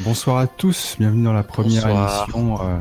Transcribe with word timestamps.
Bonsoir 0.00 0.38
à 0.38 0.46
tous, 0.46 0.96
bienvenue 0.98 1.24
dans 1.24 1.32
la 1.32 1.42
première 1.42 1.86
Bonsoir. 1.86 2.22
émission 2.28 2.58
euh, 2.62 2.78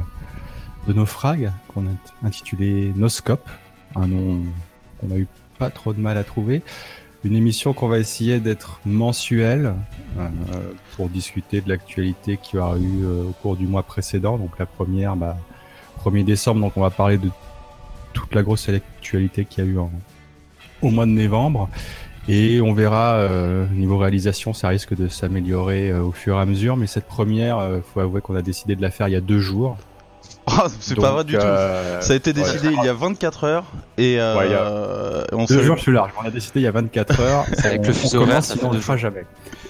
de 0.88 0.94
Naufrag 0.94 1.52
qu'on 1.74 1.86
a 1.88 1.90
intitulée 2.24 2.94
Noscope, 2.96 3.48
un 3.96 4.08
nom 4.08 4.40
qu'on 5.00 5.12
a 5.12 5.18
eu 5.18 5.28
pas 5.58 5.70
trop 5.70 5.94
de 5.94 6.00
mal 6.00 6.18
à 6.18 6.24
trouver. 6.24 6.62
Une 7.26 7.36
émission 7.36 7.74
qu'on 7.74 7.90
va 7.90 8.00
essayer 8.00 8.40
d'être 8.40 8.80
mensuelle 8.86 9.74
euh, 10.18 10.30
pour 10.96 11.10
discuter 11.10 11.60
de 11.60 11.68
l'actualité 11.68 12.40
qui 12.42 12.58
aura 12.58 12.78
eu 12.78 13.04
euh, 13.04 13.24
au 13.26 13.32
cours 13.42 13.58
du 13.58 13.68
mois 13.68 13.84
précédent. 13.84 14.38
Donc 14.38 14.58
la 14.58 14.66
première, 14.66 15.18
bah, 15.18 15.36
1er 16.06 16.24
décembre, 16.24 16.62
donc 16.62 16.78
on 16.78 16.82
va 16.82 16.90
parler 16.92 17.18
de 17.18 17.30
toute 18.14 18.34
la 18.34 18.42
grosse 18.44 18.70
actualité 18.70 19.44
qu'il 19.44 19.66
y 19.66 19.68
a 19.68 19.70
eu 19.70 19.78
en- 19.80 19.92
au 20.82 20.90
mois 20.92 21.06
de 21.06 21.12
novembre. 21.12 21.68
Et 22.28 22.62
on 22.62 22.74
verra, 22.74 23.14
euh, 23.16 23.66
niveau 23.72 23.98
réalisation, 23.98 24.54
ça 24.54 24.68
risque 24.68 24.96
de 24.96 25.08
s'améliorer 25.08 25.90
euh, 25.90 26.02
au 26.04 26.12
fur 26.12 26.38
et 26.38 26.42
à 26.42 26.46
mesure. 26.46 26.78
Mais 26.78 26.86
cette 26.88 27.06
première, 27.08 27.58
euh, 27.58 27.80
faut 27.94 28.00
avouer 28.02 28.22
qu'on 28.22 28.36
a 28.36 28.42
décidé 28.42 28.76
de 28.76 28.82
la 28.82 28.92
faire 28.92 29.08
il 29.08 29.12
y 29.14 29.16
a 29.16 29.22
deux 29.22 29.40
jours. 29.40 29.78
Oh, 30.48 30.52
c'est 30.80 30.96
pas 30.96 31.12
vrai 31.12 31.24
du 31.24 31.36
euh, 31.38 32.00
tout. 32.00 32.06
Ça 32.06 32.14
a 32.14 32.16
été 32.16 32.34
décidé 32.34 32.70
il 32.72 32.84
y 32.86 32.88
a 32.90 32.94
24 32.94 33.44
heures 33.46 33.66
et 33.98 34.20
euh, 34.20 34.38
Ouais, 34.38 34.54
a- 34.54 35.36
on 35.36 35.46
Deux 35.46 35.64
jours, 35.64 35.78
je 35.78 35.82
suis 35.84 35.92
large. 35.92 36.12
On 36.22 36.26
a 36.28 36.30
décidé 36.32 36.60
il 36.60 36.64
y 36.64 36.68
a 36.68 36.72
24 36.72 37.20
heures. 37.22 37.46
Avec 37.64 37.82
On- 37.82 37.88
le 37.88 37.94
fuseau 37.94 38.22
horaire, 38.22 38.44
ça 38.44 38.54
sinon 38.54 38.70
fait 38.70 38.76
on 38.76 38.78
ne 38.78 38.82
fera 38.82 38.98
jamais. 38.98 39.26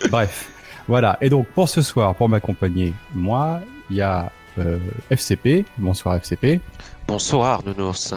Bref, 0.10 0.50
voilà. 0.88 1.18
Et 1.22 1.30
donc 1.30 1.48
pour 1.48 1.70
ce 1.70 1.82
soir, 1.82 2.14
pour 2.16 2.28
m'accompagner, 2.28 2.94
moi, 3.14 3.62
il 3.90 3.98
y 3.98 4.02
a 4.02 4.32
euh, 4.58 4.78
FCP. 5.10 5.64
Bonsoir 5.78 6.16
FCP. 6.16 6.60
Bonsoir, 7.08 7.62
Nounours. 7.66 8.14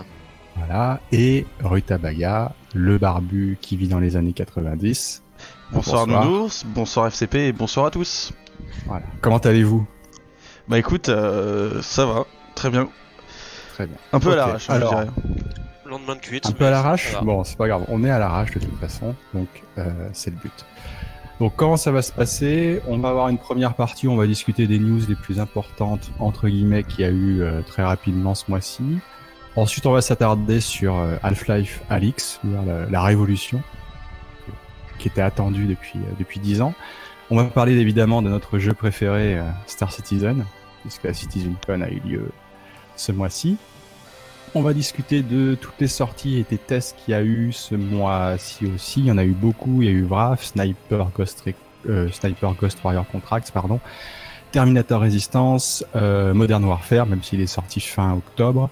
Voilà. 0.57 1.01
Et 1.13 1.47
Rutabaya, 1.63 2.53
le 2.75 2.99
barbu 2.99 3.59
qui 3.61 3.77
vit 3.77 3.89
dans 3.89 3.99
les 3.99 4.17
années 4.17 4.33
90. 4.33 5.23
Bonsoir, 5.73 6.07
Bonsoir. 6.07 6.25
Nounours, 6.25 6.65
bonsoir 6.67 7.07
FCP 7.09 7.49
et 7.49 7.53
bonsoir 7.53 7.87
à 7.87 7.91
tous. 7.91 8.33
Voilà. 8.87 9.05
Comment 9.21 9.39
allez-vous? 9.39 9.87
Bah 10.69 10.79
écoute, 10.79 11.09
euh, 11.09 11.83
ça 11.83 12.07
va, 12.07 12.25
très 12.55 12.71
bien. 12.71 12.89
Très 13.75 13.87
bien. 13.87 13.97
Un 14.13 14.21
peu 14.21 14.33
à 14.33 14.37
l'arrache, 14.37 14.71
hein, 14.71 14.75
je 14.75 14.77
alors. 14.79 14.91
dirais. 14.91 15.09
Lendemain 15.87 16.15
de 16.15 16.21
cuite. 16.21 16.47
Un 16.47 16.53
peu 16.53 16.67
à 16.67 16.71
l'arrache? 16.71 17.15
Bon, 17.23 17.43
c'est 17.45 17.57
pas 17.57 17.69
grave, 17.69 17.85
on 17.89 18.05
est 18.05 18.11
à 18.11 18.19
l'arrache 18.19 18.53
de 18.53 18.61
toute 18.61 18.79
façon, 18.79 19.15
donc 19.35 19.49
euh, 19.79 19.91
c'est 20.13 20.31
le 20.31 20.37
but. 20.37 20.65
Donc 21.41 21.55
comment 21.57 21.77
ça 21.77 21.91
va 21.91 22.03
se 22.03 22.13
passer? 22.13 22.81
On 22.87 22.99
va 22.99 23.09
avoir 23.09 23.29
une 23.29 23.39
première 23.39 23.75
partie, 23.75 24.07
on 24.07 24.17
va 24.17 24.27
discuter 24.27 24.67
des 24.67 24.79
news 24.79 25.01
les 25.09 25.17
plus 25.17 25.41
importantes, 25.41 26.13
entre 26.21 26.49
guillemets, 26.49 26.85
qu'il 26.85 27.01
y 27.01 27.05
a 27.05 27.11
eu 27.11 27.43
euh, 27.43 27.63
très 27.63 27.83
rapidement 27.83 28.35
ce 28.35 28.45
mois-ci. 28.49 28.99
Ensuite, 29.55 29.85
on 29.85 29.93
va 29.93 30.01
s'attarder 30.01 30.61
sur 30.61 30.97
euh, 30.97 31.17
Half-Life 31.23 31.83
Alix, 31.91 32.41
la, 32.91 33.03
révolution, 33.03 33.63
qui 34.99 35.09
était 35.09 35.21
attendue 35.21 35.67
depuis, 35.67 35.99
euh, 35.99 36.13
depuis 36.19 36.41
10 36.41 36.63
ans. 36.63 36.73
On 37.31 37.37
va 37.37 37.45
parler 37.45 37.73
évidemment 37.73 38.23
de 38.23 38.31
notre 38.31 38.59
jeu 38.59 38.73
préféré, 38.73 39.39
euh, 39.39 39.43
Star 39.67 39.93
Citizen, 39.93 40.47
puisque 40.81 41.05
la 41.05 41.13
CitizenCon 41.13 41.83
a 41.83 41.91
eu 41.91 42.01
lieu 42.01 42.31
ce 42.97 43.13
mois-ci. 43.13 43.59
On 44.55 44.63
va 44.63 44.73
discuter 44.73 45.23
de 45.23 45.55
toutes 45.55 45.79
les 45.81 45.89
sorties 45.89 46.39
et 46.39 46.47
des 46.49 46.59
tests 46.59 46.97
qu'il 46.97 47.13
y 47.13 47.15
a 47.15 47.23
eu 47.23 47.53
ce 47.53 47.75
mois-ci 47.75 48.67
aussi. 48.75 49.01
Il 49.01 49.07
y 49.07 49.13
en 49.13 49.19
a 49.19 49.25
eu 49.25 49.33
beaucoup. 49.33 49.83
Il 49.83 49.89
y 49.89 49.91
a 49.91 49.93
eu 49.93 50.05
Wrath, 50.05 50.41
Sniper 50.41 51.11
Ghost, 51.15 51.45
Sniper 52.11 52.55
Ghost 52.55 52.79
Warrior 52.85 53.07
Contracts, 53.07 53.51
pardon, 53.51 53.81
Terminator 54.51 55.01
Resistance, 55.01 55.85
Modern 55.95 56.65
Warfare, 56.65 57.07
même 57.07 57.23
s'il 57.23 57.41
est 57.41 57.47
sorti 57.47 57.81
fin 57.81 58.13
octobre, 58.13 58.69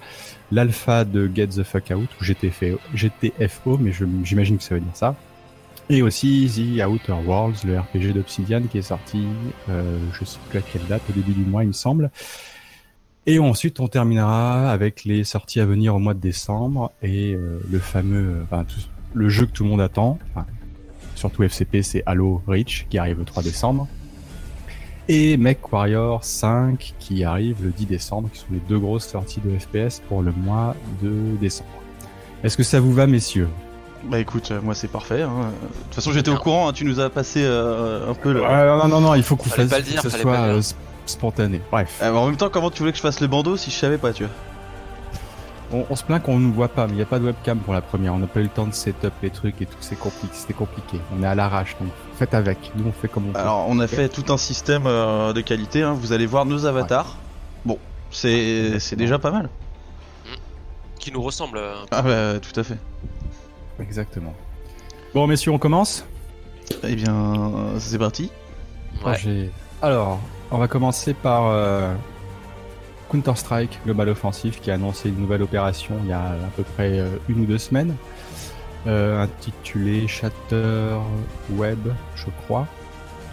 l'alpha 0.50 1.04
de 1.04 1.30
Get 1.34 1.48
the 1.48 1.62
Fuck 1.62 1.92
Out 1.94 2.08
ou 2.20 2.24
GTFO, 2.24 2.78
GTFO 2.94 3.78
mais 3.78 3.92
j'imagine 4.24 4.58
que 4.58 4.64
ça 4.64 4.74
veut 4.74 4.80
dire 4.80 4.96
ça. 4.96 5.14
Et 5.88 6.02
aussi 6.02 6.48
The 6.54 6.86
Outer 6.86 7.16
Worlds, 7.26 7.64
le 7.64 7.78
RPG 7.78 8.14
d'Obsidian 8.14 8.62
qui 8.70 8.78
est 8.78 8.82
sorti, 8.82 9.24
euh, 9.68 9.98
je 10.12 10.24
sais 10.24 10.38
plus 10.48 10.58
à 10.58 10.62
quelle 10.62 10.86
date, 10.86 11.02
au 11.10 11.12
début 11.12 11.32
du 11.32 11.44
mois 11.44 11.64
il 11.64 11.68
me 11.68 11.72
semble. 11.72 12.10
Et 13.26 13.38
ensuite, 13.38 13.80
on 13.80 13.88
terminera 13.88 14.70
avec 14.72 15.04
les 15.04 15.24
sorties 15.24 15.60
à 15.60 15.66
venir 15.66 15.94
au 15.94 15.98
mois 15.98 16.14
de 16.14 16.20
décembre 16.20 16.90
et 17.02 17.34
euh, 17.34 17.60
le 17.70 17.78
fameux, 17.78 18.36
euh, 18.36 18.42
enfin, 18.44 18.64
le 19.12 19.28
jeu 19.28 19.46
que 19.46 19.52
tout 19.52 19.64
le 19.64 19.70
monde 19.70 19.80
attend, 19.80 20.18
surtout 21.16 21.42
FCP, 21.42 21.82
c'est 21.82 22.02
Halo 22.06 22.42
Reach 22.46 22.86
qui 22.88 22.96
arrive 22.98 23.18
le 23.18 23.24
3 23.24 23.42
décembre. 23.42 23.88
Et 25.08 25.36
Mech 25.36 25.58
Warrior 25.72 26.22
5 26.24 26.94
qui 26.98 27.24
arrive 27.24 27.56
le 27.64 27.70
10 27.70 27.86
décembre, 27.86 28.28
qui 28.32 28.38
sont 28.38 28.46
les 28.52 28.60
deux 28.68 28.78
grosses 28.78 29.08
sorties 29.08 29.40
de 29.44 29.58
FPS 29.58 30.00
pour 30.08 30.22
le 30.22 30.32
mois 30.32 30.76
de 31.02 31.36
décembre. 31.40 31.68
Est-ce 32.44 32.56
que 32.56 32.62
ça 32.62 32.78
vous 32.80 32.92
va, 32.92 33.06
messieurs? 33.06 33.48
Bah 34.04 34.18
écoute, 34.18 34.50
euh, 34.50 34.60
moi 34.62 34.74
c'est 34.74 34.88
parfait. 34.88 35.22
hein. 35.22 35.30
De 35.52 35.84
toute 35.84 35.94
façon, 35.96 36.12
j'étais 36.12 36.30
au 36.30 36.38
courant, 36.38 36.68
hein, 36.68 36.72
tu 36.72 36.84
nous 36.84 37.00
as 37.00 37.10
passé 37.10 37.42
euh, 37.44 38.10
un 38.10 38.14
peu 38.14 38.32
le. 38.32 38.40
Ouais, 38.40 38.48
Non, 38.78 38.88
non, 38.88 39.00
non, 39.00 39.14
il 39.14 39.22
faut 39.22 39.36
qu'on 39.36 39.48
Fallait 39.50 39.68
fasse 39.68 39.70
pas 39.70 39.78
le 39.78 39.84
que 39.84 39.90
dire, 39.90 40.02
ce 40.02 40.08
soit 40.10 40.22
pas 40.32 40.46
le 40.46 40.52
dire. 40.52 40.56
euh, 40.56 40.60
sp- 40.60 40.74
spontané. 41.06 41.60
Bref. 41.70 41.98
Euh, 42.02 42.12
mais 42.12 42.18
en 42.18 42.26
même 42.26 42.36
temps, 42.36 42.48
comment 42.48 42.70
tu 42.70 42.78
voulais 42.78 42.92
que 42.92 42.96
je 42.98 43.02
fasse 43.02 43.20
le 43.20 43.26
bandeau 43.26 43.56
si 43.58 43.70
je 43.70 43.76
savais 43.76 43.98
pas, 43.98 44.12
tu 44.14 44.24
vois? 44.24 44.32
On, 45.72 45.84
on 45.90 45.96
se 45.96 46.02
plaint 46.04 46.22
qu'on 46.22 46.38
nous 46.38 46.52
voit 46.52 46.68
pas, 46.68 46.86
mais 46.86 46.94
il 46.94 46.96
n'y 46.96 47.02
a 47.02 47.06
pas 47.06 47.18
de 47.18 47.24
webcam 47.26 47.58
pour 47.58 47.74
la 47.74 47.82
première. 47.82 48.14
On 48.14 48.18
n'a 48.18 48.26
pas 48.26 48.40
eu 48.40 48.44
le 48.44 48.48
temps 48.48 48.66
de 48.66 48.72
setup 48.72 49.12
les 49.22 49.30
trucs 49.30 49.60
et 49.60 49.66
tout, 49.66 49.76
c'est 49.80 49.98
compliqué. 49.98 50.32
C'était 50.34 50.54
compliqué. 50.54 50.98
On 51.18 51.22
est 51.22 51.26
à 51.26 51.34
l'arrache, 51.34 51.76
donc 51.80 51.90
faites 52.20 52.34
avec. 52.34 52.70
Nous, 52.76 52.84
on 52.86 52.92
fait 52.92 53.08
comme 53.08 53.30
on 53.30 53.32
peut. 53.32 53.38
Alors, 53.38 53.64
on 53.68 53.78
a 53.80 53.86
fait 53.86 54.08
tout 54.10 54.30
un 54.30 54.36
système 54.36 54.82
euh, 54.86 55.32
de 55.32 55.40
qualité. 55.40 55.82
hein. 55.82 55.94
Vous 55.94 56.12
allez 56.12 56.26
voir 56.26 56.44
nos 56.44 56.66
avatars. 56.66 57.16
Bon, 57.64 57.78
c'est 58.10 58.78
c'est 58.78 58.96
déjà 58.96 59.18
pas 59.18 59.30
mal. 59.30 59.48
Qui 60.98 61.10
nous 61.12 61.22
ressemble. 61.22 61.56
euh, 61.58 61.74
Ah 61.90 62.02
bah 62.02 62.38
tout 62.40 62.58
à 62.60 62.62
fait. 62.62 62.76
Exactement. 63.80 64.34
Bon, 65.14 65.26
messieurs, 65.26 65.50
on 65.52 65.58
commence? 65.58 66.04
Eh 66.84 66.94
bien, 66.94 67.14
euh, 67.14 67.78
c'est 67.78 67.98
parti. 67.98 68.30
Ouais. 69.04 69.48
Alors, 69.80 70.20
on 70.50 70.58
va 70.58 70.68
commencer 70.68 71.14
par 71.14 71.46
euh, 71.46 71.94
Counter-Strike 73.10 73.80
Global 73.86 74.10
Offensive 74.10 74.60
qui 74.60 74.70
a 74.70 74.74
annoncé 74.74 75.08
une 75.08 75.16
nouvelle 75.18 75.42
opération 75.42 75.94
il 76.02 76.10
y 76.10 76.12
a 76.12 76.20
à 76.20 76.50
peu 76.54 76.62
près 76.62 77.02
une 77.30 77.40
ou 77.40 77.44
deux 77.46 77.58
semaines, 77.58 77.96
euh, 78.86 79.22
intitulée 79.22 80.08
Shatter 80.08 80.96
Web, 81.50 81.88
je 82.14 82.26
crois. 82.44 82.66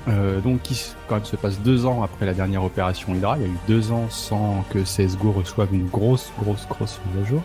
Euh, 0.08 0.40
donc, 0.40 0.62
qui 0.62 0.94
quand 1.08 1.16
même 1.16 1.26
se 1.26 1.36
passe 1.36 1.60
deux 1.60 1.86
ans 1.86 2.02
après 2.02 2.26
la 2.26 2.34
dernière 2.34 2.64
opération 2.64 3.14
Hydra, 3.14 3.38
il 3.38 3.42
y 3.44 3.46
a 3.46 3.50
eu 3.50 3.58
deux 3.68 3.92
ans 3.92 4.08
sans 4.10 4.64
que 4.70 4.80
CSGO 4.80 5.32
reçoive 5.32 5.74
une 5.74 5.88
grosse, 5.88 6.32
grosse, 6.40 6.66
grosse 6.68 7.00
mise 7.08 7.26
à 7.26 7.28
jour. 7.28 7.44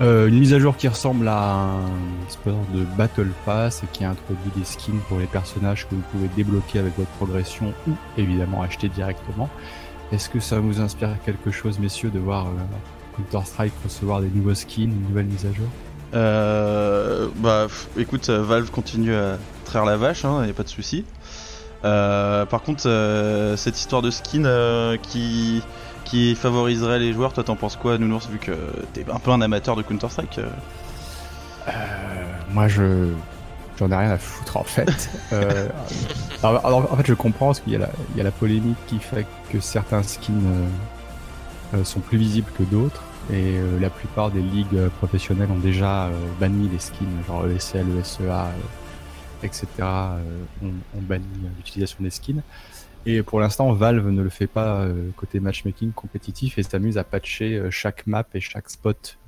Euh, 0.00 0.28
une 0.28 0.38
mise 0.38 0.54
à 0.54 0.60
jour 0.60 0.76
qui 0.76 0.86
ressemble 0.86 1.26
à 1.26 1.54
un 1.54 2.26
espèce 2.28 2.54
de 2.72 2.84
Battle 2.96 3.30
Pass 3.44 3.82
et 3.82 3.86
qui 3.92 4.04
introduit 4.04 4.50
des 4.56 4.64
skins 4.64 5.00
pour 5.08 5.18
les 5.18 5.26
personnages 5.26 5.88
que 5.88 5.94
vous 5.94 6.02
pouvez 6.12 6.28
débloquer 6.36 6.78
avec 6.78 6.96
votre 6.96 7.10
progression 7.10 7.72
ou 7.88 7.92
évidemment 8.16 8.62
acheter 8.62 8.88
directement. 8.88 9.48
Est-ce 10.12 10.30
que 10.30 10.40
ça 10.40 10.60
vous 10.60 10.80
inspire 10.80 11.10
quelque 11.24 11.50
chose, 11.50 11.78
messieurs, 11.80 12.10
de 12.10 12.18
voir 12.18 12.46
Counter-Strike 13.16 13.72
recevoir 13.84 14.20
des 14.20 14.30
nouveaux 14.30 14.54
skins, 14.54 14.92
une 14.92 15.08
nouvelle 15.08 15.26
mise 15.26 15.46
à 15.46 15.52
jour? 15.52 15.68
Bah 16.12 17.64
pff, 17.68 17.88
écoute, 17.98 18.28
euh, 18.30 18.42
Valve 18.42 18.70
continue 18.70 19.14
à 19.14 19.36
traire 19.64 19.84
la 19.84 19.96
vache, 19.96 20.24
hein, 20.24 20.44
y 20.46 20.50
a 20.50 20.54
pas 20.54 20.62
de 20.62 20.68
souci. 20.68 21.04
Euh, 21.84 22.44
par 22.46 22.62
contre, 22.62 22.82
euh, 22.86 23.56
cette 23.56 23.78
histoire 23.78 24.02
de 24.02 24.10
skin 24.10 24.44
euh, 24.44 24.96
qui 25.00 25.62
qui 26.04 26.34
favoriserait 26.34 26.98
les 26.98 27.12
joueurs, 27.12 27.32
toi 27.34 27.44
t'en 27.44 27.54
penses 27.56 27.76
quoi, 27.76 27.98
Nounours, 27.98 28.28
vu 28.28 28.38
que 28.38 28.52
t'es 28.94 29.04
un 29.12 29.18
peu 29.18 29.30
un 29.30 29.40
amateur 29.42 29.76
de 29.76 29.82
Counter 29.82 30.08
Strike 30.10 30.40
Euh, 31.68 31.72
Moi, 32.50 32.66
je 32.68 33.12
j'en 33.78 33.90
ai 33.90 33.96
rien 33.96 34.10
à 34.10 34.18
foutre 34.18 34.56
en 34.56 34.64
fait. 34.64 35.10
Euh, 35.34 35.68
alors, 36.42 36.64
alors, 36.66 36.92
en 36.92 36.96
fait, 36.96 37.06
je 37.06 37.12
comprends 37.14 37.46
parce 37.48 37.60
qu'il 37.60 37.72
y, 37.74 37.76
a 37.76 37.80
la- 37.80 37.90
il 38.14 38.16
y 38.16 38.20
a 38.22 38.24
la 38.24 38.30
polémique 38.30 38.78
qui 38.86 38.98
fait 38.98 39.26
que 39.52 39.60
certains 39.60 40.02
skins 40.02 40.40
euh, 41.74 41.76
euh, 41.78 41.84
sont 41.84 42.00
plus 42.00 42.16
visibles 42.16 42.50
que 42.56 42.62
d'autres. 42.62 43.02
Et 43.30 43.58
euh, 43.58 43.78
la 43.78 43.90
plupart 43.90 44.30
des 44.30 44.40
ligues 44.40 44.74
euh, 44.74 44.88
professionnelles 44.88 45.50
ont 45.50 45.58
déjà 45.58 46.06
euh, 46.06 46.12
banni 46.40 46.68
les 46.68 46.78
skins, 46.78 47.06
genre 47.26 47.46
ESL, 47.46 47.86
ESEA, 47.98 48.50
etc. 49.42 49.66
ont, 50.62 51.02
banni 51.02 51.26
l'utilisation 51.58 52.02
des 52.02 52.10
skins. 52.10 52.42
Et 53.04 53.22
pour 53.22 53.40
l'instant, 53.40 53.72
Valve 53.72 54.08
ne 54.08 54.22
le 54.22 54.28
fait 54.28 54.46
pas 54.46 54.86
côté 55.16 55.40
matchmaking 55.40 55.92
compétitif 55.92 56.58
et 56.58 56.62
s'amuse 56.62 56.98
à 56.98 57.04
patcher 57.04 57.68
chaque 57.70 58.06
map 58.06 58.26
et 58.34 58.40
chaque 58.40 58.68
spot 58.68 59.18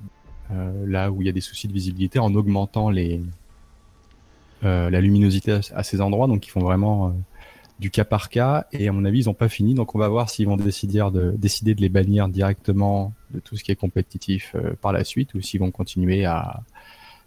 là 0.85 1.09
où 1.09 1.21
il 1.21 1.25
y 1.25 1.29
a 1.29 1.31
des 1.31 1.41
soucis 1.41 1.69
de 1.69 1.73
visibilité 1.73 2.19
en 2.19 2.35
augmentant 2.35 2.91
la 2.91 5.01
luminosité 5.01 5.61
à, 5.73 5.83
ces 5.83 6.01
endroits. 6.01 6.27
Donc 6.27 6.45
ils 6.45 6.49
font 6.49 6.59
vraiment 6.59 7.15
du 7.81 7.89
cas 7.89 8.05
par 8.05 8.29
cas. 8.29 8.67
Et 8.71 8.87
à 8.87 8.93
mon 8.93 9.03
avis, 9.03 9.23
ils 9.23 9.25
n'ont 9.25 9.33
pas 9.33 9.49
fini. 9.49 9.73
Donc 9.73 9.95
on 9.95 9.99
va 9.99 10.07
voir 10.07 10.29
s'ils 10.29 10.45
vont 10.45 10.55
décider 10.55 10.99
de, 11.11 11.31
décider 11.31 11.75
de 11.75 11.81
les 11.81 11.89
bannir 11.89 12.29
directement 12.29 13.13
de 13.31 13.39
tout 13.39 13.57
ce 13.57 13.63
qui 13.63 13.71
est 13.71 13.75
compétitif 13.75 14.53
euh, 14.55 14.73
par 14.79 14.93
la 14.93 15.03
suite 15.03 15.33
ou 15.33 15.41
s'ils 15.41 15.59
vont 15.59 15.71
continuer 15.71 16.23
à 16.23 16.61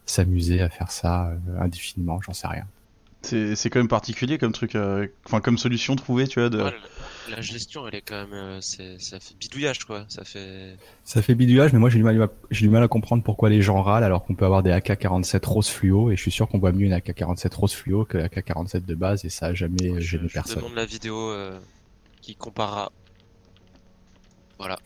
s'amuser 0.07 0.61
à 0.61 0.71
faire 0.71 0.91
ça 0.91 1.27
euh, 1.27 1.61
indéfiniment. 1.61 2.21
J'en 2.25 2.33
sais 2.33 2.47
rien. 2.47 2.65
C'est 3.23 3.57
c'est 3.57 3.69
quand 3.69 3.81
même 3.81 3.89
particulier 3.89 4.39
comme 4.39 4.53
truc, 4.53 4.77
euh, 4.77 5.09
enfin 5.27 5.41
comme 5.41 5.59
solution 5.59 5.97
trouvée, 5.97 6.29
tu 6.29 6.41
vois. 6.41 6.51
De... 6.51 6.63
Ouais, 6.63 6.75
la, 7.31 7.41
gestion, 7.41 7.87
elle 7.89 7.95
est 7.97 8.01
quand 8.03 8.15
même. 8.23 8.33
euh, 8.33 8.61
c'est- 8.61 8.99
ça 9.01 9.19
fait 9.21 9.35
bidouillage, 9.39 9.85
quoi. 9.85 10.05
Ça 10.09 10.25
fait. 10.25 10.77
Ça 11.05 11.23
fait 11.23 11.35
bidouillage, 11.35 11.73
mais 11.73 11.79
moi 11.79 11.91
j'ai 11.91 11.99
du, 11.99 12.05
mal 12.05 12.21
à- 12.23 12.29
j'ai 12.51 12.67
du 12.67 12.71
mal 12.71 12.83
à 12.83 12.89
comprendre 12.89 13.23
pourquoi 13.23 13.49
les 13.51 13.63
gens 13.63 13.83
râlent 13.83 14.05
alors 14.05 14.25
qu'on 14.25 14.35
peut 14.35 14.45
avoir 14.45 14.63
des 14.63 14.71
AK-47 14.71 15.45
rose 15.47 15.69
fluo 15.69 16.11
et 16.11 16.17
je 16.17 16.21
suis 16.23 16.31
sûr 16.31 16.49
qu'on 16.49 16.59
voit 16.59 16.73
mieux 16.73 16.87
une 16.87 16.93
AK-47 16.93 17.55
rose 17.55 17.73
fluo 17.75 18.05
que 18.05 18.19
l'AK-47 18.19 18.85
de 18.85 18.95
base 18.95 19.25
et 19.25 19.29
ça 19.31 19.47
a 19.47 19.55
jamais 19.55 20.01
je, 20.01 20.17
gêné 20.19 20.29
je 20.29 20.33
personne. 20.35 20.57
demande 20.57 20.75
la 20.75 20.87
vidéo. 20.87 21.31
euh, 21.31 21.59
qui 22.21 22.35
comparera. 22.37 22.91
Voilà. 24.59 24.79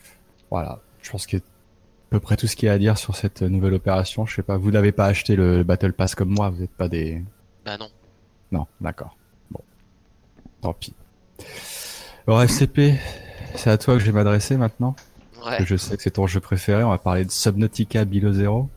Voilà. 0.51 0.81
Je 1.03 1.11
pense 1.11 1.27
a 1.27 1.37
à 1.37 1.41
peu 2.11 2.21
près 2.21 2.37
tout 2.37 2.47
ce 2.47 2.57
qu'il 2.57 2.67
y 2.67 2.69
a 2.71 2.73
à 2.73 2.79
dire 2.79 2.99
sur 2.99 3.15
cette 3.15 3.43
nouvelle 3.43 3.75
opération. 3.75 4.27
Je 4.27 4.35
sais 4.35 4.43
pas, 4.43 4.57
vous 4.57 4.71
n'avez 4.71 4.93
pas 4.93 5.07
acheté 5.07 5.37
le 5.37 5.63
Battle 5.63 5.93
Pass 5.93 6.15
comme 6.15 6.31
moi, 6.31 6.51
vous 6.51 6.61
n'êtes 6.63 6.71
pas 6.75 6.89
des. 6.89 7.23
Bah 7.65 7.77
non. 7.79 7.91
Non, 8.51 8.67
d'accord. 8.81 9.17
Bon. 9.51 9.61
Tant 10.63 10.73
pis. 10.73 10.95
Alors 12.29 12.43
FCP, 12.43 12.93
c'est 13.55 13.71
à 13.71 13.79
toi 13.79 13.95
que 13.95 14.01
je 14.01 14.05
vais 14.05 14.13
m'adresser 14.13 14.59
maintenant. 14.59 14.95
Ouais. 15.47 15.65
Je 15.65 15.77
sais 15.77 15.97
que 15.97 16.03
c'est 16.03 16.11
ton 16.11 16.27
jeu 16.27 16.41
préféré. 16.41 16.85
On 16.85 16.91
va 16.91 16.99
parler 16.99 17.25
de 17.25 17.31
Subnautica 17.31 18.05
Below 18.05 18.35
Zero. 18.35 18.69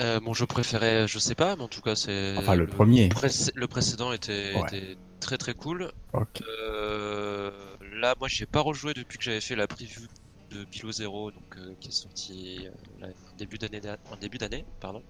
Euh, 0.00 0.20
mon 0.20 0.34
jeu 0.34 0.44
préféré, 0.44 1.06
je 1.08 1.18
sais 1.18 1.34
pas, 1.34 1.56
mais 1.56 1.62
en 1.62 1.68
tout 1.68 1.80
cas, 1.80 1.94
c'est. 1.94 2.34
Enfin, 2.36 2.54
le 2.54 2.66
premier. 2.66 3.08
le 3.54 3.66
précédent 3.66 4.12
était, 4.12 4.52
Ouais. 4.54 4.60
était 4.68 4.96
très 5.20 5.38
très 5.38 5.54
cool. 5.54 5.90
Ok. 6.12 6.42
Euh, 6.62 7.50
là, 7.94 8.14
moi, 8.18 8.28
j'ai 8.28 8.44
pas 8.44 8.60
rejoué 8.60 8.92
depuis 8.92 9.16
que 9.16 9.24
j'avais 9.24 9.40
fait 9.40 9.56
la 9.56 9.66
preview 9.66 10.02
de 10.50 10.66
Below 10.66 10.92
Zero, 10.92 11.30
donc 11.30 11.56
euh, 11.56 11.72
qui 11.80 11.88
est 11.88 11.92
sorti 11.92 12.58
euh, 12.66 12.70
là, 13.00 13.06
en 13.06 13.36
début 13.38 13.56
d'année, 13.56 13.80
en 14.10 14.16
début 14.16 14.36
d'année, 14.36 14.66
pardon. 14.80 15.02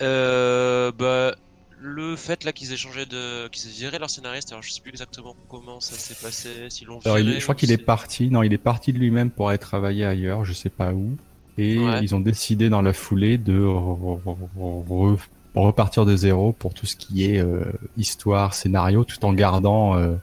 Euh, 0.00 0.90
bah, 0.90 1.34
le 1.82 2.14
fait 2.16 2.44
là 2.44 2.52
qu'ils 2.52 2.72
aient 2.72 2.76
changé 2.76 3.06
de, 3.06 3.48
qu'ils 3.48 3.68
aient 3.68 3.72
viré 3.74 3.98
leur 3.98 4.08
scénariste, 4.08 4.52
alors 4.52 4.62
je 4.62 4.70
sais 4.70 4.80
plus 4.80 4.90
exactement 4.90 5.34
comment 5.48 5.80
ça 5.80 5.96
s'est 5.96 6.14
passé, 6.14 6.48
il- 6.80 6.86
viré 7.24 7.38
je 7.38 7.42
crois 7.42 7.54
qu'il 7.56 7.72
est 7.72 7.76
si- 7.78 7.82
parti. 7.84 8.30
Non, 8.30 8.42
il 8.44 8.52
est 8.52 8.58
parti 8.58 8.92
de 8.92 8.98
lui-même 8.98 9.30
pour 9.30 9.48
aller 9.48 9.58
travailler 9.58 10.04
ailleurs, 10.04 10.44
je 10.44 10.52
sais 10.52 10.70
pas 10.70 10.92
où. 10.92 11.16
Et 11.58 11.78
Ouais. 11.78 12.00
ils 12.02 12.14
ont 12.14 12.20
décidé 12.20 12.68
dans 12.70 12.82
la 12.82 12.92
foulée 12.92 13.36
de 13.36 13.58
re- 13.58 14.20
re- 14.24 14.48
re- 14.88 15.18
repartir 15.54 16.06
de 16.06 16.16
zéro 16.16 16.52
pour 16.52 16.72
tout 16.72 16.86
ce 16.86 16.96
qui 16.96 17.24
est 17.26 17.38
euh, 17.40 17.64
histoire, 17.98 18.54
scénario, 18.54 19.04
tout 19.04 19.22
en 19.24 19.32
gardant 19.34 19.96
euh, 19.96 20.14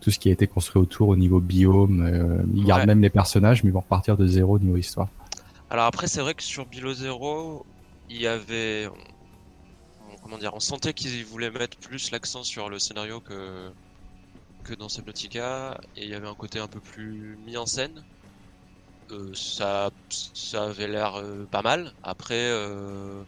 tout 0.00 0.10
ce 0.10 0.18
qui 0.18 0.28
a 0.28 0.32
été 0.32 0.46
construit 0.46 0.80
autour 0.80 1.08
au 1.08 1.16
niveau 1.16 1.40
biome. 1.40 2.06
euh, 2.06 2.42
ils 2.54 2.64
gardent 2.64 2.86
même 2.86 3.02
les 3.02 3.10
personnages, 3.10 3.64
mais 3.64 3.70
ils 3.70 3.72
vont 3.72 3.80
repartir 3.80 4.16
de 4.16 4.26
zéro 4.26 4.56
au 4.56 4.58
niveau 4.58 4.76
histoire. 4.76 5.08
Alors 5.70 5.86
après, 5.86 6.06
c'est 6.06 6.20
vrai 6.20 6.34
que 6.34 6.42
sur 6.42 6.66
Below 6.66 6.92
Zero, 6.94 7.64
il 8.08 8.20
y 8.20 8.26
avait, 8.26 8.88
comment 10.30 10.38
dire, 10.40 10.54
on 10.54 10.60
sentait 10.60 10.94
qu'ils 10.94 11.24
voulaient 11.26 11.50
mettre 11.50 11.76
plus 11.78 12.12
l'accent 12.12 12.44
sur 12.44 12.68
le 12.68 12.78
scénario 12.78 13.20
que 13.20 13.70
que 14.62 14.74
dans 14.74 14.88
Subnautica, 14.88 15.80
et 15.96 16.04
il 16.04 16.10
y 16.10 16.14
avait 16.14 16.28
un 16.28 16.34
côté 16.34 16.58
un 16.60 16.68
peu 16.68 16.80
plus 16.80 17.36
mis 17.46 17.56
en 17.56 17.66
scène. 17.66 18.04
Euh, 19.10 19.32
ça, 19.34 19.90
ça 20.34 20.64
avait 20.64 20.86
l'air 20.86 21.16
euh, 21.16 21.46
pas 21.46 21.62
mal. 21.62 21.92
Après, 22.04 22.34
euh, 22.52 23.24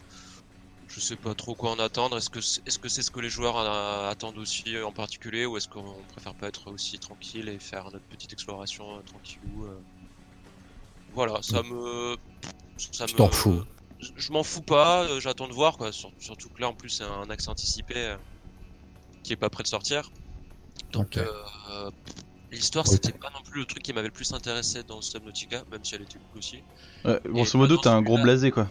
je 0.87 1.01
sais 1.01 1.17
pas 1.17 1.35
trop 1.35 1.55
quoi 1.57 1.73
en 1.73 1.79
attendre. 1.81 2.19
Est-ce 2.19 2.31
que 2.31 2.41
c'est- 2.41 2.61
est-ce 2.69 2.79
que 2.79 2.89
ce 2.89 3.11
que 3.11 3.19
les 3.19 3.31
joueurs 3.31 3.57
attendent 3.59 4.39
aussi 4.39 4.79
en 4.81 4.93
particulier, 4.93 5.45
ou 5.47 5.57
est-ce 5.57 5.67
qu'on 5.69 6.05
préfère 6.13 6.35
pas 6.37 6.47
être 6.49 6.71
aussi 6.71 6.99
tranquille 7.01 7.49
et 7.49 7.59
faire 7.59 7.85
notre 7.91 8.07
petite 8.07 8.33
exploration 8.33 9.03
tranquillou 9.03 9.65
euh. 9.65 9.81
Voilà, 11.15 11.43
ça 11.43 11.63
me, 11.63 12.17
ça 12.93 13.07
me. 13.07 13.17
Je- 14.17 14.33
m'en 14.33 14.43
fous 14.43 14.63
pas. 14.63 15.05
euh, 15.05 15.21
J'attends 15.21 15.49
de 15.49 15.53
voir 15.53 15.77
quoi. 15.77 15.93
Sur- 15.93 16.13
surtout 16.19 16.49
que 16.51 16.61
là, 16.61 16.69
en 16.69 16.75
plus, 16.75 16.91
c'est 16.91 17.05
un 17.05 17.29
accès 17.31 17.49
anticipé 17.49 17.95
euh, 17.97 18.17
qui 19.23 19.33
est 19.33 19.37
pas 19.37 19.51
prêt 19.51 19.63
de 19.63 19.69
sortir. 19.69 20.11
Donc, 20.93 21.17
euh, 21.17 21.27
l'histoire, 22.51 22.87
c'était 22.87 23.13
pas 23.13 23.31
non 23.35 23.41
plus 23.51 23.61
le 23.61 23.67
truc 23.67 23.83
qui 23.83 23.93
m'avait 23.93 24.09
le 24.09 24.13
plus 24.13 24.33
intéressé 24.33 24.83
dans 24.85 25.01
Subnautica, 25.01 25.63
même 25.71 25.85
si 25.85 25.95
elle 25.95 26.03
était 26.03 26.19
cool 26.19 26.39
aussi. 26.39 26.63
Ouais, 27.05 27.21
grosso 27.27 27.59
modo, 27.59 27.77
t'es 27.77 27.89
un 27.89 28.03
gros 28.03 28.19
blasé 28.19 28.51
quoi. 28.51 28.69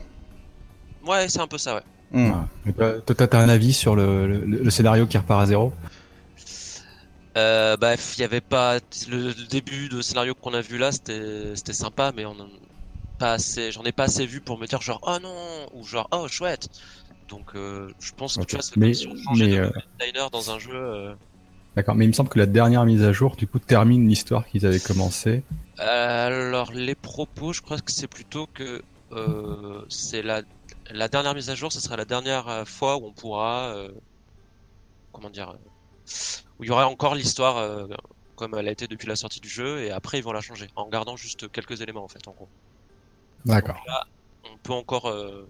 Ouais, 1.04 1.28
c'est 1.30 1.40
un 1.40 1.48
peu 1.48 1.58
ça, 1.58 1.76
ouais. 1.76 1.84
Mais 2.66 2.74
toi, 2.74 3.02
t'as 3.02 3.40
un 3.40 3.50
avis 3.50 3.74
sur 3.74 3.96
le, 3.96 4.28
le- 4.28 4.46
le 4.64 4.70
scénario 4.70 5.08
qui 5.08 5.18
repart 5.18 5.42
à 5.42 5.46
zéro? 5.46 5.74
Euh, 7.38 7.78
bah, 7.78 7.96
il 7.96 8.20
y 8.20 8.24
avait 8.24 8.42
pas 8.42 8.80
le, 9.08 9.28
le 9.30 9.48
début 9.48 9.88
de 9.88 10.02
scénario 10.02 10.36
qu'on 10.36 10.54
a 10.54 10.62
vu 10.62 10.78
là, 10.78 10.92
c'était 10.92 11.56
c'était 11.56 11.74
sympa, 11.74 12.12
mais 12.14 12.26
on 12.26 12.36
pas 13.22 13.34
assez, 13.34 13.72
j'en 13.72 13.84
ai 13.84 13.92
pas 13.92 14.06
assez 14.06 14.26
vu 14.26 14.42
pour 14.42 14.58
me 14.58 14.66
dire 14.68 14.82
genre 14.82 15.00
oh 15.04 15.18
non 15.22 15.68
ou 15.74 15.84
genre 15.86 16.08
oh 16.12 16.28
chouette. 16.28 16.68
Donc, 17.30 17.56
euh, 17.56 17.88
je 18.00 18.12
pense 18.18 18.38
que 18.38 18.44
tu 18.46 18.56
vois, 18.56 18.64
c'est 18.64 18.76
Mais- 18.78 18.88
comme 18.88 18.94
si 18.94 19.08
on 19.08 19.16
changeait 19.16 19.48
mais, 19.48 19.58
de 19.58 19.58
level 19.58 19.84
designer 20.00 20.30
dans 20.32 20.52
un 20.52 20.60
jeu. 20.60 20.76
euh, 20.76 21.16
D'accord, 21.76 21.96
mais 21.96 22.06
il 22.06 22.10
me 22.10 22.14
semble 22.14 22.30
que 22.30 22.40
la 22.40 22.46
dernière 22.46 22.86
mise 22.86 23.04
à 23.04 23.14
jour, 23.14 23.36
du 23.36 23.48
coup, 23.48 23.60
termine 23.60 24.08
l'histoire 24.08 24.46
qu'ils 24.48 24.66
avaient 24.66 24.80
commencé. 24.80 25.44
Alors, 25.78 26.72
les 26.74 26.96
propos, 26.96 27.54
je 27.54 27.62
crois 27.62 27.78
que 27.80 27.92
c'est 27.92 28.08
plutôt 28.08 28.48
que 28.54 28.82
euh, 29.14 29.86
c'est 29.90 30.22
la, 30.22 30.42
la 30.90 31.08
dernière 31.08 31.34
mise 31.34 31.50
à 31.50 31.56
jour, 31.56 31.72
ce 31.72 31.80
sera 31.80 31.96
la 31.98 32.06
dernière 32.06 32.68
fois 32.68 32.98
où 32.98 33.06
on 33.06 33.14
pourra, 33.14 33.74
euh, 33.76 33.90
comment 35.12 35.30
dire, 35.30 35.56
où 36.60 36.64
il 36.64 36.68
y 36.68 36.72
aura 36.72 36.88
encore 36.88 37.16
l'histoire 37.16 37.58
euh, 37.58 37.88
comme 38.36 38.56
elle 38.56 38.68
a 38.68 38.72
été 38.72 38.88
depuis 38.88 39.08
la 39.08 39.16
sortie 39.16 39.40
du 39.40 39.50
jeu, 39.50 39.84
et 39.84 39.92
après 39.92 40.18
ils 40.20 40.24
vont 40.24 40.32
la 40.32 40.42
changer, 40.42 40.68
en 40.76 40.88
gardant 40.90 41.16
juste 41.16 41.50
quelques 41.52 41.82
éléments 41.82 42.04
en 42.04 42.08
fait, 42.08 42.28
en 42.28 42.32
gros. 42.34 42.50
D'accord. 43.46 43.84
On 44.46 44.58
peut 44.64 44.74
encore 44.74 45.08
euh, 45.08 45.48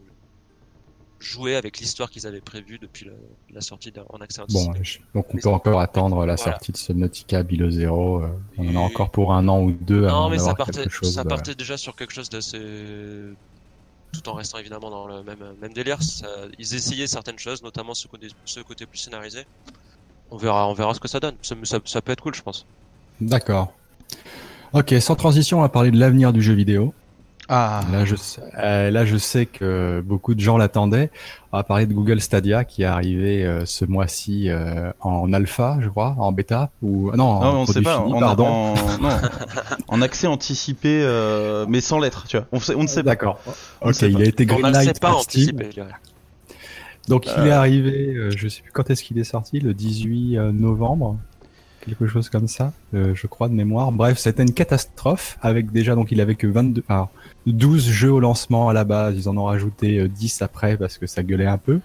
jouer 1.19 1.55
avec 1.55 1.79
l'histoire 1.79 2.09
qu'ils 2.09 2.25
avaient 2.25 2.41
prévue 2.41 2.79
depuis 2.79 3.05
la, 3.05 3.11
la 3.53 3.61
sortie 3.61 3.93
en 4.09 4.17
accès 4.21 4.41
Bon, 4.49 4.69
anticipé. 4.69 4.79
je- 4.83 4.99
donc 5.13 5.25
on 5.33 5.37
peut 5.37 5.49
encore 5.49 5.79
attendre 5.79 6.25
la 6.25 6.35
Voilà. 6.35 6.53
sortie 6.53 6.71
de 6.71 6.77
Subnautica 6.77 7.43
Below 7.43 7.69
Zero. 7.69 8.23
euh, 8.23 8.27
on 8.57 8.67
en 8.69 8.75
a 8.75 8.79
encore 8.79 9.11
pour 9.11 9.33
un 9.33 9.47
an 9.47 9.61
ou 9.61 9.71
deux 9.71 10.01
Non, 10.01 10.07
avant 10.07 10.29
mais 10.29 10.39
ça 10.39 10.55
partait, 10.55 10.89
chose. 10.89 11.13
ça 11.13 11.21
euh, 11.21 11.23
partait 11.25 11.53
déjà 11.55 11.77
sur 11.77 11.95
quelque 11.95 12.13
chose 12.13 12.29
d'assez. 12.29 12.59
Tout 14.13 14.27
en 14.27 14.33
restant 14.33 14.57
évidemment 14.57 14.89
dans 14.89 15.07
le 15.07 15.23
même, 15.23 15.53
même 15.61 15.73
délire. 15.73 16.01
Ça- 16.03 16.27
Ils 16.59 16.73
essayaient 16.75 17.07
certaines 17.07 17.39
choses, 17.39 17.63
notamment 17.63 17.93
ce 17.93 18.07
côté, 18.07 18.27
ce 18.45 18.59
côté 18.59 18.85
plus 18.85 18.97
scénarisé. 18.97 19.45
On 20.31 20.37
verra, 20.37 20.67
on 20.67 20.73
verra 20.73 20.93
ce 20.93 20.99
que 20.99 21.07
ça 21.07 21.19
donne. 21.19 21.35
Ça, 21.41 21.55
ça- 21.63 21.79
ça 21.85 22.01
peut 22.01 22.11
être 22.11 22.21
cool, 22.21 22.33
je 22.35 22.41
pense. 22.41 22.65
D'accord. 23.21 23.73
Ok, 24.73 24.93
sans 24.99 25.15
transition, 25.15 25.59
on 25.59 25.61
va 25.61 25.69
parler 25.69 25.91
de 25.91 25.99
l'avenir 25.99 26.33
du 26.33 26.41
jeu 26.41 26.53
vidéo. 26.53 26.93
Ah, 27.53 27.81
Là, 27.91 28.05
je, 28.05 28.15
sais- 28.15 28.41
euh, 28.59 28.89
là, 28.91 29.03
je 29.03 29.17
sais 29.17 29.45
que 29.45 30.01
beaucoup 30.05 30.35
de 30.35 30.39
gens 30.39 30.55
l'attendaient. 30.57 31.11
On 31.51 31.57
va 31.57 31.63
parler 31.63 31.85
de 31.85 31.93
Google 31.93 32.21
Stadia 32.21 32.63
qui 32.63 32.83
est 32.83 32.85
arrivé 32.85 33.43
euh, 33.45 33.65
ce 33.65 33.83
mois-ci 33.83 34.49
euh, 34.49 34.91
en 35.01 35.33
alpha, 35.33 35.77
je 35.81 35.89
crois, 35.89 36.15
en 36.17 36.31
bêta 36.31 36.69
ou 36.81 37.11
non, 37.11 37.17
non, 37.17 37.31
en 37.41 37.55
on 37.63 37.65
sait 37.65 37.81
pas. 37.81 37.97
fini, 37.97 38.13
En, 38.13 38.19
pardon. 38.21 38.45
en- 38.47 38.75
non, 39.01 39.09
en 39.89 40.01
accès 40.01 40.27
anticipé, 40.27 41.01
euh, 41.03 41.65
mais 41.67 41.81
sans 41.81 41.99
lettres, 41.99 42.25
tu 42.29 42.37
vois. 42.37 42.47
On, 42.53 42.59
sait- 42.61 42.73
on 42.75 42.83
ne 42.83 42.87
sait 42.87 43.03
pas. 43.03 43.09
D'accord. 43.09 43.37
Ne 43.83 43.89
Ok, 43.89 43.95
sait 43.95 44.07
il 44.09 44.13
pas. 44.15 44.21
a 44.21 44.23
été 44.23 44.43
On 44.43 44.45
ne 44.45 44.51
le 44.51 44.55
sait 44.55 44.71
greenlight 44.71 44.99
pas 45.01 45.09
par 45.09 45.21
Steam. 45.23 45.59
Donc 47.09 47.25
il 47.37 47.47
est 47.47 47.51
arrivé, 47.51 48.13
euh, 48.15 48.31
je 48.35 48.47
sais 48.47 48.61
plus 48.61 48.71
quand 48.71 48.89
est-ce 48.89 49.03
qu'il 49.03 49.17
est 49.19 49.23
sorti, 49.25 49.59
le 49.59 49.73
18 49.73 50.37
euh, 50.37 50.51
novembre, 50.53 51.17
quelque 51.85 52.07
chose 52.07 52.29
comme 52.29 52.47
ça, 52.47 52.73
euh, 52.93 53.13
je 53.15 53.27
crois 53.27 53.49
de 53.49 53.53
mémoire. 53.53 53.91
Bref, 53.91 54.17
c'était 54.17 54.43
une 54.43 54.53
catastrophe 54.53 55.37
avec 55.41 55.71
déjà 55.71 55.95
donc 55.95 56.11
il 56.11 56.21
avait 56.21 56.35
que 56.35 56.47
22, 56.47 56.83
alors 56.87 57.09
12 57.47 57.89
jeux 57.89 58.11
au 58.11 58.19
lancement 58.19 58.69
à 58.69 58.73
la 58.73 58.83
base, 58.83 59.15
ils 59.17 59.27
en 59.27 59.37
ont 59.37 59.45
rajouté 59.45 59.99
euh, 59.99 60.07
10 60.07 60.41
après 60.41 60.77
parce 60.77 60.97
que 60.97 61.07
ça 61.07 61.23
gueulait 61.23 61.47
un 61.47 61.57
peu. 61.57 61.79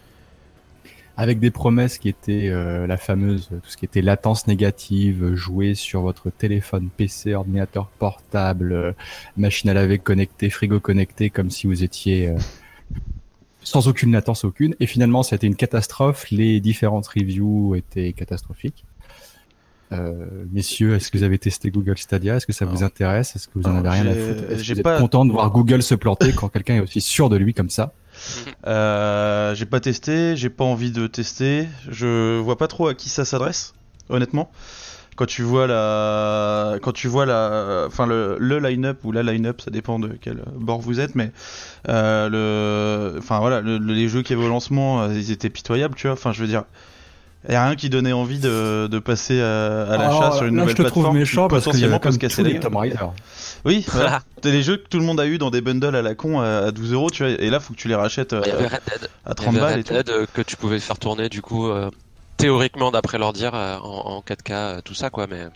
Avec 1.18 1.40
des 1.40 1.50
promesses 1.50 1.96
qui 1.96 2.10
étaient 2.10 2.50
euh, 2.50 2.86
la 2.86 2.98
fameuse, 2.98 3.48
tout 3.48 3.70
ce 3.70 3.78
qui 3.78 3.86
était 3.86 4.02
latence 4.02 4.46
négative, 4.46 5.24
euh, 5.24 5.34
jouer 5.34 5.74
sur 5.74 6.02
votre 6.02 6.28
téléphone, 6.28 6.90
PC, 6.94 7.34
ordinateur 7.34 7.88
portable, 7.98 8.72
euh, 8.72 8.92
machine 9.38 9.70
à 9.70 9.74
laver 9.74 9.98
connectée, 9.98 10.50
frigo 10.50 10.78
connecté, 10.78 11.30
comme 11.30 11.48
si 11.50 11.66
vous 11.66 11.82
étiez 11.82 12.28
euh, 12.28 12.38
sans 13.62 13.88
aucune 13.88 14.12
latence 14.12 14.44
aucune. 14.44 14.74
Et 14.78 14.86
finalement, 14.86 15.22
c'était 15.22 15.46
une 15.46 15.56
catastrophe. 15.56 16.30
Les 16.30 16.60
différentes 16.60 17.06
reviews 17.06 17.74
étaient 17.76 18.12
catastrophiques. 18.12 18.84
Euh, 19.92 20.26
messieurs, 20.52 20.94
est-ce 20.96 21.10
que 21.10 21.18
vous 21.18 21.22
avez 21.24 21.38
testé 21.38 21.70
Google 21.70 21.96
Stadia? 21.96 22.36
Est-ce 22.36 22.46
que 22.46 22.52
ça 22.52 22.64
vous 22.64 22.82
intéresse? 22.82 23.36
Est-ce 23.36 23.46
que 23.46 23.52
vous 23.56 23.66
en 23.68 23.76
avez 23.76 23.88
rien 23.88 24.06
à 24.06 24.14
foutre? 24.14 24.42
Est-ce 24.50 24.62
que 24.62 24.72
vous 24.72 24.78
êtes 24.78 24.82
pas- 24.82 24.98
content 24.98 25.24
de 25.24 25.32
voir 25.32 25.50
Google 25.50 25.82
se 25.82 25.94
planter 25.94 26.32
quand 26.32 26.48
quelqu'un 26.48 26.74
est 26.76 26.80
aussi 26.80 27.00
sûr 27.00 27.28
de 27.28 27.36
lui 27.36 27.54
comme 27.54 27.70
ça? 27.70 27.92
Euh, 28.66 29.54
j'ai 29.54 29.66
pas 29.66 29.78
testé, 29.80 30.36
j'ai 30.36 30.48
pas 30.50 30.64
envie 30.64 30.90
de 30.90 31.06
tester. 31.06 31.68
Je 31.88 32.38
vois 32.40 32.56
pas 32.58 32.66
trop 32.66 32.88
à 32.88 32.94
qui 32.94 33.08
ça 33.08 33.24
s'adresse, 33.24 33.74
honnêtement. 34.08 34.50
Quand 35.16 35.26
tu 35.26 35.42
vois 35.42 35.66
la, 35.66 36.78
quand 36.82 36.92
tu 36.92 37.08
vois 37.08 37.24
la, 37.26 37.84
enfin 37.86 38.06
le, 38.06 38.36
le 38.40 38.58
line-up 38.58 38.98
ou 39.04 39.12
la 39.12 39.22
line-up, 39.22 39.60
ça 39.62 39.70
dépend 39.70 39.98
de 39.98 40.08
quel 40.20 40.42
bord 40.56 40.80
vous 40.80 40.98
êtes, 41.00 41.14
mais 41.14 41.30
euh, 41.88 42.28
le, 43.12 43.18
enfin 43.18 43.38
voilà, 43.38 43.60
le- 43.60 43.78
le- 43.78 43.94
les 43.94 44.08
jeux 44.08 44.22
qui 44.22 44.32
avaient 44.34 44.44
au 44.44 44.48
lancement, 44.48 45.10
ils 45.10 45.30
étaient 45.30 45.48
pitoyables, 45.50 45.94
tu 45.94 46.06
vois. 46.06 46.14
Enfin, 46.14 46.32
je 46.32 46.40
veux 46.42 46.48
dire, 46.48 46.64
y 47.52 47.56
a 47.56 47.64
rien 47.66 47.76
qui 47.76 47.90
donnait 47.90 48.12
envie 48.12 48.38
de, 48.38 48.88
de 48.90 48.98
passer 48.98 49.40
à, 49.40 49.82
à 49.84 49.96
l'achat 49.96 50.16
Alors, 50.18 50.34
sur 50.34 50.46
une 50.46 50.56
là, 50.56 50.62
nouvelle 50.62 50.76
je 50.76 50.82
te 50.82 50.86
trouve 50.88 51.04
plateforme. 51.04 51.18
méchant 51.18 51.48
parce 51.48 51.66
qu'il 51.66 51.80
y 51.80 51.86
potentiellement 51.88 51.98
peut 52.00 52.10
se 52.10 52.18
comme 52.18 52.28
casser 52.28 52.42
les 52.42 52.48
les 52.48 52.54
gueules. 52.54 52.62
Tomb 52.70 52.76
Raider. 52.76 52.96
Oui, 53.64 53.84
voilà. 53.92 54.20
T'as 54.40 54.50
des 54.50 54.62
jeux 54.62 54.76
que 54.78 54.88
tout 54.88 54.98
le 54.98 55.04
monde 55.04 55.20
a 55.20 55.26
eu 55.26 55.38
dans 55.38 55.50
des 55.50 55.60
bundles 55.60 55.94
à 55.96 56.02
la 56.02 56.14
con 56.14 56.40
à 56.40 56.46
à 56.66 56.70
12 56.72 56.92
euros, 56.92 57.10
tu 57.10 57.22
vois, 57.24 57.32
et 57.32 57.50
là 57.50 57.60
faut 57.60 57.72
que 57.74 57.78
tu 57.78 57.88
les 57.88 57.94
rachètes 57.94 58.32
euh, 58.32 58.42
Il 58.44 58.48
y 58.48 58.52
avait 58.52 58.66
Red 58.66 58.80
Dead. 58.86 59.10
à 59.24 59.30
Il 59.30 59.32
y 59.32 59.34
30 59.34 59.48
avait 59.48 59.60
balles 59.60 59.74
Red. 59.76 59.86
Dead 59.88 60.10
euh, 60.10 60.26
que 60.32 60.42
tu 60.42 60.56
pouvais 60.56 60.78
faire 60.80 60.98
tourner 60.98 61.28
du 61.28 61.42
coup 61.42 61.68
euh, 61.68 61.90
théoriquement 62.36 62.90
d'après 62.90 63.18
leur 63.18 63.32
dire 63.32 63.54
euh, 63.54 63.76
en, 63.78 64.16
en 64.16 64.20
4K 64.20 64.52
euh, 64.52 64.80
tout 64.84 64.94
ça 64.94 65.10
quoi 65.10 65.26
mais 65.28 65.46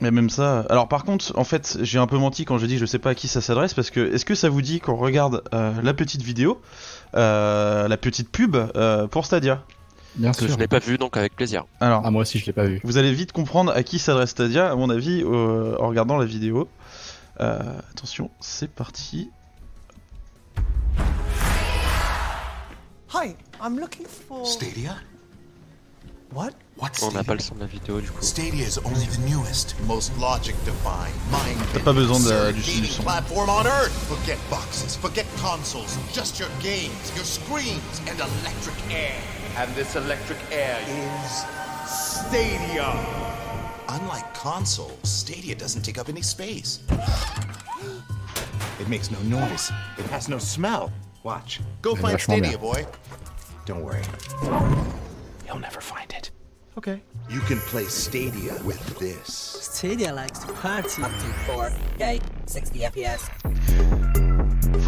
Mais 0.00 0.10
même 0.10 0.28
ça. 0.30 0.64
Alors 0.68 0.88
par 0.88 1.04
contre, 1.04 1.32
en 1.38 1.44
fait, 1.44 1.78
j'ai 1.82 1.98
un 1.98 2.06
peu 2.06 2.18
menti 2.18 2.44
quand 2.44 2.58
j'ai 2.58 2.66
dit 2.66 2.78
je 2.78 2.86
sais 2.86 2.98
pas 2.98 3.10
à 3.10 3.14
qui 3.14 3.28
ça 3.28 3.40
s'adresse 3.40 3.74
parce 3.74 3.90
que 3.90 4.12
est-ce 4.14 4.24
que 4.24 4.34
ça 4.34 4.48
vous 4.48 4.62
dit 4.62 4.80
qu'on 4.80 4.96
regarde 4.96 5.42
euh, 5.54 5.72
la 5.82 5.94
petite 5.94 6.22
vidéo, 6.22 6.60
euh, 7.14 7.88
la 7.88 7.96
petite 7.96 8.30
pub 8.30 8.56
euh, 8.56 9.06
pour 9.06 9.24
Stadia? 9.26 9.62
Bien 10.16 10.32
que 10.32 10.38
sûr. 10.38 10.48
je 10.48 10.54
n'ai 10.56 10.66
pas 10.68 10.78
vu, 10.78 10.96
donc 10.98 11.16
avec 11.16 11.36
plaisir. 11.36 11.64
Alors, 11.80 12.02
Ah, 12.04 12.10
moi 12.10 12.22
aussi, 12.22 12.38
je 12.38 12.46
l'ai 12.46 12.52
pas 12.52 12.64
vu. 12.64 12.80
vous 12.84 12.96
allez 12.96 13.12
vite 13.12 13.32
comprendre 13.32 13.72
à 13.72 13.82
qui 13.82 13.98
s'adresse 13.98 14.30
Stadia, 14.30 14.70
à 14.70 14.74
mon 14.74 14.88
avis, 14.90 15.22
euh, 15.22 15.76
en 15.78 15.88
regardant 15.88 16.16
la 16.16 16.24
vidéo. 16.24 16.68
Euh, 17.40 17.58
attention, 17.92 18.30
c'est 18.40 18.70
parti. 18.70 19.30
Hi, 23.12 23.36
I'm 23.62 23.78
looking 23.78 24.06
for. 24.06 24.46
Stadia? 24.46 24.96
What? 26.34 26.50
What's 26.78 27.02
On 27.02 27.06
n'a 27.06 27.10
Stadia? 27.22 27.24
pas 27.24 27.34
le 27.34 27.40
son 27.40 27.54
de 27.54 27.60
la 27.60 27.66
vidéo 27.66 28.00
du 28.00 28.10
coup. 28.10 28.22
Stadia 28.22 28.66
is 28.66 28.78
only 28.84 29.06
the 29.06 29.18
newest, 29.28 29.76
most 29.86 30.12
logic-defying, 30.20 31.14
mind 31.30 31.56
T'as 31.72 31.80
pas 31.80 31.92
besoin 31.92 32.18
de- 32.20 32.52
du- 32.52 32.60
du 32.80 32.86
son. 32.86 33.02
platform 33.04 33.48
on 33.48 33.64
Earth. 33.64 33.92
Forget 34.08 34.36
boxes, 34.50 34.96
forget 35.00 35.24
consoles, 35.40 35.96
just 36.14 36.38
your 36.38 36.48
games, 36.62 36.90
your 37.16 37.24
screens, 37.24 38.02
and 38.08 38.16
electric 38.18 38.74
air. 38.90 39.14
And 39.58 39.74
this 39.74 39.96
electric 39.96 40.38
air 40.52 40.78
is 40.86 41.44
Stadia. 41.90 42.92
Unlike 43.88 44.34
consoles, 44.34 44.98
Stadia 45.08 45.54
doesn't 45.54 45.82
take 45.82 45.96
up 45.98 46.08
any 46.10 46.20
space. 46.20 46.80
It 48.78 48.88
makes 48.88 49.10
no 49.10 49.18
noise. 49.22 49.72
It 49.96 50.04
has 50.06 50.28
no 50.28 50.38
smell. 50.38 50.92
Watch. 51.22 51.60
Go 51.80 51.94
C'est 51.94 52.02
find 52.02 52.18
vachement 52.18 52.44
Stadia, 52.44 52.58
bien. 52.58 52.60
boy. 52.60 52.86
Don't 53.64 53.82
worry. 53.82 54.02
You'll 55.46 55.58
never 55.58 55.80
find 55.80 56.12
it. 56.12 56.30
Okay. 56.76 57.00
You 57.30 57.40
can 57.40 57.58
play 57.60 57.84
Stadia 57.84 58.60
with 58.64 58.98
this. 58.98 59.26
Stadia 59.26 60.12
likes 60.12 60.40
to 60.40 60.52
party. 60.52 61.02
Up 61.02 61.10
to 61.10 61.26
4K, 61.48 62.20
60 62.46 62.78
FPS. 62.80 64.25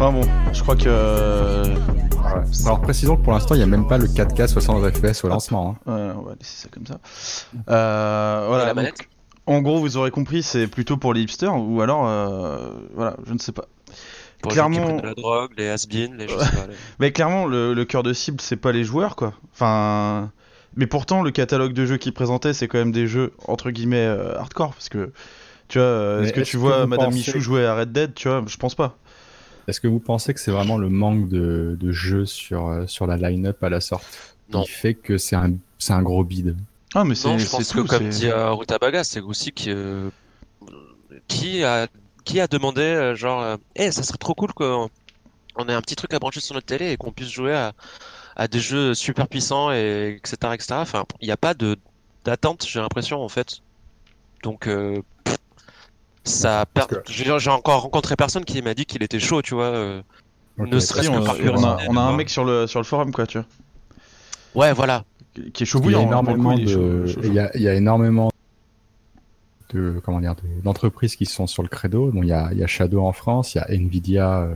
Enfin 0.01 0.13
bon, 0.13 0.21
je 0.53 0.61
crois 0.61 0.75
que. 0.77 0.83
euh, 0.87 1.75
Alors, 2.65 2.79
précisons 2.81 3.17
que 3.17 3.21
pour 3.23 3.33
l'instant, 3.33 3.55
il 3.55 3.57
n'y 3.57 3.63
a 3.63 3.67
même 3.67 3.85
pas 3.87 3.97
le 3.97 4.07
4K 4.07 4.47
60 4.47 4.95
FPS 4.95 5.25
au 5.25 5.27
lancement. 5.27 5.75
hein. 5.87 5.91
euh, 5.91 6.13
on 6.17 6.21
va 6.21 6.35
laisser 6.39 6.55
ça 6.63 6.69
comme 6.71 6.85
ça. 6.85 6.99
Euh, 7.69 8.45
voilà. 8.47 8.63
la 8.63 8.69
donc, 8.69 8.75
manette 8.77 8.95
en 9.45 9.61
gros, 9.61 9.79
vous 9.79 9.97
aurez 9.97 10.11
compris, 10.11 10.41
c'est 10.43 10.67
plutôt 10.67 10.95
pour 10.97 11.13
les 11.13 11.21
hipsters 11.21 11.53
ou 11.57 11.81
alors, 11.81 12.07
euh, 12.07 12.69
voilà, 12.95 13.17
je 13.27 13.33
ne 13.33 13.39
sais 13.39 13.51
pas. 13.51 13.65
Pour 14.41 14.51
les 14.51 14.55
clairement- 14.55 14.83
prennent 14.83 15.01
de 15.01 15.07
la 15.07 15.15
drogue, 15.15 15.51
les 15.57 15.67
has-been, 15.67 16.15
les 16.17 16.27
je 16.29 16.33
sais 16.37 16.37
pas. 16.37 16.67
les- 16.67 16.75
Mais 16.99 17.11
clairement, 17.11 17.45
le, 17.45 17.73
le 17.73 17.85
cœur 17.85 18.03
de 18.03 18.13
cible, 18.13 18.39
c'est 18.41 18.55
pas 18.57 18.71
les 18.71 18.83
joueurs, 18.85 19.15
quoi. 19.17 19.33
Enfin, 19.53 20.31
mais 20.77 20.85
pourtant, 20.87 21.23
le 21.23 21.31
catalogue 21.31 21.73
de 21.73 21.85
jeux 21.85 21.97
qu'ils 21.97 22.13
présentaient, 22.13 22.53
c'est 22.53 22.67
quand 22.69 22.77
même 22.77 22.91
des 22.93 23.07
jeux 23.07 23.33
entre 23.47 23.71
guillemets 23.71 24.05
euh, 24.05 24.37
hardcore, 24.37 24.73
parce 24.75 24.87
que 24.87 25.11
tu 25.67 25.79
vois, 25.79 26.19
est-ce 26.23 26.31
que 26.33 26.39
est-ce 26.41 26.51
tu 26.51 26.57
vois 26.57 26.85
Madame 26.85 27.07
pensez- 27.09 27.15
Michou 27.17 27.39
jouer 27.41 27.65
à 27.65 27.75
Red 27.75 27.91
Dead, 27.91 28.13
tu 28.13 28.29
vois 28.29 28.43
Je 28.47 28.55
pense 28.57 28.75
pas. 28.75 28.97
Est-ce 29.69 29.79
que 29.81 29.87
vous 29.87 29.99
pensez 29.99 30.33
que 30.33 30.39
c'est 30.39 30.51
vraiment 30.51 30.77
le 30.77 30.89
manque 30.89 31.29
de, 31.29 31.77
de 31.79 31.91
jeux 31.91 32.25
sur, 32.25 32.67
euh, 32.67 32.87
sur 32.87 33.07
la 33.07 33.17
line-up 33.17 33.63
à 33.63 33.69
la 33.69 33.79
sortie 33.81 34.07
Non. 34.51 34.63
qui 34.63 34.71
fait 34.71 34.93
que 34.95 35.17
c'est 35.17 35.35
un, 35.35 35.53
c'est 35.77 35.93
un 35.93 36.01
gros 36.01 36.23
bide? 36.23 36.55
Ah, 36.95 37.03
mais 37.03 37.13
c'est 37.15 37.27
Non, 37.27 37.37
je 37.37 37.45
c'est 37.45 37.51
pense 37.57 37.67
tout. 37.69 37.83
que 37.83 37.87
comme 37.87 38.11
c'est- 38.11 38.19
dit 38.21 38.27
euh, 38.27 38.51
Rutabaga, 38.51 39.03
c'est 39.03 39.21
aussi 39.21 39.51
que 39.53 39.69
euh, 39.69 40.09
qui 41.27 41.63
a 41.63 41.87
qui 42.25 42.39
a 42.39 42.47
demandé 42.47 42.81
euh, 42.81 43.15
genre, 43.15 43.41
euh, 43.41 43.57
Eh, 43.75 43.91
ça 43.91 44.03
serait 44.03 44.17
trop 44.17 44.33
cool 44.35 44.53
qu'on 44.53 44.89
on 45.55 45.67
ait 45.69 45.73
un 45.73 45.81
petit 45.81 45.95
truc 45.95 46.13
à 46.13 46.19
brancher 46.19 46.41
sur 46.41 46.53
notre 46.55 46.67
télé 46.67 46.91
et 46.91 46.97
qu'on 46.97 47.11
puisse 47.11 47.29
jouer 47.29 47.53
à, 47.53 47.73
à 48.35 48.47
des 48.47 48.59
jeux 48.59 48.93
super 48.93 49.27
puissants 49.27 49.71
et 49.71 50.17
etc 50.17 50.53
etc. 50.53 50.67
Enfin, 50.75 51.05
il 51.21 51.25
n'y 51.27 51.31
a 51.31 51.37
pas 51.37 51.53
de 51.53 51.77
d'attente, 52.25 52.65
j'ai 52.67 52.79
l'impression 52.79 53.21
en 53.21 53.29
fait. 53.29 53.59
Donc 54.43 54.67
euh, 54.67 55.01
ça 56.29 56.65
que- 56.73 56.95
J'ai 57.05 57.49
encore 57.49 57.81
rencontré 57.83 58.15
personne 58.15 58.45
qui 58.45 58.61
m'a 58.61 58.73
dit 58.73 58.85
qu'il 58.85 59.03
était 59.03 59.19
chaud, 59.19 59.41
tu 59.41 59.55
vois. 59.55 59.65
euh. 59.65 60.01
Ne 60.57 60.79
serait-ce 60.79 61.07
que 61.09 61.13
on, 61.13 61.25
a, 61.25 61.35
curiosité, 61.35 61.85
on 61.87 61.95
a 61.95 62.01
un 62.01 62.15
mec 62.17 62.29
sur 62.29 62.43
le, 62.43 62.67
sur 62.67 62.79
le 62.81 62.83
forum, 62.85 63.11
quoi, 63.13 63.25
tu 63.25 63.37
vois. 63.37 63.47
Ouais, 64.55 64.73
voilà. 64.73 65.05
Qui 65.53 65.63
est 65.63 65.65
chaud 65.65 65.79
Il 65.83 65.91
y 65.91 65.95
a 65.95 65.99
bouillant. 65.99 66.11
hein, 66.19 66.23
coup, 66.23 66.31
énormément 66.31 66.51
il 66.53 66.67
chaud- 66.67 67.21
y 67.33 67.39
a, 67.39 67.49
il 67.55 67.61
y 67.61 67.67
a 67.69 67.75
énormément 67.75 68.29
de, 69.73 70.01
comment 70.03 70.19
dire, 70.19 70.35
de- 70.35 70.61
d'entreprises 70.63 71.15
qui 71.15 71.25
sont 71.25 71.47
sur 71.47 71.63
le 71.63 71.69
credo. 71.69 72.11
Bon, 72.11 72.23
il 72.23 72.29
y 72.29 72.33
a, 72.33 72.49
il 72.51 72.57
y 72.57 72.63
a 72.63 72.67
Shadow 72.67 73.05
en 73.05 73.13
France, 73.13 73.53
il 73.55 73.59
y 73.59 73.61
a 73.61 73.71
Nvidia 73.71 74.39
euh, 74.41 74.55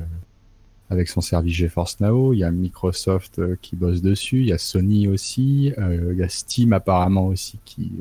avec 0.89 1.07
son 1.07 1.21
service 1.21 1.53
GeForce 1.55 1.99
Now, 2.01 2.33
il 2.33 2.39
y 2.39 2.43
a 2.43 2.51
Microsoft 2.51 3.39
euh, 3.39 3.55
qui 3.61 3.75
bosse 3.75 4.01
dessus, 4.01 4.39
il 4.41 4.47
y 4.47 4.53
a 4.53 4.57
Sony 4.57 5.07
aussi, 5.07 5.71
euh, 5.77 6.09
il 6.13 6.17
y 6.19 6.23
a 6.23 6.29
Steam 6.29 6.73
apparemment 6.73 7.27
aussi 7.27 7.59
qui, 7.63 7.91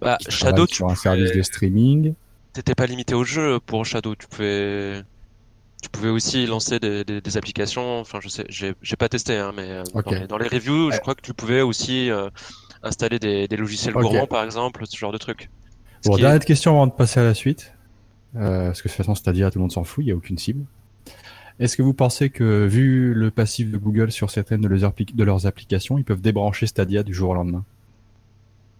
Bah, 0.00 0.16
qui 0.18 0.30
Shadow, 0.30 0.66
sur 0.66 0.88
un 0.88 0.94
service 0.96 1.32
de 1.32 1.42
streaming. 1.42 2.14
T'étais 2.58 2.74
pas 2.74 2.86
limité 2.86 3.14
au 3.14 3.22
jeu 3.22 3.60
pour 3.60 3.86
Shadow, 3.86 4.16
tu 4.16 4.26
pouvais, 4.26 5.00
tu 5.80 5.88
pouvais 5.90 6.08
aussi 6.08 6.44
lancer 6.44 6.80
des, 6.80 7.04
des, 7.04 7.20
des 7.20 7.36
applications. 7.36 8.00
Enfin, 8.00 8.18
je 8.20 8.28
sais, 8.28 8.44
j'ai 8.48 8.96
pas 8.96 9.08
testé, 9.08 9.36
hein, 9.36 9.52
mais 9.54 9.62
euh, 9.62 9.84
dans, 10.04 10.10
les, 10.10 10.26
dans 10.26 10.38
les 10.38 10.48
reviews, 10.48 10.90
je 10.90 10.98
crois 10.98 11.14
que 11.14 11.20
tu 11.20 11.32
pouvais 11.34 11.60
aussi 11.60 12.10
euh, 12.10 12.28
installer 12.82 13.20
des, 13.20 13.46
des 13.46 13.56
logiciels 13.56 13.94
Ok. 13.94 14.02
gourmands, 14.02 14.26
par 14.26 14.42
exemple, 14.42 14.84
ce 14.88 14.96
genre 14.96 15.12
de 15.12 15.18
truc. 15.18 15.48
Bon, 16.04 16.16
est- 16.16 16.20
dernière 16.20 16.44
question 16.44 16.72
avant 16.72 16.88
de 16.88 16.92
passer 16.92 17.20
à 17.20 17.22
la 17.22 17.34
suite. 17.34 17.72
Euh, 18.34 18.66
parce 18.66 18.82
que 18.82 18.88
de 18.88 18.92
toute 18.92 18.96
façon, 18.96 19.14
c'est-à-dire 19.14 19.52
tout 19.52 19.58
le 19.58 19.62
monde 19.62 19.70
s'en 19.70 19.84
fout, 19.84 20.02
il 20.02 20.06
n'y 20.06 20.12
a 20.12 20.16
aucune 20.16 20.36
cible. 20.36 20.64
Est-ce 21.60 21.76
que 21.76 21.82
vous 21.82 21.94
pensez 21.94 22.28
que, 22.28 22.66
vu 22.66 23.14
le 23.14 23.30
passif 23.30 23.70
de 23.70 23.78
Google 23.78 24.10
sur 24.10 24.32
certaines 24.32 24.62
de 24.62 25.24
leurs 25.24 25.46
applications, 25.46 25.96
ils 25.96 26.04
peuvent 26.04 26.20
débrancher 26.20 26.66
Stadia 26.66 27.04
du 27.04 27.14
jour 27.14 27.30
au 27.30 27.34
lendemain? 27.34 27.64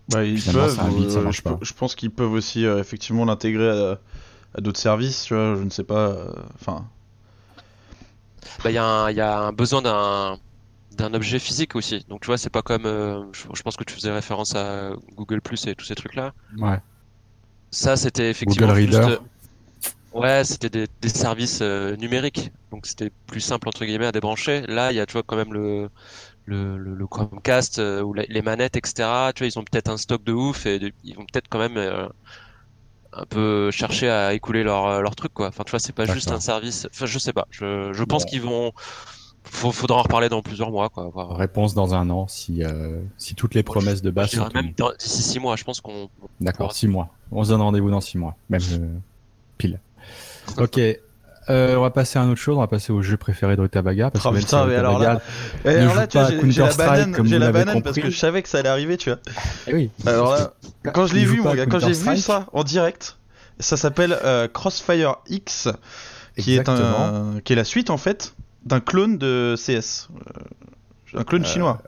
Bah, 0.08 0.24
ils 0.24 0.42
peuvent. 0.42 0.80
un 0.80 0.90
vide, 0.90 1.10
ça 1.10 1.20
euh, 1.20 1.30
je, 1.30 1.42
pas. 1.42 1.58
je 1.60 1.72
pense 1.74 1.94
qu'ils 1.94 2.10
peuvent 2.10 2.32
aussi 2.32 2.64
euh, 2.66 2.78
effectivement 2.80 3.24
l'intégrer 3.24 3.68
à, 3.68 4.00
à 4.54 4.60
d'autres 4.60 4.80
services, 4.80 5.24
tu 5.24 5.34
vois. 5.34 5.56
Je 5.56 5.62
ne 5.62 5.70
sais 5.70 5.84
pas. 5.84 6.08
euh, 6.10 6.32
Enfin, 6.56 6.86
bah, 8.62 8.70
il 8.70 8.74
y 8.74 8.78
a 8.78 8.84
un, 8.84 9.10
il 9.10 9.16
y 9.16 9.20
a 9.20 9.38
un 9.38 9.52
besoin 9.52 9.82
d'un 9.82 10.38
d'un 10.92 11.14
objet 11.14 11.38
physique 11.38 11.76
aussi. 11.76 12.04
Donc 12.08 12.22
tu 12.22 12.26
vois, 12.26 12.38
c'est 12.38 12.50
pas 12.50 12.62
comme, 12.62 12.86
euh, 12.86 13.24
je, 13.32 13.44
je 13.54 13.62
pense 13.62 13.76
que 13.76 13.84
tu 13.84 13.94
faisais 13.94 14.12
référence 14.12 14.54
à 14.56 14.92
Google 15.16 15.40
Plus 15.42 15.66
et 15.68 15.74
tous 15.76 15.86
ces 15.86 15.94
trucs-là. 15.94 16.34
Ouais. 16.58 16.78
Ça, 17.70 17.96
c'était 17.96 18.30
effectivement 18.30 18.72
Google 18.72 18.74
juste, 18.74 19.00
Reader. 19.00 19.18
Ouais, 20.12 20.42
c'était 20.44 20.70
des, 20.70 20.86
des 21.02 21.08
services 21.10 21.60
euh, 21.62 21.94
numériques, 21.96 22.50
donc 22.70 22.86
c'était 22.86 23.10
plus 23.26 23.40
simple 23.40 23.68
entre 23.68 23.84
guillemets 23.84 24.06
à 24.06 24.12
débrancher. 24.12 24.62
Là, 24.66 24.90
il 24.92 24.96
y 24.96 25.00
a 25.00 25.06
tu 25.06 25.12
vois 25.12 25.22
quand 25.22 25.36
même 25.36 25.52
le 25.52 25.90
le, 26.48 26.78
le, 26.78 26.94
le 26.94 27.06
Chromecast 27.06 27.78
euh, 27.78 28.02
ou 28.02 28.14
la- 28.14 28.24
les 28.28 28.42
manettes, 28.42 28.76
etc. 28.76 29.08
Tu 29.34 29.42
vois, 29.44 29.48
ils 29.48 29.58
ont 29.58 29.64
peut-être 29.64 29.88
un 29.90 29.96
stock 29.96 30.22
de 30.24 30.32
ouf 30.32 30.66
et 30.66 30.78
de- 30.78 30.92
ils 31.04 31.14
vont 31.16 31.24
peut-être 31.30 31.48
quand 31.48 31.58
même 31.58 31.76
euh, 31.76 32.08
un 33.12 33.24
peu 33.26 33.70
chercher 33.70 34.10
à 34.10 34.34
écouler 34.34 34.62
leur 34.62 35.00
leur 35.02 35.16
truc 35.16 35.32
quoi. 35.32 35.48
Enfin, 35.48 35.64
tu 35.64 35.70
vois, 35.70 35.80
c'est 35.80 35.94
pas 35.94 36.06
juste 36.06 36.30
un 36.30 36.40
service. 36.40 36.86
Enfin, 36.90 37.06
je 37.06 37.18
sais 37.18 37.32
pas. 37.32 37.46
Je 37.50 37.92
je 37.92 38.04
pense 38.04 38.24
Bon. 38.24 38.30
qu'ils 38.30 38.42
vont. 38.42 38.72
Faut, 39.44 39.72
faudra 39.72 39.98
en 40.00 40.02
reparler 40.02 40.28
dans 40.28 40.42
plusieurs 40.42 40.70
mois 40.70 40.90
quoi. 40.90 41.08
Voir. 41.08 41.34
Réponse 41.36 41.72
dans 41.72 41.94
un 41.94 42.10
an, 42.10 42.26
si, 42.28 42.62
euh, 42.64 43.00
si 43.16 43.34
toutes 43.34 43.54
les 43.54 43.62
promesses 43.62 44.02
de 44.02 44.10
Je 44.10 44.14
base 44.14 44.30
sont 44.30 44.48
même 44.52 44.72
d'ici 44.98 45.22
six 45.22 45.38
mois. 45.40 45.56
Je 45.56 45.64
pense 45.64 45.80
qu'on. 45.80 46.10
D'accord, 46.40 46.72
six 46.74 46.86
mois. 46.86 47.08
On 47.32 47.44
se 47.44 47.48
donne 47.50 47.62
rendez-vous 47.62 47.90
dans 47.90 48.00
six 48.02 48.18
mois, 48.18 48.36
même 48.50 48.60
euh, 48.72 48.98
pile. 49.56 49.80
Ok. 50.58 50.78
Euh, 51.50 51.76
on 51.76 51.80
va 51.82 51.90
passer 51.90 52.18
à 52.18 52.22
une 52.22 52.30
autre 52.30 52.40
chose, 52.40 52.56
on 52.56 52.60
va 52.60 52.66
passer 52.66 52.92
au 52.92 53.00
jeu 53.02 53.16
préféré 53.16 53.56
de 53.56 53.60
Rutabaga. 53.62 54.10
Parce 54.10 54.24
Oh, 54.26 54.30
que 54.30 54.34
même 54.34 54.44
putain, 54.44 54.62
si 54.64 54.68
mais 54.68 54.74
alors 54.76 54.98
là- 54.98 55.20
alors 55.64 55.94
là, 55.94 56.06
tu 56.06 56.18
vois, 56.18 56.28
j'ai 56.28 56.60
la 56.62 56.72
banane, 56.74 57.16
j'ai 57.26 57.38
la 57.38 57.52
banane 57.52 57.82
parce 57.82 57.96
que 57.98 58.10
je 58.10 58.16
savais 58.18 58.42
que 58.42 58.48
ça 58.48 58.58
allait 58.58 58.68
arriver, 58.68 58.96
tu 58.96 59.10
vois. 59.10 59.18
Eh 59.66 59.74
oui. 59.74 59.90
Alors 60.06 60.32
là, 60.34 60.52
quand 60.92 61.06
je 61.06 61.14
l'ai 61.14 61.24
vu, 61.24 61.40
mon 61.40 61.54
gars, 61.54 61.66
quand 61.66 61.78
j'ai 61.80 61.92
vu 61.92 62.16
ça 62.18 62.46
en 62.52 62.64
direct, 62.64 63.16
ça 63.60 63.76
s'appelle 63.76 64.16
euh, 64.24 64.46
Crossfire 64.48 65.16
X, 65.28 65.68
qui 66.36 66.54
est 66.54 66.68
un, 66.68 67.40
qui 67.44 67.52
est 67.54 67.56
la 67.56 67.64
suite 67.64 67.90
en 67.90 67.96
fait 67.96 68.34
d'un 68.64 68.80
clone 68.80 69.18
de 69.18 69.54
CS, 69.56 70.08
Euh, 71.14 71.18
un 71.20 71.24
clone 71.24 71.44
chinois, 71.46 71.80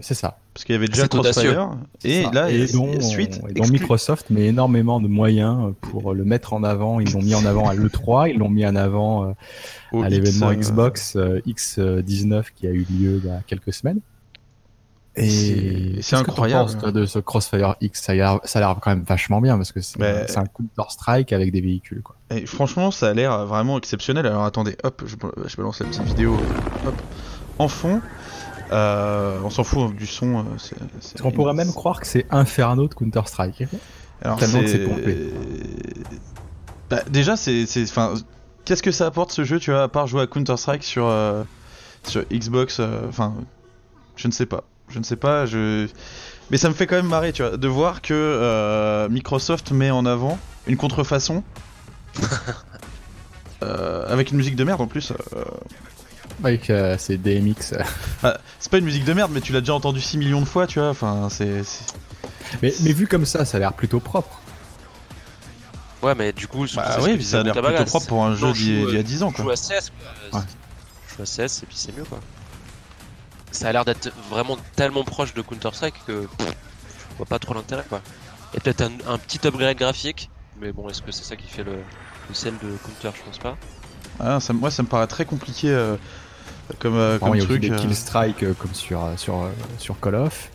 C'est 0.00 0.14
ça. 0.14 0.38
Parce 0.54 0.64
qu'il 0.64 0.74
y 0.74 0.76
avait 0.78 0.86
déjà 0.88 1.02
C'est 1.04 1.14
audacieux. 1.14 1.52
Crossfire 1.54 1.78
et 2.04 2.22
là, 2.32 2.50
et 2.50 2.66
dont, 2.66 3.00
suite 3.00 3.40
et 3.48 3.52
dont 3.54 3.66
Microsoft 3.68 4.28
met 4.30 4.46
énormément 4.46 5.00
de 5.00 5.08
moyens 5.08 5.72
pour 5.80 6.12
le 6.14 6.24
mettre 6.24 6.52
en 6.52 6.62
avant. 6.62 7.00
Ils 7.00 7.10
l'ont 7.12 7.22
mis 7.22 7.34
en 7.34 7.44
avant 7.46 7.68
à 7.68 7.74
l'E3, 7.74 8.30
ils 8.30 8.38
l'ont 8.38 8.50
mis 8.50 8.66
en 8.66 8.76
avant 8.76 9.24
euh, 9.94 10.02
à 10.02 10.08
l'événement 10.08 10.50
euh, 10.50 10.54
Xbox 10.54 11.16
euh, 11.16 11.40
X19 11.46 12.44
qui 12.54 12.66
a 12.66 12.70
eu 12.70 12.86
lieu 12.90 13.20
il 13.22 13.28
y 13.28 13.30
a 13.30 13.40
quelques 13.46 13.72
semaines. 13.72 14.00
C'est- 15.14 15.22
Et 15.24 15.28
c'est 15.28 15.94
qu'est-ce 15.96 16.10
que 16.10 16.16
incroyable. 16.30 16.70
penses, 16.70 16.78
toi, 16.78 16.90
de 16.92 17.04
ce 17.04 17.18
Crossfire 17.18 17.76
X? 17.82 18.00
Ça 18.02 18.12
a 18.12 18.14
l'air 18.60 18.76
quand 18.80 18.90
même 18.90 19.04
vachement 19.06 19.40
bien 19.42 19.56
parce 19.58 19.70
que 19.72 19.80
c'est 19.82 19.98
Mais- 19.98 20.24
un 20.38 20.46
Counter 20.46 20.88
Strike 20.88 21.32
avec 21.34 21.52
des 21.52 21.60
véhicules. 21.60 22.00
Quoi. 22.02 22.16
Et 22.30 22.46
franchement, 22.46 22.90
ça 22.90 23.08
a 23.10 23.12
l'air 23.14 23.44
vraiment 23.46 23.76
exceptionnel. 23.76 24.26
Alors 24.26 24.44
attendez, 24.44 24.74
hop, 24.84 25.02
je, 25.04 25.16
je 25.48 25.56
balance 25.56 25.80
la 25.80 25.86
petite 25.86 26.02
vidéo, 26.04 26.34
hop, 26.86 26.94
en 27.58 27.68
fond. 27.68 28.00
Euh, 28.72 29.38
on 29.44 29.50
s'en 29.50 29.64
fout 29.64 29.80
hein, 29.90 29.94
du 29.96 30.06
son. 30.06 30.38
euh, 30.38 30.42
c'est- 30.58 30.74
c'est- 31.00 31.12
Parce 31.12 31.22
qu'on 31.22 31.30
pourrait 31.32 31.54
même 31.54 31.72
croire 31.72 32.00
que 32.00 32.06
c'est 32.06 32.26
Inferno 32.30 32.88
de 32.88 32.94
Counter 32.94 33.22
Strike. 33.26 33.64
Alors, 34.22 34.38
tellement 34.38 34.60
que 34.60 34.66
c'est-. 34.68 34.86
Bah, 36.90 37.00
déjà, 37.10 37.36
c'est, 37.36 37.66
c'est, 37.66 37.82
enfin, 37.84 38.14
qu'est-ce 38.64 38.82
que 38.82 38.90
ça 38.92 39.06
apporte 39.06 39.30
ce 39.32 39.44
jeu, 39.44 39.58
tu 39.58 39.70
vois, 39.70 39.82
à 39.84 39.88
part 39.88 40.06
jouer 40.06 40.22
à 40.22 40.26
Counter 40.26 40.56
Strike 40.56 40.84
sur 40.84 41.06
euh, 41.06 41.42
sur 42.04 42.22
Xbox, 42.32 42.78
euh, 42.80 43.00
enfin, 43.08 43.34
je 44.16 44.26
ne 44.28 44.32
sais 44.32 44.46
pas, 44.46 44.64
je 44.88 44.98
ne 44.98 45.04
sais 45.04 45.16
pas, 45.16 45.46
je, 45.46 45.86
mais 46.50 46.56
ça 46.56 46.68
me 46.68 46.74
fait 46.74 46.86
quand 46.86 46.96
même 46.96 47.06
marrer, 47.08 47.32
tu 47.32 47.42
vois, 47.42 47.56
de 47.56 47.68
voir 47.68 48.02
que 48.02 48.12
euh, 48.14 49.08
Microsoft 49.08 49.70
met 49.72 49.90
en 49.90 50.04
avant 50.06 50.38
une 50.66 50.76
contrefaçon. 50.76 51.42
euh, 53.62 54.04
avec 54.08 54.30
une 54.30 54.36
musique 54.36 54.56
de 54.56 54.64
merde 54.64 54.80
en 54.80 54.86
plus. 54.86 55.12
Avec 56.42 56.70
euh, 56.70 56.96
c'est 56.98 57.16
DMX. 57.18 57.74
Ah, 58.24 58.38
c'est 58.58 58.70
pas 58.70 58.78
une 58.78 58.84
musique 58.84 59.04
de 59.04 59.12
merde, 59.12 59.30
mais 59.32 59.40
tu 59.40 59.52
l'as 59.52 59.60
déjà 59.60 59.74
entendu 59.74 60.00
6 60.00 60.16
millions 60.18 60.40
de 60.40 60.46
fois, 60.46 60.66
tu 60.66 60.78
vois. 60.78 60.90
Enfin, 60.90 61.28
c'est. 61.30 61.62
Mais, 62.62 62.72
mais 62.82 62.92
vu 62.92 63.06
comme 63.08 63.26
ça, 63.26 63.44
ça 63.44 63.56
a 63.56 63.60
l'air 63.60 63.72
plutôt 63.72 63.98
propre. 64.00 64.40
Ouais, 66.02 66.14
mais 66.14 66.32
du 66.32 66.48
coup, 66.48 66.66
Bah 66.74 66.96
oui, 67.00 67.22
ça 67.22 67.40
a 67.40 67.42
l'air 67.42 67.54
plutôt 67.54 67.84
propre 67.84 68.06
pour 68.06 68.24
un 68.24 68.30
non, 68.30 68.36
jeu 68.36 68.54
je 68.54 68.62
d'il 68.62 68.94
y 68.94 68.96
a 68.96 69.00
euh, 69.00 69.02
10 69.02 69.22
ans, 69.22 69.30
Je 69.30 69.36
joue 69.38 69.42
quoi. 69.44 69.52
à 69.52 69.56
CS, 69.56 69.90
quoi. 70.30 70.38
Ouais. 70.40 70.46
Je 71.08 71.16
joue 71.16 71.22
à 71.22 71.46
CS 71.46 71.62
et 71.62 71.66
puis 71.66 71.76
c'est 71.76 71.96
mieux, 71.96 72.04
quoi. 72.04 72.18
Ça 73.52 73.68
a 73.68 73.72
l'air 73.72 73.84
d'être 73.84 74.10
vraiment 74.30 74.56
tellement 74.76 75.04
proche 75.04 75.34
de 75.34 75.42
Counter-Strike 75.42 75.94
que 76.06 76.26
pff, 76.38 76.48
je 77.10 77.16
vois 77.18 77.26
pas 77.26 77.38
trop 77.38 77.54
l'intérêt, 77.54 77.84
quoi. 77.88 78.00
Et 78.54 78.60
peut-être 78.60 78.82
un, 78.82 78.90
un 79.12 79.18
petit 79.18 79.46
upgrade 79.46 79.76
graphique, 79.78 80.30
mais 80.60 80.72
bon, 80.72 80.88
est-ce 80.88 81.02
que 81.02 81.12
c'est 81.12 81.24
ça 81.24 81.36
qui 81.36 81.46
fait 81.48 81.64
le, 81.64 81.72
le 82.28 82.34
sel 82.34 82.54
de 82.62 82.76
Counter? 82.84 83.16
Je 83.16 83.22
pense 83.24 83.38
pas. 83.38 83.56
Ah, 84.20 84.40
ça, 84.40 84.52
moi, 84.52 84.70
ça 84.70 84.82
me 84.82 84.88
paraît 84.88 85.06
très 85.06 85.24
compliqué 85.24 85.70
euh, 85.70 85.96
comme, 86.78 86.96
euh, 86.96 87.18
comme 87.18 87.34
il 87.34 87.38
y 87.38 87.40
a 87.40 87.44
aussi 87.44 87.46
truc. 87.46 87.60
des 87.60 87.70
euh. 87.70 87.76
kill 87.76 87.94
strike 87.94 88.42
euh, 88.42 88.54
comme 88.58 88.74
sur, 88.74 89.02
euh, 89.04 89.12
sur, 89.16 89.46
sur 89.78 90.00
Call 90.00 90.14
of. 90.16 90.50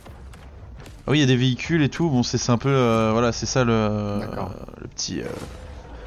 Ah 1.05 1.11
oui, 1.11 1.17
il 1.19 1.21
y 1.21 1.23
a 1.23 1.27
des 1.27 1.37
véhicules 1.37 1.81
et 1.83 1.89
tout. 1.89 2.09
Bon, 2.09 2.23
c'est 2.23 2.49
un 2.51 2.57
peu. 2.57 3.09
voilà, 3.11 3.31
c'est 3.31 3.45
ça 3.45 3.63
le, 3.63 4.19
le 4.81 4.87
petit. 4.87 5.21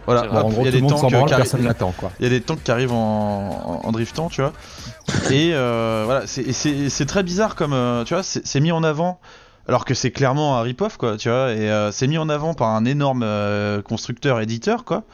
Voilà, 0.06 0.24
hop, 0.24 0.44
en 0.44 0.48
il 0.48 0.54
gros, 0.54 0.64
y 0.64 0.68
a 0.68 0.70
des 0.72 0.80
tanks. 0.80 1.10
branle, 1.12 1.28
personne 1.28 1.62
n'attend 1.62 1.92
quoi. 1.96 2.10
Il 2.20 2.24
y 2.24 2.26
a 2.26 2.30
des 2.30 2.40
tanks 2.40 2.62
qui 2.64 2.70
arrivent 2.70 2.92
en, 2.92 3.80
en, 3.82 3.86
en 3.86 3.92
driftant, 3.92 4.28
tu 4.28 4.40
vois. 4.40 4.52
Et 5.30 5.50
euh, 5.54 6.02
voilà, 6.04 6.26
c'est- 6.26 7.06
très 7.06 7.22
bizarre 7.22 7.54
comme, 7.54 7.72
euh, 7.74 8.02
tu 8.04 8.14
vois, 8.14 8.22
c'est 8.22 8.60
mis 8.60 8.72
en 8.72 8.82
avant, 8.82 9.20
alors 9.68 9.84
que 9.84 9.94
c'est 9.94 10.10
clairement 10.10 10.58
un 10.58 10.62
rip-off, 10.62 10.96
quoi, 10.96 11.16
tu 11.16 11.28
vois, 11.28 11.52
et 11.52 11.70
euh, 11.70 11.92
c'est 11.92 12.06
mis 12.08 12.18
en 12.18 12.28
avant 12.28 12.54
par 12.54 12.68
un 12.68 12.84
énorme 12.86 13.22
euh, 13.24 13.82
constructeur-éditeur, 13.82 14.84
quoi. 14.84 15.04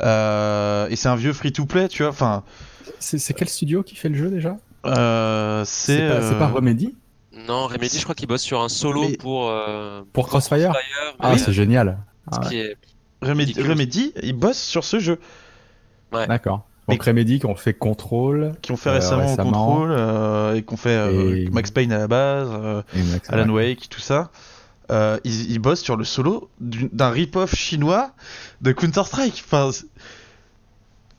Et 0.00 0.96
c'est 0.96 1.08
un 1.08 1.16
vieux 1.16 1.32
free-to-play, 1.32 1.88
tu 1.88 2.02
vois, 2.02 2.10
enfin, 2.10 2.42
C'est 2.98 3.34
quel 3.34 3.48
studio 3.48 3.82
qui 3.82 3.94
fait 3.96 4.08
le 4.08 4.16
jeu 4.16 4.28
déjà? 4.30 4.56
Euh, 4.86 5.62
c'est... 5.66 6.08
Pas, 6.08 6.46
euh, 6.46 6.46
Remedy? 6.54 6.94
Non, 7.48 7.66
Remedy, 7.66 7.98
je 7.98 8.02
crois 8.02 8.14
qu'il 8.14 8.28
bosse 8.28 8.42
sur 8.42 8.60
un 8.60 8.68
solo 8.68 9.08
Mais- 9.08 9.16
pour. 9.16 9.48
euh, 9.48 10.02
Pour 10.12 10.28
Crossfire? 10.28 10.72
Ah, 11.20 11.32
mais, 11.32 11.38
c'est 11.38 11.52
génial. 11.52 11.98
ce 12.32 12.38
Ah, 12.42 12.48
qui 12.48 12.56
est- 12.58 12.76
Remedy. 13.22 13.60
Remedy, 13.62 14.12
ils 14.22 14.32
bossent 14.34 14.62
sur 14.62 14.84
ce 14.84 14.98
jeu, 14.98 15.18
D'accord. 16.12 16.66
Mais- 16.88 16.96
Donc 16.96 17.04
Remedy 17.04 17.38
qui 17.38 17.46
ont 17.46 17.54
fait 17.54 17.72
Control. 17.74 18.52
qui 18.60 18.72
ont 18.72 18.76
fait 18.76 18.90
Euh, 18.90 18.94
récemment. 18.94 19.36
Control, 19.36 19.92
euh, 19.92 20.54
et 20.56 20.62
qui 20.62 20.74
ont 20.74 20.76
fait 20.76 20.90
euh, 20.90 21.36
Et- 21.46 21.50
Max 21.50 21.70
Payne 21.70 21.92
à 21.92 21.98
la 21.98 22.08
base, 22.08 22.48
euh, 22.52 22.82
Alan 23.28 23.48
ouais. 23.50 23.68
Wake, 23.70 23.88
tout 23.88 24.00
ça. 24.00 24.30
Euh, 24.90 25.16
ils, 25.24 25.52
ils 25.52 25.58
bossent 25.60 25.80
sur 25.80 25.96
le 25.96 26.04
solo 26.04 26.50
d'un 26.60 27.10
rip-off 27.10 27.54
chinois 27.54 28.10
de 28.60 28.72
Counter-Strike. 28.72 29.44
Enfin, 29.46 29.70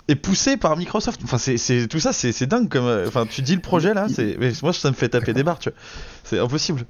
et 0.07 0.15
poussé 0.15 0.57
par 0.57 0.75
Microsoft. 0.77 1.21
Enfin, 1.23 1.37
c'est, 1.37 1.57
c'est- 1.57 1.87
tout 1.87 1.99
ça, 1.99 2.13
c'est, 2.13 2.31
c'est 2.31 2.45
dingue. 2.47 2.69
Comme, 2.69 2.85
euh, 2.85 3.07
enfin, 3.07 3.25
tu 3.25 3.41
dis 3.41 3.55
le 3.55 3.61
projet 3.61 3.93
là, 3.93 4.07
c'est, 4.13 4.35
mais 4.39 4.51
moi 4.61 4.73
ça 4.73 4.89
me 4.89 4.95
fait 4.95 5.09
taper 5.09 5.33
des 5.33 5.43
barres, 5.43 5.59
tu 5.59 5.69
vois. 5.69 5.77
C'est 6.23 6.39
impossible. 6.39 6.85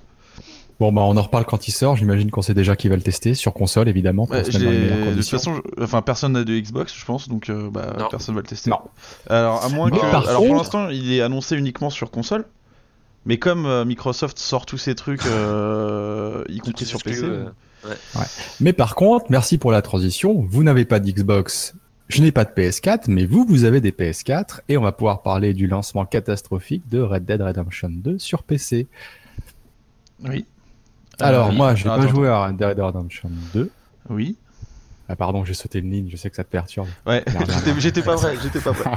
Bon 0.80 0.92
bah 0.92 1.02
on 1.04 1.16
en 1.16 1.22
reparle 1.22 1.46
quand 1.46 1.68
il 1.68 1.72
sort. 1.72 1.96
J'imagine 1.96 2.32
qu'on 2.32 2.42
sait 2.42 2.56
déjà 2.56 2.76
qui 2.76 2.90
va 2.90 2.96
le 2.96 3.02
tester 3.04 3.36
sur 3.36 3.54
console 3.54 3.88
évidemment 3.88 4.26
pour 4.26 4.36
Ouais, 4.36 4.42
de 4.42 5.14
toute 5.16 5.30
façon, 5.30 5.56
je- 5.78 5.84
enfin, 5.84 6.02
personne 6.02 6.32
n'a 6.34 6.44
de 6.44 6.60
Xbox, 6.60 6.94
je 6.98 7.06
pense, 7.06 7.30
donc 7.30 7.50
euh, 7.50 7.70
bah, 7.70 7.94
Non. 8.00 8.08
personne 8.10 8.34
va 8.34 8.42
le 8.42 8.48
tester. 8.48 8.72
Non. 8.72 8.80
Alors, 9.30 9.64
à 9.64 9.70
moins 9.70 9.92
que. 9.92 10.00
par 10.00 10.28
alors, 10.28 10.44
pour 10.44 10.56
l'instant, 10.56 10.90
il 10.90 11.14
est 11.14 11.22
annoncé 11.22 11.56
uniquement 11.56 11.92
sur 11.92 12.10
console. 12.10 12.46
Mais 13.26 13.38
comme 13.38 13.66
euh, 13.68 13.86
Microsoft 13.86 14.38
sort 14.40 14.66
tous 14.66 14.78
ses 14.80 14.96
trucs, 14.96 15.26
euh, 15.28 16.44
y 16.50 16.58
compris 16.58 16.86
sur 16.86 17.02
PC. 17.02 17.24
Mais 18.60 18.74
par 18.74 18.96
contre, 18.96 19.26
merci 19.30 19.58
pour 19.58 19.72
la 19.72 19.82
transition. 19.82 20.46
Vous 20.50 20.64
n'avez 20.64 20.84
pas 20.86 21.00
d'Xbox. 21.00 21.76
Je 22.10 22.22
n'ai 22.22 22.32
pas 22.32 22.46
de 22.46 22.52
PS4, 22.52 23.06
mais 23.08 23.26
vous, 23.26 23.46
vous 23.48 23.64
avez 23.64 23.82
des 23.82 23.92
PS4 23.92 24.60
et 24.70 24.78
on 24.78 24.82
va 24.82 24.92
pouvoir 24.92 25.22
parler 25.24 25.54
du 25.54 25.68
lancement 25.68 26.06
catastrophique 26.06 26.88
de 26.90 27.00
Red 27.00 27.26
Dead 27.26 27.42
Redemption 27.42 27.90
2 27.92 28.20
sur 28.20 28.44
PC. 28.44 28.88
Oui. 30.24 30.46
Alors 31.20 31.48
Euh, 31.48 31.50
oui. 31.52 31.56
moi, 31.58 31.76
j'ai 31.76 31.90
Ah, 31.90 31.98
pas 31.98 32.08
joué 32.08 32.28
à 32.28 32.48
Red 32.48 32.58
Dead 32.58 32.80
Redemption 32.80 33.30
2. 33.54 33.72
Oui. 34.10 34.36
Ah 35.10 35.16
pardon, 35.16 35.44
j'ai 35.44 35.54
sauté 35.54 35.80
une 35.80 35.92
ligne, 35.92 36.10
je 36.10 36.16
sais 36.16 36.30
que 36.30 36.36
ça 36.36 36.44
te 36.44 36.50
perturbe. 36.50 36.88
Ouais, 37.06 37.24
j'étais- 37.80 38.02
pas 38.02 38.16
prêt, 38.16 38.36
j'étais 38.42 38.60
pas 38.60 38.74
prêt. 38.74 38.92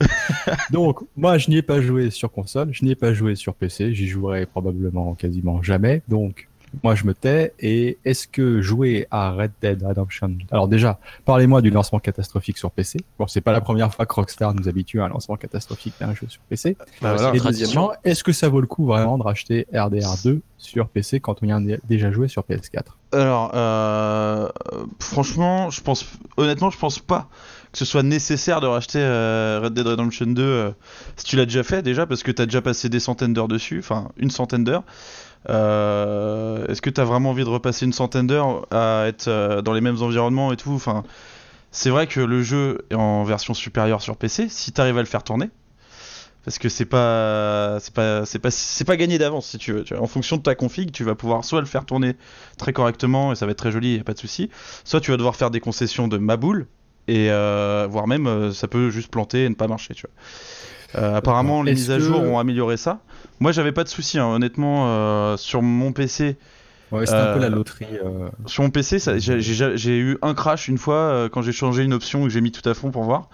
Donc, 0.70 1.00
moi, 1.16 1.38
je 1.38 1.50
n'y 1.50 1.56
ai 1.56 1.62
pas 1.62 1.80
joué 1.80 2.10
sur 2.10 2.30
console, 2.30 2.68
je 2.72 2.84
n'y 2.84 2.92
ai 2.92 2.94
pas 2.94 3.12
joué 3.12 3.34
sur 3.34 3.54
PC, 3.54 3.94
j'y 3.94 4.06
jouerai 4.06 4.46
probablement 4.46 5.14
quasiment 5.14 5.62
jamais. 5.62 6.02
Donc, 6.08 6.47
moi, 6.82 6.94
je 6.94 7.04
me 7.04 7.14
tais. 7.14 7.52
Et 7.60 7.98
est-ce 8.04 8.28
que 8.28 8.60
jouer 8.60 9.06
à 9.10 9.30
Red 9.32 9.52
Dead 9.60 9.82
Redemption 9.82 10.32
Alors 10.50 10.68
déjà, 10.68 10.98
parlez-moi 11.24 11.62
du 11.62 11.70
lancement 11.70 11.98
catastrophique 11.98 12.58
sur 12.58 12.70
PC. 12.70 12.98
Bon, 13.18 13.26
c'est 13.26 13.40
pas 13.40 13.52
la 13.52 13.60
première 13.60 13.92
fois 13.92 14.06
que 14.06 14.14
Rockstar 14.14 14.54
nous 14.54 14.68
habitue 14.68 15.00
à 15.00 15.04
un 15.04 15.08
lancement 15.08 15.36
catastrophique 15.36 15.94
d'un 16.00 16.14
jeu 16.14 16.26
sur 16.28 16.40
PC. 16.42 16.76
Bah, 17.00 17.14
voilà. 17.14 17.36
et 17.36 17.40
deuxièmement, 17.40 17.92
est-ce 18.04 18.24
que 18.24 18.32
ça 18.32 18.48
vaut 18.48 18.60
le 18.60 18.66
coup 18.66 18.86
vraiment 18.86 19.18
de 19.18 19.22
racheter 19.22 19.66
RDR 19.72 20.16
2 20.24 20.40
sur 20.58 20.88
PC 20.88 21.20
quand 21.20 21.42
on 21.42 21.46
y 21.46 21.52
a 21.52 21.78
déjà 21.88 22.10
joué 22.10 22.28
sur 22.28 22.42
PS4 22.42 22.82
Alors, 23.12 23.52
euh, 23.54 24.48
franchement, 24.98 25.70
je 25.70 25.80
pense, 25.80 26.04
honnêtement, 26.36 26.70
je 26.70 26.78
pense 26.78 26.98
pas 26.98 27.28
que 27.72 27.78
ce 27.78 27.84
soit 27.84 28.02
nécessaire 28.02 28.60
de 28.60 28.66
racheter 28.66 28.98
euh, 29.00 29.60
Red 29.62 29.74
Dead 29.74 29.86
Redemption 29.86 30.26
2 30.26 30.42
euh, 30.42 30.70
si 31.16 31.24
tu 31.24 31.36
l'as 31.36 31.44
déjà 31.44 31.62
fait 31.62 31.82
déjà, 31.82 32.06
parce 32.06 32.22
que 32.22 32.30
t'as 32.30 32.46
déjà 32.46 32.62
passé 32.62 32.88
des 32.88 33.00
centaines 33.00 33.34
d'heures 33.34 33.48
dessus, 33.48 33.78
enfin 33.80 34.08
une 34.16 34.30
centaine 34.30 34.64
d'heures. 34.64 34.84
Euh, 35.48 36.66
Est-ce 36.66 36.82
que 36.82 36.90
t'as 36.90 37.04
vraiment 37.04 37.30
envie 37.30 37.44
de 37.44 37.48
repasser 37.48 37.86
une 37.86 37.92
centaine 37.92 38.26
d'heures 38.26 38.66
à 38.70 39.04
être 39.06 39.28
euh, 39.28 39.62
dans 39.62 39.72
les 39.72 39.80
mêmes 39.80 40.02
environnements 40.02 40.52
et 40.52 40.56
tout? 40.56 40.82
C'est 41.70 41.90
vrai 41.90 42.06
que 42.06 42.20
le 42.20 42.42
jeu 42.42 42.86
est 42.90 42.94
en 42.94 43.24
version 43.24 43.54
supérieure 43.54 44.02
sur 44.02 44.16
PC, 44.16 44.48
si 44.48 44.72
t'arrives 44.72 44.98
à 44.98 45.02
le 45.02 45.06
faire 45.06 45.22
tourner. 45.22 45.50
Parce 46.44 46.58
que 46.58 46.68
c'est 46.70 46.86
pas, 46.86 47.78
c'est 47.80 47.92
pas, 47.92 48.24
c'est 48.24 48.40
c'est 48.50 48.84
pas 48.84 48.96
gagné 48.96 49.18
d'avance 49.18 49.46
si 49.48 49.58
tu 49.58 49.72
veux. 49.72 49.84
Tu. 49.84 49.94
En 49.94 50.06
fonction 50.06 50.38
de 50.38 50.42
ta 50.42 50.54
config, 50.54 50.92
tu 50.92 51.04
vas 51.04 51.14
pouvoir 51.14 51.44
soit 51.44 51.60
le 51.60 51.66
faire 51.66 51.84
tourner 51.84 52.16
très 52.56 52.72
correctement 52.72 53.32
et 53.32 53.36
ça 53.36 53.44
va 53.44 53.52
être 53.52 53.58
très 53.58 53.70
joli, 53.72 53.96
y 53.96 54.00
a 54.00 54.04
pas 54.04 54.14
de 54.14 54.18
souci. 54.18 54.48
Soit 54.84 55.00
tu 55.00 55.10
vas 55.10 55.18
devoir 55.18 55.36
faire 55.36 55.50
des 55.50 55.60
concessions 55.60 56.08
de 56.08 56.16
maboule 56.16 56.66
et 57.06 57.30
euh, 57.30 57.86
voire 57.90 58.06
même 58.06 58.52
ça 58.52 58.66
peut 58.68 58.88
juste 58.88 59.10
planter 59.10 59.44
et 59.44 59.48
ne 59.48 59.54
pas 59.54 59.68
marcher. 59.68 59.94
Tu 59.94 60.06
vois. 60.06 60.14
Euh, 60.96 61.16
apparemment, 61.16 61.62
les 61.62 61.72
mises 61.72 61.90
à 61.90 61.96
que- 61.98 62.02
jour 62.02 62.20
ont 62.22 62.38
amélioré 62.38 62.76
ça. 62.76 63.00
Moi, 63.40 63.52
j'avais 63.52 63.72
pas 63.72 63.84
de 63.84 63.88
souci, 63.88 64.18
hein, 64.18 64.26
honnêtement, 64.26 64.86
euh, 64.88 65.36
sur 65.36 65.62
mon 65.62 65.92
PC. 65.92 66.36
Ouais, 66.90 67.04
c'est 67.04 67.12
un 67.14 67.34
peu 67.34 67.40
la 67.40 67.50
loterie. 67.50 67.84
euh, 68.02 68.30
Sur 68.46 68.62
mon 68.62 68.70
PC, 68.70 68.98
ça- 68.98 69.18
j'ai- 69.18 69.98
eu 69.98 70.16
un 70.22 70.32
crash 70.34 70.68
une 70.68 70.78
fois 70.78 70.94
euh, 70.96 71.28
quand 71.28 71.42
j'ai 71.42 71.52
changé 71.52 71.82
une 71.84 71.92
option 71.92 72.20
et 72.20 72.24
que 72.24 72.28
j'ai 72.30 72.40
mis 72.40 72.50
tout 72.52 72.66
à 72.66 72.72
fond 72.72 72.90
pour 72.90 73.02
voir. 73.04 73.28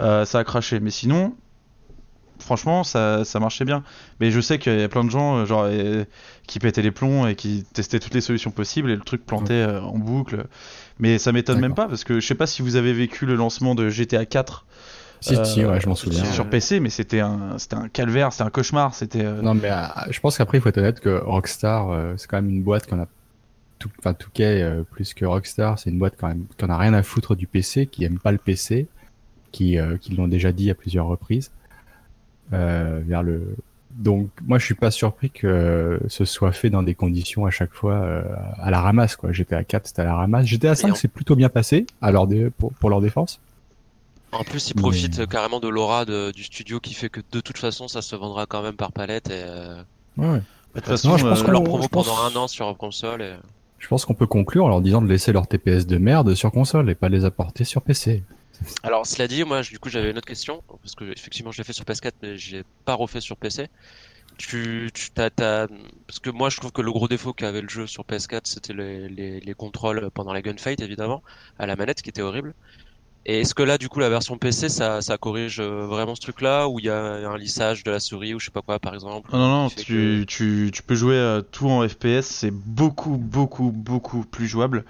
Euh, 0.00 0.24
ça 0.24 0.40
a 0.40 0.44
craché. 0.44 0.80
Mais 0.80 0.90
sinon, 0.90 1.34
franchement, 2.40 2.82
ça, 2.84 3.24
ça 3.24 3.38
marchait 3.38 3.64
bien. 3.64 3.84
Mais 4.20 4.32
je 4.32 4.40
sais 4.40 4.58
qu'il 4.58 4.78
y 4.78 4.82
a 4.82 4.88
plein 4.88 5.04
de 5.04 5.10
gens 5.10 5.46
genre, 5.46 5.66
euh, 5.68 6.04
qui 6.48 6.58
pétaient 6.58 6.82
les 6.82 6.90
plombs 6.90 7.26
et 7.28 7.36
qui 7.36 7.64
testaient 7.72 8.00
toutes 8.00 8.14
les 8.14 8.20
solutions 8.20 8.50
possibles 8.50 8.90
et 8.90 8.96
le 8.96 9.02
truc 9.02 9.24
plantait 9.24 9.54
euh, 9.54 9.80
en 9.80 9.98
boucle. 9.98 10.44
Mais 10.98 11.18
ça 11.18 11.30
m'étonne 11.30 11.60
même 11.60 11.74
pas 11.74 11.86
parce 11.86 12.02
que 12.04 12.18
je 12.20 12.26
sais 12.26 12.34
pas 12.34 12.46
si 12.48 12.62
vous 12.62 12.74
avez 12.76 12.92
vécu 12.92 13.24
le 13.26 13.36
lancement 13.36 13.74
de 13.76 13.88
GTA 13.88 14.26
4 14.26 14.66
Si, 15.20 15.34
si, 15.44 15.62
euh, 15.64 15.70
ouais, 15.70 15.80
je 15.80 15.88
m'en 15.88 15.94
souviens. 15.94 16.24
sur 16.24 16.46
PC, 16.48 16.78
mais 16.80 16.90
c'était 16.90 17.20
un, 17.20 17.58
c'était 17.58 17.76
un 17.76 17.88
calvaire, 17.88 18.32
c'était 18.32 18.44
un 18.44 18.50
cauchemar. 18.50 18.94
C'était. 18.94 19.24
euh, 19.24 19.42
Non, 19.42 19.54
mais 19.54 19.70
euh, 19.70 19.84
je 20.10 20.20
pense 20.20 20.36
qu'après, 20.38 20.58
il 20.58 20.60
faut 20.60 20.68
être 20.68 20.78
honnête 20.78 21.00
que 21.00 21.18
Rockstar, 21.20 21.90
euh, 21.90 22.14
c'est 22.16 22.28
quand 22.28 22.36
même 22.36 22.50
une 22.50 22.62
boîte 22.62 22.86
qu'on 22.86 23.00
a. 23.00 23.06
Tout, 23.78 23.90
enfin, 23.98 24.14
Touquet, 24.14 24.62
euh, 24.62 24.82
plus 24.90 25.12
que 25.14 25.24
Rockstar, 25.26 25.78
c'est 25.78 25.90
une 25.90 25.98
boîte 25.98 26.14
quand 26.18 26.28
même 26.28 26.44
qu'on 26.58 26.68
a 26.70 26.78
rien 26.78 26.94
à 26.94 27.02
foutre 27.02 27.34
du 27.36 27.46
PC, 27.46 27.86
qui 27.86 28.04
aime 28.04 28.18
pas 28.18 28.32
le 28.32 28.38
PC, 28.38 28.86
qui, 29.52 29.78
euh, 29.78 29.96
qui 29.98 30.14
l'ont 30.14 30.28
déjà 30.28 30.52
dit 30.52 30.70
à 30.70 30.74
plusieurs 30.74 31.06
reprises. 31.06 31.50
Euh, 32.52 33.00
vers 33.04 33.22
le. 33.22 33.56
Donc, 33.90 34.28
moi, 34.46 34.58
je 34.58 34.64
suis 34.64 34.74
pas 34.74 34.90
surpris 34.90 35.30
que 35.30 35.98
ce 36.08 36.24
soit 36.26 36.52
fait 36.52 36.68
dans 36.70 36.82
des 36.82 36.94
conditions 36.94 37.46
à 37.46 37.50
chaque 37.50 37.72
fois 37.72 37.94
euh, 37.94 38.22
à 38.58 38.70
la 38.70 38.80
ramasse, 38.80 39.16
quoi. 39.16 39.32
GTA 39.32 39.64
4, 39.64 39.86
c'était 39.88 40.02
à 40.02 40.04
la 40.04 40.14
ramasse. 40.14 40.46
GTA 40.46 40.74
5, 40.74 40.88
Et 40.88 40.90
en- 40.92 40.94
c'est 40.94 41.08
plutôt 41.08 41.34
bien 41.34 41.48
passé, 41.48 41.86
à 42.02 42.12
leur 42.12 42.26
dé- 42.26 42.50
pour, 42.58 42.72
pour 42.74 42.90
leur 42.90 43.00
défense. 43.00 43.40
En 44.32 44.44
plus, 44.44 44.70
ils 44.70 44.76
Mais- 44.76 44.82
profitent 44.82 45.20
euh, 45.20 45.26
carrément 45.26 45.60
de 45.60 45.68
l'aura 45.68 46.04
du 46.04 46.42
studio 46.44 46.80
qui 46.80 46.94
fait 46.94 47.08
que 47.08 47.20
de 47.32 47.40
toute 47.40 47.58
façon, 47.58 47.88
ça 47.88 48.02
se 48.02 48.14
vendra 48.16 48.46
quand 48.46 48.62
même 48.62 48.76
par 48.76 48.92
palette 48.92 49.28
et 49.30 49.42
euh, 49.46 49.82
Ouais. 50.16 50.38
de 50.74 50.80
toute 50.80 50.84
façon, 50.86 51.08
Non, 51.10 51.16
je 51.16 51.26
pense 51.26 51.40
euh, 51.40 51.44
que 51.44 51.50
leur 51.50 51.62
promo 51.64 51.88
pense- 51.88 52.06
pendant 52.06 52.20
un 52.22 52.34
an 52.36 52.48
sur 52.48 52.76
console. 52.76 53.22
Et... 53.22 53.34
Je 53.78 53.88
pense 53.88 54.04
qu'on 54.04 54.14
peut 54.14 54.26
conclure 54.26 54.64
en 54.64 54.68
leur 54.68 54.80
disant 54.80 55.00
de 55.00 55.06
laisser 55.08 55.32
leur 55.32 55.46
TPS 55.46 55.86
de 55.86 55.96
merde 55.98 56.34
sur 56.34 56.50
console 56.50 56.90
et 56.90 56.94
pas 56.94 57.08
les 57.08 57.24
apporter 57.24 57.64
sur 57.64 57.82
PC. 57.82 58.22
Alors, 58.82 59.06
cela 59.06 59.28
dit, 59.28 59.44
moi, 59.44 59.60
du 59.62 59.78
coup, 59.78 59.90
j'avais 59.90 60.10
une 60.10 60.18
autre 60.18 60.26
question 60.26 60.62
parce 60.82 60.94
que 60.94 61.04
effectivement, 61.12 61.52
je 61.52 61.58
l'ai 61.58 61.64
fait 61.64 61.72
sur 61.74 61.84
PS4, 61.84 62.12
mais 62.22 62.36
je 62.38 62.56
l'ai 62.56 62.64
pas 62.84 62.94
refait 62.94 63.20
sur 63.20 63.36
PC. 63.36 63.68
Tu, 64.38 64.90
tu 64.92 65.10
t'as, 65.12 65.30
t'as- 65.30 65.66
parce 66.06 66.18
que 66.20 66.28
moi, 66.30 66.50
je 66.50 66.56
trouve 66.58 66.72
que 66.72 66.82
le 66.82 66.90
gros 66.92 67.08
défaut 67.08 67.32
qu'avait 67.32 67.62
le 67.62 67.68
jeu 67.68 67.86
sur 67.86 68.04
PS4, 68.04 68.40
c'était 68.44 68.72
les, 68.74 69.08
les, 69.08 69.40
les 69.40 69.54
contrôles 69.54 70.10
pendant 70.12 70.32
la 70.34 70.42
gunfight, 70.42 70.80
évidemment, 70.80 71.22
à 71.58 71.66
la 71.66 71.76
manette, 71.76 72.02
qui 72.02 72.10
était 72.10 72.22
horrible. 72.22 72.54
Et 73.28 73.40
est-ce 73.40 73.54
que 73.54 73.64
là, 73.64 73.76
du 73.76 73.88
coup, 73.88 73.98
la 73.98 74.08
version 74.08 74.38
PC, 74.38 74.68
ça, 74.68 75.02
ça 75.02 75.18
corrige 75.18 75.58
euh, 75.58 75.84
vraiment 75.84 76.14
ce 76.14 76.20
truc-là, 76.20 76.68
ou 76.68 76.78
il 76.78 76.84
y 76.84 76.88
a 76.88 77.28
un 77.28 77.36
lissage 77.36 77.82
de 77.82 77.90
la 77.90 77.98
souris 77.98 78.34
ou 78.34 78.38
je 78.38 78.46
sais 78.46 78.50
pas 78.52 78.62
quoi, 78.62 78.78
par 78.78 78.94
exemple 78.94 79.28
Non, 79.32 79.38
non, 79.38 79.62
non, 79.64 79.68
tu, 79.68 80.70
peux 80.86 80.94
jouer 80.94 81.16
euh, 81.16 81.42
tout 81.42 81.68
en 81.68 81.86
FPS, 81.88 82.22
c'est 82.22 82.52
beaucoup, 82.52 83.16
beaucoup, 83.16 83.72
beaucoup 83.72 84.24
plus 84.24 84.46
jouable. 84.46 84.84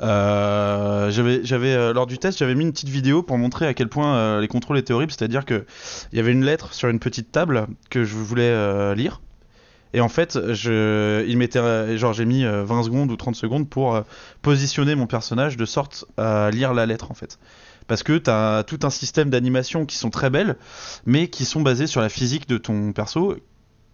Euh, 0.00 1.10
j'avais, 1.10 1.92
lors 1.92 2.06
du 2.06 2.18
test, 2.18 2.38
j'avais 2.38 2.54
mis 2.54 2.64
une 2.64 2.72
petite 2.72 2.88
vidéo 2.88 3.22
pour 3.22 3.38
montrer 3.38 3.66
à 3.66 3.74
quel 3.74 3.88
point 3.88 4.16
euh, 4.16 4.40
les 4.40 4.48
contrôles 4.48 4.78
étaient 4.78 4.92
horribles, 4.92 5.12
c'est-à-dire 5.12 5.44
que 5.44 5.64
il 6.12 6.16
y 6.16 6.20
avait 6.20 6.32
une 6.32 6.44
lettre 6.44 6.74
sur 6.74 6.88
une 6.88 6.98
petite 6.98 7.32
table 7.32 7.66
que 7.90 8.04
je 8.04 8.14
voulais 8.14 8.42
euh, 8.50 8.94
lire. 8.94 9.20
Et 9.92 10.00
en 10.00 10.08
fait, 10.08 10.52
je, 10.52 11.24
il 11.28 11.38
m'était, 11.38 11.96
genre, 11.96 12.12
j'ai 12.12 12.24
mis 12.24 12.44
euh, 12.44 12.64
20 12.64 12.82
secondes 12.82 13.12
ou 13.12 13.16
30 13.16 13.36
secondes 13.36 13.68
pour 13.68 14.02
positionner 14.42 14.96
mon 14.96 15.06
personnage 15.06 15.56
de 15.56 15.64
sorte 15.64 16.04
à 16.16 16.50
lire 16.50 16.74
la 16.74 16.84
lettre, 16.84 17.12
en 17.12 17.14
fait. 17.14 17.38
Parce 17.86 18.02
que 18.02 18.16
t'as 18.16 18.62
tout 18.62 18.80
un 18.82 18.90
système 18.90 19.30
d'animation 19.30 19.84
qui 19.84 19.96
sont 19.96 20.10
très 20.10 20.30
belles, 20.30 20.56
mais 21.06 21.28
qui 21.28 21.44
sont 21.44 21.60
basées 21.60 21.86
sur 21.86 22.00
la 22.00 22.08
physique 22.08 22.48
de 22.48 22.58
ton 22.58 22.92
perso. 22.92 23.36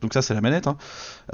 Donc 0.00 0.14
ça, 0.14 0.22
c'est 0.22 0.32
la 0.32 0.40
manette, 0.40 0.66
hein, 0.66 0.76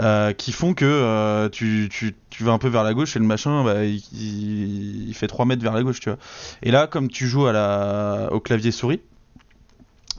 euh, 0.01 0.33
qui 0.33 0.51
font 0.51 0.75
que 0.75 0.85
euh, 0.85 1.49
tu, 1.49 1.89
tu, 1.91 2.17
tu 2.31 2.43
vas 2.43 2.53
un 2.53 2.59
peu 2.59 2.69
vers 2.69 2.83
la 2.83 2.95
gauche 2.95 3.15
et 3.15 3.21
le 3.21 3.25
machin, 3.25 3.63
bah, 3.63 3.85
il, 3.85 5.15
fait 5.15 5.29
3 5.29 5.45
mètres 5.47 5.63
vers 5.63 5.73
la 5.73 5.83
gauche, 5.83 6.01
tu 6.01 6.09
vois. 6.09 6.19
Et 6.63 6.71
là, 6.71 6.87
comme 6.87 7.09
tu 7.09 7.29
joues 7.29 7.47
à 7.47 7.53
la, 7.53 8.29
au 8.33 8.41
clavier 8.41 8.73
souris, 8.73 9.01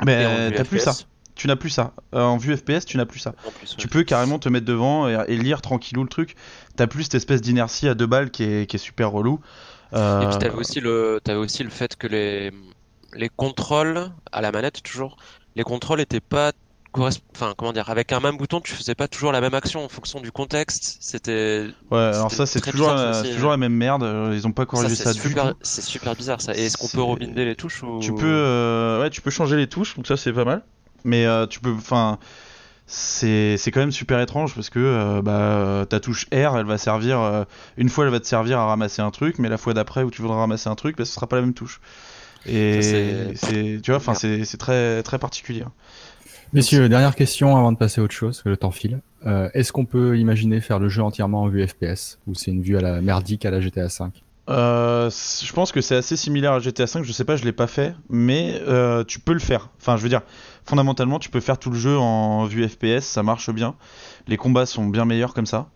ben, 0.06 0.50
vue 0.50 0.56
t'as 0.56 0.64
plus 0.64 0.80
ça. 0.80 0.94
Tu 1.36 1.48
n'as 1.48 1.56
plus 1.56 1.70
ça. 1.70 1.94
Euh, 2.16 2.22
en 2.22 2.38
vue 2.38 2.56
FPS, 2.56 2.86
tu 2.86 2.98
n'as 2.98 3.06
plus 3.06 3.20
ça. 3.20 3.34
plus. 3.60 3.76
Tu 3.76 3.88
peux 3.88 4.04
carrément 4.04 4.40
te 4.40 4.50
mettre 4.50 4.66
devant 4.66 5.08
et, 5.08 5.24
et 5.28 5.38
lire 5.38 5.62
tranquillou 5.62 6.02
le 6.02 6.10
truc. 6.10 6.36
T'as 6.76 6.88
plus 6.88 7.04
cette 7.04 7.16
espèce 7.16 7.42
d'inertie 7.42 7.88
à 7.88 7.94
deux 7.96 8.08
balles 8.08 8.32
qui 8.32 8.44
est, 8.44 8.66
qui 8.68 8.78
est 8.78 8.80
super 8.80 9.12
relou. 9.12 9.40
Euh, 9.94 10.22
Et 10.22 10.28
puis 10.28 10.38
t'avais 10.38 10.56
aussi 10.56 10.80
le, 10.80 11.20
aussi 11.38 11.64
le 11.64 11.70
fait 11.70 11.96
que 11.96 12.08
les, 12.08 12.52
les 13.14 13.30
contrôles 13.30 14.12
à 14.32 14.42
la 14.42 14.52
manette 14.52 14.82
toujours, 14.84 15.18
les 15.56 15.64
contrôles 15.64 16.02
étaient 16.02 16.20
pas 16.22 16.52
enfin 17.36 17.54
comment 17.56 17.74
dire, 17.74 17.90
avec 17.90 18.12
un 18.12 18.20
même 18.20 18.38
bouton, 18.38 18.60
tu 18.60 18.74
faisais 18.74 18.96
pas 18.96 19.08
toujours 19.08 19.32
la 19.32 19.40
même 19.42 19.54
action 19.54 19.86
en 19.86 19.90
fonction 19.90 20.20
du 20.20 20.32
contexte. 20.32 20.98
C'était, 21.00 21.68
Ouais, 21.92 22.00
alors 22.00 22.32
ça 22.32 22.46
c'est 22.46 22.60
toujours, 22.62 22.90
la, 22.90 23.14
ça 23.14 23.24
toujours 23.24 23.52
la 23.52 23.58
même 23.58 23.74
merde. 23.74 24.04
euh, 24.04 24.32
Ils 24.34 24.48
ont 24.48 24.52
pas 24.52 24.64
ça 24.64 24.66
corrigé 24.66 24.96
ça, 24.96 25.14
c'est 25.14 25.22
du 25.22 25.22
super, 25.30 25.52
tout. 25.52 25.58
c'est 25.62 25.82
super 25.82 26.16
bizarre 26.16 26.42
ça. 26.42 26.56
Et 26.56 26.66
est-ce 26.66 26.78
qu'on 26.78 26.88
peut 26.88 27.02
rebinder 27.02 27.46
les 27.46 27.56
touches 27.56 27.84
ou 27.84 28.00
Tu 28.00 28.14
peux, 28.14 28.26
euh, 28.26 29.02
ouais, 29.02 29.10
tu 29.10 29.22
peux 29.22 29.30
changer 29.30 29.58
les 29.58 29.68
touches, 29.68 29.96
donc 29.96 30.08
ça 30.08 30.18
c'est 30.18 30.34
pas 30.34 30.46
mal. 30.46 30.64
Mais 31.04 31.26
euh, 31.26 31.46
tu 31.48 31.60
peux, 31.60 31.72
enfin, 31.72 32.18
c'est 32.90 33.58
c'est 33.58 33.70
quand 33.72 33.82
même 33.82 33.92
super 33.92 34.20
étrange 34.22 34.56
parce 34.56 34.70
que 34.70 34.80
euh, 34.80 35.22
bah 35.22 35.86
ta 35.90 36.00
touche 36.00 36.26
R, 36.34 36.58
elle 36.58 36.66
va 36.66 36.78
servir 36.78 37.20
euh, 37.20 37.44
une 37.78 37.90
fois, 37.90 38.06
elle 38.06 38.12
va 38.12 38.20
te 38.20 38.28
servir 38.28 38.60
à 38.60 38.66
ramasser 38.66 39.02
un 39.02 39.12
truc, 39.12 39.40
mais 39.40 39.50
la 39.50 39.58
fois 39.58 39.74
d'après 39.74 40.04
où 40.04 40.10
tu 40.12 40.22
voudras 40.22 40.38
ramasser 40.38 40.70
un 40.70 40.76
truc, 40.76 40.98
bah, 40.98 41.04
ce 41.06 41.14
sera 41.14 41.28
pas 41.28 41.36
la 41.36 41.42
même 41.44 41.54
touche. 41.54 41.82
Et 42.46 42.82
Ça, 43.36 43.48
c'est- 43.48 43.82
tu 43.84 43.92
vois, 43.92 43.98
enfin 43.98 44.14
c'est 44.14 44.46
c'est 44.46 44.58
très 44.58 45.04
très 45.04 45.20
particulier. 45.20 45.64
Messieurs, 46.54 46.88
dernière 46.88 47.16
question 47.16 47.58
avant 47.58 47.74
de 47.74 47.78
passer 47.78 48.00
à 48.00 48.04
autre 48.06 48.14
chose, 48.14 48.42
que 48.42 48.48
le 48.48 48.56
temps 48.56 48.72
file. 48.72 49.02
Euh, 49.26 49.50
Est-ce 49.54 49.74
qu'on 49.74 49.84
peut 49.86 50.18
imaginer 50.18 50.62
faire 50.62 50.80
le 50.80 50.88
jeu 50.88 51.04
entièrement 51.04 51.42
en 51.44 51.48
vue 51.50 51.68
FPS 51.68 52.20
ou 52.26 52.36
c'est 52.36 52.52
une 52.52 52.62
vue 52.62 52.78
à 52.78 52.82
la 52.82 53.02
merdique 53.02 53.46
à 53.46 53.52
la 53.52 53.60
GTA 53.60 53.90
5 53.90 54.24
Euh, 54.50 55.10
je 55.10 55.52
pense 55.52 55.72
que 55.72 55.82
c'est 55.82 55.96
assez 55.96 56.16
similaire 56.16 56.54
à 56.54 56.60
GTA 56.60 56.88
5. 56.88 57.04
Je 57.04 57.12
sais 57.12 57.26
pas, 57.26 57.36
je 57.36 57.44
l'ai 57.44 57.52
pas 57.52 57.68
fait, 57.68 57.96
mais 58.10 58.62
euh, 58.68 59.04
tu 59.04 59.20
peux 59.20 59.34
le 59.34 59.40
faire. 59.40 59.70
Enfin, 59.80 59.98
je 59.98 60.04
veux 60.04 60.10
dire, 60.10 60.22
fondamentalement, 60.66 61.20
tu 61.20 61.30
peux 61.30 61.40
faire 61.42 61.58
tout 61.58 61.70
le 61.70 61.78
jeu 61.78 61.98
en 61.98 62.46
vue 62.46 62.68
FPS, 62.68 63.02
ça 63.02 63.24
marche 63.24 63.50
bien. 63.50 63.76
Les 64.28 64.38
combats 64.38 64.66
sont 64.66 64.86
bien 64.86 65.06
meilleurs 65.06 65.34
comme 65.34 65.46
ça. 65.46 65.68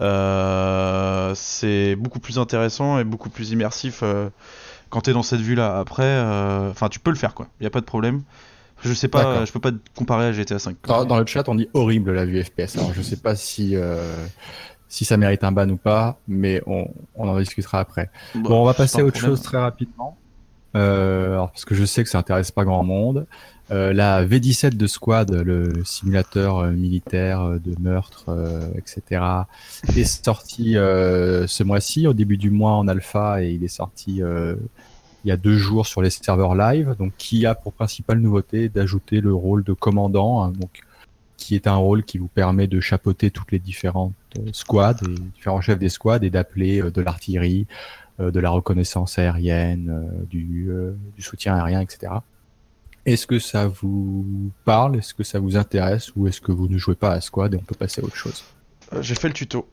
Euh, 0.00 1.32
c'est 1.34 1.94
beaucoup 1.96 2.20
plus 2.20 2.38
intéressant 2.38 2.98
et 2.98 3.04
beaucoup 3.04 3.28
plus 3.28 3.50
immersif 3.50 4.02
quand 4.88 5.00
t'es 5.02 5.12
dans 5.12 5.22
cette 5.22 5.40
vue-là. 5.40 5.78
Après, 5.78 6.20
enfin, 6.70 6.88
tu 6.88 6.98
peux 6.98 7.10
le 7.10 7.16
faire 7.16 7.34
quoi. 7.34 7.46
Y 7.60 7.66
a 7.66 7.70
pas 7.70 7.80
de 7.80 7.86
problème. 7.86 8.22
Je 8.82 8.94
sais 8.94 9.08
pas, 9.08 9.44
je 9.44 9.52
peux 9.52 9.60
pas 9.60 9.72
te 9.72 9.76
comparer 9.94 10.26
à 10.26 10.32
GTA 10.32 10.58
5. 10.58 10.76
dans, 10.86 11.04
dans 11.04 11.18
le 11.18 11.26
chat, 11.26 11.46
on 11.48 11.54
dit 11.54 11.68
horrible 11.74 12.12
la 12.12 12.24
vue 12.24 12.42
FPS. 12.42 12.76
Alors, 12.76 12.94
je 12.94 13.02
sais 13.02 13.18
pas 13.18 13.36
si 13.36 13.76
si 14.90 15.06
ça 15.06 15.16
mérite 15.16 15.42
un 15.44 15.52
ban 15.52 15.68
ou 15.70 15.76
pas, 15.78 16.18
mais 16.28 16.60
on, 16.66 16.88
on 17.14 17.28
en 17.28 17.38
discutera 17.38 17.78
après. 17.80 18.10
Bah, 18.34 18.40
Bon, 18.50 18.60
on 18.60 18.64
va 18.66 18.74
passer 18.74 18.98
pas 18.98 19.02
à 19.02 19.06
autre 19.06 19.18
problème. 19.18 19.36
chose 19.36 19.42
très 19.42 19.58
rapidement. 19.58 20.18
Euh, 20.76 21.32
alors, 21.32 21.50
parce 21.52 21.64
que 21.64 21.74
je 21.74 21.84
sais 21.84 22.04
que 22.04 22.10
ça 22.10 22.18
intéresse 22.18 22.50
pas 22.50 22.64
grand 22.64 22.84
monde. 22.84 23.26
Euh, 23.70 23.92
la 23.92 24.24
V17 24.26 24.76
de 24.76 24.86
Squad, 24.88 25.30
le 25.30 25.84
simulateur 25.84 26.58
euh, 26.58 26.70
militaire 26.72 27.40
euh, 27.40 27.58
de 27.58 27.80
meurtre, 27.80 28.24
euh, 28.28 28.68
etc., 28.76 29.22
est 29.96 30.04
sorti 30.24 30.76
euh, 30.76 31.46
ce 31.46 31.62
mois-ci, 31.62 32.08
au 32.08 32.12
début 32.12 32.36
du 32.36 32.50
mois 32.50 32.72
en 32.72 32.88
alpha, 32.88 33.42
et 33.44 33.50
il 33.52 33.62
est 33.62 33.68
sorti 33.68 34.22
euh, 34.22 34.56
il 35.24 35.28
y 35.28 35.30
a 35.32 35.36
deux 35.36 35.56
jours 35.56 35.86
sur 35.86 36.02
les 36.02 36.10
serveurs 36.10 36.56
live, 36.56 36.96
donc 36.98 37.12
qui 37.16 37.46
a 37.46 37.54
pour 37.54 37.72
principale 37.72 38.18
nouveauté 38.18 38.68
d'ajouter 38.68 39.20
le 39.20 39.32
rôle 39.34 39.62
de 39.62 39.72
commandant, 39.72 40.42
hein, 40.42 40.50
donc 40.58 40.82
qui 41.40 41.54
est 41.56 41.66
un 41.66 41.74
rôle 41.76 42.04
qui 42.04 42.18
vous 42.18 42.28
permet 42.28 42.66
de 42.68 42.78
chapeauter 42.80 43.30
toutes 43.30 43.50
les 43.50 43.58
différentes 43.58 44.14
euh, 44.38 44.42
squads, 44.52 45.02
et 45.02 45.14
différents 45.34 45.60
chefs 45.60 45.78
des 45.78 45.88
squads, 45.88 46.22
et 46.22 46.30
d'appeler 46.30 46.80
euh, 46.82 46.90
de 46.90 47.00
l'artillerie, 47.00 47.66
euh, 48.20 48.30
de 48.30 48.38
la 48.38 48.50
reconnaissance 48.50 49.18
aérienne, 49.18 49.88
euh, 49.90 50.24
du, 50.26 50.68
euh, 50.70 50.92
du 51.16 51.22
soutien 51.22 51.54
aérien, 51.56 51.80
etc. 51.80 52.12
Est-ce 53.06 53.26
que 53.26 53.38
ça 53.38 53.66
vous 53.66 54.50
parle? 54.64 54.96
Est-ce 54.98 55.14
que 55.14 55.24
ça 55.24 55.38
vous 55.40 55.56
intéresse? 55.56 56.12
Ou 56.16 56.28
est-ce 56.28 56.40
que 56.40 56.52
vous 56.52 56.68
ne 56.68 56.76
jouez 56.78 56.94
pas 56.94 57.12
à 57.12 57.20
Squad 57.20 57.54
et 57.54 57.56
on 57.56 57.62
peut 57.62 57.74
passer 57.74 58.02
à 58.02 58.04
autre 58.04 58.14
chose? 58.16 58.44
Euh, 58.92 59.00
J'ai 59.02 59.14
fait 59.14 59.28
le 59.28 59.34
tuto. 59.34 59.66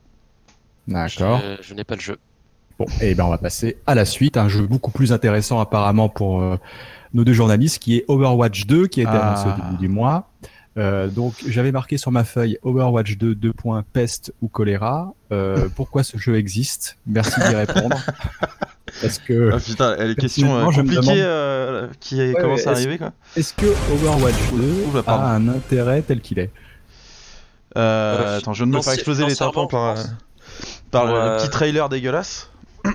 D'accord. 0.86 1.40
Je, 1.60 1.62
je 1.68 1.74
n'ai 1.74 1.84
pas 1.84 1.94
le 1.94 2.00
jeu. 2.00 2.16
Bon, 2.78 2.86
et 3.02 3.14
ben 3.14 3.24
on 3.24 3.28
va 3.30 3.38
passer 3.38 3.76
à 3.86 3.94
la 3.94 4.04
suite. 4.04 4.36
Un 4.36 4.48
jeu 4.48 4.66
beaucoup 4.66 4.90
plus 4.92 5.12
intéressant 5.12 5.60
apparemment 5.60 6.08
pour 6.08 6.40
euh, 6.40 6.56
nos 7.12 7.24
deux 7.24 7.32
journalistes, 7.32 7.80
qui 7.80 7.96
est 7.98 8.04
Overwatch 8.08 8.66
2, 8.66 8.86
qui 8.86 9.00
a 9.00 9.02
été 9.02 9.12
Ah. 9.12 9.32
annoncé 9.42 9.48
au 9.60 9.62
début 9.64 9.76
du 9.78 9.88
mois. 9.88 10.30
Euh, 10.78 11.08
donc 11.08 11.34
j'avais 11.46 11.72
marqué 11.72 11.98
sur 11.98 12.10
ma 12.12 12.22
feuille 12.24 12.56
Overwatch 12.62 13.16
2 13.18 13.34
2 13.34 13.52
points 13.52 13.84
peste 13.92 14.32
ou 14.42 14.48
choléra. 14.48 15.12
Euh, 15.32 15.68
pourquoi 15.76 16.02
ce 16.04 16.16
jeu 16.18 16.36
existe? 16.36 16.96
Merci 17.06 17.40
d'y 17.40 17.54
répondre. 17.54 17.96
Parce 19.02 19.18
que 19.18 19.50
Ah 19.52 19.58
putain, 19.58 19.96
les 19.96 20.14
questions 20.14 20.56
euh, 20.56 20.64
compliquées 20.64 20.94
demande- 21.00 21.16
euh, 21.18 21.88
qui 22.00 22.16
Ouais, 22.20 22.34
commencent 22.40 22.66
à 22.66 22.72
est-ce- 22.72 22.80
arriver 22.80 22.98
quoi. 22.98 23.12
est-ce 23.36 23.52
que 23.54 23.66
Overwatch 23.92 24.34
2 24.52 24.84
Oula, 24.90 25.02
pardon. 25.02 25.24
a 25.24 25.28
un 25.30 25.48
intérêt 25.48 26.02
tel 26.02 26.20
qu'il 26.20 26.38
est? 26.38 26.50
Euh, 27.76 27.80
Euh, 28.24 28.38
attends, 28.38 28.54
je 28.54 28.64
me 28.64 28.72
faire 28.72 28.80
financi- 28.82 28.94
exploser 28.94 29.26
les 29.26 29.34
tympans 29.36 29.66
par, 29.66 29.84
euh, 29.90 29.94
pense. 29.94 30.14
par 30.90 31.06
le, 31.06 31.12
le 31.12 31.18
euh, 31.18 31.38
petit 31.38 31.50
trailer 31.50 31.88
dégueulasse. 31.88 32.50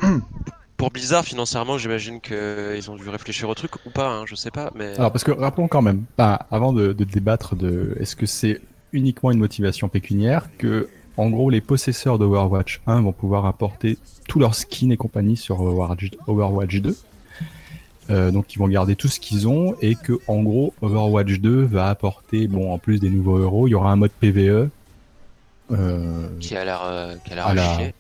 Pour 0.83 0.91
Blizzard, 0.91 1.23
financièrement, 1.23 1.77
j'imagine 1.77 2.19
qu'ils 2.19 2.91
ont 2.91 2.95
dû 2.97 3.07
réfléchir 3.07 3.47
au 3.47 3.55
truc 3.55 3.71
ou 3.85 3.89
pas, 3.89 4.09
hein, 4.09 4.23
je 4.25 4.35
sais 4.35 4.51
pas, 4.51 4.69
mais 4.75 4.93
Alors 4.97 5.13
parce 5.13 5.23
que 5.23 5.31
rappelons 5.31 5.69
quand 5.69 5.81
même, 5.81 6.03
bah, 6.17 6.45
avant 6.51 6.73
de, 6.73 6.91
de 6.91 7.03
débattre 7.05 7.55
de 7.55 7.95
est-ce 8.01 8.17
que 8.17 8.25
c'est 8.25 8.59
uniquement 8.91 9.31
une 9.31 9.39
motivation 9.39 9.87
pécuniaire 9.87 10.49
que 10.57 10.89
en 11.15 11.29
gros 11.29 11.49
les 11.49 11.61
possesseurs 11.61 12.19
d'Overwatch 12.19 12.81
1 12.85 13.01
vont 13.01 13.13
pouvoir 13.13 13.45
importer 13.45 13.97
tous 14.27 14.39
leurs 14.39 14.55
skins 14.55 14.91
et 14.91 14.97
compagnie 14.97 15.37
sur 15.37 15.61
Overwatch, 15.61 16.11
Overwatch 16.27 16.75
2. 16.81 16.97
Euh, 18.09 18.31
donc 18.31 18.53
ils 18.53 18.59
vont 18.59 18.67
garder 18.67 18.97
tout 18.97 19.07
ce 19.07 19.21
qu'ils 19.21 19.47
ont 19.47 19.75
et 19.81 19.95
que 19.95 20.19
en 20.27 20.43
gros 20.43 20.73
Overwatch 20.81 21.39
2 21.39 21.63
va 21.63 21.87
apporter 21.87 22.47
bon 22.47 22.73
en 22.73 22.77
plus 22.77 22.99
des 22.99 23.09
nouveaux 23.09 23.41
héros, 23.41 23.67
il 23.69 23.71
y 23.71 23.75
aura 23.75 23.89
un 23.91 23.95
mode 23.95 24.11
PVE 24.11 24.69
euh, 25.71 26.27
qui 26.41 26.57
a 26.57 26.65
l'air 26.65 26.81
euh, 26.83 27.15
qui 27.23 27.31
a 27.31 27.35
l'air 27.35 27.47
à 27.47 27.51
à 27.51 27.53
la- 27.53 27.77
chier. 27.77 27.93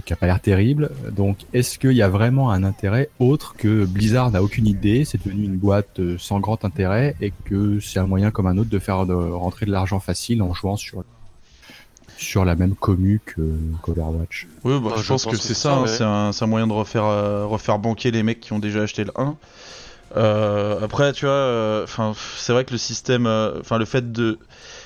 Qui 0.00 0.12
a 0.12 0.16
pas 0.16 0.26
l'air 0.26 0.40
terrible. 0.40 0.90
Donc, 1.10 1.38
est-ce 1.52 1.78
qu'il 1.78 1.92
y 1.92 2.02
a 2.02 2.08
vraiment 2.08 2.50
un 2.50 2.64
intérêt 2.64 3.10
autre 3.18 3.54
que 3.56 3.84
Blizzard 3.84 4.30
n'a 4.30 4.42
aucune 4.42 4.66
idée, 4.66 5.04
c'est 5.04 5.22
devenu 5.24 5.44
une 5.44 5.56
boîte 5.56 6.00
euh, 6.00 6.16
sans 6.18 6.40
grand 6.40 6.64
intérêt 6.64 7.14
et 7.20 7.32
que 7.44 7.80
c'est 7.80 7.98
un 7.98 8.06
moyen 8.06 8.30
comme 8.30 8.46
un 8.46 8.56
autre 8.58 8.70
de 8.70 8.78
faire 8.78 9.06
de 9.06 9.14
rentrer 9.14 9.66
de 9.66 9.70
l'argent 9.70 10.00
facile 10.00 10.42
en 10.42 10.54
jouant 10.54 10.76
sur 10.76 11.04
sur 12.16 12.44
la 12.44 12.54
même 12.54 12.76
commu 12.76 13.20
que 13.24 13.42
qu'Overwatch. 13.82 14.46
Oui, 14.62 14.78
bah, 14.78 14.90
Ouais, 14.90 14.92
je, 14.96 15.02
je 15.02 15.08
pense 15.08 15.24
pense 15.24 15.26
que 15.26 15.30
que 15.30 15.42
c'est 15.42 15.54
ça, 15.54 15.84
ça, 15.86 16.08
hein, 16.08 16.32
c'est 16.32 16.44
un, 16.44 16.46
moyen 16.46 16.68
de 16.68 16.72
refaire, 16.72 17.04
euh, 17.04 17.46
refaire 17.46 17.80
banquer 17.80 18.12
les 18.12 18.22
mecs 18.22 18.38
qui 18.38 18.52
ont 18.52 18.60
déjà 18.60 18.82
acheté 18.82 19.02
le 19.02 19.10
1. 19.16 19.36
Euh, 20.16 20.80
après, 20.82 21.12
tu 21.12 21.24
vois, 21.24 21.34
euh, 21.34 21.84
enfin, 21.84 22.12
c'est 22.36 22.52
vrai 22.52 22.64
que 22.64 22.72
le 22.72 22.78
système, 22.78 23.26
euh, 23.26 23.60
enfin, 23.60 23.78
le 23.78 23.84
fait 23.84 24.12
de. 24.12 24.38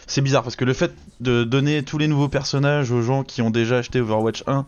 C'est 0.07 0.21
bizarre 0.21 0.43
parce 0.43 0.57
que 0.57 0.65
le 0.65 0.73
fait 0.73 0.93
de 1.21 1.43
donner 1.43 1.83
tous 1.83 1.99
les 1.99 2.07
nouveaux 2.07 2.29
personnages 2.29 2.93
aux 2.93 3.03
gens 3.03 3.25
qui 3.25 3.43
ont 3.43 3.51
déjà 3.51 3.79
acheté 3.79 4.01
Overwatch 4.01 4.45
1, 4.47 4.67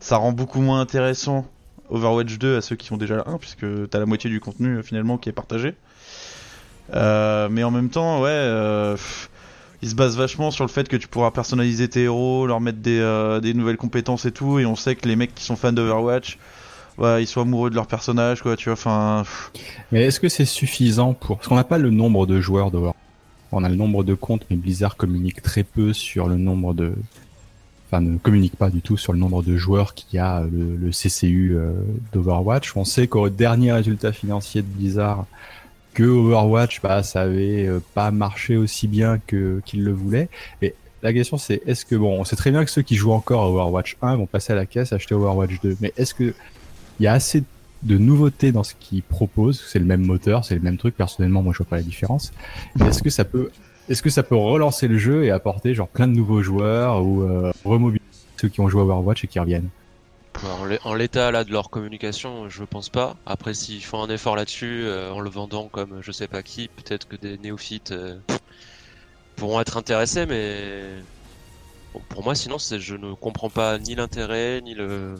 ça 0.00 0.16
rend 0.16 0.32
beaucoup 0.32 0.60
moins 0.60 0.80
intéressant 0.80 1.46
Overwatch 1.90 2.38
2 2.38 2.56
à 2.56 2.60
ceux 2.60 2.76
qui 2.76 2.92
ont 2.92 2.96
déjà 2.96 3.16
le 3.16 3.28
1, 3.28 3.38
puisque 3.38 3.66
t'as 3.90 3.98
la 3.98 4.06
moitié 4.06 4.28
du 4.30 4.40
contenu 4.40 4.76
euh, 4.76 4.82
finalement 4.82 5.18
qui 5.18 5.28
est 5.28 5.32
partagé. 5.32 5.74
Euh, 6.94 7.48
mais 7.50 7.64
en 7.64 7.70
même 7.70 7.90
temps, 7.90 8.20
ouais, 8.20 8.28
euh, 8.30 8.92
pff, 8.92 9.30
il 9.82 9.88
se 9.88 9.94
base 9.94 10.16
vachement 10.16 10.50
sur 10.50 10.64
le 10.64 10.70
fait 10.70 10.88
que 10.88 10.96
tu 10.96 11.08
pourras 11.08 11.30
personnaliser 11.30 11.88
tes 11.88 12.04
héros, 12.04 12.46
leur 12.46 12.60
mettre 12.60 12.78
des, 12.78 12.98
euh, 13.00 13.40
nouvelles 13.54 13.76
compétences 13.76 14.24
et 14.24 14.32
tout, 14.32 14.58
et 14.58 14.66
on 14.66 14.76
sait 14.76 14.96
que 14.96 15.08
les 15.08 15.16
mecs 15.16 15.34
qui 15.34 15.44
sont 15.44 15.56
fans 15.56 15.72
d'Overwatch, 15.72 16.38
ouais, 16.98 17.22
ils 17.22 17.26
sont 17.26 17.40
amoureux 17.40 17.70
de 17.70 17.74
leur 17.74 17.86
personnage, 17.86 18.42
quoi, 18.42 18.56
tu 18.56 18.68
vois, 18.68 18.74
enfin. 18.74 19.24
Mais 19.92 20.04
est-ce 20.04 20.20
que 20.20 20.28
c'est 20.28 20.44
suffisant 20.44 21.14
pour 21.14 21.36
parce 21.36 21.48
qu'on 21.48 21.56
n'a 21.56 21.64
pas 21.64 21.78
le 21.78 21.90
nombre 21.90 22.26
de 22.26 22.40
joueurs 22.40 22.70
d'Overwatch. 22.70 22.96
On 23.52 23.62
a 23.62 23.68
le 23.68 23.76
nombre 23.76 24.02
de 24.02 24.14
comptes, 24.14 24.44
mais 24.50 24.56
Blizzard 24.56 24.96
communique 24.96 25.40
très 25.40 25.62
peu 25.62 25.92
sur 25.92 26.28
le 26.28 26.36
nombre 26.36 26.74
de 26.74 26.94
enfin 27.86 28.00
ne 28.00 28.18
communique 28.18 28.56
pas 28.56 28.70
du 28.70 28.80
tout 28.80 28.96
sur 28.96 29.12
le 29.12 29.18
nombre 29.18 29.42
de 29.42 29.56
joueurs 29.56 29.94
qu'il 29.94 30.16
y 30.16 30.18
a 30.18 30.40
euh, 30.40 30.76
le, 30.80 30.90
CCU 30.90 31.56
euh, 31.56 31.72
d'Overwatch. 32.12 32.76
On 32.76 32.84
sait 32.84 33.06
qu'au 33.06 33.28
dernier 33.28 33.72
résultat 33.72 34.12
financier 34.12 34.62
de 34.62 34.66
Blizzard, 34.66 35.26
que 35.94 36.02
Overwatch, 36.02 36.82
bah, 36.82 37.02
ça 37.02 37.22
avait 37.22 37.66
euh, 37.66 37.80
pas 37.94 38.10
marché 38.10 38.56
aussi 38.56 38.88
bien 38.88 39.18
que 39.26 39.62
qu'il 39.64 39.84
le 39.84 39.92
voulait. 39.92 40.28
Et 40.62 40.74
la 41.02 41.12
question 41.12 41.38
c'est, 41.38 41.62
est-ce 41.66 41.84
que 41.84 41.94
bon, 41.94 42.20
on 42.20 42.24
sait 42.24 42.36
très 42.36 42.50
bien 42.50 42.64
que 42.64 42.70
ceux 42.70 42.82
qui 42.82 42.96
jouent 42.96 43.12
encore 43.12 43.44
à 43.44 43.48
Overwatch 43.48 43.96
1 44.02 44.16
vont 44.16 44.26
passer 44.26 44.52
à 44.52 44.56
la 44.56 44.66
caisse 44.66 44.92
acheter 44.92 45.14
Overwatch 45.14 45.60
2, 45.62 45.76
mais 45.80 45.92
est-ce 45.96 46.14
que 46.14 46.34
il 46.98 47.02
y 47.02 47.06
a 47.06 47.12
assez 47.12 47.44
de 47.82 47.98
nouveautés 47.98 48.52
dans 48.52 48.64
ce 48.64 48.74
qu'ils 48.80 49.02
proposent? 49.02 49.62
C'est 49.68 49.78
le 49.78 49.84
même 49.84 50.04
moteur, 50.04 50.44
c'est 50.44 50.54
le 50.54 50.62
même 50.62 50.78
truc. 50.78 50.96
Personnellement, 50.96 51.42
moi, 51.42 51.52
je 51.52 51.58
vois 51.58 51.66
pas 51.66 51.76
la 51.76 51.82
différence. 51.82 52.32
Est-ce 52.80 53.02
que 53.02 53.10
ça 53.10 53.24
peut 53.26 53.50
est-ce 53.88 54.02
que 54.02 54.10
ça 54.10 54.22
peut 54.22 54.36
relancer 54.36 54.88
le 54.88 54.98
jeu 54.98 55.24
et 55.24 55.30
apporter 55.30 55.74
genre 55.74 55.88
plein 55.90 56.08
de 56.08 56.12
nouveaux 56.12 56.42
joueurs 56.42 57.04
ou 57.04 57.22
euh, 57.22 57.50
remobiliser 57.64 58.00
ceux 58.40 58.48
qui 58.48 58.60
ont 58.60 58.68
joué 58.68 58.80
à 58.82 58.84
Overwatch 58.84 59.24
et 59.24 59.28
qui 59.28 59.38
reviennent? 59.38 59.70
Alors, 60.42 60.60
en 60.60 60.64
l'é- 60.64 60.78
en 60.84 60.94
l'état 60.94 61.30
là 61.30 61.44
de 61.44 61.52
leur 61.52 61.68
communication, 61.70 62.48
je 62.48 62.64
pense 62.64 62.88
pas. 62.90 63.16
Après, 63.26 63.52
s'ils 63.54 63.84
font 63.84 64.02
un 64.02 64.08
effort 64.10 64.34
là-dessus, 64.36 64.84
euh, 64.84 65.10
en 65.12 65.20
le 65.20 65.28
vendant 65.30 65.68
comme 65.68 66.00
je 66.02 66.12
sais 66.12 66.28
pas 66.28 66.42
qui, 66.42 66.68
peut-être 66.68 67.06
que 67.06 67.16
des 67.16 67.36
néophytes 67.38 67.92
euh, 67.92 68.20
pourront 69.36 69.60
être 69.60 69.76
intéressés, 69.76 70.26
mais 70.26 71.02
pour 72.08 72.22
moi, 72.24 72.34
sinon, 72.34 72.58
je 72.58 72.94
ne 72.94 73.14
comprends 73.14 73.50
pas 73.50 73.78
ni 73.78 73.94
l'intérêt, 73.94 74.60
ni 74.62 74.74
le 74.74 75.14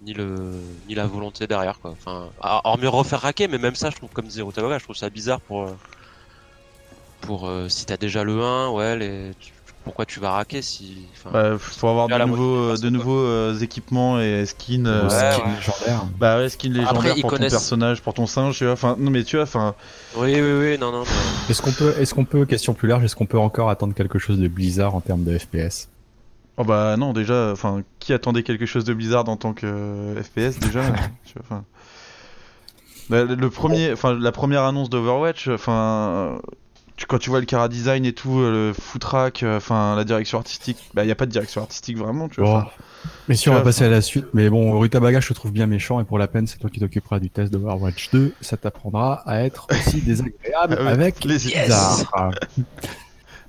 ni 0.00 0.14
le 0.14 0.80
ni 0.86 0.94
la 0.94 1.06
volonté 1.06 1.46
derrière 1.48 1.80
quoi. 1.80 1.92
Enfin, 1.92 2.32
hormis 2.38 2.86
refaire 2.88 3.20
raquer, 3.22 3.48
mais 3.48 3.58
même 3.58 3.74
ça, 3.76 3.90
je 3.90 3.96
trouve 3.96 4.10
comme 4.10 4.30
Zero 4.30 4.52
Tabaga, 4.52 4.78
je 4.78 4.84
trouve 4.84 4.96
ça 4.96 5.10
bizarre 5.10 5.42
pour 5.42 5.78
pour 7.20 7.46
euh, 7.48 7.68
si 7.68 7.86
t'as 7.86 7.96
déjà 7.96 8.24
le 8.24 8.40
1, 8.42 8.70
ouais, 8.70 8.96
les, 8.96 9.30
pourquoi 9.84 10.04
tu 10.06 10.20
vas 10.20 10.32
raquer 10.32 10.60
si 10.60 11.06
enfin, 11.14 11.30
Bah, 11.32 11.58
faut 11.58 11.88
avoir 11.88 12.08
de 12.08 12.24
nouveaux, 12.24 12.66
moitié 12.68 12.84
de 12.84 12.90
nouveaux 12.90 13.18
euh, 13.20 13.58
équipements 13.58 14.20
et 14.20 14.44
skins. 14.46 14.86
euh, 14.86 15.04
Ou 15.06 15.10
ouais, 15.10 15.32
skin 15.32 15.44
ouais. 15.48 15.54
légendaire 15.56 16.04
Bah 16.18 16.36
ouais, 16.38 16.48
skins 16.50 16.72
légendaires 16.72 17.14
ils 17.16 17.20
pour 17.22 17.30
connaissent- 17.30 17.52
ton 17.52 17.58
personnage, 17.58 18.02
pour 18.02 18.14
ton 18.14 18.26
singe, 18.26 18.58
tu 18.58 18.64
vois. 18.64 18.74
Enfin, 18.74 18.96
non 18.98 19.10
mais 19.10 19.24
tu 19.24 19.36
vois, 19.36 19.44
enfin, 19.44 19.74
Oui, 20.16 20.34
oui, 20.34 20.52
oui, 20.60 20.78
non, 20.78 20.92
non. 20.92 21.04
Est-ce 21.48 21.62
qu'on 21.62 21.72
peut, 21.72 21.94
est-ce 21.98 22.14
qu'on 22.14 22.24
peut, 22.26 22.44
question 22.44 22.74
plus 22.74 22.88
large, 22.88 23.04
est-ce 23.04 23.16
qu'on 23.16 23.26
peut 23.26 23.38
encore 23.38 23.70
attendre 23.70 23.94
quelque 23.94 24.18
chose 24.18 24.38
de 24.38 24.48
Blizzard 24.48 24.94
en 24.94 25.00
termes 25.00 25.24
de 25.24 25.36
FPS 25.38 25.88
oh 26.60 26.64
bah 26.64 26.96
non 26.98 27.12
déjà, 27.12 27.50
enfin, 27.52 27.82
qui 28.00 28.12
attendait 28.12 28.42
quelque 28.42 28.66
chose 28.66 28.84
de 28.84 28.92
Blizzard 28.92 29.28
en 29.28 29.36
tant 29.36 29.54
que 29.54 29.64
euh, 29.66 30.22
FPS 30.22 30.58
déjà 30.58 30.82
tu 31.24 31.34
vois, 31.34 31.42
enfin. 31.44 31.64
Bah, 33.10 33.24
le 33.24 33.48
premier, 33.48 33.90
enfin 33.92 34.12
la 34.12 34.32
première 34.32 34.64
annonce 34.64 34.90
d'Overwatch, 34.90 35.48
enfin, 35.48 36.40
tu, 36.98 37.06
quand 37.06 37.18
tu 37.18 37.30
vois 37.30 37.38
le 37.38 37.46
cara 37.46 37.68
design 37.68 38.04
et 38.04 38.12
tout, 38.12 38.40
euh, 38.40 38.68
le 38.68 38.72
footrack, 38.74 39.44
euh, 39.44 39.56
enfin 39.56 39.94
la 39.94 40.04
direction 40.04 40.36
artistique, 40.38 40.78
bah 40.94 41.04
y 41.04 41.10
a 41.12 41.14
pas 41.14 41.26
de 41.26 41.30
direction 41.30 41.62
artistique 41.62 41.96
vraiment, 41.96 42.28
tu 42.28 42.40
vois. 42.40 42.72
Mais 43.28 43.36
si 43.36 43.48
on 43.48 43.54
va 43.54 43.60
passer 43.60 43.84
à 43.84 43.88
la 43.88 44.00
suite, 44.00 44.26
mais 44.34 44.50
bon, 44.50 44.76
Rutabaga, 44.78 45.20
je 45.20 45.28
te 45.28 45.34
trouve 45.34 45.52
bien 45.52 45.68
méchant 45.68 46.00
et 46.00 46.04
pour 46.04 46.18
la 46.18 46.26
peine, 46.26 46.48
c'est 46.48 46.58
toi 46.58 46.68
qui 46.68 46.80
t'occuperas 46.80 47.20
du 47.20 47.30
test 47.30 47.52
d'Overwatch 47.52 48.10
2, 48.10 48.34
ça 48.40 48.56
t'apprendra 48.56 49.22
à 49.26 49.44
être 49.44 49.68
aussi 49.70 50.00
désagréable 50.02 50.74
avec 50.74 51.24
les- 51.24 51.36
Blizzard. 51.38 52.04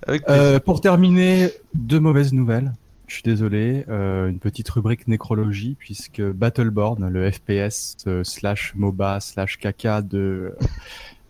Avec. 0.07 0.23
Euh, 0.29 0.59
pour 0.59 0.79
terminer, 0.79 1.51
deux 1.73 1.99
mauvaises 1.99 2.31
nouvelles. 2.31 2.71
Je 3.07 3.15
suis 3.15 3.23
désolé, 3.23 3.85
euh, 3.89 4.29
une 4.29 4.38
petite 4.39 4.69
rubrique 4.69 5.07
nécrologie 5.07 5.75
puisque 5.79 6.21
Battleborn, 6.21 7.09
le 7.09 7.29
FPS 7.31 7.97
euh, 8.05 8.23
slash 8.23 8.73
MOBA 8.75 9.19
slash 9.19 9.57
caca 9.57 10.01
de 10.03 10.55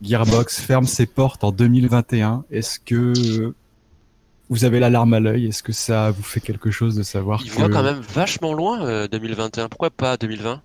Gearbox 0.01 0.59
ferme 0.61 0.85
ses 0.87 1.05
portes 1.05 1.43
en 1.43 1.51
2021. 1.51 2.45
Est-ce 2.51 2.79
que 2.79 3.53
vous 4.49 4.65
avez 4.65 4.79
l'alarme 4.79 5.13
à 5.13 5.19
l'œil? 5.19 5.47
Est-ce 5.47 5.61
que 5.63 5.73
ça 5.73 6.11
vous 6.11 6.23
fait 6.23 6.39
quelque 6.39 6.71
chose 6.71 6.95
de 6.95 7.03
savoir 7.03 7.41
Il 7.43 7.51
que 7.51 7.55
voit 7.57 7.69
quand 7.69 7.83
même 7.83 7.99
vachement 7.99 8.53
loin 8.53 8.85
euh, 8.85 9.07
2021. 9.07 9.69
Pourquoi 9.69 9.89
pas 9.89 10.17
2020 10.17 10.61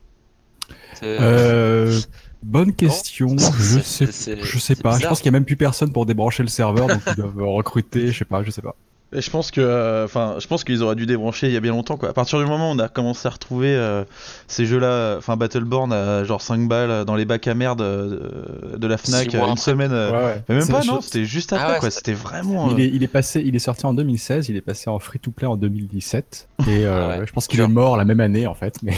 C'est- 0.95 1.19
Euh, 1.21 2.01
bonne 2.43 2.73
question. 2.75 3.37
je 3.61 3.81
sais, 3.81 4.07
je 4.43 4.59
sais 4.59 4.77
pas. 4.77 4.99
Je 4.99 5.07
pense 5.09 5.19
qu'il 5.19 5.27
y 5.27 5.29
a 5.31 5.33
même 5.33 5.45
plus 5.45 5.57
personne 5.57 5.93
pour 5.93 6.07
débrancher 6.07 6.43
le 6.43 6.49
serveur, 6.49 6.87
donc 6.87 7.01
ils 7.07 7.15
doivent 7.17 7.43
recruter. 7.55 8.13
Je 8.13 8.19
sais 8.19 8.25
pas. 8.25 8.43
Je 8.43 8.51
sais 8.51 8.63
pas. 8.63 8.77
Et 9.13 9.21
je 9.21 9.31
pense 9.31 9.53
que, 9.53 9.61
euh, 9.61 10.05
enfin, 10.07 10.37
je 10.41 10.47
pense 10.49 10.65
qu'ils 10.65 10.83
auraient 10.83 10.97
dû 10.97 11.07
débrancher 11.07 11.47
il 11.47 11.53
y 11.53 11.57
a 11.57 11.61
bien 11.61 11.71
longtemps, 11.71 11.97
quoi. 11.97 12.09
À 12.09 12.13
partir 12.13 12.41
du 12.41 12.47
moment 12.47 12.71
où 12.71 12.75
on 12.75 12.79
a 12.81 12.89
commencé 12.89 13.29
à 13.29 13.31
retrouver 13.31 13.69
euh, 13.69 14.03
ces 14.49 14.67
jeux-là, 14.67 15.17
enfin 15.19 15.37
Battleborn 15.37 15.93
à 15.93 16.25
genre 16.25 16.43
5 16.43 16.67
balles 16.67 17.05
dans 17.05 17.15
les 17.15 17.25
bacs 17.25 17.47
à 17.47 17.55
merde 17.55 17.81
euh, 17.81 18.77
de 18.77 18.87
la 18.89 18.97
Fnac 18.97 19.33
une 19.33 19.39
après. 19.39 19.57
semaine. 19.57 19.93
ouais. 19.93 20.43
Mais 20.49 20.57
même 20.57 20.67
pas, 20.69 20.83
non, 20.83 21.01
c'était 21.01 21.25
juste 21.25 21.53
Ah 21.53 21.61
après, 21.61 21.73
ouais, 21.75 21.79
quoi. 21.79 21.91
C'était 21.93 22.13
vraiment. 22.13 22.71
Il 22.73 22.81
est, 22.81 22.89
il 22.89 23.05
est 23.05 23.09
passé, 23.09 23.41
il 23.45 23.55
est 23.55 23.61
sorti 23.61 23.87
en 23.87 23.95
2016, 23.95 24.49
il 24.49 24.57
est 24.57 24.61
passé 24.61 24.91
en 24.91 24.99
free-to-play 24.99 25.47
en 25.47 25.57
2017, 25.57 26.49
et 26.67 26.85
euh, 26.85 27.09
Ah 27.15 27.19
ouais, 27.21 27.27
je 27.27 27.33
pense 27.33 27.47
qu'il 27.47 27.61
est 27.61 27.69
mort 27.69 27.97
la 27.97 28.05
même 28.05 28.21
année 28.21 28.49
en 28.49 28.55
fait. 28.55 28.79
Mais 28.83 28.95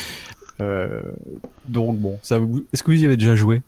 euh, 0.62 1.02
donc 1.68 1.98
bon, 1.98 2.18
ça 2.22 2.38
vous... 2.38 2.64
est-ce 2.72 2.82
que 2.82 2.90
vous 2.92 3.02
y 3.02 3.04
avez 3.04 3.16
déjà 3.18 3.36
joué? 3.36 3.60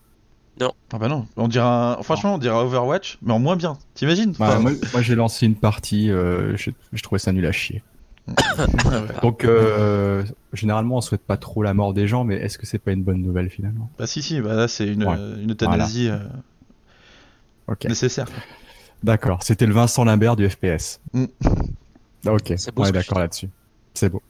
Ah 0.93 0.99
bah 0.99 1.09
non, 1.09 1.27
on 1.37 1.49
dirait 1.49 1.65
un- 1.65 1.99
franchement 2.03 2.35
on 2.35 2.39
dirait 2.39 2.55
un 2.55 2.61
Overwatch, 2.61 3.19
mais 3.23 3.33
en 3.33 3.39
moins 3.39 3.57
bien. 3.57 3.79
T'imagines 3.95 4.33
Bah, 4.39 4.59
Moi, 4.59 4.73
moi, 4.93 5.03
j'ai 5.03 5.15
lancé 5.15 5.47
une 5.47 5.55
partie, 5.57 6.11
euh, 6.11 6.57
je, 6.57 6.71
je 6.93 7.03
trouvais 7.03 7.19
ça 7.19 7.33
nul 7.33 7.47
à 7.47 7.53
chier. 7.53 7.83
Donc 9.23 9.45
euh, 9.45 10.23
généralement 10.53 10.97
on 10.99 11.01
souhaite 11.01 11.23
pas 11.23 11.37
trop 11.37 11.63
la 11.65 11.75
mort 11.75 11.93
des 11.93 12.07
gens, 12.07 12.23
mais 12.25 12.37
est-ce 12.37 12.57
que 12.59 12.67
c'est 12.67 12.79
pas 12.79 12.93
une 12.93 13.03
bonne 13.03 13.21
nouvelle 13.21 13.51
finalement? 13.51 13.91
Bah 13.99 14.07
si 14.07 14.23
si, 14.23 14.41
bah 14.41 14.55
là 14.55 14.69
c'est 14.69 14.87
une, 14.87 15.05
Ouais. 15.05 15.17
euh, 15.19 15.43
une 15.43 15.51
euthanasie 15.53 16.09
euh, 16.09 16.19
Ok, 17.69 17.85
nécessaire. 17.87 18.27
d'accord. 19.03 19.43
C'était 19.43 19.67
le 19.67 19.73
Vincent 19.75 20.05
Lambert 20.05 20.37
du 20.37 20.49
FPS. 20.49 21.01
Mm. 21.13 21.25
Ok, 22.27 22.53
C'est 22.57 22.73
beau 22.75 22.83
on 22.83 22.87
est 22.87 22.93
d'accord 22.93 23.19
là-dessus. 23.19 23.49
C'est 23.95 24.09
beau. 24.09 24.23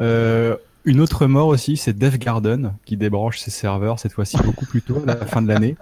Euh, 0.00 0.56
une 0.88 1.00
autre 1.00 1.26
mort 1.26 1.48
aussi, 1.48 1.76
c'est 1.76 1.92
Dev 1.92 2.16
Garden 2.16 2.74
qui 2.84 2.96
débranche 2.96 3.38
ses 3.38 3.50
serveurs 3.50 3.98
cette 3.98 4.12
fois-ci 4.12 4.38
beaucoup 4.38 4.66
plus 4.66 4.82
tôt, 4.82 5.02
à 5.06 5.14
la 5.14 5.26
fin 5.26 5.42
de 5.42 5.48
l'année. 5.48 5.76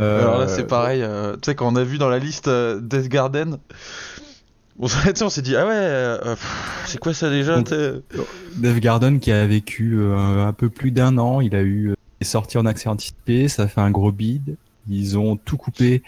Euh, 0.00 0.20
Alors 0.22 0.38
là 0.38 0.48
c'est 0.48 0.66
pareil, 0.66 1.02
euh, 1.02 1.34
tu 1.34 1.40
sais 1.44 1.54
quand 1.54 1.72
on 1.72 1.76
a 1.76 1.84
vu 1.84 1.98
dans 1.98 2.08
la 2.08 2.18
liste 2.18 2.48
euh, 2.48 2.80
Death 2.80 3.08
Garden, 3.08 3.58
on, 4.78 4.88
s'est- 4.88 5.42
dit 5.42 5.56
ah 5.56 5.66
ouais, 5.66 5.72
euh, 5.74 6.36
c'est 6.86 6.98
quoi 6.98 7.14
ça 7.14 7.30
déjà 7.30 7.56
Donc, 7.56 7.72
Dev 8.56 8.78
Garden 8.80 9.20
qui 9.20 9.32
a 9.32 9.46
vécu 9.46 9.98
euh, 9.98 10.46
un 10.46 10.52
peu 10.52 10.68
plus 10.68 10.90
d'un 10.90 11.18
an, 11.18 11.40
il 11.40 11.54
a 11.54 11.62
eu 11.62 11.90
euh, 11.90 11.94
est 12.20 12.24
sorti 12.24 12.58
en 12.58 12.66
accès 12.66 12.88
anticipé, 12.88 13.48
ça 13.48 13.64
a 13.64 13.68
fait 13.68 13.80
un 13.80 13.90
gros 13.90 14.12
bid, 14.12 14.56
ils 14.88 15.18
ont 15.18 15.36
tout 15.36 15.56
coupé 15.56 16.02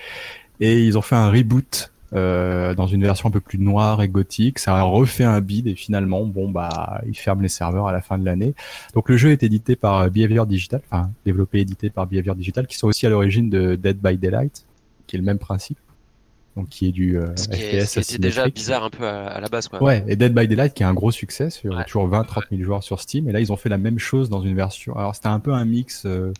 et 0.61 0.83
ils 0.83 0.97
ont 0.99 1.03
fait 1.03 1.16
un 1.16 1.31
reboot 1.31 1.92
euh, 2.14 2.75
dans 2.75 2.87
une 2.87 3.03
version 3.03 3.29
un 3.29 3.33
peu 3.33 3.40
plus 3.40 3.59
noire 3.59 4.03
et 4.03 4.09
gothique, 4.09 4.59
ça 4.59 4.77
a 4.77 4.83
refait 4.83 5.25
un 5.25 5.40
bid 5.40 5.66
et 5.66 5.75
finalement 5.75 6.25
bon 6.25 6.49
bah 6.51 7.03
ils 7.07 7.16
ferment 7.18 7.42
les 7.42 7.49
serveurs 7.49 7.87
à 7.88 7.92
la 7.92 8.01
fin 8.01 8.16
de 8.18 8.25
l'année. 8.25 8.55
Donc 8.94 9.09
le 9.09 9.16
jeu 9.16 9.31
est 9.33 9.42
édité 9.42 9.77
par 9.77 9.99
euh, 9.99 10.09
Behavior 10.09 10.47
Digital, 10.47 10.81
enfin 10.90 11.11
développé 11.27 11.59
et 11.59 11.61
édité 11.62 11.90
par 11.90 12.07
Behavior 12.07 12.35
Digital 12.35 12.66
qui 12.66 12.77
sont 12.77 12.87
aussi 12.88 13.07
à 13.07 13.11
l'origine 13.11 13.51
de 13.51 13.75
Dead 13.77 13.99
by 13.99 14.16
Daylight 14.16 14.64
qui 15.07 15.16
est 15.16 15.18
le 15.18 15.25
même 15.25 15.38
principe. 15.38 15.79
Donc 16.57 16.71
qui 16.71 16.88
est 16.88 16.92
du 16.92 17.16
euh, 17.18 17.27
Ce 17.37 17.47
qui, 17.47 17.62
est, 17.62 17.85
FPS 17.85 17.88
ce 17.92 18.01
qui 18.01 18.14
était 18.14 18.23
déjà 18.23 18.49
bizarre 18.49 18.83
un 18.85 18.90
peu 18.90 19.07
à, 19.07 19.27
à 19.29 19.40
la 19.40 19.49
base, 19.49 19.68
quoi. 19.68 19.81
Ouais, 19.81 20.03
et 20.09 20.16
Dead 20.16 20.35
by 20.35 20.49
Daylight 20.49 20.75
qui 20.75 20.83
est 20.83 20.87
un 20.87 20.94
gros 20.94 21.12
succès, 21.12 21.51
sur 21.51 21.73
Ouais. 21.77 21.85
toujours 21.85 22.09
20-30 22.09 22.49
000 22.51 22.62
joueurs 22.64 22.83
sur 22.83 23.01
Steam. 23.01 23.29
Et 23.29 23.33
là, 23.33 23.38
ils 23.38 23.53
ont 23.53 23.57
fait 23.57 23.68
la 23.68 23.79
même 23.79 24.01
chose 24.01 24.29
dans 24.29 24.40
une 24.40 24.57
version. 24.57 24.97
Alors, 24.97 25.14
c'était 25.14 25.29
un 25.29 25.38
peu 25.38 25.53
un 25.53 25.64
mix 25.64 26.03
euh, 26.05 26.33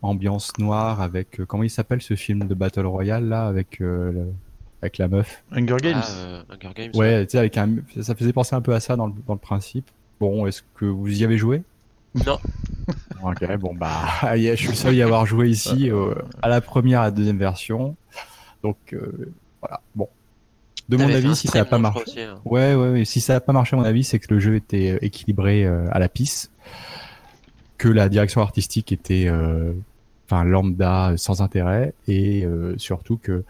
ambiance 0.00 0.52
noire 0.58 1.00
avec. 1.00 1.38
euh, 1.38 1.46
comment 1.46 1.62
il 1.62 1.70
s'appelle 1.70 2.02
ce 2.02 2.16
film 2.16 2.48
de 2.48 2.54
Battle 2.54 2.86
Royale 2.86 3.28
là 3.28 3.46
avec, 3.46 3.80
euh, 3.80 4.10
le- 4.10 4.32
avec 4.82 4.98
la 4.98 5.08
meuf 5.08 5.42
Hunger 5.52 5.76
Games. 5.80 6.02
Ah, 6.02 6.10
euh, 6.10 6.42
Hunger 6.50 6.74
Games. 6.74 6.90
Ouais, 6.94 7.24
tu 7.26 7.32
sais, 7.32 7.38
avec 7.38 7.56
un. 7.56 7.76
Ça 8.00 8.14
faisait 8.14 8.32
penser 8.32 8.54
un 8.54 8.60
peu 8.60 8.74
à 8.74 8.80
ça 8.80 8.96
dans 8.96 9.06
le, 9.06 9.14
dans 9.26 9.34
le 9.34 9.38
principe. 9.38 9.88
Bon, 10.20 10.46
est-ce 10.46 10.62
que 10.76 10.84
vous 10.84 11.20
y 11.20 11.24
avez 11.24 11.38
joué? 11.38 11.62
Non. 12.26 12.38
Ok, 13.24 13.56
bon, 13.58 13.72
bah, 13.72 14.00
je 14.34 14.56
suis 14.56 14.66
le 14.66 14.74
seul 14.74 14.90
à 14.90 14.94
y 14.94 15.02
avoir 15.02 15.26
joué 15.26 15.48
ici, 15.48 15.88
euh, 15.88 16.12
à 16.42 16.48
la 16.48 16.60
première 16.60 16.98
et 16.98 17.02
à 17.02 17.04
la 17.04 17.10
deuxième 17.12 17.38
version. 17.38 17.94
Donc, 18.64 18.76
euh, 18.92 19.32
voilà. 19.60 19.80
Bon. 19.94 20.08
De 20.88 20.96
mon 20.96 21.08
avis, 21.08 21.36
si 21.36 21.48
ça 21.48 21.60
n'a 21.60 21.64
pas 21.64 21.78
marché. 21.78 22.02
aussi, 22.04 22.20
hein. 22.20 22.40
Ouais, 22.44 22.74
ouais, 22.74 22.90
ouais. 22.90 23.04
Si 23.04 23.20
ça 23.20 23.34
n'a 23.34 23.40
pas 23.40 23.52
marché, 23.52 23.76
à 23.76 23.78
mon 23.78 23.84
avis, 23.84 24.04
c'est 24.04 24.18
que 24.18 24.34
le 24.34 24.40
jeu 24.40 24.56
était 24.56 24.98
équilibré 25.02 25.64
euh, 25.64 25.86
à 25.92 25.98
la 25.98 26.08
pisse, 26.08 26.50
que 27.78 27.88
la 27.88 28.08
direction 28.08 28.40
artistique 28.40 28.92
était, 28.92 29.26
euh, 29.28 29.72
enfin, 30.26 30.44
lambda, 30.44 31.14
sans 31.16 31.40
intérêt, 31.42 31.94
et 32.08 32.44
euh, 32.44 32.74
surtout 32.76 33.16
que, 33.16 33.44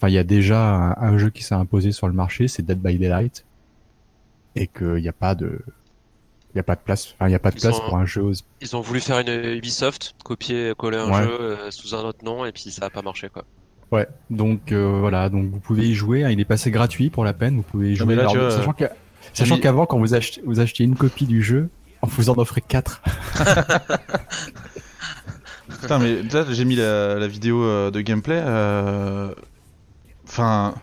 enfin, 0.00 0.08
il 0.08 0.14
y 0.14 0.18
a 0.18 0.24
déjà 0.24 0.60
un, 0.74 0.96
un 0.96 1.18
jeu 1.18 1.28
qui 1.30 1.42
s'est 1.44 1.54
imposé 1.54 1.92
sur 1.92 2.06
le 2.08 2.14
marché, 2.14 2.48
c'est 2.48 2.64
Dead 2.64 2.78
by 2.80 2.96
Daylight, 2.98 3.44
et 4.56 4.66
qu'il 4.66 4.94
n'y 4.96 5.08
a 5.08 5.12
pas 5.12 5.34
de, 5.34 5.60
il 6.54 6.56
y 6.56 6.60
a 6.60 6.64
pas 6.64 6.74
de 6.74 6.80
place, 6.80 7.14
enfin, 7.14 7.28
il 7.28 7.32
y 7.32 7.34
a 7.36 7.38
pas 7.38 7.50
de 7.50 7.56
Ils 7.56 7.60
place 7.60 7.78
pour 7.80 7.96
un 7.96 8.06
jeu. 8.06 8.22
Ils 8.60 8.74
ont 8.76 8.80
voulu 8.80 9.00
faire 9.00 9.18
une 9.20 9.28
Ubisoft, 9.28 10.14
copier, 10.24 10.72
coller 10.76 10.96
un 10.98 11.10
Ouais. 11.10 11.22
jeu 11.22 11.38
euh, 11.40 11.70
sous 11.70 11.94
un 11.94 12.00
autre 12.00 12.24
nom, 12.24 12.44
et 12.44 12.52
puis 12.52 12.70
ça 12.70 12.86
a 12.86 12.90
pas 12.90 13.02
marché, 13.02 13.28
quoi. 13.28 13.44
Ouais. 13.92 14.06
Donc 14.30 14.72
euh, 14.72 14.98
voilà, 15.00 15.28
donc 15.28 15.50
vous 15.50 15.58
pouvez 15.60 15.88
y 15.88 15.94
jouer. 15.94 16.24
hein, 16.24 16.30
il 16.30 16.38
est 16.40 16.44
passé 16.44 16.70
gratuit 16.70 17.10
pour 17.10 17.24
la 17.24 17.32
peine. 17.32 17.56
Vous 17.56 17.62
pouvez 17.62 17.90
y 17.92 17.96
jouer. 17.96 18.14
là, 18.14 18.28
Alors, 18.30 18.52
sachant 19.32 19.54
mis- 19.56 19.60
qu'avant, 19.60 19.84
quand 19.86 19.98
vous 19.98 20.14
achetez, 20.14 20.40
vous 20.46 20.60
achetez 20.60 20.84
une 20.84 20.94
copie 20.96 21.26
du 21.26 21.42
jeu, 21.42 21.68
on 22.02 22.06
vous 22.06 22.30
en 22.30 22.38
offrait 22.38 22.60
quatre. 22.60 23.02
Putain, 25.80 25.98
mais 25.98 26.22
là, 26.22 26.44
j'ai 26.50 26.64
mis 26.64 26.76
la, 26.76 27.16
la 27.16 27.26
vidéo 27.28 27.62
euh, 27.62 27.90
de 27.90 28.00
gameplay. 28.00 28.40
euh, 28.44 29.34
Enfin. 30.30 30.74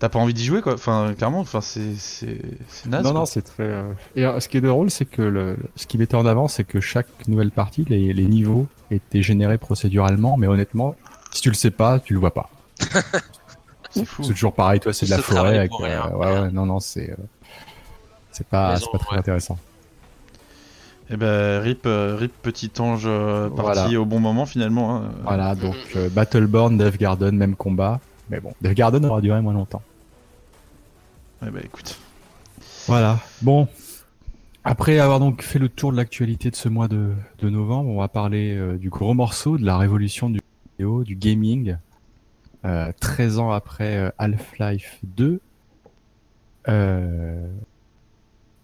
T'as 0.00 0.08
pas 0.08 0.18
envie 0.18 0.34
d'y 0.34 0.44
jouer 0.44 0.60
quoi 0.60 0.74
Enfin, 0.74 1.14
clairement, 1.16 1.38
enfin, 1.40 1.60
c'est 1.60 1.94
c'est 1.96 2.38
c'est 2.68 2.88
naze. 2.90 3.04
non, 3.04 3.10
quoi. 3.12 3.20
non, 3.20 3.26
c'est 3.26 3.42
très. 3.42 3.62
euh, 3.62 3.92
Et 4.16 4.24
euh, 4.26 4.38
ce 4.40 4.48
qui 4.48 4.58
est 4.58 4.60
drôle, 4.60 4.90
c'est 4.90 5.06
que 5.06 5.22
le... 5.22 5.56
ce 5.76 5.86
qui 5.86 5.96
mettait 5.98 6.16
en 6.16 6.26
avant, 6.26 6.46
c'est 6.48 6.64
que 6.64 6.80
chaque 6.80 7.06
nouvelle 7.28 7.50
partie, 7.52 7.84
les, 7.88 8.12
les 8.12 8.26
niveaux 8.26 8.66
étaient 8.90 9.22
générés 9.22 9.56
procéduralement, 9.56 10.36
mais 10.36 10.46
honnêtement, 10.46 10.94
si 11.32 11.40
tu 11.42 11.48
le 11.48 11.54
sais 11.54 11.70
pas, 11.70 12.00
tu 12.00 12.12
le 12.12 12.18
vois 12.18 12.34
pas. 12.34 12.50
c'est 13.90 14.04
fou. 14.04 14.24
C'est 14.24 14.32
toujours 14.34 14.52
pareil, 14.52 14.80
toi, 14.80 14.92
c'est 14.92 15.06
de 15.06 15.10
la 15.12 15.18
forêt. 15.18 15.56
Avec, 15.58 15.70
pour 15.70 15.84
euh, 15.84 15.86
rien. 15.86 16.10
ouais, 16.16 16.40
ouais, 16.40 16.50
non, 16.50 16.66
non, 16.66 16.80
c'est. 16.80 17.10
euh, 17.10 17.16
C'est 18.32 18.46
pas, 18.48 18.76
c'est 18.76 18.90
pas 18.90 18.98
très 18.98 19.12
ouais. 19.12 19.18
intéressant. 19.20 19.58
Et 21.10 21.16
ben, 21.16 21.60
rip, 21.60 21.84
euh, 21.86 22.16
rip 22.18 22.32
petit 22.42 22.70
ange 22.78 23.02
euh, 23.06 23.50
parti 23.50 23.80
Voilà. 23.82 24.00
au 24.00 24.04
bon 24.06 24.20
moment 24.20 24.46
finalement. 24.46 24.96
hein. 24.96 25.10
Voilà, 25.22 25.54
donc 25.54 25.76
euh, 25.96 26.08
Battleborn, 26.08 26.78
Death 26.78 26.96
Garden, 26.98 27.36
même 27.36 27.56
combat. 27.56 28.00
Mais 28.30 28.40
bon, 28.40 28.54
Death 28.62 28.72
Garden 28.74 29.04
aura 29.04 29.20
duré 29.20 29.40
moins 29.42 29.52
longtemps. 29.52 29.82
Ouais, 31.42 31.50
bah 31.50 31.60
écoute. 31.62 31.98
Voilà. 32.86 33.18
Bon. 33.42 33.68
Après 34.66 34.98
avoir 34.98 35.20
donc 35.20 35.42
fait 35.42 35.58
le 35.58 35.68
tour 35.68 35.92
de 35.92 35.98
l'actualité 35.98 36.50
de 36.50 36.56
ce 36.56 36.70
mois 36.70 36.88
de, 36.88 37.10
de 37.40 37.50
novembre, 37.50 37.90
on 37.90 37.98
va 37.98 38.08
parler 38.08 38.56
euh, 38.56 38.78
du 38.78 38.88
gros 38.88 39.12
morceau 39.12 39.58
de 39.58 39.64
la 39.66 39.76
révolution 39.76 40.30
du 40.30 40.40
vidéo, 40.78 41.04
du 41.04 41.16
gaming. 41.16 41.76
Euh, 42.64 42.90
13 42.98 43.38
ans 43.40 43.50
après 43.50 43.96
euh, 43.98 44.08
Half-Life 44.16 45.00
2, 45.02 45.38
euh, 46.68 47.46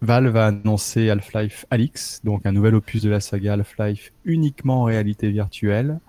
Valve 0.01 0.35
a 0.35 0.47
annoncé 0.47 1.09
Half-Life 1.11 1.65
Alyx, 1.69 2.21
donc 2.23 2.45
un 2.45 2.51
nouvel 2.51 2.73
opus 2.73 3.03
de 3.03 3.09
la 3.09 3.19
saga 3.19 3.53
Half-Life 3.53 4.11
uniquement 4.25 4.81
en 4.81 4.83
réalité 4.85 5.29
virtuelle, 5.29 5.99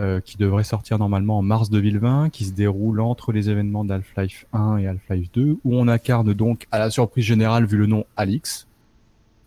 euh, 0.00 0.20
qui 0.20 0.36
devrait 0.36 0.64
sortir 0.64 0.98
normalement 0.98 1.38
en 1.38 1.42
mars 1.42 1.70
2020, 1.70 2.28
qui 2.28 2.44
se 2.44 2.52
déroule 2.52 3.00
entre 3.00 3.32
les 3.32 3.48
événements 3.48 3.86
d'Half-Life 3.86 4.44
1 4.52 4.76
et 4.76 4.86
Half-Life 4.86 5.32
2, 5.32 5.58
où 5.64 5.76
on 5.76 5.88
incarne 5.88 6.34
donc, 6.34 6.66
à 6.70 6.78
la 6.78 6.90
surprise 6.90 7.24
générale 7.24 7.64
vu 7.64 7.78
le 7.78 7.86
nom 7.86 8.04
Alyx, 8.18 8.66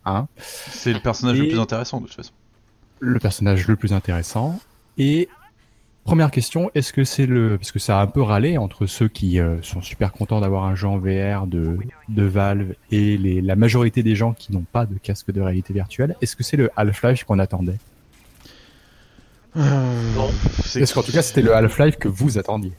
hein, 0.05 0.27
C'est 0.37 0.91
le 0.91 0.99
personnage 0.99 1.37
le 1.37 1.49
plus 1.49 1.59
intéressant 1.59 2.01
de 2.01 2.07
toute 2.07 2.15
façon. 2.15 2.33
le 2.99 3.19
personnage 3.19 3.67
le 3.67 3.75
plus 3.75 3.93
intéressant. 3.93 4.59
Et 4.97 5.29
première 6.03 6.31
question, 6.31 6.71
est-ce 6.75 6.91
que 6.93 7.03
c'est 7.03 7.25
le... 7.25 7.57
Parce 7.57 7.71
que 7.71 7.79
ça 7.79 7.99
a 7.99 8.01
un 8.03 8.07
peu 8.07 8.21
râlé 8.21 8.57
entre 8.57 8.85
ceux 8.87 9.07
qui 9.07 9.39
euh, 9.39 9.61
sont 9.61 9.81
super 9.81 10.11
contents 10.11 10.39
d'avoir 10.41 10.63
un 10.63 10.75
jeu 10.75 10.87
en 10.87 10.97
VR 10.97 11.45
de, 11.47 11.77
de 12.09 12.23
Valve 12.23 12.73
et 12.91 13.17
les, 13.17 13.41
la 13.41 13.55
majorité 13.55 14.01
des 14.03 14.15
gens 14.15 14.33
qui 14.33 14.51
n'ont 14.51 14.65
pas 14.71 14.85
de 14.85 14.97
casque 14.97 15.31
de 15.31 15.41
réalité 15.41 15.73
virtuelle. 15.73 16.15
Est-ce 16.21 16.35
que 16.35 16.43
c'est 16.43 16.57
le 16.57 16.69
Half-Life 16.75 17.23
qu'on 17.25 17.39
attendait? 17.39 17.77
Non. 19.55 20.29
C'est- 20.63 20.81
Est-ce 20.81 20.93
qu'en 20.93 21.03
tout 21.03 21.11
cas 21.11 21.21
c'était 21.21 21.41
le 21.41 21.55
Half-Life 21.55 21.97
que 21.97 22.07
vous 22.07 22.37
attendiez? 22.37 22.71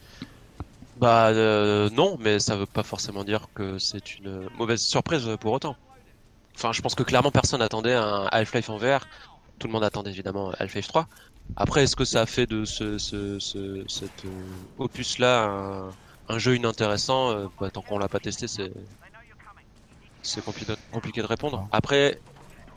Bah 1.01 1.29
euh, 1.29 1.89
non, 1.91 2.17
mais 2.21 2.39
ça 2.39 2.57
veut 2.57 2.67
pas 2.67 2.83
forcément 2.83 3.25
dire 3.25 3.49
que 3.55 3.79
c'est 3.79 4.19
une 4.19 4.43
mauvaise 4.59 4.81
surprise 4.81 5.29
pour 5.41 5.53
autant. 5.53 5.77
Enfin, 6.57 6.73
je 6.73 6.81
pense 6.83 6.95
que 6.95 7.03
clairement 7.03 7.31
personne 7.31 7.63
attendait 7.63 7.95
un 7.95 8.27
Half-Life 8.31 8.71
en 8.71 8.77
VR. 8.77 9.07
Tout 9.59 9.67
le 9.67 9.73
monde 9.73 9.83
attendait 9.85 10.11
évidemment 10.11 10.53
Half-Life 10.59 10.89
3. 10.89 11.07
Après, 11.57 11.83
est-ce 11.85 11.97
que 11.97 12.05
ça 12.05 12.23
a 12.23 12.27
fait 12.27 12.47
de 12.47 12.65
ce, 12.65 12.99
ce, 12.99 13.39
ce 13.39 13.85
cet 13.89 14.25
euh, 14.25 14.29
opus-là 14.79 15.45
un, 15.45 15.91
un 16.35 16.39
jeu 16.39 16.57
inintéressant 16.57 17.31
euh, 17.31 17.47
bah, 17.61 17.71
Tant 17.71 17.83
qu'on 17.83 17.99
l'a 17.99 18.09
pas 18.09 18.21
testé, 18.21 18.49
c'est 18.49 18.73
c'est 20.23 20.45
compliqué, 20.45 20.75
compliqué 20.93 21.23
de 21.23 21.27
répondre. 21.27 21.67
Après, 21.73 22.19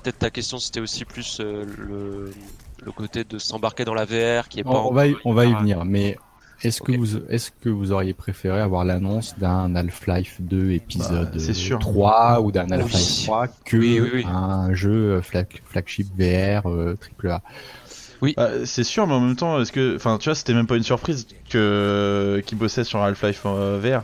peut-être 0.01 0.19
ta 0.19 0.29
question 0.29 0.57
c'était 0.59 0.79
aussi 0.79 1.05
plus 1.05 1.39
euh, 1.39 1.65
le, 1.77 2.31
le 2.83 2.91
côté 2.91 3.23
de 3.23 3.37
s'embarquer 3.37 3.85
dans 3.85 3.93
la 3.93 4.05
VR 4.05 4.47
qui 4.47 4.59
est 4.59 4.63
pas. 4.63 4.69
on, 4.71 4.89
on 4.89 4.93
va 4.93 5.07
y, 5.07 5.15
on 5.25 5.33
va 5.33 5.45
y 5.45 5.49
hyper- 5.49 5.59
venir, 5.61 5.85
mais 5.85 6.17
est-ce 6.63 6.81
que 6.81 6.93
vous 6.93 7.17
est-ce 7.29 7.51
que 7.51 7.67
vous 7.67 7.91
auriez 7.91 8.13
préféré 8.13 8.61
avoir 8.61 8.85
l'annonce 8.85 9.37
d'un 9.37 9.75
Half-Life 9.75 10.37
2 10.39 10.71
épisode 10.71 11.31
Bah, 11.33 11.39
c'est 11.39 11.53
sûr. 11.53 11.79
3 11.79 12.39
ou 12.41 12.51
d'un 12.53 12.69
Half-Life 12.71 13.17
Oui. 13.19 13.23
3 13.25 13.47
que 13.65 13.77
Oui, 13.77 13.99
oui, 13.99 14.09
oui. 14.13 14.25
un 14.25 14.73
jeu 14.73 15.19
flag- 15.21 15.61
flagship 15.65 16.07
VR 16.17 16.69
euh, 16.69 16.95
A 18.25 18.33
Bah, 18.35 18.65
c'est 18.65 18.83
sûr, 18.83 19.05
mais 19.07 19.13
en 19.13 19.19
même 19.19 19.35
temps, 19.35 19.59
est-ce 19.61 19.71
que, 19.71 19.95
enfin, 19.95 20.17
tu 20.17 20.29
vois, 20.29 20.35
c'était 20.35 20.53
même 20.53 20.67
pas 20.67 20.77
une 20.77 20.83
surprise 20.83 21.27
que 21.49 22.41
qui 22.45 22.55
bossait 22.55 22.83
sur 22.83 23.01
Half-Life 23.01 23.41
euh, 23.45 23.79
VR. 23.81 24.03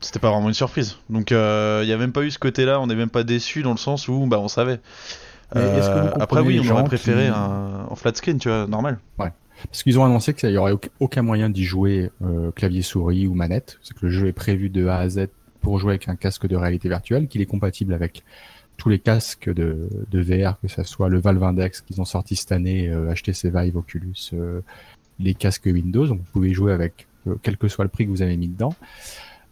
C'était 0.00 0.20
pas 0.20 0.30
vraiment 0.30 0.48
une 0.48 0.54
surprise. 0.54 0.96
Donc, 1.10 1.30
il 1.32 1.34
y 1.34 1.92
a 1.92 1.96
même 1.96 2.12
pas 2.12 2.22
eu 2.22 2.30
ce 2.30 2.38
côté-là. 2.38 2.80
On 2.80 2.86
n'est 2.86 2.94
même 2.94 3.10
pas 3.10 3.24
déçu 3.24 3.62
dans 3.62 3.72
le 3.72 3.78
sens 3.78 4.06
où, 4.08 4.26
bah, 4.26 4.38
on 4.38 4.48
savait. 4.48 4.78
Que 5.52 5.58
vous 5.58 5.64
Euh, 5.64 6.10
après, 6.20 6.40
oui, 6.40 6.60
on 6.60 6.70
aurait 6.72 6.84
préféré 6.84 7.24
qui- 7.24 7.30
un 7.30 7.86
en 7.88 7.96
flat 7.96 8.14
screen, 8.14 8.38
tu 8.38 8.48
vois, 8.48 8.66
normal. 8.66 8.98
Parce 9.16 9.82
qu'ils 9.82 9.98
ont 9.98 10.04
annoncé 10.04 10.34
qu'il 10.34 10.50
n'y 10.50 10.56
aurait 10.56 10.72
auc- 10.72 10.90
aucun 11.00 11.22
moyen 11.22 11.50
d'y 11.50 11.64
jouer 11.64 12.12
euh, 12.22 12.52
clavier 12.52 12.82
souris 12.82 13.26
ou 13.26 13.34
manette. 13.34 13.78
C'est 13.82 13.92
que 13.98 14.06
le 14.06 14.12
jeu 14.12 14.28
est 14.28 14.32
prévu 14.32 14.70
de 14.70 14.86
A 14.86 14.98
à 14.98 15.08
Z 15.08 15.26
pour 15.62 15.80
jouer 15.80 15.92
avec 15.94 16.08
un 16.08 16.14
casque 16.14 16.46
de 16.46 16.54
réalité 16.54 16.88
virtuelle, 16.88 17.26
qu'il 17.26 17.40
est 17.40 17.46
compatible 17.46 17.92
avec 17.92 18.22
tous 18.78 18.88
les 18.88 18.98
casques 18.98 19.52
de, 19.52 19.88
de 20.10 20.20
VR, 20.20 20.58
que 20.60 20.68
ce 20.68 20.82
soit 20.84 21.10
le 21.10 21.18
Valve 21.18 21.42
Index 21.42 21.82
qu'ils 21.82 22.00
ont 22.00 22.06
sorti 22.06 22.36
cette 22.36 22.52
année, 22.52 22.88
euh, 22.88 23.12
HTC 23.12 23.50
Vive, 23.50 23.76
Oculus, 23.76 24.30
euh, 24.32 24.62
les 25.18 25.34
casques 25.34 25.66
Windows. 25.66 26.06
Donc 26.06 26.20
vous 26.20 26.32
pouvez 26.32 26.54
jouer 26.54 26.72
avec 26.72 27.06
euh, 27.26 27.34
quel 27.42 27.58
que 27.58 27.68
soit 27.68 27.84
le 27.84 27.90
prix 27.90 28.06
que 28.06 28.10
vous 28.10 28.22
avez 28.22 28.36
mis 28.36 28.48
dedans. 28.48 28.74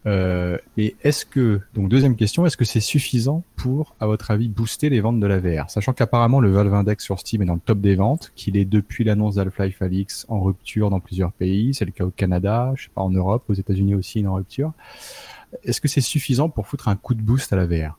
Euh, 0.07 0.57
et 0.77 0.95
est-ce 1.03 1.27
que, 1.27 1.61
donc 1.75 1.89
deuxième 1.89 2.15
question, 2.15 2.47
est-ce 2.47 2.57
que 2.57 2.65
c'est 2.65 2.81
suffisant 2.81 3.43
pour, 3.57 3.97
à 3.99 4.07
votre 4.07 4.31
avis, 4.31 4.49
booster 4.49 4.89
les 4.89 5.01
ventes 5.01 5.19
de 5.19 5.27
la 5.27 5.41
VR 5.41 5.69
Sachant 5.69 5.93
qu'apparemment 5.93 6.41
le 6.41 6.51
Valve 6.51 6.73
Index 6.73 7.05
sur 7.05 7.19
Steam 7.19 7.43
est 7.43 7.47
dans 7.47 7.55
le 7.55 7.61
top 7.61 7.81
des 7.81 7.97
ventes, 7.97 8.31
qu'il 8.37 8.57
est 8.57 8.65
depuis 8.65 9.03
l'annonce 9.03 9.35
d'Half-Life 9.35 9.83
Alyx 9.83 10.27
en 10.29 10.41
rupture 10.41 10.91
dans 10.91 11.01
plusieurs 11.01 11.33
pays, 11.33 11.75
c'est 11.75 11.85
le 11.85 11.91
cas 11.91 12.05
au 12.05 12.11
Canada, 12.11 12.73
je 12.77 12.85
sais 12.85 12.91
pas 12.95 13.03
en 13.03 13.11
Europe, 13.11 13.43
aux 13.49 13.55
États-Unis 13.55 13.97
aussi 13.97 14.21
il 14.21 14.27
est 14.27 14.29
en 14.29 14.35
rupture. 14.35 14.73
Est-ce 15.65 15.81
que 15.81 15.89
c'est 15.89 16.01
suffisant 16.01 16.49
pour 16.49 16.69
foutre 16.69 16.87
un 16.87 16.97
coup 16.97 17.15
de 17.15 17.23
boost 17.23 17.53
à 17.53 17.57
la 17.57 17.67
VR 17.67 17.99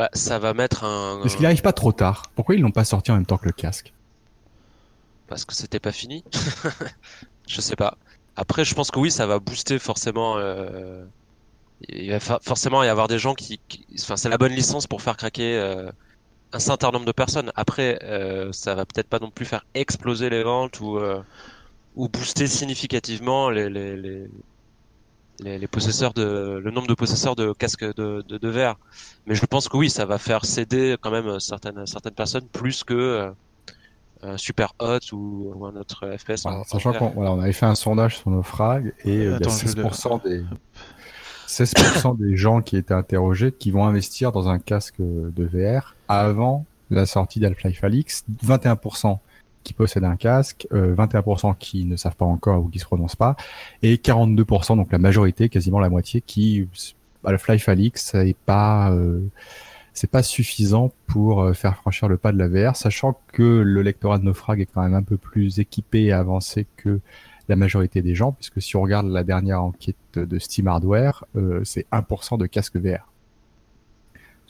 Bah, 0.00 0.08
ça 0.14 0.38
va 0.38 0.54
mettre 0.54 0.84
un. 0.84 1.22
Est-ce 1.26 1.36
qu'il 1.36 1.44
arrive 1.44 1.60
pas 1.60 1.74
trop 1.74 1.92
tard 1.92 2.22
Pourquoi 2.34 2.54
ils 2.54 2.62
l'ont 2.62 2.70
pas 2.70 2.84
sorti 2.86 3.10
en 3.10 3.16
même 3.16 3.26
temps 3.26 3.36
que 3.36 3.44
le 3.44 3.52
casque 3.52 3.92
Parce 5.28 5.44
que 5.44 5.54
c'était 5.54 5.78
pas 5.78 5.92
fini. 5.92 6.24
je 7.46 7.60
sais 7.60 7.76
pas. 7.76 7.98
Après, 8.34 8.64
je 8.64 8.74
pense 8.74 8.90
que 8.90 8.98
oui, 8.98 9.10
ça 9.10 9.26
va 9.26 9.38
booster 9.38 9.78
forcément. 9.78 10.38
euh, 10.38 11.04
Il 11.90 12.10
va 12.10 12.20
fa- 12.20 12.40
forcément 12.42 12.82
y 12.82 12.88
avoir 12.88 13.08
des 13.08 13.18
gens 13.18 13.34
qui. 13.34 13.60
qui- 13.68 13.86
Enfin, 14.00 14.16
c'est 14.16 14.30
la 14.30 14.38
bonne 14.38 14.52
licence 14.52 14.86
pour 14.86 15.02
faire 15.02 15.18
craquer 15.18 15.58
euh, 15.58 15.90
un 16.52 16.60
certain 16.60 16.90
nombre 16.92 17.06
de 17.06 17.12
personnes. 17.12 17.52
Après, 17.56 17.98
euh, 18.04 18.52
ça 18.52 18.74
va 18.74 18.86
peut-être 18.86 19.08
pas 19.08 19.20
non 19.20 19.30
plus 19.30 19.46
faire 19.46 19.66
exploser 19.74 20.30
les 20.30 20.42
ventes 20.44 20.80
ou 20.80 20.98
euh, 20.98 21.22
ou 21.96 22.08
booster 22.08 22.46
significativement 22.48 23.50
les 23.50 23.70
les, 23.70 23.96
les 23.96 24.28
les 25.40 25.58
les 25.58 25.66
possesseurs 25.66 26.12
de 26.12 26.60
le 26.62 26.70
nombre 26.70 26.86
de 26.86 26.94
possesseurs 26.94 27.34
de 27.36 27.52
casques 27.52 27.84
de, 27.84 28.22
de, 28.28 28.38
de 28.38 28.48
verre. 28.48 28.76
Mais 29.26 29.34
je 29.34 29.44
pense 29.46 29.68
que 29.68 29.76
oui, 29.76 29.90
ça 29.90 30.06
va 30.06 30.18
faire 30.18 30.44
céder 30.44 30.96
quand 31.00 31.10
même 31.10 31.40
certaines 31.40 31.86
certaines 31.86 32.14
personnes 32.14 32.46
plus 32.52 32.84
que 32.84 32.94
euh, 32.94 33.30
un 34.22 34.36
Super 34.36 34.74
Hot 34.80 34.98
ou, 35.12 35.52
ou 35.56 35.66
un 35.66 35.76
autre 35.76 36.06
FPS. 36.18 36.42
Voilà, 36.42 36.62
Sachant 36.64 36.92
qu'on 36.92 37.08
voilà, 37.10 37.32
on 37.32 37.40
avait 37.40 37.52
fait 37.54 37.66
un 37.66 37.74
sondage 37.74 38.18
sur 38.18 38.30
nos 38.30 38.42
frags 38.42 38.92
et 39.04 39.10
euh, 39.10 39.24
il 39.24 39.30
y 39.30 39.32
a 39.32 39.36
Attends, 39.36 39.50
je 39.50 39.76
le- 39.76 39.82
16% 39.84 40.22
des 40.24 40.44
16% 41.48 42.16
des 42.18 42.36
gens 42.36 42.60
qui 42.62 42.76
étaient 42.76 42.94
interrogés 42.94 43.50
qui 43.52 43.70
vont 43.70 43.84
investir 43.86 44.30
dans 44.32 44.48
un 44.48 44.58
casque 44.58 45.00
de 45.00 45.44
VR 45.44 45.96
avant 46.08 46.64
la 46.90 47.06
sortie 47.06 47.40
d'Half-Life 47.40 47.82
Alyx, 47.84 48.24
21% 48.44 49.18
qui 49.62 49.72
possèdent 49.72 50.04
un 50.04 50.16
casque, 50.16 50.66
euh, 50.72 50.94
21% 50.94 51.56
qui 51.58 51.84
ne 51.84 51.96
savent 51.96 52.16
pas 52.16 52.24
encore 52.24 52.64
ou 52.64 52.68
qui 52.68 52.78
se 52.78 52.84
prononcent 52.84 53.16
pas, 53.16 53.36
et 53.82 53.96
42%, 53.96 54.76
donc 54.76 54.92
la 54.92 54.98
majorité, 54.98 55.48
quasiment 55.48 55.80
la 55.80 55.90
moitié, 55.90 56.20
qui 56.20 56.66
Half-Life 57.24 57.68
Alyx, 57.68 58.02
ça 58.02 58.24
est 58.24 58.36
pas 58.36 58.90
euh, 58.92 59.20
c'est 59.92 60.10
pas 60.10 60.22
suffisant 60.22 60.92
pour 61.06 61.42
euh, 61.42 61.52
faire 61.52 61.76
franchir 61.76 62.08
le 62.08 62.16
pas 62.16 62.32
de 62.32 62.38
la 62.38 62.48
VR, 62.48 62.76
sachant 62.76 63.18
que 63.32 63.42
le 63.42 63.82
lectorat 63.82 64.18
de 64.18 64.24
Naufrag 64.24 64.60
est 64.60 64.66
quand 64.66 64.82
même 64.82 64.94
un 64.94 65.02
peu 65.02 65.16
plus 65.16 65.58
équipé 65.58 66.04
et 66.04 66.12
avancé 66.12 66.66
que 66.76 67.00
la 67.48 67.56
majorité 67.56 68.00
des 68.00 68.14
gens, 68.14 68.32
puisque 68.32 68.62
si 68.62 68.76
on 68.76 68.82
regarde 68.82 69.08
la 69.08 69.24
dernière 69.24 69.62
enquête 69.62 69.96
de 70.14 70.38
Steam 70.38 70.68
Hardware, 70.68 71.24
euh, 71.36 71.60
c'est 71.64 71.86
1% 71.92 72.38
de 72.38 72.46
casque 72.46 72.76
VR 72.76 73.09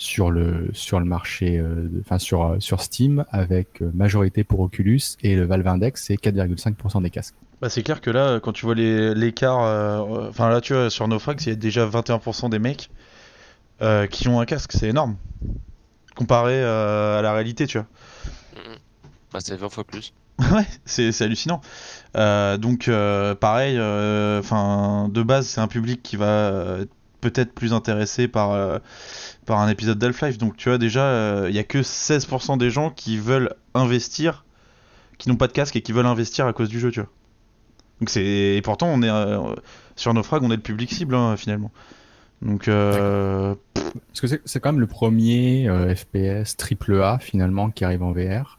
sur 0.00 0.30
le 0.30 0.70
sur 0.72 0.98
le 0.98 1.04
marché, 1.04 1.58
euh, 1.58 1.86
enfin 2.00 2.18
sur 2.18 2.42
euh, 2.42 2.56
sur 2.58 2.80
Steam, 2.80 3.26
avec 3.30 3.82
euh, 3.82 3.90
majorité 3.92 4.44
pour 4.44 4.60
Oculus 4.60 5.00
et 5.22 5.36
le 5.36 5.44
Valve 5.44 5.68
Index, 5.68 6.04
c'est 6.04 6.14
4,5% 6.14 7.02
des 7.02 7.10
casques. 7.10 7.34
Bah, 7.60 7.68
c'est 7.68 7.82
clair 7.82 8.00
que 8.00 8.10
là, 8.10 8.40
quand 8.40 8.52
tu 8.52 8.64
vois 8.64 8.74
les- 8.74 9.14
l'écart, 9.14 9.60
euh, 9.62 10.30
enfin 10.30 10.48
là, 10.48 10.62
tu 10.62 10.72
vois, 10.72 10.88
sur 10.88 11.06
NoFrags, 11.06 11.42
il 11.42 11.48
y 11.50 11.52
a 11.52 11.54
déjà 11.54 11.84
21% 11.84 12.48
des 12.48 12.58
mecs 12.58 12.88
euh, 13.82 14.06
qui 14.06 14.26
ont 14.28 14.40
un 14.40 14.46
casque, 14.46 14.72
c'est 14.72 14.88
énorme. 14.88 15.16
Comparé 16.16 16.54
euh, 16.54 17.18
à 17.18 17.22
la 17.22 17.34
réalité, 17.34 17.66
tu 17.66 17.76
vois. 17.76 17.86
Bah, 19.34 19.40
c'est 19.42 19.54
20 19.54 19.68
fois 19.68 19.84
plus. 19.84 20.14
ouais, 20.52 20.64
c'est 20.86 21.12
c'est 21.12 21.24
hallucinant. 21.24 21.60
Euh, 22.16 22.56
donc, 22.56 22.88
euh, 22.88 23.34
pareil, 23.34 23.76
euh, 23.78 24.40
enfin, 24.40 25.11
de 25.12 25.22
base, 25.22 25.46
c'est 25.46 25.61
un 25.61 25.68
public 25.68 26.03
qui 26.03 26.16
va 26.16 26.24
euh, 26.26 26.82
être 26.84 26.92
peut-être 27.20 27.52
plus 27.52 27.72
intéressé 27.72 28.28
par, 28.28 28.52
euh, 28.52 28.78
par 29.46 29.58
un 29.60 29.68
épisode 29.68 29.98
d'Half-Life. 29.98 30.38
Donc, 30.38 30.56
tu 30.56 30.68
vois, 30.68 30.78
déjà, 30.78 31.02
euh, 31.04 31.46
il 31.48 31.54
y 31.54 31.58
a 31.58 31.64
que 31.64 31.82
16% 31.82 32.56
des 32.56 32.70
gens 32.70 32.90
qui 32.90 33.18
veulent 33.18 33.54
investir, 33.74 34.44
qui 35.18 35.28
n'ont 35.28 35.36
pas 35.36 35.46
de 35.48 35.52
casque 35.52 35.76
et 35.76 35.82
qui 35.82 35.92
veulent 35.92 36.06
investir 36.06 36.46
à 36.46 36.52
cause 36.52 36.68
du 36.68 36.80
jeu, 36.80 36.90
tu 36.90 37.00
vois. 37.00 37.08
Donc 38.00 38.08
c'est 38.08 38.24
et 38.24 38.62
pourtant 38.62 38.86
on 38.86 39.02
est 39.02 39.10
euh, 39.10 39.54
sur 39.94 40.14
Naufrag, 40.14 40.42
on 40.42 40.50
est 40.50 40.56
le 40.56 40.62
public 40.62 40.90
cible 40.90 41.14
hein, 41.14 41.36
finalement. 41.36 41.70
Donc 42.40 42.66
euh, 42.66 43.54
Parce 43.74 44.20
que 44.22 44.26
c'est- 44.42 44.58
quand 44.60 44.72
même 44.72 44.80
le 44.80 44.86
premier 44.86 45.68
euh, 45.68 45.94
FPS 45.94 46.56
triple 46.56 47.02
A 47.02 47.18
finalement 47.18 47.70
qui 47.70 47.84
arrive 47.84 48.02
en 48.02 48.12
VR. 48.12 48.58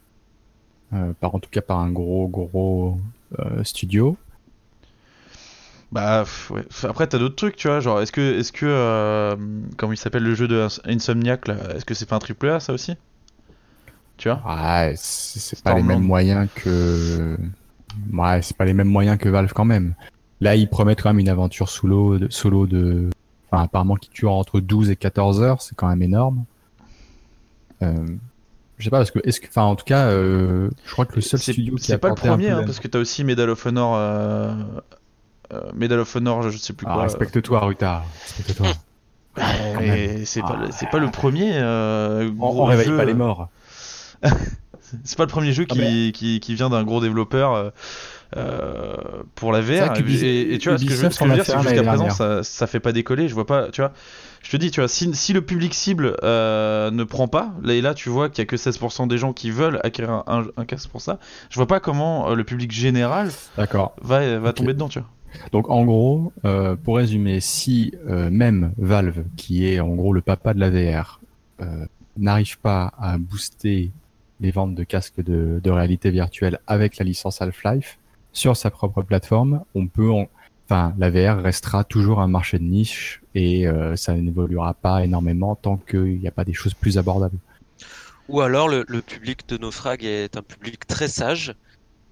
Euh, 0.94 1.14
par 1.20 1.34
en 1.34 1.40
tout 1.40 1.50
cas 1.50 1.62
par 1.62 1.80
un 1.80 1.90
gros 1.90 2.28
gros 2.28 3.00
euh, 3.40 3.64
studio. 3.64 4.16
Bah 5.92 6.24
ouais. 6.50 6.64
Après 6.84 7.08
t'as 7.08 7.18
d'autres 7.20 7.36
trucs, 7.36 7.56
tu 7.56 7.68
vois, 7.68 7.80
genre 7.80 8.02
est-ce 8.02 8.12
que 8.12 8.40
est-ce 8.40 8.52
que 8.52 8.66
euh, 8.66 9.36
comment 9.78 9.94
il 9.94 9.98
s'appelle 9.98 10.24
le 10.24 10.36
jeu 10.36 10.48
de 10.48 10.62
Ins- 10.62 10.80
Insomniac 10.86 11.48
là, 11.48 11.56
est-ce 11.76 11.86
que 11.86 11.94
c'est 11.94 12.06
pas 12.06 12.16
un 12.16 12.20
triple 12.20 12.50
A 12.50 12.60
ça 12.60 12.74
aussi? 12.74 12.96
Tu 14.18 14.30
vois? 14.30 14.42
Ouais, 14.48 14.94
c'est 14.98 15.62
pas 15.64 15.74
les 15.76 15.84
mêmes 15.84 16.04
moyens 16.04 16.48
que. 16.54 17.38
Ouais, 18.14 18.42
c'est 18.42 18.56
pas 18.56 18.66
les 18.66 18.74
mêmes 18.74 18.88
moyens 18.88 19.18
que 19.18 19.28
Valve 19.28 19.52
quand 19.54 19.66
même. 19.66 19.96
Là, 20.40 20.56
ils 20.56 20.70
promettent 20.70 21.02
quand 21.02 21.10
même 21.10 21.20
une 21.20 21.30
aventure 21.30 21.70
solo 21.70 22.18
de, 22.18 22.30
solo 22.30 22.68
de. 22.68 23.10
Enfin, 23.50 23.64
apparemment 23.64 23.96
qui 23.96 24.10
dure 24.12 24.32
entre 24.32 24.60
12 24.60 24.92
et 24.92 24.96
14 24.96 25.42
heures, 25.42 25.62
c'est 25.62 25.76
quand 25.76 25.88
même 25.88 26.02
énorme. 26.02 26.46
Euh, 27.82 28.06
je 28.78 28.84
sais 28.84 28.90
pas, 28.90 28.98
parce 29.00 29.12
que. 29.12 29.20
Est-ce 29.24 29.42
que. 29.42 29.48
Enfin, 29.48 29.64
en 29.64 29.76
tout 29.76 29.86
cas, 29.86 30.06
euh, 30.06 30.70
je 30.86 30.92
crois 30.92 31.06
que 31.06 31.16
le 31.16 31.22
seul 31.22 31.40
studio 31.40 31.76
qui 31.76 31.86
c'est 31.86 31.94
a 31.94 31.98
pas 31.98 32.10
le 32.10 32.16
premier 32.16 32.50
hein, 32.50 32.64
parce 32.66 32.80
que 32.80 32.88
t'as 32.88 33.00
aussi 33.00 33.24
Medal 33.24 33.50
of 33.50 33.66
Honor 33.66 33.96
euh, 33.96 34.54
Medal 35.74 36.00
of 36.00 36.16
Honor, 36.16 36.50
je 36.50 36.58
sais 36.58 36.74
plus 36.74 36.86
Ah, 36.90 36.94
quoi. 36.94 37.04
respecte-toi, 37.04 37.60
Ruta. 37.60 38.04
Respecte-toi. 38.38 38.68
C'est 40.26 40.42
pas, 40.42 40.56
Ah. 40.60 40.66
le- 40.66 40.72
c'est 40.72 40.90
pas 40.90 41.00
le 41.00 41.10
premier. 41.10 41.52
euh, 41.56 42.30
On, 42.40 42.50
gros 42.50 42.64
on 42.64 42.66
réveille 42.66 42.88
jeu. 42.88 42.98
pas 42.98 43.06
les 43.06 43.14
morts. 43.14 43.50
C'est 45.06 45.18
pas 45.18 45.24
le 45.24 45.30
premier 45.30 45.54
jeu 45.54 45.66
Ah, 45.70 45.74
qui, 45.74 46.12
qui, 46.14 46.40
qui 46.42 46.54
vient 46.56 46.70
d'un 46.70 46.84
gros 46.84 47.00
développeur 47.00 47.54
euh, 47.54 47.70
euh, 48.36 48.96
pour 49.36 49.54
la 49.54 49.62
VR. 49.62 49.94
Et, 50.06 50.54
et 50.54 50.58
tu 50.58 50.68
vois, 50.70 50.78
ce 50.78 50.84
que 50.84 50.92
je 50.92 50.96
ce 51.10 51.18
que 51.20 51.26
je 51.26 51.30
veux 51.30 51.36
dire, 51.36 51.46
c'est 51.46 51.52
fait 51.54 51.58
que 51.60 51.64
jusqu'à 51.70 51.84
présent, 51.88 52.10
ça, 52.10 52.44
ça 52.44 52.68
fait 52.68 52.82
pas 52.82 52.92
décoller. 52.92 53.30
Je 53.30 53.34
vois 53.34 53.46
pas, 53.46 53.70
tu 53.70 53.80
vois. 53.82 53.94
Je 54.44 54.52
te 54.52 54.58
dis, 54.58 54.70
tu 54.72 54.82
vois, 54.82 54.88
si, 54.90 55.14
si 55.16 55.32
le 55.34 55.42
public 55.42 55.74
cible 55.74 56.18
euh, 56.24 56.92
ne 56.92 57.04
prend 57.06 57.28
pas, 57.30 57.52
là 57.64 57.74
et 57.74 57.80
là, 57.82 57.94
tu 57.94 58.10
vois 58.10 58.28
qu'il 58.28 58.40
y 58.40 58.42
a 58.42 58.46
que 58.46 58.56
16% 58.58 59.08
des 59.08 59.18
gens 59.18 59.32
qui 59.34 59.50
veulent 59.52 59.80
acquérir 59.84 60.12
un, 60.12 60.24
un, 60.28 60.44
un 60.58 60.66
casque 60.66 60.90
pour 60.90 61.00
ça. 61.00 61.20
Je 61.50 61.56
vois 61.56 61.68
pas 61.68 61.80
comment 61.80 62.30
euh, 62.32 62.36
le 62.36 62.44
public 62.44 62.72
général 62.72 63.30
va, 64.02 64.40
va 64.40 64.52
tomber 64.54 64.74
dedans, 64.74 64.90
tu 64.90 65.00
vois. 65.00 65.08
Donc 65.52 65.70
en 65.70 65.86
gros, 65.86 66.34
euh, 66.46 66.76
pour 66.76 66.98
résumer, 66.98 67.40
si 67.40 67.94
euh, 68.08 68.30
même 68.30 68.74
Valve, 68.78 69.24
qui 69.36 69.66
est 69.68 69.80
en 69.80 69.90
gros 69.96 70.14
le 70.14 70.22
papa 70.22 70.54
de 70.54 70.60
la 70.60 70.70
VR, 70.70 71.20
euh, 71.62 71.86
n'arrive 72.18 72.60
pas 72.60 72.94
à 73.00 73.18
booster 73.18 73.92
les 74.40 74.52
ventes 74.52 74.76
de 74.76 74.84
casques 74.84 75.22
de, 75.22 75.62
réalité 75.70 76.10
virtuelle 76.10 76.60
avec 76.68 76.98
la 76.98 77.06
licence 77.06 77.42
Half-Life 77.42 78.00
sur 78.34 78.58
sa 78.58 78.72
propre 78.72 79.02
plateforme, 79.04 79.62
on 79.76 79.88
peut, 79.88 80.10
en- 80.10 80.28
enfin, 80.66 80.94
la 80.98 81.10
VR 81.10 81.42
restera 81.44 81.84
toujours 81.84 82.22
un 82.22 82.28
marché 82.28 82.58
de 82.58 82.64
niche 82.64 83.22
et 83.36 83.68
ça 83.96 84.16
n'évoluera 84.16 84.74
pas 84.74 85.04
énormément 85.04 85.56
tant 85.56 85.78
qu'il 85.78 86.18
n'y 86.20 86.28
a 86.28 86.32
pas 86.32 86.46
des 86.46 86.54
choses 86.54 86.74
plus 86.74 86.98
abordables. 86.98 87.38
Ou 88.30 88.42
alors 88.42 88.70
le, 88.70 88.86
le 88.88 89.02
public 89.02 89.48
de 89.50 89.58
Naufrag 89.58 90.06
est 90.06 90.38
un 90.38 90.42
public 90.42 90.88
très 90.88 91.10
sage, 91.10 91.54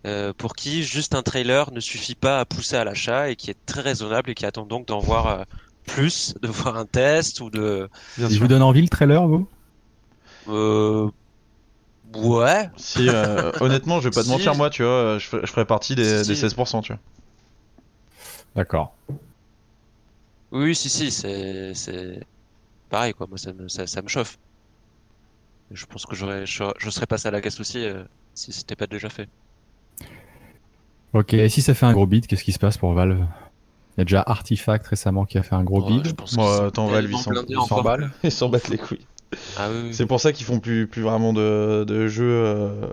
euh, 0.07 0.33
pour 0.33 0.55
qui 0.55 0.83
juste 0.83 1.15
un 1.15 1.23
trailer 1.23 1.71
ne 1.71 1.79
suffit 1.79 2.15
pas 2.15 2.39
à 2.39 2.45
pousser 2.45 2.75
à 2.77 2.83
l'achat 2.83 3.29
et 3.29 3.35
qui 3.35 3.51
est 3.51 3.59
très 3.65 3.81
raisonnable 3.81 4.29
et 4.31 4.35
qui 4.35 4.45
attend 4.45 4.65
donc 4.65 4.87
d'en 4.87 4.99
voir 5.01 5.27
euh, 5.27 5.43
plus, 5.85 6.33
de 6.41 6.47
voir 6.47 6.77
un 6.77 6.85
test 6.85 7.41
ou 7.41 7.49
de... 7.49 7.89
Il 8.29 8.39
vous 8.39 8.47
donne 8.47 8.61
envie 8.61 8.81
le 8.81 8.87
trailer, 8.87 9.27
vous? 9.27 9.47
Euh... 10.47 11.09
Ouais, 12.03 12.69
Si, 12.77 13.09
euh, 13.09 13.51
honnêtement, 13.59 13.99
je 13.99 14.07
vais 14.09 14.13
pas 14.13 14.23
te 14.23 14.27
Si. 14.27 14.29
mentir, 14.29 14.55
moi, 14.55 14.69
tu 14.71 14.83
vois, 14.83 15.17
je, 15.19 15.27
ferais- 15.27 15.45
je 15.45 15.51
ferais 15.51 15.65
partie 15.65 15.95
des, 15.95 16.23
Si. 16.23 16.25
des 16.25 16.35
16%, 16.35 16.81
tu 16.81 16.93
vois. 16.93 17.01
D'accord. 18.55 18.89
oui, 20.51 20.75
si, 20.75 20.89
si, 20.89 21.11
c'est... 21.11 21.73
c'est 21.73 22.21
pareil, 22.89 23.13
quoi, 23.13 23.27
moi 23.27 23.37
ça 23.37 23.53
me, 23.53 23.67
ça, 23.69 23.87
ça 23.87 24.01
me 24.01 24.07
chauffe. 24.07 24.37
Je 25.71 25.85
pense 25.85 26.05
que 26.05 26.15
j'aurais, 26.15 26.45
je, 26.45 26.63
je 26.79 26.89
serais 26.89 27.07
passé 27.07 27.27
à 27.27 27.31
la 27.31 27.41
caisse 27.41 27.59
aussi 27.59 27.79
euh, 27.79 28.03
si 28.33 28.51
c'était 28.53 28.75
pas 28.75 28.87
déjà 28.87 29.09
fait. 29.09 29.29
Ok, 31.13 31.33
et 31.33 31.49
si 31.49 31.61
ça 31.61 31.73
fait 31.73 31.85
un 31.85 31.93
gros 31.93 32.05
bid, 32.05 32.27
qu'est-ce 32.27 32.43
qui 32.43 32.51
se 32.51 32.59
passe 32.59 32.77
pour 32.77 32.93
Valve? 32.93 33.25
Il 33.97 33.99
y 33.99 34.01
a 34.01 34.05
déjà 34.05 34.23
Artifact 34.25 34.85
récemment 34.87 35.25
qui 35.25 35.37
a 35.37 35.43
fait 35.43 35.55
un 35.55 35.63
gros 35.63 35.81
bid. 35.81 36.07
je 36.07 36.13
pense 36.13 36.35
Moi, 36.37 36.67
attends, 36.67 36.87
Valve, 36.87 37.11
ils 37.11 37.17
balles. 37.83 38.11
S'en 38.29 38.49
battent 38.49 38.69
les 38.69 38.77
couilles. 38.77 39.05
Ah 39.57 39.69
oui, 39.71 39.77
oui. 39.85 39.93
C'est 39.93 40.05
pour 40.05 40.19
ça 40.19 40.31
qu'ils 40.31 40.45
font 40.45 40.59
plus, 40.59 40.87
plus 40.87 41.01
vraiment 41.01 41.33
de, 41.33 41.83
de 41.87 42.07
jeux 42.07 42.25
euh, 42.45 42.87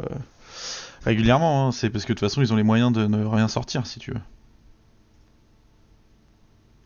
régulièrement. 1.05 1.69
hein. 1.69 1.73
C'est 1.73 1.91
parce 1.91 2.05
que 2.05 2.13
de 2.13 2.19
toute 2.19 2.29
façon, 2.29 2.43
ils 2.43 2.53
ont 2.53 2.57
les 2.57 2.63
moyens 2.63 2.93
de 2.93 3.07
ne 3.07 3.25
rien 3.25 3.49
sortir, 3.49 3.87
si 3.87 3.99
tu 3.99 4.13
veux. 4.13 4.21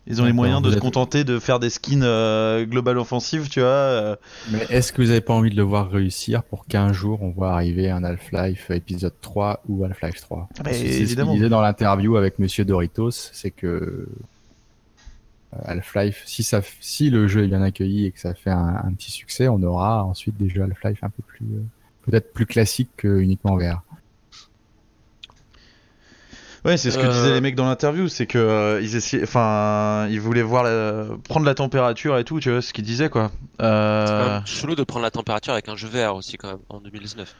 Ils 0.07 0.19
ont 0.21 0.25
les 0.25 0.33
moyens 0.33 0.61
de 0.63 0.71
se 0.71 0.79
contenter 0.79 1.23
de 1.23 1.37
faire 1.39 1.59
des 1.59 1.69
skins 1.69 2.01
euh, 2.03 2.65
global 2.65 2.97
offensive, 2.97 3.49
tu 3.49 3.59
vois. 3.59 3.69
euh. 3.69 4.15
Mais 4.51 4.65
est-ce 4.69 4.91
que 4.91 5.01
vous 5.01 5.11
avez 5.11 5.21
pas 5.21 5.33
envie 5.33 5.51
de 5.51 5.55
le 5.55 5.61
voir 5.61 5.89
réussir 5.91 6.41
pour 6.43 6.65
qu'un 6.65 6.91
jour 6.91 7.21
on 7.21 7.29
voit 7.29 7.53
arriver 7.53 7.89
un 7.91 8.03
Half-Life 8.03 8.71
épisode 8.71 9.13
3 9.21 9.61
ou 9.69 9.83
Half-Life 9.85 10.21
3 10.21 10.49
Ah 10.65 10.73
ce 10.73 10.83
évidemment. 10.83 11.31
qu'il 11.31 11.39
disait 11.39 11.49
dans 11.49 11.61
l'interview 11.61 12.17
avec 12.17 12.39
Monsieur 12.39 12.65
Doritos, 12.65 13.11
c'est 13.11 13.51
que 13.51 13.67
euh, 13.67 14.05
Half-Life, 15.65 16.23
si, 16.25 16.43
ça, 16.43 16.59
f- 16.61 16.75
si 16.79 17.09
le 17.09 17.27
jeu 17.27 17.43
est 17.43 17.47
bien 17.47 17.61
accueilli 17.61 18.05
et 18.07 18.11
que 18.11 18.19
ça 18.19 18.33
fait 18.33 18.49
un, 18.49 18.81
un 18.83 18.93
petit 18.93 19.11
succès, 19.11 19.47
on 19.49 19.61
aura 19.63 20.03
ensuite 20.03 20.37
des 20.37 20.49
jeux 20.49 20.63
Half-Life 20.63 21.03
un 21.03 21.09
peu 21.09 21.23
plus, 21.27 21.45
euh, 21.45 21.61
peut-être 22.09 22.33
plus 22.33 22.45
classiques 22.45 22.89
que 22.97 23.19
uniquement 23.19 23.55
VR. 23.57 23.83
Ouais, 26.63 26.77
c'est 26.77 26.91
ce 26.91 26.97
que 26.99 27.03
Euh. 27.05 27.11
disaient 27.11 27.33
les 27.33 27.41
mecs 27.41 27.55
dans 27.55 27.65
l'interview, 27.67 28.07
c'est 28.07 28.27
que 28.27 28.37
euh, 28.37 28.81
ils 28.81 28.95
essayaient, 28.95 29.23
enfin, 29.23 30.07
ils 30.09 30.21
voulaient 30.21 30.43
voir 30.43 30.63
la... 30.63 31.05
prendre 31.27 31.45
la 31.45 31.55
température 31.55 32.17
et 32.19 32.23
tout, 32.23 32.39
tu 32.39 32.51
vois, 32.51 32.61
ce 32.61 32.71
qu'ils 32.73 32.83
disaient 32.85 33.09
quoi. 33.09 33.31
C'est 33.59 33.63
quand 33.63 33.65
Euh, 33.65 34.33
même 34.35 34.45
chelou 34.45 34.75
de 34.75 34.83
prendre 34.83 35.03
la 35.03 35.11
température 35.11 35.53
avec 35.53 35.69
un 35.69 35.75
jeu 35.75 35.87
VR 35.87 36.15
aussi 36.15 36.37
quand 36.37 36.49
même 36.49 36.59
en 36.69 36.79
2019. 36.79 37.35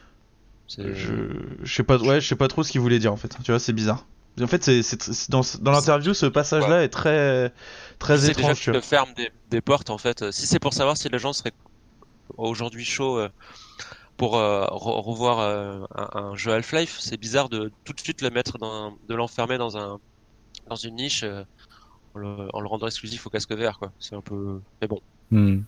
C'est- 0.66 0.94
Je, 0.94 1.12
je 1.62 1.72
sais 1.74 1.82
pas, 1.84 1.98
ouais, 1.98 2.20
je 2.20 2.26
sais 2.26 2.34
pas 2.36 2.48
trop 2.48 2.62
ce 2.64 2.72
qu'il 2.72 2.80
voulait 2.80 2.98
dire 2.98 3.12
en 3.12 3.16
fait. 3.16 3.36
Tu 3.44 3.52
vois, 3.52 3.60
c'est 3.60 3.72
bizarre. 3.72 4.06
En 4.40 4.46
fait, 4.46 4.64
c'est, 4.64 5.30
dans, 5.30 5.42
dans 5.60 5.72
l'interview, 5.72 6.14
ce 6.14 6.24
passage-là 6.26 6.82
est 6.82 6.88
très, 6.88 7.52
très 7.98 8.18
déjà 8.18 8.32
étrange. 8.32 8.58
que 8.64 8.70
Tu 8.70 8.72
te 8.72 8.80
fermes 8.80 9.12
des, 9.14 9.30
des 9.50 9.60
portes 9.60 9.90
en 9.90 9.98
fait. 9.98 10.30
Si 10.32 10.46
c'est 10.46 10.58
pour 10.58 10.72
savoir 10.72 10.96
si 10.96 11.08
les 11.10 11.18
gens 11.18 11.32
seraient 11.34 11.52
aujourd'hui 12.38 12.84
chauds 12.84 13.18
euh, 13.18 13.28
pour 14.22 14.36
euh, 14.36 14.66
re- 14.66 15.02
revoir 15.02 15.40
euh, 15.40 15.80
un, 15.96 16.36
jeu 16.36 16.52
Half-Life, 16.52 16.98
c'est 17.00 17.16
bizarre 17.16 17.48
de 17.48 17.72
tout 17.82 17.92
de 17.92 17.98
suite 17.98 18.22
le 18.22 18.30
mettre 18.30 18.56
dans, 18.56 18.96
de 19.08 19.14
l'enfermer 19.16 19.58
dans 19.58 19.76
un 19.76 19.98
dans 20.70 20.76
une 20.76 20.94
niche 20.94 21.24
euh, 21.24 21.42
en, 22.14 22.20
le, 22.20 22.48
en 22.52 22.68
rendant 22.68 22.86
exclusif 22.86 23.26
au 23.26 23.30
casque 23.30 23.50
VR 23.52 23.80
quoi. 23.80 23.90
C'est 23.98 24.14
un 24.14 24.20
peu. 24.20 24.60
Mais 24.80 24.86
bon. 24.86 25.00
Hmm. 25.32 25.62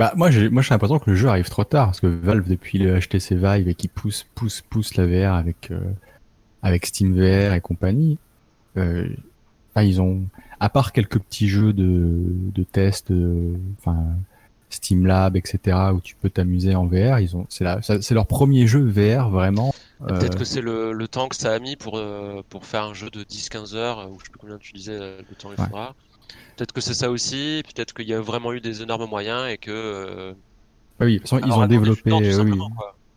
Bah, 0.00 0.14
moi, 0.16 0.32
j'ai, 0.32 0.48
moi, 0.48 0.62
j'ai 0.62 0.70
l'impression 0.70 0.98
que 0.98 1.10
le 1.10 1.14
jeu 1.14 1.28
arrive 1.28 1.48
trop 1.48 1.62
tard 1.62 1.86
parce 1.86 2.00
que 2.00 2.08
Valve, 2.08 2.48
depuis 2.48 2.78
le 2.78 2.98
HTC 2.98 3.36
Vive 3.36 3.68
et 3.68 3.74
qui 3.76 3.86
pousse, 3.86 4.26
pousse, 4.34 4.62
pousse 4.62 4.96
la 4.96 5.06
VR 5.06 5.34
avec, 5.34 5.70
euh, 5.70 5.78
avec 6.60 6.86
Steam 6.86 7.14
VR 7.14 7.54
et 7.54 7.60
compagnie, 7.60 8.18
enfin, 8.74 9.06
ils 9.76 10.00
ont, 10.00 10.22
à 10.58 10.68
part 10.70 10.90
quelques 10.90 11.20
petits 11.20 11.48
jeux 11.48 11.72
de, 11.72 12.18
de 12.52 12.62
test, 12.64 13.12
enfin, 13.78 14.06
Steam 14.74 15.06
Lab, 15.06 15.36
etc., 15.36 15.92
où 15.94 16.00
tu 16.00 16.14
peux 16.16 16.30
t'amuser 16.30 16.74
en 16.74 16.86
VR, 16.86 17.20
ils 17.20 17.36
ont, 17.36 17.46
c'est 17.48 17.64
la, 17.64 17.80
c'est 17.82 18.14
leur 18.14 18.26
premier 18.26 18.66
jeu 18.66 18.80
VR 18.80 19.30
vraiment. 19.30 19.72
euh, 20.02 20.18
Peut-être 20.18 20.38
que 20.38 20.44
c'est 20.44 20.60
le, 20.60 20.92
le 20.92 21.08
temps 21.08 21.28
que 21.28 21.36
ça 21.36 21.52
a 21.52 21.58
mis 21.58 21.76
pour, 21.76 21.98
euh, 21.98 22.42
pour 22.48 22.64
faire 22.66 22.84
un 22.84 22.94
jeu 22.94 23.10
de 23.10 23.22
10-15 23.22 23.74
heures, 23.74 23.98
euh, 24.00 24.06
ou 24.06 24.18
je 24.18 24.24
sais 24.24 24.30
plus 24.30 24.38
combien 24.38 24.58
tu 24.58 24.72
disais 24.72 24.92
euh, 24.98 25.22
le 25.28 25.34
temps 25.36 25.50
il 25.52 25.60
Ouais. 25.60 25.66
faudra. 25.66 25.94
Peut-être 26.56 26.72
que 26.72 26.80
c'est 26.80 26.94
ça 26.94 27.10
aussi, 27.10 27.62
peut-être 27.74 27.94
qu'il 27.94 28.08
y 28.08 28.14
a 28.14 28.20
vraiment 28.20 28.52
eu 28.52 28.60
des 28.60 28.82
énormes 28.82 29.08
moyens 29.08 29.48
et 29.50 29.58
que. 29.58 29.70
euh, 29.70 30.32
ah 31.00 31.04
oui, 31.04 31.14
de 31.14 31.18
toute 31.18 31.28
façon, 31.28 31.42
ils 31.46 31.52
ont 31.52 31.66
développé, 31.66 32.10
temps, 32.10 32.22
euh, 32.22 32.42
oui. 32.42 32.58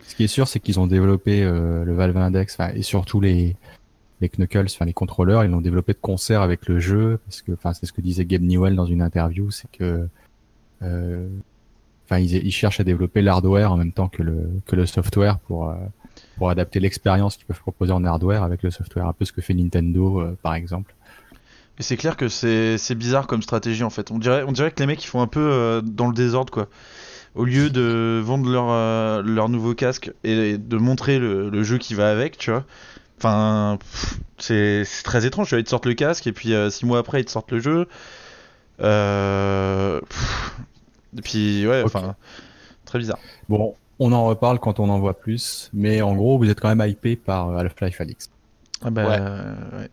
Ce 0.08 0.16
qui 0.16 0.24
est 0.24 0.28
sûr, 0.28 0.48
c'est 0.48 0.60
qu'ils 0.60 0.80
ont 0.80 0.88
développé 0.88 1.44
euh, 1.44 1.84
le 1.84 1.94
Valve 1.94 2.18
Index 2.18 2.58
et 2.76 2.82
surtout 2.82 3.22
les, 3.22 3.56
les 4.22 4.30
Knuckles, 4.30 4.66
enfin 4.66 4.86
les 4.86 4.94
contrôleurs, 4.94 5.44
ils 5.44 5.52
l'ont 5.52 5.62
développé 5.62 5.94
de 5.94 6.00
concert 6.00 6.42
avec 6.42 6.68
le 6.68 6.80
jeu 6.80 7.20
parce 7.26 7.42
que, 7.42 7.52
enfin, 7.54 7.74
c'est 7.74 7.86
ce 7.86 7.94
que 7.94 8.02
disait 8.02 8.26
Gabe 8.26 8.44
Newell 8.44 8.76
dans 8.76 8.86
une 8.86 9.02
interview, 9.02 9.52
c'est 9.52 9.70
que, 9.72 9.84
euh, 9.84 10.08
enfin, 12.06 12.20
ils, 12.20 12.52
cherchent 12.52 12.80
à 12.80 12.84
développer 12.84 13.22
l'hardware 13.22 13.72
en 13.72 13.78
même 13.78 13.92
temps 13.92 14.08
que 14.08 14.24
le 14.24 14.50
que 14.66 14.76
le 14.76 14.86
software 14.86 15.40
pour 15.40 15.70
euh, 15.70 15.76
pour 16.38 16.50
adapter 16.50 16.80
l'expérience 16.80 17.38
qu'ils 17.38 17.46
peuvent 17.46 17.60
proposer 17.60 17.92
en 17.92 18.04
hardware 18.04 18.44
avec 18.44 18.64
le 18.64 18.72
software, 18.72 19.08
un 19.08 19.14
peu 19.14 19.26
ce 19.26 19.32
que 19.32 19.42
fait 19.42 19.54
Nintendo 19.54 20.22
euh, 20.22 20.38
par 20.42 20.54
exemple. 20.56 20.94
Et 21.78 21.84
c'est 21.84 21.98
clair 21.98 22.16
que 22.16 22.30
c'est, 22.30 22.96
bizarre 22.96 23.28
comme 23.28 23.42
stratégie 23.42 23.84
en 23.84 23.90
fait. 23.90 24.12
On 24.12 24.18
dirait, 24.18 24.44
on 24.44 24.52
dirait 24.52 24.72
que 24.72 24.80
les 24.80 24.86
mecs 24.86 25.04
ils 25.04 25.08
font 25.08 25.22
un 25.22 25.28
peu 25.28 25.42
euh, 25.52 25.82
dans 25.82 26.08
le 26.08 26.14
désordre 26.14 26.52
quoi. 26.52 26.68
Au 27.36 27.44
lieu 27.44 27.70
de 27.70 28.22
vendre 28.24 28.50
leur, 28.50 28.68
euh, 28.70 29.22
leur 29.22 29.50
nouveau 29.50 29.76
casque 29.76 30.12
et 30.24 30.58
de 30.58 30.78
montrer 30.78 31.20
le, 31.20 31.64
jeu 31.64 31.78
qui 31.78 31.94
va 31.94 32.10
avec, 32.10 32.38
tu 32.38 32.50
vois. 32.50 32.64
Enfin, 33.18 33.78
c'est, 34.38 34.86
très 35.04 35.26
étrange. 35.26 35.52
Ils 35.52 35.64
te 35.66 35.70
sortent 35.70 35.86
le 35.86 35.96
casque 35.96 36.28
et 36.28 36.32
puis 36.32 36.54
euh, 36.54 36.70
six 36.70 36.86
mois 36.86 37.00
après 37.00 37.20
ils 37.22 37.26
te 37.26 37.32
sortent 37.32 37.52
le 37.52 37.60
jeu. 37.60 37.88
Euh, 38.82 40.00
et 41.18 41.22
puis 41.22 41.68
ouais, 41.68 41.82
enfin, 41.84 42.16
très 42.86 43.00
bizarre. 43.00 43.20
Bon, 43.50 43.76
on 44.00 44.12
en 44.12 44.26
reparle 44.26 44.60
quand 44.60 44.80
on 44.80 44.90
en 44.90 45.00
voit 45.00 45.18
plus, 45.18 45.70
mais 45.74 46.02
en 46.02 46.16
gros, 46.16 46.38
vous 46.38 46.50
êtes 46.50 46.60
quand 46.60 46.74
même 46.74 46.88
hypé 46.90 47.16
par 47.16 47.50
euh, 47.50 47.58
Half-Life 47.58 48.02
Alix. 48.02 48.30
Ah 48.84 48.90
bah, 48.90 49.08
Ouais. 49.08 49.18
euh, 49.20 49.80
ouais. 49.82 49.90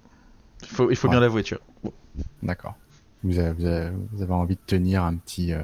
faut, 0.64 0.90
il 0.90 0.96
faut 0.96 1.08
bien 1.08 1.20
l'avouer, 1.20 1.42
tu 1.42 1.54
vois. 1.82 1.92
D'accord. 2.42 2.74
Vous 3.24 3.38
avez, 3.38 3.52
vous 3.52 3.64
avez- 3.66 3.90
vous 4.12 4.22
avez 4.22 4.32
envie 4.32 4.56
de 4.56 4.60
tenir 4.66 5.04
un 5.04 5.14
petit, 5.14 5.52
euh, 5.52 5.62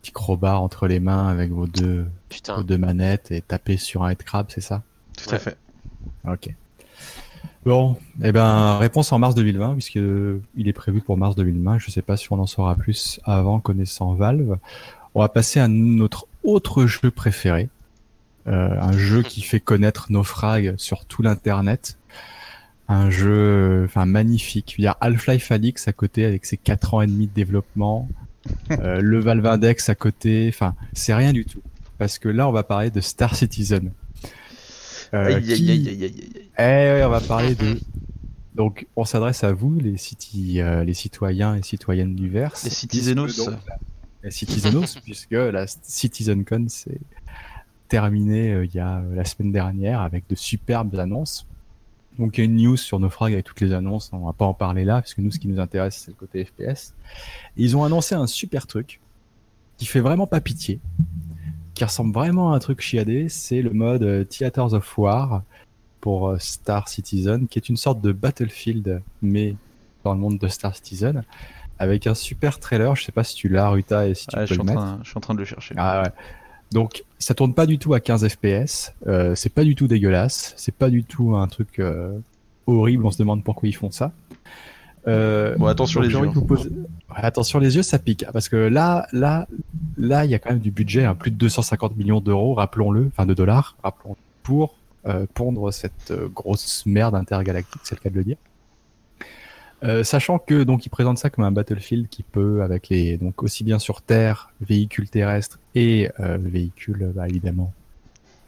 petit 0.00 0.12
crowbar 0.12 0.62
entre 0.62 0.86
les 0.86 1.00
mains 1.00 1.28
avec 1.28 1.50
vos 1.52 1.66
deux, 1.66 2.06
vos 2.48 2.62
deux 2.62 2.78
manettes 2.78 3.30
et 3.30 3.42
taper 3.42 3.76
sur 3.76 4.02
un 4.04 4.10
headcrab, 4.10 4.46
c'est 4.48 4.62
ça? 4.62 4.82
Tout 5.18 5.28
Ouais. 5.30 5.34
à 5.36 5.38
fait. 5.38 5.58
Ok. 6.26 6.48
Bon, 7.66 7.96
eh 8.22 8.30
ben, 8.30 8.78
réponse 8.78 9.10
en 9.10 9.18
mars 9.18 9.34
2020, 9.34 9.72
puisque 9.72 9.96
euh, 9.96 10.40
est 10.56 10.72
prévu 10.72 11.00
pour 11.00 11.16
mars 11.16 11.34
2020. 11.34 11.80
Je 11.80 11.90
sais 11.90 12.00
pas 12.00 12.16
si 12.16 12.32
on 12.32 12.38
en 12.38 12.46
saura 12.46 12.76
plus 12.76 13.18
avant, 13.24 13.58
connaissant 13.58 14.14
Valve. 14.14 14.58
On 15.16 15.20
va 15.20 15.28
passer 15.28 15.58
à 15.58 15.66
notre 15.66 16.28
autre 16.44 16.86
jeu 16.86 17.10
préféré. 17.10 17.68
Euh, 18.46 18.80
un 18.80 18.92
jeu 18.92 19.24
qui 19.24 19.40
fait 19.40 19.58
connaître 19.58 20.12
Naufrag 20.12 20.74
sur 20.76 21.06
tout 21.06 21.22
l'internet. 21.22 21.98
Un 22.86 23.10
jeu, 23.10 23.82
enfin, 23.84 24.06
magnifique. 24.06 24.76
Il 24.78 24.84
y 24.84 24.86
a 24.86 24.96
Half-Life 25.00 25.50
Alyx 25.50 25.88
à 25.88 25.92
côté 25.92 26.24
avec 26.24 26.46
ses 26.46 26.58
4 26.58 26.94
ans 26.94 27.02
et 27.02 27.08
demi 27.08 27.26
de 27.26 27.34
développement. 27.34 28.08
Euh, 28.70 29.00
le 29.00 29.18
Valve 29.18 29.44
Index 29.44 29.88
à 29.88 29.96
côté. 29.96 30.46
Enfin, 30.48 30.76
c'est 30.92 31.14
rien 31.14 31.32
du 31.32 31.44
tout. 31.44 31.62
Parce 31.98 32.20
que 32.20 32.28
là, 32.28 32.46
on 32.48 32.52
va 32.52 32.62
parler 32.62 32.90
de 32.90 33.00
Star 33.00 33.34
Citizen. 33.34 33.90
Euh, 35.16 35.26
Aïe, 35.26 35.34
aïe, 35.36 35.42
qui- 35.54 35.70
aïe, 35.70 35.88
aïe, 35.88 36.04
aïe, 36.04 36.32
aïe. 36.36 36.50
eh 36.58 36.62
ouais, 36.98 37.04
on 37.04 37.10
va 37.10 37.20
parler 37.20 37.54
de. 37.54 37.78
Donc, 38.54 38.86
on 38.96 39.04
s'adresse 39.04 39.44
à 39.44 39.52
vous, 39.52 39.78
les, 39.78 39.96
citi- 39.98 40.60
euh, 40.60 40.82
les 40.84 40.94
citoyens 40.94 41.56
et 41.56 41.62
citoyennes 41.62 42.14
du 42.14 42.28
Verse. 42.28 42.64
Les 42.64 42.70
citizenos. 42.70 43.36
donc, 43.36 43.54
Les 44.22 44.30
citizenos, 44.30 44.96
puisque 45.04 45.30
la 45.32 45.66
CitizenCon 45.66 46.66
s'est 46.68 47.00
terminée 47.88 48.52
euh, 48.52 48.64
il 48.64 48.74
y 48.74 48.78
a 48.80 48.98
euh, 48.98 49.14
la 49.14 49.24
semaine 49.24 49.52
dernière 49.52 50.00
avec 50.00 50.24
de 50.28 50.34
superbes 50.34 50.94
annonces. 50.98 51.46
Donc, 52.18 52.38
il 52.38 52.40
y 52.40 52.42
a 52.42 52.44
une 52.46 52.56
news 52.56 52.78
sur 52.78 52.98
Naufrag 52.98 53.34
avec 53.34 53.44
toutes 53.44 53.60
les 53.60 53.72
annonces. 53.74 54.08
On 54.14 54.24
va 54.24 54.32
pas 54.32 54.46
en 54.46 54.54
parler 54.54 54.84
là, 54.84 54.94
parce 55.02 55.12
que 55.12 55.20
nous, 55.20 55.30
ce 55.30 55.38
qui 55.38 55.48
nous 55.48 55.60
intéresse, 55.60 56.02
c'est 56.06 56.10
le 56.12 56.16
côté 56.16 56.44
FPS. 56.46 56.94
Et 57.58 57.62
ils 57.62 57.76
ont 57.76 57.84
annoncé 57.84 58.14
un 58.14 58.26
super 58.26 58.66
truc 58.66 59.00
qui 59.76 59.84
fait 59.84 60.00
vraiment 60.00 60.26
pas 60.26 60.40
pitié, 60.40 60.80
qui 61.76 61.84
ressemble 61.84 62.12
vraiment 62.12 62.52
à 62.52 62.56
un 62.56 62.58
truc 62.58 62.80
chiadé. 62.80 63.28
C'est 63.28 63.62
le 63.62 63.70
mode 63.70 64.02
euh, 64.02 64.24
Theaters 64.24 64.74
of 64.74 64.98
War 64.98 65.42
pour 66.00 66.28
euh, 66.28 66.38
Star 66.38 66.88
Citizen, 66.88 67.46
qui 67.46 67.58
est 67.58 67.68
une 67.68 67.76
sorte 67.76 68.00
de 68.00 68.10
Battlefield, 68.10 69.02
mais 69.22 69.54
dans 70.02 70.14
le 70.14 70.18
monde 70.18 70.38
de 70.38 70.48
Star 70.48 70.74
Citizen, 70.74 71.22
avec 71.78 72.06
un 72.06 72.14
super 72.14 72.58
trailer. 72.58 72.96
Je 72.96 73.04
sais 73.04 73.12
pas 73.12 73.24
si 73.24 73.36
tu 73.36 73.48
l'as, 73.48 73.68
Ruta, 73.68 74.08
et 74.08 74.14
si 74.14 74.26
tu 74.26 74.36
peux 74.36 74.46
je, 74.46 74.46
suis 74.46 74.56
le 74.56 74.62
en 74.62 74.64
mettre. 74.64 74.80
train, 74.80 74.98
je 75.02 75.08
suis 75.10 75.18
en 75.18 75.20
train 75.20 75.34
de 75.34 75.38
le 75.38 75.44
chercher. 75.44 75.74
Ah 75.76 76.02
ouais. 76.02 76.10
Donc 76.72 77.04
ça 77.18 77.34
tourne 77.34 77.54
pas 77.54 77.66
du 77.66 77.78
tout 77.78 77.94
à 77.94 78.00
15 78.00 78.26
FPS, 78.28 78.92
euh, 79.06 79.34
c'est 79.34 79.52
pas 79.52 79.62
du 79.62 79.74
tout 79.74 79.86
dégueulasse, 79.86 80.54
c'est 80.56 80.74
pas 80.74 80.90
du 80.90 81.04
tout 81.04 81.36
un 81.36 81.46
truc 81.46 81.78
euh, 81.78 82.18
horrible, 82.66 83.06
on 83.06 83.10
se 83.10 83.18
demande 83.18 83.44
pourquoi 83.44 83.68
ils 83.68 83.76
font 83.76 83.90
ça. 83.90 84.12
Euh, 85.06 85.56
Bon, 85.56 85.66
attention 85.66 86.00
donc 86.00 86.10
les 86.10 86.18
yeux, 86.18 86.30
attention 87.14 87.58
les 87.58 87.82
ça 87.82 87.98
pique, 87.98 88.24
hein, 88.24 88.30
parce 88.32 88.48
que 88.48 88.56
là, 88.56 89.06
là, 89.12 89.46
là, 89.96 90.24
il 90.24 90.30
y 90.30 90.34
a 90.34 90.38
quand 90.38 90.50
même 90.50 90.58
du 90.58 90.70
budget, 90.70 91.04
hein, 91.04 91.14
plus 91.14 91.30
de 91.30 91.36
250 91.36 91.96
millions 91.96 92.20
d'euros, 92.20 92.54
rappelons-le, 92.54 93.06
enfin 93.06 93.26
de 93.26 93.34
dollars, 93.34 93.76
rappelons 93.82 94.16
pour 94.42 94.74
euh, 95.06 95.26
pondre 95.32 95.72
cette 95.72 96.10
euh, 96.10 96.28
grosse 96.28 96.84
merde 96.86 97.14
intergalactique, 97.14 97.80
c'est 97.84 97.94
le 97.94 98.00
cas 98.00 98.10
de 98.10 98.16
le 98.16 98.24
dire. 98.24 98.36
Sachant 100.02 100.40
que 100.40 100.64
donc 100.64 100.84
ils 100.84 100.88
présentent 100.88 101.18
ça 101.18 101.30
comme 101.30 101.44
un 101.44 101.52
battlefield 101.52 102.08
qui 102.08 102.24
peut 102.24 102.62
avec 102.62 102.88
les 102.88 103.18
donc 103.18 103.44
aussi 103.44 103.62
bien 103.62 103.78
sur 103.78 104.02
terre, 104.02 104.50
véhicules 104.60 105.08
terrestres 105.08 105.60
et 105.76 106.10
véhicules 106.18 107.12
bah, 107.14 107.28
évidemment 107.28 107.72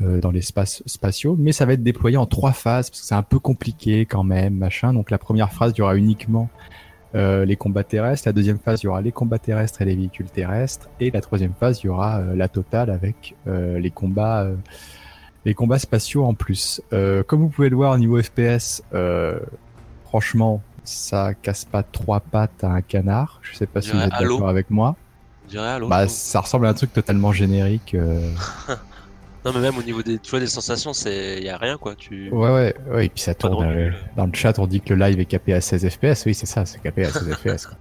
euh, 0.00 0.20
dans 0.20 0.30
l'espace 0.30 0.82
spatiaux, 0.86 1.36
mais 1.38 1.52
ça 1.52 1.66
va 1.66 1.72
être 1.72 1.82
déployé 1.82 2.16
en 2.16 2.26
trois 2.26 2.52
phases 2.52 2.90
parce 2.90 3.00
que 3.00 3.06
c'est 3.06 3.14
un 3.14 3.22
peu 3.22 3.38
compliqué 3.38 4.06
quand 4.06 4.22
même 4.22 4.54
machin. 4.54 4.92
Donc 4.92 5.10
la 5.10 5.18
première 5.18 5.52
phase 5.52 5.72
il 5.74 5.78
y 5.78 5.82
aura 5.82 5.96
uniquement 5.96 6.48
euh, 7.14 7.44
les 7.44 7.56
combats 7.56 7.84
terrestres, 7.84 8.28
la 8.28 8.32
deuxième 8.32 8.58
phase 8.58 8.82
il 8.82 8.86
y 8.86 8.88
aura 8.88 9.00
les 9.00 9.12
combats 9.12 9.38
terrestres 9.38 9.82
et 9.82 9.84
les 9.86 9.96
véhicules 9.96 10.30
terrestres 10.30 10.88
et 11.00 11.10
la 11.10 11.20
troisième 11.20 11.54
phase 11.58 11.80
il 11.82 11.86
y 11.86 11.88
aura 11.88 12.18
euh, 12.18 12.36
la 12.36 12.48
totale 12.48 12.90
avec 12.90 13.34
euh, 13.46 13.78
les 13.78 13.90
combats 13.90 14.42
euh, 14.42 14.54
les 15.44 15.54
combats 15.54 15.78
spatiaux 15.78 16.24
en 16.24 16.34
plus. 16.34 16.82
Euh, 16.92 17.22
comme 17.22 17.40
vous 17.40 17.48
pouvez 17.48 17.70
le 17.70 17.76
voir 17.76 17.94
au 17.94 17.98
niveau 17.98 18.20
FPS, 18.22 18.82
euh, 18.94 19.40
franchement 20.04 20.62
ça 20.84 21.34
casse 21.34 21.64
pas 21.64 21.82
trois 21.82 22.20
pattes 22.20 22.62
à 22.62 22.68
un 22.68 22.82
canard. 22.82 23.40
Je 23.42 23.56
sais 23.56 23.66
pas 23.66 23.80
si 23.80 23.90
vous 23.90 23.98
êtes 23.98 24.10
d'accord 24.10 24.48
avec 24.48 24.70
moi. 24.70 24.96
Bah, 25.88 26.08
ça 26.08 26.40
ressemble 26.40 26.66
à 26.66 26.70
un 26.70 26.74
truc 26.74 26.92
totalement 26.92 27.32
générique. 27.32 27.96
euh. 29.44 29.50
Non, 29.52 29.54
mais 29.54 29.60
même 29.60 29.78
au 29.78 29.82
niveau 29.82 30.02
des, 30.02 30.18
tu 30.18 30.30
vois, 30.30 30.40
des 30.40 30.46
sensations, 30.46 30.92
c'est, 30.92 31.40
y 31.40 31.48
a 31.48 31.56
rien 31.56 31.76
quoi. 31.78 31.94
Tu. 31.96 32.30
Ouais, 32.30 32.50
ouais, 32.50 32.74
ouais. 32.90 33.06
Et 33.06 33.08
puis 33.08 33.22
ça 33.22 33.34
tourne. 33.34 33.64
euh, 33.66 33.90
dans 34.16 34.26
le 34.26 34.32
chat, 34.34 34.58
on 34.58 34.66
dit 34.66 34.80
que 34.80 34.94
le 34.94 35.04
live 35.06 35.20
est 35.20 35.24
capé 35.26 35.54
à 35.54 35.60
16 35.60 35.88
FPS. 35.88 36.24
Oui, 36.26 36.34
c'est 36.34 36.46
ça, 36.46 36.64
c'est 36.66 36.80
capé 36.82 37.04
à 37.04 37.10
16 37.12 37.32
FPS. 37.34 37.66
quoi. 37.66 37.76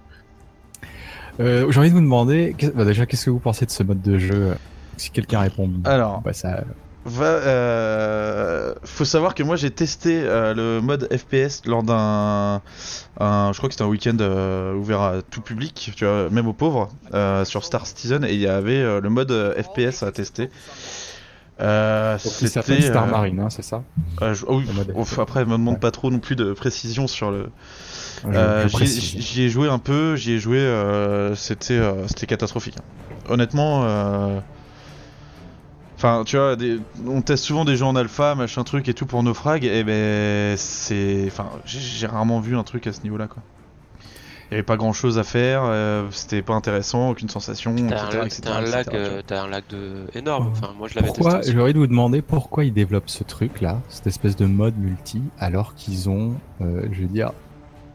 Euh, 1.40 1.70
J'ai 1.70 1.78
envie 1.80 1.90
de 1.90 1.94
vous 1.94 2.00
demander, 2.00 2.54
bah, 2.74 2.84
déjà, 2.84 3.06
qu'est-ce 3.06 3.26
que 3.26 3.30
vous 3.30 3.38
pensez 3.38 3.64
de 3.66 3.70
ce 3.70 3.82
mode 3.82 4.02
de 4.02 4.18
jeu 4.18 4.54
Si 4.96 5.10
quelqu'un 5.10 5.40
répond, 5.40 5.70
Alors, 5.84 6.20
bah, 6.20 6.32
ça, 6.32 6.64
Va, 7.04 7.24
euh, 7.24 8.74
faut 8.84 9.04
savoir 9.06 9.34
que 9.34 9.42
moi 9.42 9.56
j'ai 9.56 9.70
testé 9.70 10.20
euh, 10.24 10.52
le 10.52 10.82
mode 10.82 11.08
FPS 11.16 11.64
lors 11.64 11.82
d'un, 11.82 12.60
un- 13.18 13.50
je 13.52 13.56
crois 13.56 13.68
que 13.68 13.74
c'était 13.74 13.84
un 13.84 13.88
week-end 13.88 14.16
euh, 14.20 14.74
ouvert 14.74 15.00
à 15.00 15.22
tout 15.22 15.40
public, 15.40 15.92
tu 15.96 16.04
vois, 16.04 16.28
même 16.28 16.48
aux 16.48 16.52
pauvres, 16.52 16.90
euh, 17.14 17.46
sur 17.46 17.64
Star 17.64 17.86
Citizen, 17.86 18.24
et 18.24 18.34
il 18.34 18.40
y 18.40 18.46
avait 18.48 18.76
euh, 18.82 19.00
le 19.00 19.08
mode 19.08 19.30
euh, 19.30 19.54
FPS 19.62 20.02
à 20.02 20.12
tester. 20.12 20.50
Euh, 21.60 22.18
c'était, 22.18 22.80
Star 22.82 23.06
euh, 23.06 23.10
Marine, 23.10 23.40
hein, 23.40 23.50
c'est 23.50 23.62
ça 23.62 23.82
euh, 24.22 24.34
je- 24.34 24.44
oh 24.48 24.58
oui, 24.58 24.66
ouf, 24.94 25.18
après, 25.18 25.44
me 25.44 25.52
demande 25.52 25.74
Ouais. 25.74 25.80
pas 25.80 25.90
trop 25.90 26.10
non 26.10 26.18
plus 26.18 26.36
de 26.36 26.52
précision 26.52 27.06
sur 27.06 27.30
le. 27.30 27.46
Euh, 28.26 28.68
j'y- 28.68 29.42
ai 29.42 29.48
joué 29.48 29.68
un 29.68 29.78
peu, 29.78 30.16
j'y 30.16 30.32
ai 30.32 30.38
joué, 30.38 30.58
euh, 30.58 31.34
c'était 31.34 31.80
c'était 32.08 32.26
catastrophique. 32.26 32.76
Honnêtement, 33.28 33.84
enfin, 35.96 36.22
tu 36.24 36.36
vois, 36.36 36.56
des- 36.56 36.80
on 37.06 37.22
teste 37.22 37.44
souvent 37.44 37.64
des 37.64 37.76
jeux 37.76 37.84
en 37.84 37.96
alpha, 37.96 38.34
machin 38.34 38.64
truc 38.64 38.88
et 38.88 38.94
tout 38.94 39.06
pour 39.06 39.22
Naufrag, 39.22 39.64
et 39.64 39.84
ben 39.84 40.56
c'est, 40.56 41.24
enfin, 41.26 41.50
j'ai- 41.64 41.80
j'ai 41.80 42.06
rarement 42.06 42.40
vu 42.40 42.56
un 42.56 42.64
truc 42.64 42.86
à 42.86 42.92
ce 42.92 43.02
niveau-là, 43.02 43.28
quoi. 43.28 43.42
Il 44.50 44.54
y 44.54 44.54
avait 44.54 44.62
pas 44.62 44.76
grand-chose 44.76 45.18
à 45.18 45.24
faire, 45.24 45.62
euh, 45.64 46.06
c'était 46.10 46.40
pas 46.40 46.54
intéressant, 46.54 47.10
aucune 47.10 47.28
sensation, 47.28 47.74
T'as 47.74 48.06
etc. 48.06 48.18
un, 48.22 48.24
etc., 48.24 48.42
un 48.46 48.60
lag, 48.62 48.86
etc., 48.86 48.88
euh, 48.94 49.22
t'as 49.26 49.42
un 49.42 49.48
lag 49.48 49.62
de 49.68 50.06
énorme. 50.14 50.48
Enfin, 50.52 50.72
moi 50.78 50.88
je 50.88 50.94
l'avais 50.94 51.08
Pourquoi 51.08 51.32
testé. 51.32 51.48
aussi. 51.48 51.52
J'ai 51.52 51.60
envie 51.62 51.74
de 51.74 51.78
vous 51.78 51.86
demander 51.86 52.22
pourquoi 52.22 52.64
ils 52.64 52.72
développent 52.72 53.10
ce 53.10 53.24
truc-là, 53.24 53.80
cette 53.90 54.06
espèce 54.06 54.36
de 54.36 54.46
mode 54.46 54.78
multi, 54.78 55.20
alors 55.38 55.74
qu'ils 55.74 56.08
ont, 56.08 56.32
euh, 56.62 56.86
je 56.92 57.02
veux 57.02 57.08
dire, 57.08 57.32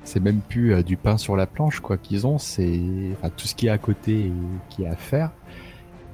c'est 0.04 0.20
même 0.20 0.41
plus 0.41 0.74
euh, 0.74 0.84
du 0.84 0.97
pain 0.97 1.18
sur 1.18 1.36
la 1.36 1.47
planche, 1.47 1.80
quoi. 1.80 1.97
Qu'ils 1.97 2.28
ont, 2.28 2.38
c'est 2.38 2.80
enfin, 3.14 3.32
tout 3.36 3.47
ce 3.47 3.56
qui 3.56 3.68
est 3.68 3.72
à 3.72 3.78
côté 3.78 4.12
et 4.12 4.34
qui 4.70 4.84
est 4.84 4.88
à 4.88 4.95
faire. 4.95 5.32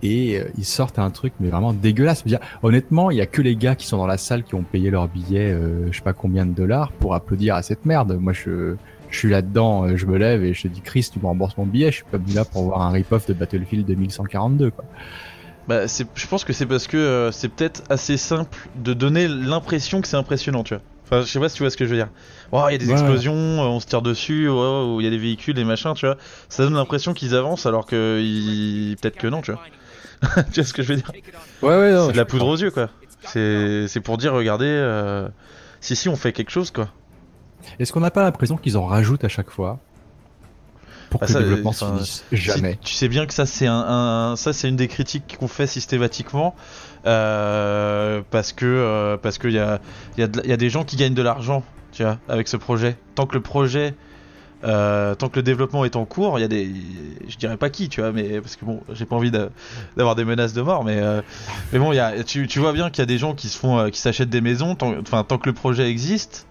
Et 0.02 0.40
euh, 0.40 0.46
ils 0.58 0.66
sortent 0.66 1.00
un 1.00 1.10
truc, 1.10 1.34
mais 1.40 1.50
vraiment 1.50 1.74
dégueulasse. 1.74 2.20
Je 2.20 2.24
veux 2.26 2.38
dire, 2.38 2.48
honnêtement, 2.64 3.12
il 3.12 3.18
y 3.18 3.22
a 3.22 3.26
que 3.26 3.42
les 3.42 3.56
gars 3.56 3.76
qui 3.76 3.88
sont 3.88 3.98
dans 3.98 4.08
la 4.08 4.18
salle 4.18 4.44
qui 4.44 4.56
ont 4.56 4.64
payé 4.64 4.90
leur 4.90 5.08
billet, 5.10 5.52
euh, 5.52 5.92
je 5.92 5.98
sais 5.98 6.04
pas 6.04 6.14
combien 6.14 6.46
de 6.46 6.54
dollars, 6.54 6.92
pour 6.94 7.16
applaudir 7.16 7.56
à 7.56 7.62
cette 7.64 7.86
merde. 7.86 8.18
Moi, 8.18 8.32
je, 8.32 8.76
je 9.12 9.18
suis 9.18 9.30
là-dedans, 9.30 9.86
euh, 9.86 9.96
je 9.98 10.06
me 10.06 10.18
lève 10.18 10.44
et 10.44 10.54
je 10.54 10.64
te 10.64 10.68
dis, 10.68 10.82
Chris, 10.82 11.10
tu 11.12 11.20
me 11.20 11.26
rembourses 11.26 11.58
mon 11.58 11.66
billet. 11.66 11.92
Je 11.92 11.98
suis 11.98 12.06
pas 12.06 12.18
venu 12.18 12.34
là 12.34 12.46
pour 12.46 12.64
voir 12.64 12.82
un 12.82 12.92
rip-off 12.92 13.26
de 13.28 13.34
Battlefield 13.34 13.86
2142, 13.86 14.72
quoi. 14.72 14.86
Bah, 15.68 15.82
je 15.88 16.28
pense 16.28 16.44
que 16.44 16.54
c'est 16.54 16.66
parce 16.66 16.88
que 16.88 16.98
euh, 16.98 17.32
c'est 17.32 17.50
peut-être 17.50 17.84
assez 17.90 18.18
simple 18.18 18.58
de 18.76 18.94
donner 18.94 19.28
l'impression 19.28 20.02
que 20.02 20.08
c'est 20.08 20.18
impressionnant, 20.18 20.64
tu 20.64 20.74
vois. 20.74 20.84
Enfin, 21.06 21.22
je 21.22 21.28
sais 21.28 21.40
pas 21.40 21.50
si 21.50 21.56
tu 21.58 21.64
vois 21.64 21.70
ce 21.70 21.78
que 21.78 21.86
je 21.86 21.90
veux 21.92 21.96
dire. 21.96 22.10
Oh, 22.52 22.64
il 22.70 22.72
y 22.72 22.76
a 22.76 22.78
des 22.80 22.88
Ouais. 22.88 22.94
explosions, 22.94 23.34
euh, 23.36 23.66
on 23.68 23.80
se 23.80 23.86
tire 23.88 24.02
dessus, 24.02 24.48
oh, 24.48 24.98
il 25.00 25.04
y 25.04 25.08
a 25.08 25.10
des 25.12 25.18
véhicules 25.18 25.58
et 25.60 25.64
machin, 25.64 25.94
tu 25.94 26.06
vois. 26.08 26.18
Ça 26.50 26.64
donne 26.64 26.74
l'impression 26.76 27.14
qu'ils 27.14 27.36
avancent 27.36 27.66
alors 27.68 27.86
que 27.86 28.20
ils... 28.22 28.96
peut-être 29.02 29.18
que 29.18 29.28
non, 29.28 29.42
tu 29.42 29.52
vois. 29.52 29.62
tu 30.52 30.60
vois 30.62 30.64
ce 30.64 30.74
que 30.74 30.82
je 30.84 30.90
veux 30.90 30.96
dire? 30.98 31.12
Ouais, 31.62 31.70
ouais, 31.78 31.92
non, 31.94 32.08
C'est 32.08 32.14
de 32.14 32.18
la 32.18 32.26
poudre 32.26 32.48
aux 32.48 32.58
yeux, 32.58 32.72
quoi. 32.72 32.90
C'est 33.24 33.88
c'est 33.88 34.00
pour 34.02 34.18
dire, 34.18 34.34
regardez, 34.34 34.66
euh, 34.68 35.28
si 35.82 35.96
si 35.96 36.10
on 36.10 36.16
fait 36.16 36.32
quelque 36.32 36.52
chose, 36.52 36.72
quoi. 36.72 36.90
Est-ce 37.80 37.92
qu'on 37.94 38.00
n'a 38.02 38.12
pas 38.12 38.24
l'impression 38.24 38.58
qu'ils 38.58 38.78
en 38.78 38.86
rajoutent 38.86 39.24
à 39.24 39.30
chaque 39.30 39.50
fois 39.52 39.80
pour 41.10 41.20
Bah, 41.22 41.28
que 41.28 41.34
ça, 41.34 41.40
le 41.40 41.46
développement 41.46 41.72
se 41.72 41.86
finisse 41.86 42.24
Jamais? 42.32 42.78
Tu 42.84 42.94
sais 42.94 43.08
bien 43.08 43.26
que 43.26 43.34
ça 43.34 43.46
c'est 43.46 43.68
un, 43.68 43.74
un- 44.32 44.36
ça 44.36 44.54
c'est 44.54 44.70
une 44.70 44.76
des 44.76 44.88
critiques 44.88 45.38
qu'on 45.40 45.48
fait 45.48 45.66
systématiquement 45.68 46.56
euh, 47.06 48.22
parce 48.32 48.52
que 48.54 48.66
euh, 48.66 49.18
parce 49.18 49.38
qu'il 49.38 49.52
y 49.52 49.60
a 49.60 49.80
il 50.18 50.24
y, 50.24 50.52
a 50.52 50.54
y 50.54 50.58
des 50.58 50.70
gens 50.70 50.84
qui 50.84 50.96
gagnent 50.98 51.14
de 51.14 51.22
l'argent 51.22 51.64
tu 51.92 52.04
vois 52.04 52.18
avec 52.28 52.48
ce 52.48 52.58
projet 52.58 52.98
tant 53.16 53.26
que 53.26 53.36
le 53.36 53.42
projet 53.42 53.96
euh, 54.66 55.16
tant 55.16 55.30
que 55.30 55.38
le 55.38 55.44
développement 55.44 55.86
est 55.86 55.96
en 55.96 56.06
cours 56.06 56.38
il 56.38 56.42
y 56.42 56.46
a 56.46 56.50
des 56.50 56.70
je 57.28 57.38
dirais 57.38 57.58
pas 57.58 57.70
qui 57.70 57.88
tu 57.90 58.02
vois 58.02 58.12
mais 58.12 58.42
parce 58.42 58.56
que 58.58 58.66
bon 58.66 58.82
j'ai 58.94 59.06
pas 59.06 59.16
envie 59.16 59.32
de- 59.32 59.50
d'avoir 59.98 60.16
des 60.16 60.26
menaces 60.26 60.54
de 60.54 60.62
mort 60.62 60.84
mais 60.84 60.98
euh, 61.00 61.22
mais 61.72 61.80
bon 61.80 61.92
il 61.94 61.96
y 61.96 62.00
a 62.00 62.24
tu, 62.24 62.46
tu 62.48 62.60
vois 62.60 62.74
bien 62.74 62.90
qu'il 62.90 63.02
y 63.02 63.04
a 63.04 63.08
des 63.08 63.18
gens 63.18 63.34
qui 63.34 63.48
se 63.48 63.58
font 63.58 63.80
euh, 63.80 63.90
qui 63.90 64.00
s'achètent 64.00 64.30
des 64.30 64.42
maisons 64.42 64.76
tant, 64.76 64.94
enfin 65.02 65.24
tant 65.24 65.38
que 65.38 65.48
le 65.50 65.54
projet 65.56 65.90
existe 65.90 66.46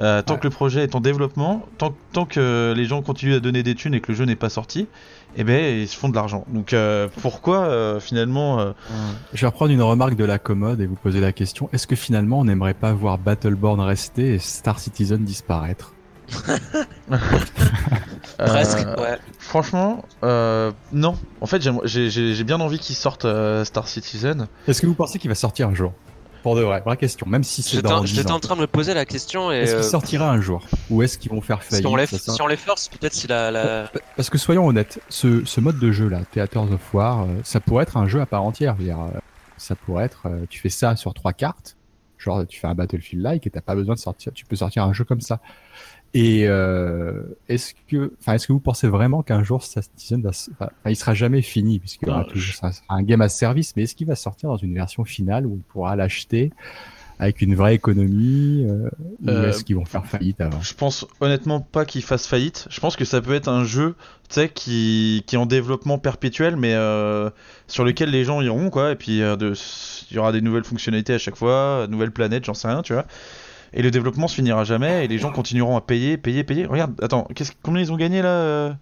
euh, 0.00 0.22
tant 0.22 0.34
Ouais. 0.34 0.40
que 0.40 0.44
le 0.46 0.50
projet 0.50 0.82
est 0.84 0.94
en 0.94 1.00
développement, 1.00 1.66
tant, 1.78 1.94
tant 2.12 2.24
que 2.24 2.72
les 2.76 2.84
gens 2.86 3.02
continuent 3.02 3.34
à 3.34 3.40
donner 3.40 3.62
des 3.62 3.74
thunes 3.74 3.94
et 3.94 4.00
que 4.00 4.12
le 4.12 4.16
jeu 4.18 4.24
n'est 4.24 4.36
pas 4.36 4.48
sorti, 4.48 4.86
eh 5.36 5.44
ben 5.44 5.80
ils 5.80 5.88
se 5.88 5.96
font 5.96 6.08
de 6.08 6.14
l'argent. 6.14 6.44
Donc 6.48 6.72
euh, 6.72 7.08
pourquoi 7.22 7.60
euh, 7.64 8.00
finalement 8.00 8.60
euh, 8.60 8.72
Je 9.34 9.40
vais 9.42 9.46
reprendre 9.46 9.70
une 9.72 9.82
remarque 9.82 10.14
de 10.16 10.24
la 10.24 10.38
commode 10.38 10.80
et 10.80 10.86
vous 10.86 10.94
poser 10.96 11.20
la 11.20 11.32
question 11.32 11.68
est-ce 11.72 11.86
que 11.86 11.96
finalement 11.96 12.38
on 12.40 12.44
n'aimerait 12.44 12.74
pas 12.74 12.92
voir 12.92 13.18
Battleborn 13.18 13.80
rester 13.80 14.34
et 14.34 14.38
Star 14.38 14.78
Citizen 14.78 15.24
disparaître? 15.24 15.92
Presque, 18.38 18.78
Euh, 18.78 18.96
ouais. 19.02 19.18
Franchement, 19.38 20.04
euh, 20.24 20.72
non. 20.92 21.14
En 21.40 21.46
fait, 21.46 21.62
j'ai 21.84 22.44
bien 22.44 22.60
envie 22.60 22.78
qu'ils 22.78 22.96
sortent 22.96 23.24
euh, 23.26 23.64
Star 23.64 23.86
Citizen. 23.88 24.46
Est-ce 24.66 24.80
que 24.80 24.86
vous 24.86 24.94
pensez 24.94 25.18
qu'il 25.18 25.28
va 25.28 25.34
sortir 25.34 25.68
un 25.68 25.74
jour? 25.74 25.92
Pour 26.42 26.56
de 26.56 26.62
vrai, 26.62 26.80
vraie 26.80 26.96
question. 26.96 27.26
Même 27.28 27.44
si 27.44 27.62
c'est 27.62 27.82
dans 27.82 27.98
en- 27.98 28.04
10 28.04 28.14
j'étais 28.14 28.30
en 28.32 28.40
train 28.40 28.56
de 28.56 28.60
me 28.62 28.66
poser 28.66 28.94
la 28.94 29.04
question. 29.04 29.50
Est-ce 29.52 29.72
qu'il 29.72 29.80
euh, 29.80 29.88
sortira 29.88 30.30
un 30.30 30.40
jour 30.40 30.66
Ou 30.90 31.02
est-ce 31.02 31.16
qu'ils 31.18 31.30
vont 31.30 31.40
faire 31.40 31.62
si 31.62 31.68
faillite 31.70 31.86
on 31.86 31.96
les, 31.96 32.06
si 32.06 32.42
on 32.42 32.46
les 32.46 32.56
force, 32.56 32.88
peut-être 32.88 33.14
si 33.14 33.26
la. 33.28 33.50
la... 33.50 33.90
Parce 34.16 34.28
que 34.30 34.38
soyons 34.38 34.66
honnêtes, 34.66 35.00
ce, 35.08 35.44
ce 35.44 35.60
mode 35.60 35.78
de 35.78 35.92
jeu 35.92 36.08
là, 36.08 36.20
Theaters 36.30 36.72
of 36.72 36.94
War, 36.94 37.22
euh, 37.22 37.26
ça 37.44 37.60
pourrait 37.60 37.84
être 37.84 37.96
un 37.96 38.06
jeu 38.08 38.20
à 38.20 38.26
part 38.26 38.42
entière. 38.42 38.74
Je 38.76 38.80
veux 38.80 38.86
dire, 38.86 39.00
euh, 39.00 39.18
ça 39.56 39.74
pourrait 39.76 40.04
être, 40.04 40.26
tu 40.50 40.60
fais 40.60 40.68
ça 40.68 40.96
sur 40.96 41.14
trois 41.14 41.32
cartes, 41.32 41.76
genre 42.18 42.44
tu 42.46 42.58
fais 42.58 42.66
un 42.66 42.74
Battlefield-like 42.74 43.46
et 43.46 43.50
t'as 43.50 43.60
pas 43.60 43.74
besoin 43.76 43.94
de 43.94 44.00
sortir, 44.00 44.32
tu 44.32 44.44
peux 44.44 44.56
sortir 44.56 44.82
un 44.84 44.92
jeu 44.92 45.04
comme 45.04 45.20
ça. 45.20 45.38
Et 46.14 46.46
euh, 46.46 47.22
est-ce 47.48 47.72
que, 47.88 48.12
enfin, 48.20 48.34
est-ce 48.34 48.46
que 48.46 48.52
vous 48.52 48.60
pensez 48.60 48.86
vraiment 48.86 49.22
qu'un 49.22 49.42
jour 49.42 49.62
Citizen 49.62 50.20
va, 50.22 50.30
enfin, 50.30 50.70
il 50.86 50.96
sera 50.96 51.14
jamais 51.14 51.40
fini 51.40 51.78
puisque 51.78 52.04
toujours 52.28 52.54
ça 52.54 52.72
sera 52.72 52.96
un 52.96 53.02
game 53.02 53.22
as 53.22 53.30
service, 53.30 53.74
mais 53.76 53.84
est-ce 53.84 53.94
qu'il 53.94 54.06
va 54.06 54.14
sortir 54.14 54.50
dans 54.50 54.58
une 54.58 54.74
version 54.74 55.04
finale 55.04 55.46
où 55.46 55.54
on 55.54 55.72
pourra 55.72 55.96
l'acheter 55.96 56.52
avec 57.18 57.40
une 57.40 57.54
vraie 57.54 57.74
économie 57.74 58.66
euh, 58.68 58.90
ou 59.22 59.30
Euh, 59.30 59.48
est-ce 59.48 59.64
qu'ils 59.64 59.76
vont 59.76 59.84
faire 59.84 60.04
faillite 60.04 60.40
avant 60.40 60.60
Je 60.60 60.74
pense 60.74 61.06
honnêtement 61.20 61.60
pas 61.60 61.84
qu'ils 61.84 62.02
fassent 62.02 62.26
faillite. 62.26 62.66
Je 62.68 62.80
pense 62.80 62.96
que 62.96 63.04
ça 63.04 63.22
peut 63.22 63.34
être 63.34 63.48
un 63.48 63.64
jeu, 63.64 63.94
tu 64.28 64.34
sais, 64.34 64.48
qui, 64.48 65.22
qui 65.26 65.36
est 65.36 65.38
en 65.38 65.46
développement 65.46 65.98
perpétuel, 65.98 66.56
mais 66.56 66.74
euh, 66.74 67.30
sur 67.68 67.84
lequel 67.84 68.10
les 68.10 68.24
gens 68.24 68.42
iront, 68.42 68.70
quoi. 68.70 68.90
Et 68.90 68.96
puis 68.96 69.18
il 69.18 70.14
y 70.14 70.18
aura 70.18 70.32
des 70.32 70.40
nouvelles 70.40 70.64
fonctionnalités 70.64 71.14
à 71.14 71.18
chaque 71.18 71.36
fois, 71.36 71.86
nouvelles 71.88 72.10
planètes, 72.10 72.44
j'en 72.44 72.54
sais 72.54 72.68
rien, 72.68 72.82
tu 72.82 72.92
vois. 72.92 73.06
Et 73.74 73.82
le 73.82 73.90
développement 73.90 74.28
se 74.28 74.34
finira 74.34 74.64
jamais, 74.64 75.04
et 75.04 75.08
les 75.08 75.18
gens 75.18 75.32
continueront 75.32 75.76
à 75.76 75.80
payer, 75.80 76.16
payer, 76.18 76.44
payer. 76.44 76.66
Regarde, 76.66 76.92
attends, 77.02 77.26
combien 77.62 77.80
ils 77.82 77.92
ont 77.92 77.96
gagné 77.96 78.20
là 78.22 78.28
euh, 78.28 78.72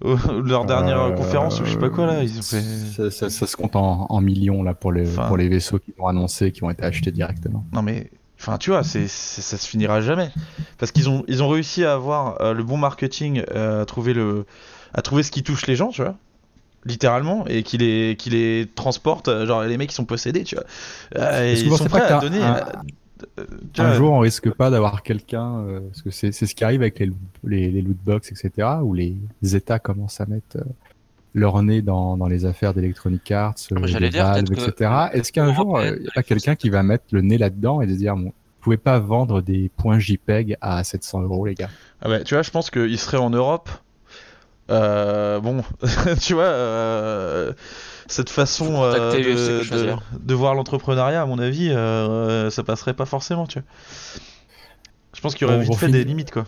Leur 0.44 0.64
dernière 0.66 1.00
Euh, 1.00 1.10
conférence 1.12 1.60
ou 1.60 1.64
je 1.64 1.72
sais 1.72 1.78
pas 1.78 1.88
quoi 1.88 2.06
là 2.06 2.22
Ils 2.22 2.38
ont 2.38 2.42
fait. 2.42 2.60
ça, 2.62 3.10
ça- 3.10 3.30
ça 3.30 3.46
se 3.46 3.56
compte 3.56 3.76
en, 3.76 4.06
en 4.08 4.20
millions 4.20 4.62
là 4.62 4.74
pour 4.74 4.92
les 4.92 5.08
Enfin- 5.08 5.28
pour 5.28 5.36
les 5.36 5.48
vaisseaux 5.48 5.78
qui 5.78 5.94
ont 5.98 6.06
annoncé 6.06 6.52
qui 6.52 6.62
ont 6.64 6.70
été 6.70 6.84
achetés 6.84 7.10
directement. 7.12 7.64
Non 7.72 7.82
mais, 7.82 8.10
enfin 8.40 8.58
tu 8.58 8.70
vois, 8.70 8.82
c'est, 8.84 9.08
ça 9.08 9.56
se 9.56 9.66
finira 9.68 10.00
jamais. 10.00 10.30
Parce 10.78 10.92
qu'ils 10.92 11.08
ont, 11.08 11.24
ils 11.28 11.42
ont 11.42 11.48
réussi 11.48 11.84
à 11.84 11.94
avoir 11.94 12.40
euh, 12.40 12.52
le 12.54 12.62
bon 12.64 12.76
marketing, 12.76 13.42
euh, 13.54 13.82
à 13.82 13.84
trouver 13.86 14.14
le, 14.14 14.46
à 14.92 15.02
trouver 15.02 15.22
ce 15.22 15.30
qui 15.30 15.42
touche 15.42 15.66
les 15.66 15.76
gens, 15.76 15.88
tu 15.88 16.02
vois. 16.02 16.16
Littéralement, 16.86 17.46
et 17.46 17.62
qui 17.62 17.78
les, 17.78 18.14
qui 18.18 18.28
les 18.28 18.68
transporte, 18.74 19.30
genre 19.46 19.62
les 19.62 19.78
mecs 19.78 19.88
qui 19.88 19.94
sont 19.94 20.04
possédés, 20.04 20.44
tu 20.44 20.54
vois. 20.56 20.64
Euh, 21.16 21.46
et 21.54 21.58
ils 21.58 21.70
sont 21.76 21.86
prêts 21.86 22.02
à 22.02 22.18
donner. 22.20 22.42
un- 22.42 22.60
tu 22.60 22.62
Un 23.78 23.94
jour, 23.94 24.12
on 24.12 24.20
risque 24.20 24.50
pas 24.50 24.70
d'avoir 24.70 25.02
quelqu'un 25.02 25.58
euh, 25.58 25.80
parce 25.80 26.02
que 26.02 26.10
c'est 26.10 26.32
ce 26.32 26.54
qui 26.54 26.64
arrive 26.64 26.82
avec 26.82 26.98
les 26.98 27.10
les, 27.44 27.70
les 27.70 27.82
loot 27.82 27.96
box 28.04 28.30
etc. 28.30 28.68
où 28.82 28.94
les 28.94 29.16
États 29.42 29.78
commencent 29.78 30.20
à 30.20 30.26
mettre 30.26 30.56
euh, 30.56 30.64
leur 31.34 31.62
nez 31.62 31.82
dans, 31.82 32.16
dans 32.16 32.28
les 32.28 32.44
affaires 32.44 32.74
d'Electronic 32.74 33.30
Arts, 33.32 33.54
euh, 33.72 33.78
Moi, 33.78 33.88
j'allais 33.88 34.08
de 34.08 34.12
dire, 34.12 34.24
Valve, 34.24 34.44
peut-être 34.44 34.68
etc. 34.68 34.90
Est-ce 35.12 35.32
qu'un 35.32 35.52
jour, 35.52 35.80
il 35.82 36.04
y 36.04 36.08
a 36.08 36.12
pas 36.14 36.22
quelqu'un 36.22 36.54
qui 36.54 36.70
va 36.70 36.82
mettre 36.82 37.04
le 37.10 37.22
nez 37.22 37.38
là-dedans 37.38 37.80
et 37.80 37.86
de 37.86 37.92
se 37.92 37.98
dire, 37.98 38.14
bon, 38.14 38.26
vous 38.26 38.32
pouvez 38.60 38.76
pas 38.76 38.98
vendre 38.98 39.42
des 39.42 39.70
points 39.76 39.98
JPEG 39.98 40.56
à 40.60 40.82
700 40.84 41.22
euros, 41.22 41.44
les 41.44 41.54
gars. 41.54 41.68
Ah 42.00 42.08
bah, 42.08 42.20
tu 42.20 42.34
vois, 42.34 42.42
je 42.42 42.50
pense 42.50 42.70
qu'ils 42.70 42.98
seraient 42.98 43.18
en 43.18 43.30
Europe. 43.30 43.68
Euh, 44.70 45.40
bon, 45.40 45.62
tu 46.20 46.34
vois, 46.34 46.44
euh, 46.44 47.52
cette 48.06 48.30
façon 48.30 48.82
euh, 48.82 49.12
de, 49.12 49.58
de, 49.58 49.62
choisir. 49.62 50.02
de 50.18 50.34
voir 50.34 50.54
l'entrepreneuriat, 50.54 51.22
à 51.22 51.26
mon 51.26 51.38
avis, 51.38 51.70
euh, 51.70 52.50
ça 52.50 52.62
passerait 52.62 52.94
pas 52.94 53.06
forcément, 53.06 53.46
tu 53.46 53.58
vois. 53.60 53.68
Je 55.14 55.20
pense 55.20 55.34
qu'il 55.34 55.46
y 55.46 55.50
aurait 55.50 55.58
Bon, 55.58 55.70
vite 55.70 55.74
fait 55.78 55.86
finir- 55.86 55.92
des 56.02 56.04
limites, 56.04 56.30
quoi. 56.30 56.44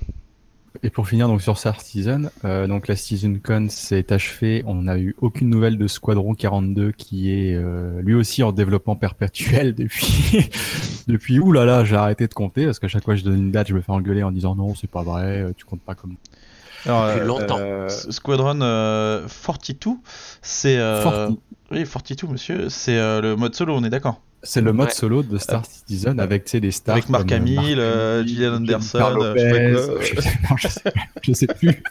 Et 0.82 0.90
pour 0.90 1.09
finir 1.09 1.26
donc 1.26 1.40
sur 1.40 1.57
Star 1.57 1.80
Citizen, 1.80 2.30
euh, 2.44 2.66
donc 2.66 2.86
la 2.86 2.96
Citizen 2.96 3.40
Con 3.40 3.68
s'est 3.70 4.12
achevée. 4.12 4.62
On 4.66 4.74
n'a 4.82 4.98
eu 4.98 5.16
aucune 5.22 5.48
nouvelle 5.48 5.78
de 5.78 5.86
Squadron 5.86 6.34
42 6.34 6.92
qui 6.92 7.32
est 7.32 7.54
euh, 7.54 8.02
lui 8.02 8.14
aussi 8.14 8.42
en 8.42 8.52
développement 8.52 8.94
perpétuel 8.94 9.74
depuis 9.74 10.50
depuis 11.07 11.38
où 11.38 11.50
là 11.52 11.64
là 11.64 11.82
j'ai 11.86 11.96
arrêté 11.96 12.26
de 12.26 12.34
compter 12.34 12.66
parce 12.66 12.78
qu'à 12.78 12.88
chaque 12.88 13.04
fois 13.04 13.14
que 13.14 13.20
je 13.20 13.24
donne 13.24 13.38
une 13.38 13.50
date 13.52 13.68
je 13.68 13.74
me 13.74 13.80
fais 13.80 13.90
engueuler 13.90 14.22
en 14.22 14.30
disant 14.30 14.54
non 14.54 14.74
c'est 14.74 14.90
pas 14.90 15.02
vrai 15.02 15.46
tu 15.57 15.64
comptes 15.64 15.80
pas 15.80 15.94
comme 15.94 16.16
Alors, 16.85 17.07
Depuis 17.07 17.20
euh, 17.20 17.24
longtemps. 17.24 17.59
Euh, 17.61 17.89
Squadron 17.89 18.61
euh, 18.61 19.27
42, 19.45 19.91
c'est. 20.43 20.77
Euh, 20.79 21.03
Forti. 21.03 21.39
Oui, 21.72 21.85
42, 21.85 22.29
monsieur, 22.33 22.68
c'est 22.68 22.97
euh, 22.97 23.20
le 23.20 23.37
mode 23.37 23.55
solo, 23.55 23.74
on 23.74 23.83
est 23.85 23.91
d'accord? 23.91 24.20
c'est 24.43 24.61
le 24.61 24.72
mode 24.72 24.89
Ouais. 24.89 24.93
solo 24.95 25.24
de 25.24 25.39
Star 25.39 25.66
Citizen 25.66 26.20
avec 26.20 26.55
des 26.55 26.70
stars 26.70 26.97
Avec 26.97 27.11
euh, 27.33 27.35
Hamill, 27.37 27.83
Gillian 28.29 28.55
Anderson, 28.57 28.79
je 28.81 28.87
sais 28.87 28.99
pas 28.99 29.11
Lopez, 29.11 29.72
quoi. 29.74 30.01
je 30.03 30.20
sais- 30.20 30.39
non, 30.49 30.57
je 30.57 30.68
sais- 30.68 30.93
je 31.22 31.33
sais 31.33 31.47
plus 31.49 31.83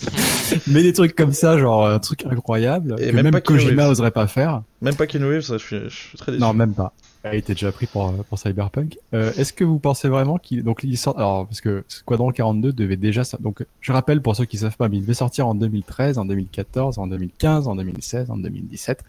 mais 0.66 0.82
des 0.82 0.92
trucs 0.92 1.14
comme 1.16 1.32
ça 1.32 1.56
genre 1.56 1.86
un 1.86 1.98
truc 2.00 2.26
incroyable 2.26 2.96
Et 2.98 3.08
que 3.08 3.14
même 3.14 3.24
même, 3.24 3.32
pas 3.32 3.40
Kojima 3.40 3.84
Reeves. 3.84 3.92
oserait 3.92 4.10
pas 4.10 4.26
faire 4.26 4.62
Même 4.82 4.96
pas 4.96 5.06
Keanu 5.06 5.26
Reeves, 5.26 5.46
je 5.52 5.56
suis, 5.56 5.78
je 5.84 5.88
suis 5.88 6.18
très 6.18 6.32
déçu. 6.32 6.42
Non, 6.42 6.52
même 6.52 6.74
pas. 6.74 6.92
Elle 7.24 7.36
était 7.36 7.54
déjà 7.54 7.72
pris 7.72 7.86
pour, 7.86 8.08
euh, 8.08 8.22
pour 8.28 8.38
Cyberpunk. 8.38 8.98
Euh, 9.14 9.32
Est-ce 9.32 9.52
que 9.52 9.64
vous 9.64 9.78
pensez 9.78 10.08
vraiment 10.08 10.36
qu'il 10.38 10.62
donc 10.62 10.80
il 10.84 10.98
sort 10.98 11.18
alors 11.18 11.46
parce 11.46 11.62
que 11.62 11.84
Squadron 11.88 12.30
42 12.30 12.72
devait 12.72 12.96
déjà 12.96 13.22
donc 13.40 13.64
je 13.80 13.92
rappelle 13.92 14.20
pour 14.20 14.36
ceux 14.36 14.44
qui 14.44 14.58
savent 14.58 14.76
pas 14.76 14.88
mais 14.88 14.98
il 14.98 15.02
devait 15.02 15.14
sortir 15.14 15.48
en 15.48 15.54
2013, 15.54 16.18
en 16.18 16.26
2014, 16.26 16.98
en 16.98 17.06
2015, 17.06 17.66
en 17.68 17.76
2016, 17.76 18.30
en 18.30 18.36
2017. 18.36 19.04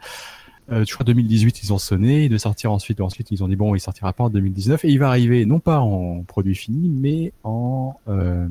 Euh, 0.72 0.84
je 0.88 0.94
crois 0.94 1.04
2018 1.04 1.62
ils 1.64 1.74
ont 1.74 1.78
sonné, 1.78 2.24
il 2.24 2.30
devait 2.30 2.40
sortir 2.40 2.72
ensuite 2.72 3.02
ensuite 3.02 3.30
ils 3.32 3.44
ont 3.44 3.48
dit 3.48 3.56
bon 3.56 3.76
il 3.76 3.80
sortira 3.80 4.14
pas 4.14 4.24
en 4.24 4.30
2019 4.30 4.86
et 4.86 4.90
il 4.90 4.98
va 4.98 5.10
arriver 5.10 5.46
non 5.46 5.60
pas 5.60 5.80
en 5.80 6.24
produit 6.24 6.56
fini 6.56 6.90
mais 6.90 7.34
en 7.44 8.00
euh, 8.08 8.48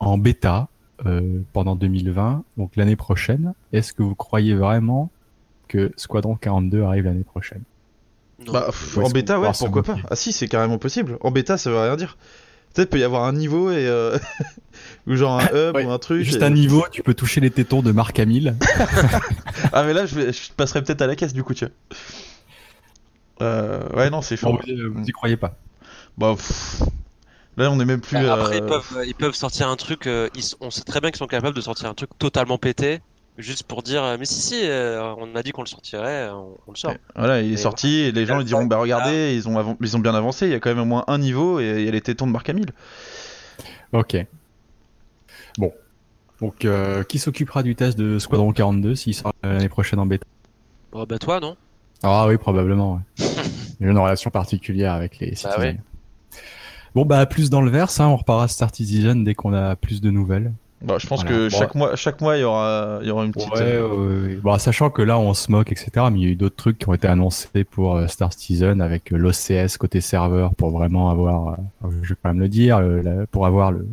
en 0.00 0.18
bêta 0.18 0.68
euh, 1.06 1.40
pendant 1.52 1.76
2020 1.76 2.44
donc 2.56 2.76
l'année 2.76 2.96
prochaine. 2.96 3.54
Est-ce 3.72 3.92
que 3.92 4.02
vous 4.02 4.14
croyez 4.14 4.54
vraiment 4.54 5.10
que 5.68 5.92
Squadron 5.96 6.34
42 6.34 6.82
arrive 6.82 7.04
l'année 7.04 7.24
prochaine? 7.24 7.62
Non. 8.46 8.52
Bah, 8.52 8.66
pff, 8.66 8.96
en 8.98 9.10
bêta, 9.10 9.38
ouais, 9.38 9.50
pourquoi 9.58 9.82
pas. 9.82 9.96
Ah 10.10 10.16
si, 10.16 10.32
c'est 10.32 10.48
carrément 10.48 10.78
possible. 10.78 11.18
En 11.20 11.30
bêta, 11.30 11.58
ça 11.58 11.70
veut 11.70 11.78
rien 11.78 11.96
dire. 11.96 12.16
Peut-être 12.74 12.90
peut 12.90 12.98
y 12.98 13.04
avoir 13.04 13.24
un 13.24 13.32
niveau 13.32 13.70
et 13.70 13.86
euh, 13.86 14.16
ou 15.06 15.14
genre 15.16 15.40
un 15.40 15.46
hub 15.54 15.74
Ouais, 15.76 15.84
ou 15.84 15.90
un 15.90 15.98
truc. 15.98 16.22
Juste 16.22 16.40
et- 16.40 16.44
un 16.44 16.50
niveau, 16.50 16.84
tu 16.90 17.02
peux 17.02 17.14
toucher 17.14 17.40
les 17.40 17.50
tétons 17.50 17.82
de 17.82 17.92
Marc 17.92 18.18
Hamill. 18.18 18.56
Ah 19.72 19.84
mais 19.84 19.92
là, 19.92 20.06
je, 20.06 20.14
vais, 20.14 20.32
je 20.32 20.52
passerai 20.56 20.82
peut-être 20.82 21.02
à 21.02 21.06
la 21.06 21.16
caisse 21.16 21.32
du 21.34 21.42
coup, 21.44 21.54
tu 21.54 21.64
vois. 21.66 21.74
Euh, 23.42 23.88
ouais, 23.96 24.10
non, 24.10 24.22
c'est 24.22 24.36
chaud. 24.36 24.52
Bon, 24.52 24.58
vous, 24.66 24.94
vous 25.00 25.04
y 25.06 25.12
croyez 25.12 25.36
pas. 25.36 25.54
Bah, 26.18 26.34
pff, 26.36 26.82
là, 27.56 27.70
on 27.70 27.78
est 27.80 27.84
même 27.84 28.00
plus. 28.00 28.16
Bah, 28.16 28.34
Après, 28.34 28.58
ils 28.58 28.62
euh, 28.62 28.66
peuvent, 28.66 29.04
ils 29.06 29.14
peuvent 29.14 29.34
sortir 29.34 29.68
un 29.68 29.76
truc. 29.76 30.06
euh, 30.06 30.28
ils 30.34 30.44
on 30.60 30.70
sait 30.70 30.82
très 30.82 31.00
bien 31.00 31.10
qu'ils 31.10 31.18
sont 31.18 31.26
capables 31.26 31.56
de 31.56 31.60
sortir 31.60 31.88
un 31.88 31.94
truc 31.94 32.10
totalement 32.18 32.58
pété, 32.58 33.00
juste 33.40 33.64
pour 33.64 33.82
dire, 33.82 34.02
euh, 34.04 34.16
mais 34.18 34.24
si 34.24 34.40
si, 34.40 34.60
euh, 34.64 35.14
on 35.18 35.34
a 35.34 35.42
dit 35.42 35.50
qu'on 35.52 35.62
le 35.62 35.66
sortirait, 35.68 36.28
euh, 36.28 36.34
on, 36.34 36.56
on 36.66 36.70
le 36.72 36.76
sort. 36.76 36.94
Voilà, 37.16 37.40
il 37.42 37.50
est 37.50 37.54
Et 37.54 37.56
sorti 37.56 37.88
et 38.00 38.12
les 38.12 38.26
gens 38.26 38.40
ils 38.40 38.46
diront 38.46 38.64
bah 38.66 38.78
regardez, 38.78 39.34
ils 39.34 39.48
ont 39.48 39.58
avan- 39.58 39.76
ils 39.80 39.96
ont 39.96 40.00
bien 40.00 40.14
avancé, 40.14 40.46
il 40.46 40.52
y 40.52 40.54
a 40.54 40.60
quand 40.60 40.70
même 40.70 40.78
au 40.80 40.84
moins 40.84 41.04
un 41.08 41.18
niveau 41.18 41.60
et 41.60 41.80
il 41.80 41.84
y 41.84 41.88
a 41.88 41.90
les 41.92 42.00
tétons 42.00 42.26
de 42.26 42.32
Marc 42.32 42.48
Hamill. 42.48 42.70
Ok. 43.92 44.16
Bon. 45.58 45.72
Donc, 46.40 46.64
euh, 46.64 47.02
qui 47.04 47.18
s'occupera 47.18 47.62
du 47.62 47.74
test 47.76 47.98
de 47.98 48.18
Squadron 48.18 48.52
42 48.52 48.94
s'il 48.94 49.14
sort 49.14 49.32
l'année 49.42 49.68
prochaine 49.68 49.98
en 49.98 50.06
bêta? 50.06 50.24
Bon, 50.92 51.04
bah 51.04 51.18
toi, 51.18 51.38
non? 51.40 51.56
Ah 52.02 52.26
oui, 52.28 52.38
probablement. 52.38 53.02
Ouais. 53.18 53.26
J'ai 53.80 53.86
une 53.88 53.98
relation 53.98 54.30
particulière 54.30 54.92
avec 54.94 55.18
les 55.18 55.34
Citizen. 55.34 55.58
ouais. 55.58 55.76
Bon, 56.94 57.04
bah, 57.04 57.24
plus 57.26 57.50
dans 57.50 57.60
le 57.60 57.70
verse, 57.70 58.00
hein, 58.00 58.08
on 58.08 58.16
reparlera 58.16 58.46
à 58.46 58.48
Star 58.48 58.74
Citizen 58.74 59.22
dès 59.22 59.34
qu'on 59.34 59.52
a 59.52 59.76
plus 59.76 60.00
de 60.00 60.10
nouvelles. 60.10 60.52
Bah, 60.82 60.96
je 60.98 61.06
pense 61.06 61.20
Voilà. 61.22 61.36
que 61.36 61.50
Bon, 61.50 61.58
chaque 61.58 61.74
mois 61.74 61.94
chaque 61.96 62.20
mois 62.22 62.36
il 62.38 62.40
y 62.40 62.44
aura 62.44 63.00
il 63.02 63.08
y 63.08 63.10
aura 63.10 63.24
une 63.26 63.32
petite 63.32 63.52
Ouais, 63.52 63.60
euh, 63.62 64.26
ouais. 64.28 64.36
Bon, 64.36 64.56
sachant 64.58 64.88
que 64.88 65.02
là, 65.02 65.18
on 65.18 65.34
se 65.34 65.50
moque, 65.50 65.70
etc. 65.72 65.90
Mais 66.10 66.18
il 66.20 66.24
y 66.24 66.26
a 66.26 66.30
eu 66.30 66.36
d'autres 66.36 66.56
trucs 66.56 66.78
qui 66.78 66.88
ont 66.88 66.94
été 66.94 67.06
annoncés 67.06 67.64
pour 67.64 67.96
euh, 67.96 68.06
Star 68.06 68.32
Citizen 68.32 68.80
avec 68.80 69.12
euh, 69.12 69.18
l'OCS 69.18 69.76
côté 69.78 70.00
serveur 70.00 70.54
pour 70.54 70.70
vraiment 70.70 71.10
avoir, 71.10 71.58
euh, 71.84 71.88
je 72.02 72.08
vais 72.10 72.16
quand 72.22 72.30
même 72.30 72.40
le 72.40 72.48
dire, 72.48 72.80
la- 72.80 73.26
pour 73.26 73.44
avoir 73.46 73.72
le, 73.72 73.86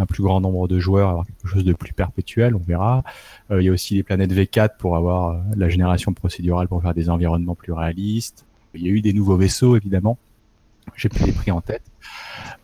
un 0.00 0.06
plus 0.06 0.22
grand 0.22 0.40
nombre 0.40 0.68
de 0.68 0.78
joueurs, 0.78 1.08
avoir 1.08 1.26
quelque 1.26 1.48
chose 1.48 1.64
de 1.64 1.72
plus 1.72 1.92
perpétuel, 1.92 2.54
on 2.54 2.60
verra. 2.64 3.02
Euh, 3.50 3.60
il 3.60 3.64
y 3.66 3.68
a 3.68 3.72
aussi 3.72 3.96
les 3.96 4.04
planètes 4.04 4.32
V4 4.32 4.76
pour 4.78 4.94
avoir 4.96 5.40
la 5.56 5.68
génération 5.68 6.12
procédurale 6.12 6.68
pour 6.68 6.80
faire 6.82 6.94
des 6.94 7.10
environnements 7.10 7.56
plus 7.56 7.72
réalistes. 7.72 8.44
Il 8.74 8.82
y 8.86 8.88
a 8.88 8.92
eu 8.92 9.00
des 9.00 9.12
nouveaux 9.12 9.36
vaisseaux, 9.36 9.74
évidemment. 9.76 10.18
J'ai 10.94 11.08
plus 11.08 11.26
les 11.26 11.32
prix 11.32 11.50
en 11.50 11.60
tête. 11.60 11.82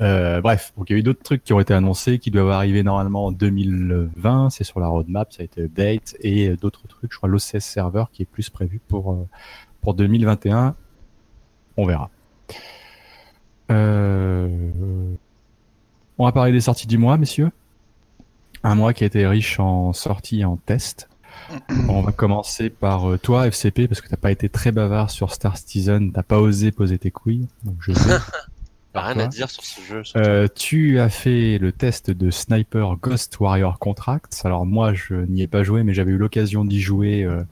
Euh, 0.01 0.41
bref, 0.41 0.73
donc 0.77 0.91
il 0.91 0.95
y 0.95 0.97
a 0.97 0.99
eu 0.99 1.03
d'autres 1.03 1.23
trucs 1.23 1.45
qui 1.45 1.53
ont 1.53 1.61
été 1.61 1.73
annoncés, 1.73 2.19
qui 2.19 2.31
doivent 2.31 2.51
arriver 2.51 2.83
normalement 2.83 3.27
en 3.27 3.33
2020. 3.33 4.51
C'est 4.51 4.65
sur 4.65 4.81
la 4.81 4.89
roadmap, 4.89 5.33
ça 5.33 5.43
a 5.43 5.45
été 5.45 5.63
update 5.63 6.17
et 6.21 6.49
euh, 6.49 6.57
d'autres 6.57 6.87
trucs. 6.89 7.13
Je 7.13 7.17
crois 7.17 7.29
l'OCS 7.29 7.61
server 7.61 8.05
qui 8.13 8.23
est 8.23 8.27
plus 8.27 8.51
prévu 8.51 8.81
pour 8.89 9.13
euh, 9.13 9.29
pour 9.81 9.95
2021. 9.95 10.75
On 11.77 11.87
verra. 11.87 12.11
Euh... 13.71 14.49
On 16.19 16.25
va 16.27 16.33
parler 16.33 16.53
des 16.53 16.61
sorties 16.61 16.87
du 16.87 16.99
mois, 16.99 17.17
messieurs. 17.17 17.51
Un 18.63 18.77
mois 18.77 18.93
qui 18.93 19.05
a 19.05 19.07
été 19.07 19.27
riche 19.27 19.59
en 19.59 19.93
sorties 19.93 20.41
et 20.41 20.45
en 20.45 20.57
tests. 20.57 21.09
On 21.89 22.01
va 22.01 22.13
commencer 22.13 22.71
par 22.71 23.11
euh, 23.11 23.19
toi, 23.19 23.47
FCP, 23.49 23.89
parce 23.89 24.01
que 24.01 24.09
t'as 24.09 24.17
pas 24.17 24.31
été 24.31 24.49
très 24.49 24.73
bavard 24.73 25.11
sur 25.11 25.33
Star 25.33 25.57
Citizen, 25.57 26.13
t'as 26.13 26.23
pas 26.23 26.39
osé 26.39 26.73
poser 26.73 26.99
tes 26.99 27.11
couilles. 27.11 27.49
Donc 27.65 27.77
je 27.81 27.93
vais 27.93 28.15
T'as 28.95 29.03
rien 29.03 29.15
Quoi 29.15 29.23
à 29.25 29.27
dire 29.27 29.51
sur 29.51 29.65
ce 29.65 29.81
jeu. 29.83 30.05
surtout. 30.05 30.27
Euh, 30.27 30.47
tu 30.55 31.01
as 31.01 31.09
fait 31.09 31.59
le 31.59 31.73
test 31.73 32.11
de 32.11 32.31
Sniper 32.31 32.97
Ghost 32.97 33.39
Warrior 33.41 33.79
Contracts. 33.79 34.41
Alors 34.45 34.65
moi, 34.65 34.95
je 34.95 35.15
n'y 35.15 35.43
ai 35.43 35.47
pas 35.49 35.65
joué, 35.65 35.83
mais 35.83 35.93
j'avais 35.95 36.13
eu 36.13 36.17
l'occasion 36.17 36.65
d'y 36.65 36.81
jouer 36.81 37.25
euh, 37.25 37.43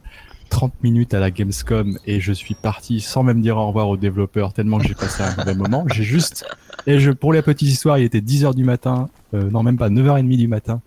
30 0.51 0.72
minutes 0.82 1.14
à 1.14 1.20
la 1.20 1.30
Gamescom 1.30 1.99
et 2.07 2.20
je 2.20 2.32
suis 2.32 2.55
parti 2.55 3.01
sans 3.01 3.22
même 3.22 3.40
dire 3.40 3.57
au 3.57 3.66
revoir 3.66 3.88
aux 3.88 3.97
développeurs 3.97 4.53
tellement 4.53 4.78
que 4.78 4.86
j'ai 4.86 4.95
passé 4.95 5.22
un 5.22 5.34
mauvais 5.36 5.55
moment. 5.55 5.84
J'ai 5.93 6.05
juste 6.05 6.45
et 6.86 7.01
je 7.01 7.11
pour 7.11 7.32
la 7.32 7.43
petite 7.43 7.68
histoire, 7.68 7.99
il 7.99 8.05
était 8.05 8.20
10h 8.20 8.55
du 8.55 8.62
matin, 8.62 9.09
euh, 9.34 9.51
non 9.51 9.62
même 9.62 9.78
pas 9.78 9.88
9h30 9.88 10.36
du 10.36 10.49
matin. 10.49 10.80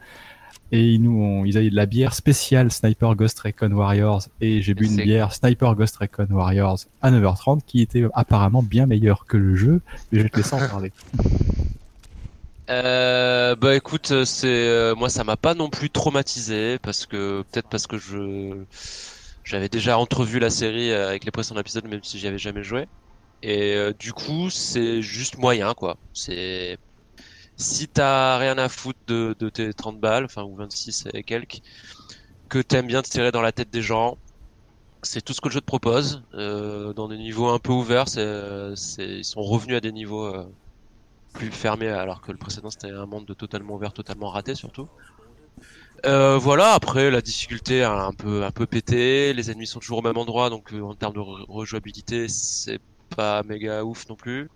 Et 0.72 0.93
ils 0.93 1.01
nous 1.01 1.22
ont, 1.22 1.45
ils 1.45 1.57
avaient 1.57 1.70
de 1.70 1.76
la 1.76 1.86
bière 1.86 2.13
spéciale 2.13 2.72
Sniper 2.72 3.16
Ghost 3.16 3.39
Recon 3.39 3.72
Warriors 3.72 4.24
et 4.41 4.61
j'ai 4.61 4.74
bu 4.74 4.86
une 4.86 4.95
bière 4.95 5.34
Sniper 5.34 5.76
Ghost 5.76 5.97
Recon 5.97 6.28
Warriors 6.30 6.80
à 7.01 7.11
9h30 7.11 7.61
qui 7.66 7.82
était 7.82 8.05
apparemment 8.13 8.63
bien 8.63 8.86
meilleure 8.86 9.26
que 9.26 9.38
le 9.38 9.55
jeu. 9.55 9.82
Mais 10.11 10.20
je 10.20 10.24
vais 10.24 10.30
te 10.30 10.38
laisser 10.38 10.55
en 10.55 10.68
parler. 10.68 10.91
Euh, 12.70 13.55
bah 13.55 13.76
écoute, 13.76 14.26
c'est 14.26 14.47
euh, 14.47 14.95
moi 14.95 15.09
ça 15.09 15.24
m'a 15.24 15.38
pas 15.38 15.53
non 15.53 15.70
plus 15.70 15.91
traumatisé 15.91 16.80
parce 16.80 17.05
que 17.05 17.43
peut-être 17.51 17.70
parce 17.70 17.86
que 17.86 17.97
je 17.99 18.63
j'avais 19.43 19.70
déjà 19.70 19.99
entrevu 19.99 20.39
la 20.39 20.49
série 20.49 20.91
euh, 20.91 21.09
avec 21.09 21.26
les 21.26 21.32
précédents 21.32 21.59
épisodes 21.59 21.86
même 21.88 22.03
si 22.03 22.18
j'y 22.18 22.28
avais 22.28 22.39
jamais 22.39 22.63
joué 22.63 22.88
et 23.43 23.76
euh, 23.76 23.93
du 23.97 24.11
coup 24.13 24.49
c'est 24.49 25.01
juste 25.03 25.38
moyen 25.38 25.74
quoi. 25.76 25.97
C'est 26.13 26.78
si 27.58 27.88
t'as 27.88 28.38
rien 28.38 28.58
à 28.58 28.70
foutre 28.70 28.99
de, 29.08 29.36
de 29.39 29.49
tes 29.49 29.74
30 29.74 29.99
balles, 29.99 30.26
enfin 30.26 30.43
ou 30.43 30.56
26 30.56 31.06
et 31.14 31.24
quelques, 31.24 31.60
que 32.49 32.60
t'aimes 32.60 32.88
bien 32.88 33.01
te 33.03 33.10
tirer 33.10 33.32
dans 33.32 33.41
la 33.41 33.51
tête 33.53 33.70
des 33.72 33.82
gens, 33.82 34.20
c'est 35.03 35.22
tout 35.24 35.34
ce 35.34 35.41
que 35.41 35.49
le 35.49 35.53
jeu 35.53 35.62
te 35.62 35.66
propose. 35.66 36.24
Euh, 36.36 36.93
dans 36.93 37.10
des 37.10 37.18
niveaux 37.18 37.49
un 37.49 37.60
peu 37.60 37.72
ouverts, 37.74 38.10
c'est, 38.10 38.74
ils 39.20 39.26
sont 39.26 39.41
revenus 39.43 39.78
à 39.78 39.82
des 39.82 39.91
niveaux 39.93 40.26
euh, 40.26 40.45
plus 41.34 41.51
fermé 41.51 41.89
alors 41.89 42.22
que 42.22 42.32
le 42.32 42.38
précédent 42.39 42.70
c'était 42.72 42.91
un 42.91 43.06
monde 43.08 43.26
de 43.28 43.34
totalement 43.36 43.76
ouvert, 43.76 43.93
totalement 43.93 44.30
raté 44.30 44.56
surtout. 44.56 44.89
Euh, 46.06 46.38
voilà, 46.38 46.74
après 46.74 47.10
la 47.10 47.22
difficulté 47.22 47.84
a 47.84 47.91
un 47.93 48.14
peu 48.14 48.43
un 48.43 48.51
peu 48.51 48.68
pété, 48.68 49.34
les 49.34 49.49
ennemis 49.51 49.68
sont 49.68 49.80
toujours 49.80 49.99
au 49.99 50.01
même 50.01 50.18
endroit 50.18 50.49
donc 50.49 50.72
en 50.74 50.93
termes 50.95 51.14
de 51.16 51.20
re- 51.20 51.45
rejouabilité 51.47 52.28
c'est 52.30 52.80
pas 53.16 53.41
méga 53.43 53.84
ouf 53.84 54.08
non 54.10 54.16
plus. 54.16 54.49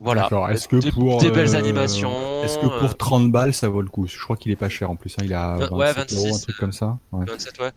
Voilà. 0.00 0.28
Est-ce 0.50 0.68
que 0.68 0.76
Des- 0.76 0.92
pour 0.92 1.20
des 1.20 1.30
belles 1.30 1.54
euh, 1.54 1.58
animations, 1.58 2.12
Est-ce 2.44 2.58
que 2.58 2.66
euh, 2.66 2.78
pour 2.80 2.96
30 2.96 3.32
balles 3.32 3.52
ça 3.52 3.68
vaut 3.68 3.82
le 3.82 3.88
coup? 3.88 4.06
Je 4.06 4.16
crois 4.22 4.36
qu'il 4.36 4.52
est 4.52 4.56
pas 4.56 4.68
cher 4.68 4.90
en 4.90 4.96
plus. 4.96 5.14
Hein. 5.18 5.22
Il 5.24 5.34
a 5.34 5.56
Euh, 5.56 5.66
27 5.66 5.70
ouais, 5.72 5.76
euros, 5.76 5.82
un 5.82 5.92
26, 6.32 6.40
truc 6.42 6.56
comme 6.56 6.72
ça. 6.72 6.98
Ouais. 7.12 7.24
27 7.26 7.58
ouais. 7.60 7.70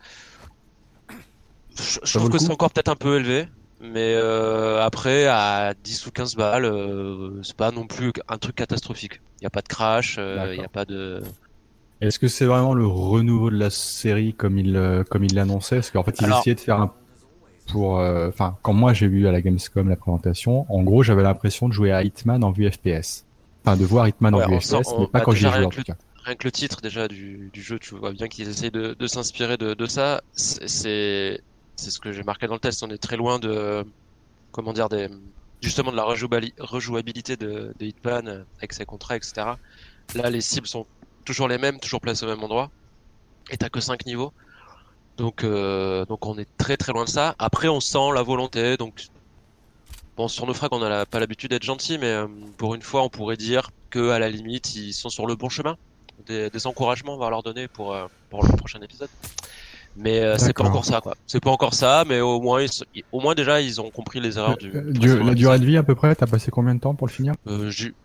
Je, 2.04 2.18
trouve 2.18 2.28
que 2.30 2.38
c'est 2.38 2.50
encore 2.52 2.70
peut-être 2.70 2.90
un 2.90 2.96
peu 2.96 3.16
élevé, 3.16 3.48
mais 3.80 4.14
euh, 4.14 4.82
après 4.84 5.26
à 5.26 5.74
10 5.82 6.06
ou 6.06 6.10
15 6.10 6.36
balles, 6.36 6.64
euh, 6.66 7.42
c'est 7.42 7.56
pas 7.56 7.70
non 7.70 7.86
plus 7.86 8.12
un 8.28 8.38
truc 8.38 8.56
catastrophique. 8.56 9.20
Il 9.40 9.44
y 9.44 9.46
a 9.46 9.50
pas 9.50 9.62
de 9.62 9.68
crash, 9.68 10.16
euh, 10.18 10.52
il 10.54 10.60
y 10.60 10.64
a 10.64 10.68
pas 10.68 10.84
de 10.84 11.22
Est-ce 12.02 12.18
que 12.18 12.28
c'est 12.28 12.44
vraiment 12.44 12.74
le 12.74 12.86
renouveau 12.86 13.50
de 13.50 13.56
la 13.56 13.70
série 13.70 14.34
comme 14.34 14.58
il 14.58 14.76
euh, 14.76 15.02
comme 15.02 15.24
il 15.24 15.34
l'annonçait? 15.34 15.76
Parce 15.76 15.90
qu'en 15.90 16.04
fait 16.04 16.20
ils 16.20 16.26
Alors- 16.26 16.40
essayaient 16.40 16.54
de 16.54 16.60
faire 16.60 16.78
un 16.80 16.92
pour 17.68 17.98
euh, 18.00 18.28
enfin 18.28 18.56
quand 18.62 18.72
moi 18.72 18.92
j'ai 18.92 19.08
vu 19.08 19.26
à 19.28 19.32
la 19.32 19.40
Gamescom 19.40 19.88
la 19.88 19.96
présentation, 19.96 20.66
en 20.72 20.82
gros 20.82 21.02
j'avais 21.02 21.22
l'impression 21.22 21.68
de 21.68 21.72
jouer 21.72 21.92
à 21.92 22.02
Hitman 22.02 22.42
en 22.44 22.50
vue 22.50 22.70
FPS. 22.70 23.24
Enfin 23.64 23.76
de 23.76 23.84
voir 23.84 24.08
Hitman 24.08 24.34
Ouais, 24.34 24.44
en 24.44 24.48
vue 24.48 24.60
sent- 24.60 24.82
FPS, 24.82 24.88
on- 24.92 25.00
mais 25.00 25.06
pas 25.06 25.18
bah, 25.20 25.24
quand 25.24 25.32
j'y 25.32 25.46
ai 25.46 25.48
joué 25.48 25.58
en 25.58 25.60
rien 25.60 25.68
tout 25.68 25.76
que 25.82 25.82
cas. 25.86 25.96
rien 26.24 26.34
que 26.34 26.44
le 26.44 26.52
titre 26.52 26.80
déjà 26.80 27.08
du, 27.08 27.50
du 27.52 27.62
jeu, 27.62 27.78
tu 27.78 27.94
vois 27.94 28.12
bien 28.12 28.28
qu'ils 28.28 28.48
essayent 28.48 28.70
de, 28.70 28.94
de 28.98 29.06
s'inspirer 29.06 29.56
de, 29.56 29.74
de 29.74 29.86
ça. 29.86 30.22
C'est 30.34 31.40
ce 31.76 31.98
que 31.98 32.12
j'ai 32.12 32.22
marqué 32.22 32.46
dans 32.46 32.54
le 32.54 32.60
test. 32.60 32.82
On 32.82 32.90
est 32.90 32.98
très 32.98 33.16
loin 33.16 33.38
de 33.38 33.84
comment 34.52 34.72
dire 34.72 34.88
des 34.88 35.08
justement 35.62 35.92
de 35.92 35.96
la 35.96 36.04
rejouabilité 36.04 37.36
de, 37.36 37.72
de 37.78 37.84
Hitman 37.86 38.44
avec 38.58 38.72
ses 38.72 38.84
contrats, 38.84 39.16
etc. 39.16 39.32
Là, 40.16 40.28
les 40.30 40.40
cibles 40.40 40.66
sont 40.66 40.86
toujours 41.24 41.46
les 41.46 41.58
mêmes, 41.58 41.78
toujours 41.78 42.00
placées 42.00 42.26
au 42.26 42.28
même 42.28 42.42
endroit, 42.42 42.68
et 43.50 43.56
t'as 43.56 43.68
que 43.68 43.78
5 43.80 44.04
niveaux. 44.06 44.32
Donc 45.18 45.44
euh, 45.44 46.04
donc 46.06 46.24
on 46.26 46.38
est 46.38 46.48
très 46.58 46.76
très 46.76 46.92
loin 46.92 47.04
de 47.04 47.08
ça. 47.08 47.34
Après, 47.38 47.68
on 47.68 47.80
sent 47.80 48.12
la 48.14 48.22
volonté. 48.22 48.76
Donc 48.76 49.04
bon, 50.16 50.28
sur 50.28 50.46
nos 50.46 50.54
frags, 50.54 50.72
on 50.72 50.80
n'a 50.80 50.88
la- 50.88 51.06
pas 51.06 51.20
l'habitude 51.20 51.50
d'être 51.50 51.64
gentil, 51.64 51.98
mais 51.98 52.06
euh, 52.06 52.26
pour 52.56 52.74
une 52.74 52.82
fois, 52.82 53.02
on 53.02 53.08
pourrait 53.08 53.36
dire 53.36 53.70
que 53.90 54.10
à 54.10 54.18
la 54.18 54.28
limite, 54.30 54.74
ils 54.74 54.92
sont 54.92 55.10
sur 55.10 55.26
le 55.26 55.34
bon 55.36 55.48
chemin 55.48 55.76
des, 56.26 56.50
des 56.50 56.66
encouragements 56.66 57.14
on 57.14 57.18
va 57.18 57.30
leur 57.30 57.42
donner 57.42 57.68
pour, 57.68 57.92
euh, 57.94 58.06
pour 58.30 58.42
le 58.46 58.56
prochain 58.56 58.80
épisode. 58.80 59.08
Mais 59.94 60.22
c'est 60.38 60.54
pas 60.54 60.64
encore 60.64 60.86
ça, 60.86 61.02
quoi. 61.02 61.14
C'est 61.26 61.40
pas 61.40 61.50
encore 61.50 61.74
ça, 61.74 62.04
mais 62.08 62.20
au 62.22 62.40
moins, 62.40 62.62
ils, 62.62 63.02
au 63.12 63.20
moins 63.20 63.34
déjà, 63.34 63.60
ils 63.60 63.78
ont 63.78 63.90
compris 63.90 64.20
les 64.20 64.38
erreurs 64.38 64.56
du. 64.56 64.70
La 64.72 65.34
durée 65.34 65.58
de 65.58 65.66
vie 65.66 65.76
à 65.76 65.82
peu 65.82 65.94
près, 65.94 66.14
t'as 66.14 66.26
passé 66.26 66.50
combien 66.50 66.74
de 66.74 66.80
temps 66.80 66.94
pour 66.94 67.06
le 67.06 67.12
finir? 67.12 67.34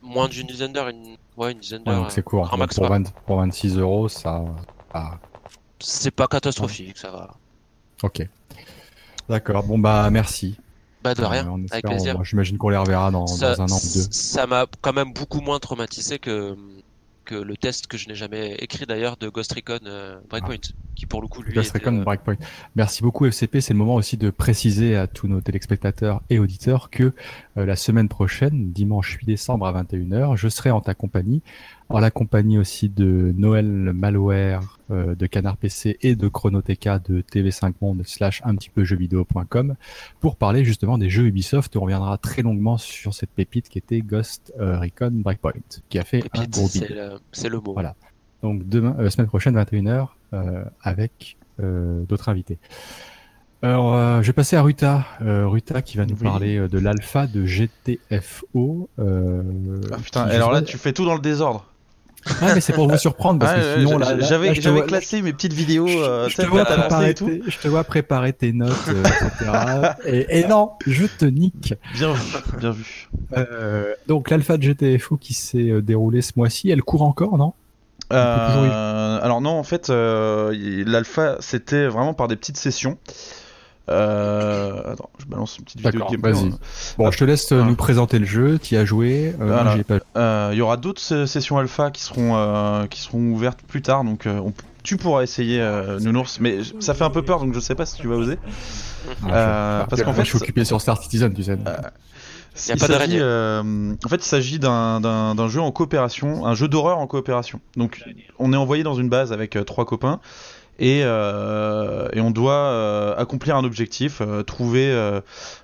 Moins 0.02 0.28
d'une 0.28 0.48
dizaine 0.48 0.74
d'heures, 0.74 0.90
une... 0.90 1.16
ouais, 1.38 1.54
une 1.54 1.60
dizaine 1.60 1.84
d'heures. 1.86 1.96
donc 2.02 2.12
c'est 2.12 2.24
court. 2.24 2.50
pour, 2.76 2.88
quoi. 2.90 2.98
20 2.98 3.14
pour 3.26 3.38
26 3.38 3.78
euros, 3.78 4.10
ça. 4.10 4.44
ah, 4.94 5.12
C'est 5.80 6.12
pas 6.12 6.28
catastrophique, 6.28 6.98
ça 6.98 7.12
va. 7.12 7.36
ok. 8.04 8.28
D'accord. 9.30 9.64
Bon 9.64 9.78
bah 9.78 10.10
merci. 10.10 10.58
Bah 11.04 11.14
de 11.14 11.24
rien, 11.24 11.46
Euh, 11.46 11.52
on 11.52 11.66
avec 11.70 11.86
plaisir. 11.86 12.24
J'imagine 12.24 12.58
qu'on 12.58 12.70
les 12.70 12.78
reverra 12.78 13.12
dans, 13.12 13.28
ça, 13.28 13.56
dans 13.56 13.64
un 13.64 13.66
an 13.68 13.78
ou 13.78 13.94
deux. 13.94 14.08
ça 14.10 14.48
m'a 14.48 14.66
quand 14.82 14.94
même 14.94 15.14
beaucoup 15.14 15.42
moins 15.42 15.60
traumatisé 15.60 16.20
que 16.20 16.56
que 17.26 17.36
le 17.36 17.58
test 17.58 17.88
que 17.88 17.98
je 17.98 18.08
n'ai 18.08 18.16
jamais 18.16 18.56
écrit 18.56 18.86
d'ailleurs 18.86 19.18
de 19.18 19.28
Ghost 19.28 19.52
Recon 19.52 19.80
euh, 19.86 20.18
Breakpoint, 20.30 20.72
qui 20.96 21.06
pour 21.06 21.22
le 21.22 21.28
coup 21.28 21.42
lui 21.42 21.54
Ghost 21.54 21.76
était, 21.76 21.80
Recon 21.86 22.00
euh, 22.00 22.04
Breakpoint. 22.06 22.38
Merci 22.78 23.04
beaucoup 23.04 23.26
FCP. 23.26 23.60
C'est 23.60 23.74
le 23.74 23.80
moment 23.80 23.96
aussi 23.96 24.16
de 24.16 24.30
préciser 24.30 24.96
à 24.96 25.08
tous 25.08 25.28
nos 25.28 25.42
téléspectateurs 25.42 26.22
et 26.30 26.40
auditeurs 26.40 26.90
que 26.90 27.12
la 27.58 27.76
semaine 27.76 28.08
prochaine, 28.08 28.72
dimanche 28.72 29.18
8 29.20 29.26
décembre 29.26 29.68
à 29.68 29.84
21h, 29.84 30.38
je 30.38 30.48
serai 30.48 30.72
en 30.72 30.80
ta 30.80 30.94
compagnie, 30.94 31.42
en 31.90 32.00
la 32.00 32.12
compagnie 32.12 32.58
aussi 32.58 32.90
de 32.90 33.34
Noël 33.38 33.66
Malware 33.66 34.78
euh, 34.92 35.16
de 35.16 35.26
Canard 35.26 35.58
PC 35.58 35.98
et 36.02 36.16
de 36.16 36.28
Chronoteca 36.28 37.00
de 37.00 37.22
TV5 37.22 37.74
Monde 37.82 38.02
slash 38.06 38.42
un 38.46 38.56
petit 38.56 38.70
peu 38.70 38.84
jeuxvideo.com 38.84 39.76
pour 40.20 40.36
parler 40.36 40.66
justement 40.66 40.98
des 40.98 41.10
jeux 41.10 41.26
Ubisoft. 41.26 41.76
On 41.78 41.82
reviendra 41.82 42.18
très 42.18 42.42
longuement 42.42 42.78
sur 42.78 43.14
cette 43.14 43.30
pépite 43.32 43.70
qui 43.70 43.78
était 43.78 44.02
Ghost 44.02 44.54
euh, 44.60 44.80
Recon 44.80 45.12
Breakpoint, 45.14 45.54
qui 45.90 45.98
a 46.00 46.04
fait 46.04 46.24
un 46.34 46.44
gros 46.46 46.68
c'est 46.68 46.88
bid. 46.88 46.90
le, 46.96 47.10
c'est 47.32 47.50
le 47.50 47.60
mot. 47.60 47.74
Voilà. 47.74 47.96
Donc 48.44 48.68
demain, 48.68 48.96
euh, 49.00 49.10
semaine 49.10 49.28
prochaine, 49.28 49.58
21h, 49.58 50.08
euh, 50.34 50.64
avec 50.84 51.38
euh, 51.62 52.04
d'autres 52.04 52.30
invités. 52.30 52.60
Alors, 53.64 53.96
euh, 53.96 54.22
je 54.22 54.28
vais 54.28 54.34
passer 54.34 54.56
à 54.56 54.62
Ruta. 54.62 55.06
Euh, 55.22 55.48
Ruta 55.48 55.82
qui 55.82 55.98
va 55.98 56.06
nous 56.06 56.14
Oui. 56.16 56.22
parler 56.24 56.58
euh, 56.58 56.68
de 56.68 56.78
l'alpha 56.78 57.26
de 57.26 57.44
GTFO. 57.46 58.90
Euh, 59.00 59.82
Ah 59.92 59.98
putain, 59.98 60.22
alors 60.24 60.52
là 60.52 60.62
tu 60.62 60.78
fais 60.78 60.94
tout 60.94 61.06
dans 61.06 61.16
le 61.16 61.22
désordre. 61.22 61.66
Ah, 62.42 62.54
mais 62.54 62.62
c'est 62.62 62.74
pour 62.74 62.90
vous 62.90 62.98
surprendre 62.98 63.40
parce 63.40 63.54
que 63.54 63.60
ouais, 63.60 63.86
sinon, 63.86 63.98
là, 63.98 64.20
j'avais 64.20 64.54
classé 64.86 65.22
mes 65.22 65.34
petites 65.34 65.54
vidéos, 65.54 65.88
euh, 65.88 66.30
je 66.30 66.36
te, 66.36 66.42
sais, 66.42 66.48
vois 66.48 66.66
préparer 66.66 67.14
tes, 67.14 67.42
je 67.48 67.58
te 67.58 67.68
vois 67.68 67.84
préparer 67.84 68.34
tes 68.34 68.54
notes, 68.54 68.72
euh, 68.90 69.04
etc. 70.06 70.26
et, 70.30 70.48
non, 70.48 70.72
je 70.86 71.06
te 71.06 71.26
nique. 71.26 71.74
Bien 71.94 72.14
vu, 72.14 72.38
bien 72.60 72.72
vu. 72.72 73.10
Euh, 73.36 73.94
donc 74.08 74.30
l'alpha 74.30 74.58
de 74.58 74.64
GTFO 74.64 75.18
qui 75.18 75.34
s'est 75.34 75.70
euh, 75.70 75.82
déroulée 75.82 76.22
ce 76.22 76.34
mois-ci, 76.36 76.70
elle 76.70 76.84
court 76.84 77.02
encore, 77.02 77.38
non? 77.38 77.54
Euh, 78.14 79.20
alors 79.22 79.42
non, 79.42 79.52
en 79.52 79.64
fait, 79.64 79.90
euh, 79.90 80.54
l'alpha, 80.86 81.38
c'était 81.40 81.88
vraiment 81.88 82.14
par 82.14 82.28
des 82.28 82.36
petites 82.36 82.58
sessions. 82.58 82.98
Euh, 83.90 84.92
attends, 84.94 85.10
je 85.20 85.26
balance 85.26 85.58
une 85.58 85.64
petite 85.66 85.78
vidéo 85.80 85.92
D'accord, 85.92 86.12
de 86.12 86.16
gameplay. 86.18 86.32
vas-y. 86.34 86.52
Bon, 86.98 87.10
je 87.12 87.18
te 87.18 87.24
laisse 87.24 87.52
euh, 87.52 87.62
Ah. 87.64 87.68
nous 87.68 87.76
présenter 87.76 88.20
le 88.20 88.26
jeu. 88.26 88.60
Tu 88.62 88.76
y 88.76 88.78
as 88.78 88.86
joué. 88.86 89.34
Euh, 89.40 89.46
Voilà. 89.48 89.78
ai 89.78 89.84
pas 89.84 90.00
Euh, 90.18 90.50
Il 90.52 90.58
y 90.58 90.62
aura 90.62 90.78
d'autres 90.78 91.02
se- 91.02 91.26
sessions 91.26 91.58
alpha 91.58 91.90
qui 91.92 92.04
seront 92.04 92.34
euh, 92.36 92.86
qui 92.88 93.02
seront 93.02 93.20
ouvertes 93.32 93.62
plus 93.68 93.82
tard, 93.82 94.04
donc 94.04 94.26
euh, 94.28 94.40
on- 94.40 94.54
tu 94.84 94.98
pourras 94.98 95.22
essayer 95.24 95.60
euh, 95.62 96.00
Nounours, 96.00 96.40
mais 96.40 96.60
ça 96.80 96.94
fait 96.94 97.04
un 97.04 97.10
peu 97.10 97.22
peur, 97.22 97.40
donc 97.40 97.54
je 97.54 97.60
sais 97.60 97.76
pas 97.76 97.86
si 97.86 97.96
tu 97.98 98.08
vas 98.08 98.16
oser. 98.16 98.38
Ah, 99.24 99.28
Euh, 99.32 99.82
je- 99.84 99.90
parce 99.90 100.02
qu'en 100.02 100.08
moi, 100.10 100.16
fait, 100.16 100.24
je 100.24 100.30
suis 100.30 100.38
occupé 100.38 100.66
sur 100.66 100.80
Star 100.82 101.02
Citizen, 101.02 101.34
tu 101.34 101.44
sais. 101.44 101.58
Il 102.70 102.80
pas 102.80 102.88
s'agit, 102.88 103.18
euh, 103.20 103.94
en 104.04 104.10
fait, 104.10 104.16
il 104.16 104.24
s'agit 104.24 104.58
d'un- 104.60 105.00
d'un 105.00 105.36
d'un 105.36 105.48
jeu 105.48 105.62
en 105.62 105.72
coopération, 105.72 106.46
un 106.46 106.56
jeu 106.56 106.68
d'horreur 106.68 106.98
en 106.98 107.06
coopération. 107.06 107.60
Donc, 107.76 108.02
on 108.40 108.52
est 108.52 108.56
envoyé 108.58 108.82
dans 108.84 108.96
une 108.96 109.10
base 109.10 109.32
avec 109.32 109.56
euh, 109.56 109.64
trois 109.64 109.86
copains 109.86 110.20
et, 110.80 111.02
euh, 111.04 112.08
et 112.14 112.22
on 112.22 112.32
doit 112.32 112.54
euh, 112.54 113.16
accomplir 113.18 113.56
un 113.56 113.64
objectif, 113.64 114.22
euh, 114.22 114.44
trouver 114.44 114.92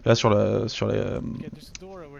là 0.06 0.16
sur 0.16 0.30
la 0.30 0.68
sur 0.68 0.92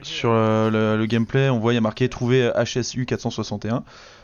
sur 0.02 0.32
le, 0.32 0.98
le 0.98 1.06
gameplay, 1.06 1.50
on 1.50 1.60
voit 1.60 1.74
il 1.74 1.76
y 1.76 1.78
a 1.78 1.82
marqué 1.82 2.10
trouver 2.10 2.52
HSU 2.56 3.06
461. 3.06 3.84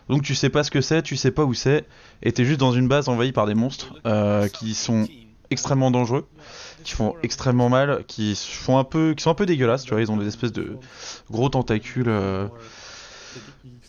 Donc 0.10 0.24
tu 0.24 0.36
sais 0.36 0.50
pas 0.50 0.64
ce 0.64 0.72
que 0.72 0.82
c'est, 0.82 1.02
tu 1.02 1.16
sais 1.16 1.32
pas 1.32 1.46
où 1.46 1.54
c'est, 1.54 1.86
et 2.24 2.32
t'es 2.32 2.44
juste 2.44 2.60
dans 2.60 2.72
une 2.72 2.88
base 2.88 3.10
envahie 3.10 3.32
par 3.32 3.46
des 3.46 3.56
monstres 3.56 3.94
qui 4.54 4.74
sont 4.74 5.08
extrêmement 5.52 5.90
dangereux, 5.90 6.28
qui 6.84 6.94
font 6.94 7.16
extrêmement 7.24 7.70
mal, 7.70 8.04
qui 8.08 8.36
font 8.36 8.78
un 8.78 8.84
peu, 8.84 9.14
qui 9.16 9.24
sont 9.24 9.32
un 9.32 9.36
peu 9.36 9.46
dégueulasses, 9.46 9.84
tu 9.84 9.92
vois, 9.92 10.02
ils 10.02 10.12
ont 10.12 10.18
des 10.18 10.28
espèces 10.28 10.54
de 10.54 10.78
gros 11.32 11.50
tentacules 11.50 12.12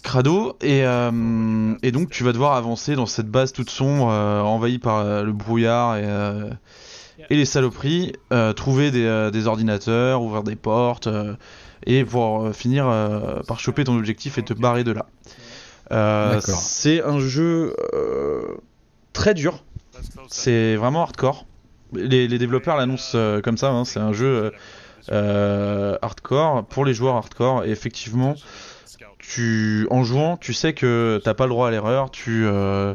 crado, 0.03 0.57
et, 0.63 0.85
euh, 0.85 1.75
et 1.83 1.93
donc 1.93 2.11
tu 2.11 2.25
vas 2.25 2.33
devoir 2.33 2.55
avancer 2.55 2.97
dans 2.97 3.07
cette 3.07 3.29
base 3.29 3.53
toute 3.53 3.71
sombre, 3.71 4.11
euh, 4.11 4.41
envahie 4.41 4.79
par 4.79 4.99
euh, 4.99 5.23
le 5.23 5.33
brouillard 5.33 5.97
et, 5.97 6.05
euh, 6.05 6.51
et 7.29 7.37
les 7.37 7.45
saloperies, 7.45 8.13
trouver 8.57 8.91
des, 8.91 9.31
des 9.31 9.47
ordinateurs, 9.47 10.23
ouvrir 10.23 10.43
des 10.43 10.57
portes, 10.57 11.09
et 11.87 12.05
pour 12.05 12.55
finir 12.55 12.87
par 13.47 13.61
choper 13.61 13.85
ton 13.85 13.97
objectif 13.97 14.39
et 14.39 14.43
te 14.43 14.55
barrer 14.55 14.85
de 14.85 14.93
là. 14.93 15.07
C'est 16.41 17.03
un 17.05 17.21
jeu 17.21 17.77
très 19.13 19.35
dur, 19.35 19.63
c'est 20.29 20.77
vraiment 20.77 21.03
hardcore. 21.03 21.47
Les, 21.93 22.27
les 22.27 22.39
développeurs 22.39 22.77
l'annoncent 22.77 23.19
comme 23.45 23.59
ça, 23.59 23.71
hein, 23.71 23.85
c'est 23.85 24.01
un 24.01 24.15
jeu 24.15 24.53
hardcore 25.11 26.65
pour 26.65 26.87
les 26.87 26.95
joueurs 26.95 27.17
hardcore, 27.17 27.65
et 27.65 27.71
effectivement, 27.71 28.35
tu, 29.35 29.87
en 29.91 30.03
jouant, 30.03 30.37
tu 30.37 30.53
sais 30.55 30.73
que 30.75 31.21
t'as 31.25 31.35
pas 31.35 31.45
le 31.45 31.51
droit 31.51 31.69
à 31.69 31.71
l'erreur, 31.71 32.11
tu... 32.11 32.45
euh, 32.47 32.95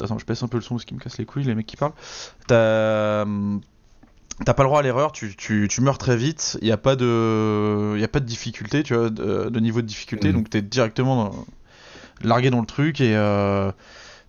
Attends, 0.00 0.18
je 0.18 0.26
baisse 0.26 0.42
un 0.42 0.48
peu 0.48 0.58
le 0.58 0.62
son 0.62 0.74
parce 0.74 0.84
qu'il 0.84 0.96
me 0.96 1.02
casse 1.02 1.16
les 1.18 1.24
couilles, 1.24 1.44
les 1.44 1.54
mecs 1.54 1.66
qui 1.66 1.76
parlent. 1.76 1.92
T'as 2.46 3.22
hum, 3.22 3.60
t'as 4.44 4.52
pas 4.54 4.62
le 4.62 4.68
droit 4.68 4.80
à 4.80 4.82
l'erreur, 4.82 5.10
tu, 5.12 5.34
tu, 5.36 5.66
tu 5.70 5.80
meurs 5.80 5.96
très 5.98 6.16
vite, 6.16 6.58
il 6.60 6.66
n'y 6.66 6.72
a, 6.72 6.76
pas 6.76 6.94
de- 6.96 7.96
y 7.98 8.04
a 8.04 8.08
pas 8.08 8.20
de 8.20 8.26
difficulté, 8.26 8.82
tu 8.82 8.94
vois, 8.94 9.08
de, 9.08 9.48
de 9.48 9.60
niveau 9.60 9.80
de 9.80 9.86
difficulté, 9.86 10.28
Mhm. 10.28 10.34
donc 10.34 10.50
t'es 10.50 10.60
directement 10.62 11.24
dans- 11.24 11.46
largué 12.22 12.50
dans 12.50 12.60
le 12.60 12.66
truc 12.66 13.00
et... 13.00 13.16
euh, 13.16 13.72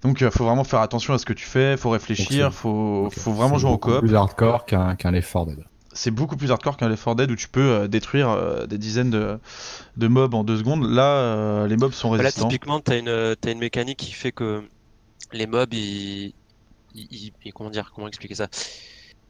donc 0.03 0.21
il 0.21 0.29
faut 0.31 0.45
vraiment 0.45 0.63
faire 0.63 0.79
attention 0.79 1.13
à 1.13 1.17
ce 1.17 1.25
que 1.25 1.33
tu 1.33 1.45
fais, 1.45 1.75
faut 1.75 1.89
réfléchir, 1.89 2.49
c'est- 2.51 2.57
faut, 2.57 3.09
faut 3.17 3.33
vraiment 3.33 3.57
jouer 3.57 3.71
en 3.71 3.77
coop. 3.77 3.99
plus 3.99 4.15
hardcore 4.15 4.65
qu'un 4.65 4.95
qu'un 4.95 5.11
Left 5.11 5.31
4 5.33 5.45
Dead. 5.47 5.65
C'est 5.97 6.11
beaucoup 6.11 6.37
plus 6.37 6.51
hardcore 6.51 6.77
qu'un 6.77 6.89
Left 6.89 7.03
4 7.03 7.15
Dead 7.15 7.31
où 7.31 7.35
tu 7.35 7.49
peux 7.49 7.71
euh, 7.71 7.87
détruire 7.87 8.29
euh, 8.29 8.67
des 8.67 8.77
dizaines 8.77 9.09
de, 9.09 9.39
de 9.97 10.07
mobs 10.07 10.35
en 10.35 10.43
deux 10.43 10.57
secondes. 10.57 10.87
Là, 10.87 11.17
euh, 11.17 11.67
les 11.67 11.75
mobs 11.75 11.91
sont 11.91 12.11
Bah 12.11 12.17
Là, 12.17 12.23
résistants. 12.25 12.47
typiquement, 12.47 12.79
une, 12.91 13.35
t'as 13.41 13.51
une 13.51 13.57
mécanique 13.57 13.97
qui 13.97 14.11
fait 14.11 14.31
que 14.31 14.63
les 15.33 15.47
mobs, 15.47 15.73
ils, 15.73 16.35
ils, 16.93 17.33
comment 17.51 17.71
dire, 17.71 17.91
comment 17.95 18.07
expliquer 18.07 18.35
ça? 18.35 18.47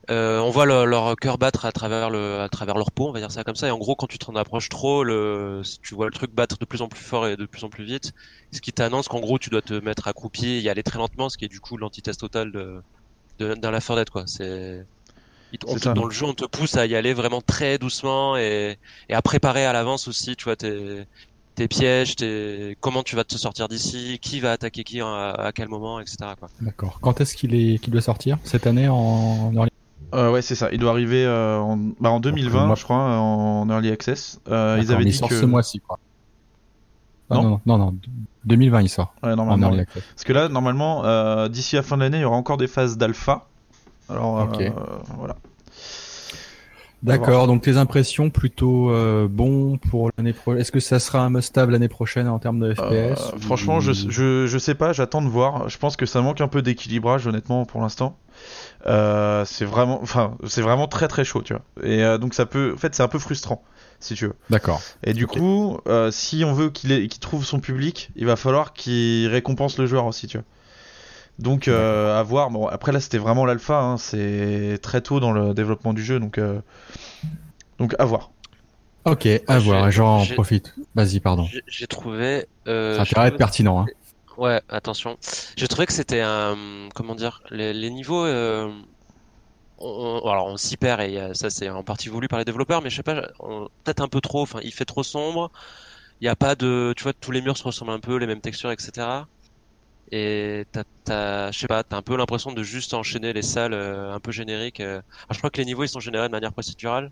On 0.09 0.49
voit 0.49 0.65
leur, 0.65 0.85
leur 0.85 1.15
cœur 1.15 1.37
battre 1.37 1.65
à 1.65 1.71
travers 1.71 2.09
le, 2.09 2.41
à 2.41 2.49
travers 2.49 2.75
leur 2.75 2.91
peau, 2.91 3.07
on 3.07 3.11
va 3.13 3.19
dire 3.19 3.31
ça 3.31 3.45
comme 3.45 3.55
ça. 3.55 3.67
Et 3.67 3.71
en 3.71 3.77
gros, 3.77 3.95
quand 3.95 4.07
tu 4.07 4.17
t'en 4.17 4.35
approches 4.35 4.67
trop, 4.67 5.05
le, 5.05 5.61
tu 5.81 5.95
vois 5.95 6.05
le 6.07 6.11
truc 6.11 6.33
battre 6.33 6.57
de 6.57 6.65
plus 6.65 6.81
en 6.81 6.89
plus 6.89 7.01
fort 7.03 7.27
et 7.27 7.37
de 7.37 7.45
plus 7.45 7.63
en 7.63 7.69
plus 7.69 7.85
vite. 7.85 8.11
Ce 8.51 8.59
qui 8.59 8.73
t'annonce 8.73 9.07
qu'en 9.07 9.21
gros, 9.21 9.39
tu 9.39 9.49
dois 9.49 9.61
te 9.61 9.73
mettre 9.73 10.07
accroupi 10.09 10.47
et 10.47 10.59
y 10.59 10.69
aller 10.69 10.83
très 10.83 10.97
lentement, 10.97 11.29
ce 11.29 11.37
qui 11.37 11.45
est 11.45 11.49
du 11.49 11.61
coup 11.61 11.77
l'antithèse 11.77 12.17
totale 12.17 12.51
de, 12.51 12.81
de, 13.39 13.53
d'un 13.55 13.71
Left 13.71 13.87
4 13.87 13.95
Dead, 13.97 14.09
quoi. 14.09 14.23
C'est, 14.27 14.85
il- 15.53 15.59
on 15.65 15.73
C'est 15.73 15.79
te- 15.79 15.83
ça. 15.85 15.93
dans 15.93 16.05
le 16.05 16.11
jeu, 16.11 16.25
on 16.25 16.33
te 16.33 16.45
pousse 16.45 16.75
à 16.77 16.85
y 16.85 16.95
aller 16.95 17.13
vraiment 17.13 17.41
très 17.41 17.77
doucement 17.77 18.35
et, 18.37 18.77
et 19.09 19.13
à 19.13 19.21
préparer 19.21 19.65
à 19.65 19.73
l'avance 19.73 20.07
aussi, 20.07 20.35
tu 20.35 20.45
vois, 20.45 20.55
tes, 20.55 21.05
tes 21.55 21.67
pièges, 21.67 22.15
tes, 22.15 22.77
comment 22.81 23.03
tu 23.03 23.15
vas 23.15 23.23
te 23.23 23.37
sortir 23.37 23.67
d'ici, 23.67 24.19
qui 24.21 24.39
va 24.39 24.51
attaquer 24.53 24.83
qui 24.83 25.01
à, 25.01 25.29
à 25.31 25.51
quel 25.51 25.67
moment, 25.69 25.99
etc. 25.99 26.17
Quoi. 26.39 26.49
D'accord. 26.61 26.99
Quand 27.01 27.19
est-ce 27.21 27.35
qu'il 27.35 27.55
est 27.55 27.79
qu'il 27.79 27.91
doit 27.93 28.01
sortir? 28.01 28.37
Cette 28.43 28.67
année 28.67 28.87
en, 28.87 28.95
en 28.95 29.53
early 29.53 29.71
Euh, 30.13 30.31
ouais, 30.31 30.41
c'est 30.41 30.55
ça. 30.55 30.69
Il 30.71 30.79
doit 30.79 30.91
arriver 30.91 31.25
euh, 31.25 31.57
en, 31.59 31.77
bah, 31.99 32.09
en 32.11 32.19
2020, 32.19 32.65
moi- 32.67 32.75
je 32.75 32.83
crois, 32.83 32.97
en 32.97 33.67
early 33.69 33.91
access. 33.91 34.39
Euh, 34.49 34.77
ils 34.79 34.91
avaient 34.91 35.03
mais 35.03 35.09
il 35.09 35.11
dit 35.11 35.17
sort 35.17 35.29
que. 35.29 35.39
ce 35.39 35.45
mois-ci, 35.45 35.79
quoi. 35.79 35.97
Ah, 37.29 37.35
Non. 37.35 37.43
non, 37.43 37.49
non, 37.65 37.77
non, 37.77 37.85
non, 37.91 37.97
2020 38.45 38.81
il 38.83 38.89
sort. 38.89 39.13
Ouais, 39.21 39.31
En 39.33 39.35
normalement. 39.35 39.67
early 39.67 39.77
ouais. 39.79 39.83
access. 39.83 40.03
Parce 40.15 40.23
que 40.23 40.31
là, 40.33 40.47
normalement, 40.47 41.03
euh, 41.05 41.49
d'ici 41.49 41.75
la 41.75 41.83
fin 41.83 41.97
de 41.97 42.03
l'année, 42.03 42.19
il 42.19 42.21
y 42.21 42.25
aura 42.25 42.37
encore 42.37 42.55
des 42.57 42.67
phases 42.67 42.97
d'alpha. 42.97 43.47
Alors, 44.09 44.39
euh, 44.39 44.45
voilà. 45.17 45.35
D'accord, 47.03 47.45
donc 47.45 47.61
tes 47.61 47.77
impressions 47.77 48.31
plutôt 48.31 48.89
euh, 48.89 49.27
bon 49.29 49.77
pour 49.77 50.09
l'année 50.17 50.33
prochaine. 50.33 50.59
Est-ce 50.61 50.71
que 50.71 50.79
ça 50.79 50.99
sera 50.99 51.19
un 51.19 51.29
must-have 51.29 51.69
l'année 51.69 51.87
prochaine 51.87 52.27
en 52.27 52.39
termes 52.39 52.59
de 52.59 52.73
FPS 52.73 52.81
Euh, 52.89 53.35
ou- 53.35 53.39
franchement, 53.39 53.79
je, 53.79 53.91
je, 54.09 54.47
je 54.47 54.57
sais 54.57 54.73
pas, 54.73 54.93
j'attends 54.93 55.21
de 55.21 55.27
voir. 55.29 55.69
Je 55.69 55.77
pense 55.77 55.95
que 55.95 56.07
ça 56.07 56.21
manque 56.21 56.41
un 56.41 56.47
peu 56.47 56.63
d'équilibrage, 56.63 57.27
honnêtement, 57.27 57.65
pour 57.65 57.81
l'instant. 57.81 58.17
Euh, 58.87 59.45
c'est 59.45 59.63
vraiment, 59.65 60.01
enfin, 60.01 60.35
c'est 60.47 60.63
vraiment 60.63 60.87
très 60.87 61.07
très 61.07 61.23
chaud, 61.23 61.43
tu 61.43 61.53
vois. 61.53 61.61
Et 61.87 62.03
euh, 62.03 62.17
donc 62.17 62.33
ça 62.33 62.47
peut, 62.47 62.71
en 62.73 62.77
fait, 62.77 62.95
c'est 62.95 63.03
un 63.03 63.07
peu 63.07 63.19
frustrant, 63.19 63.63
si 63.99 64.15
tu 64.15 64.25
veux. 64.25 64.35
D'accord. 64.49 64.81
Et 65.03 65.13
du 65.13 65.27
coup, 65.27 65.77
euh, 65.87 66.09
si 66.09 66.43
on 66.45 66.53
veut 66.53 66.71
qu'il 66.71 66.91
ait- 66.91 67.07
qu'il 67.07 67.19
trouve 67.19 67.45
son 67.45 67.59
public, 67.59 68.09
il 68.15 68.25
va 68.25 68.35
falloir 68.35 68.73
qu'il 68.73 69.27
récompense 69.27 69.77
le 69.77 69.85
joueur 69.85 70.05
aussi, 70.07 70.25
tu 70.27 70.37
vois. 70.37 70.45
Donc, 71.39 71.67
euh, 71.67 72.19
à 72.19 72.23
voir. 72.23 72.49
Bon, 72.49 72.67
après 72.67 72.91
là, 72.91 72.99
c'était 72.99 73.17
vraiment 73.19 73.45
l'alpha. 73.45 73.79
hein, 73.79 73.97
c'est 73.97 74.79
très 74.81 75.01
tôt 75.01 75.19
dans 75.19 75.31
le 75.31 75.53
développement 75.53 75.93
du 75.93 76.03
jeu, 76.03 76.19
donc, 76.19 76.37
euh, 76.37 76.59
donc 77.79 77.95
à 77.99 78.05
voir. 78.05 78.31
Ok, 79.05 79.27
à 79.47 79.59
voir, 79.59 79.89
j'en 79.91 80.25
profite. 80.33 80.75
Vas-y, 80.95 81.19
pardon. 81.19 81.47
J'ai- 81.67 81.87
trouvé. 81.87 82.45
Euh, 82.67 82.97
Ça 82.97 83.05
trouvé- 83.05 83.31
pertinent. 83.37 83.81
Hein. 83.81 83.85
Ouais, 84.37 84.61
attention. 84.69 85.17
J'ai 85.55 85.67
trouvé 85.67 85.85
que 85.85 85.93
c'était 85.93 86.21
un. 86.21 86.57
Comment 86.93 87.15
dire 87.15 87.41
Les, 87.49 87.73
les 87.73 87.89
niveaux. 87.89 88.25
euh, 88.25 88.69
on- 89.79 90.21
on- 90.23 90.29
alors, 90.29 90.47
on 90.47 90.57
s'y 90.57 90.75
perd 90.75 91.01
et 91.01 91.31
ça, 91.33 91.49
c'est 91.49 91.69
en 91.69 91.83
partie 91.83 92.09
voulu 92.09 92.27
par 92.27 92.39
les 92.39 92.45
développeurs, 92.45 92.81
mais 92.81 92.89
je 92.89 92.97
sais 92.97 93.03
pas, 93.03 93.21
peut-être 93.83 94.01
un 94.01 94.07
peu 94.07 94.21
trop. 94.21 94.41
Enfin, 94.41 94.59
il 94.63 94.73
fait 94.73 94.85
trop 94.85 95.03
sombre. 95.03 95.51
Il 96.19 96.25
n'y 96.25 96.29
a 96.29 96.35
pas 96.35 96.55
de. 96.55 96.93
Tu 96.97 97.03
vois, 97.03 97.13
tous 97.13 97.31
les 97.31 97.41
murs 97.41 97.57
se 97.57 97.63
ressemblent 97.63 97.91
un 97.91 97.99
peu, 97.99 98.17
les 98.17 98.27
mêmes 98.27 98.41
textures, 98.41 98.71
etc. 98.71 99.07
Et 100.11 100.65
t'as, 101.03 101.51
je 101.51 101.59
sais 101.59 101.67
pas, 101.67 101.83
t'as 101.83 101.97
un 101.97 102.01
peu 102.01 102.15
l'impression 102.15 102.51
de 102.53 102.63
juste 102.63 102.93
enchaîner 102.93 103.33
les 103.33 103.41
salles 103.41 103.73
euh, 103.73 104.13
un 104.13 104.19
peu 104.19 104.31
génériques. 104.31 104.79
euh. 104.79 105.01
Je 105.31 105.37
crois 105.37 105.49
que 105.49 105.57
les 105.59 105.65
niveaux 105.65 105.83
ils 105.83 105.89
sont 105.89 105.99
générés 105.99 106.27
de 106.27 106.31
manière 106.31 106.53
procédurale. 106.53 107.11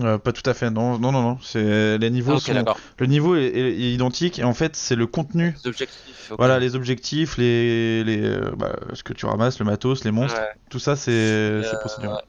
Euh, 0.00 0.16
pas 0.18 0.32
tout 0.32 0.48
à 0.48 0.54
fait. 0.54 0.70
Non, 0.70 0.98
non, 0.98 1.10
non, 1.10 1.22
non. 1.22 1.38
C'est 1.42 1.98
les 1.98 2.10
niveaux 2.10 2.34
Ah, 2.36 2.40
sont. 2.40 2.64
Le 2.98 3.06
niveau 3.06 3.34
est, 3.34 3.46
est- 3.46 3.80
est 3.80 3.92
identique 3.92 4.38
et 4.38 4.44
en 4.44 4.54
fait, 4.54 4.76
c'est 4.76 4.94
le 4.94 5.06
contenu. 5.06 5.54
Les 5.64 5.68
objectifs. 5.68 6.32
Voilà, 6.38 6.58
les 6.60 6.76
objectifs, 6.76 7.36
les, 7.36 8.04
les, 8.04 8.38
bah, 8.56 8.76
ce 8.92 9.02
que 9.02 9.12
tu 9.12 9.26
ramasses, 9.26 9.58
le 9.58 9.64
matos, 9.64 10.04
les 10.04 10.10
monstres, 10.12 10.38
Ouais. 10.38 10.48
tout 10.70 10.78
ça, 10.78 10.94
c'est 10.94 11.62
c'est 11.64 11.80
procédural. 11.80 12.22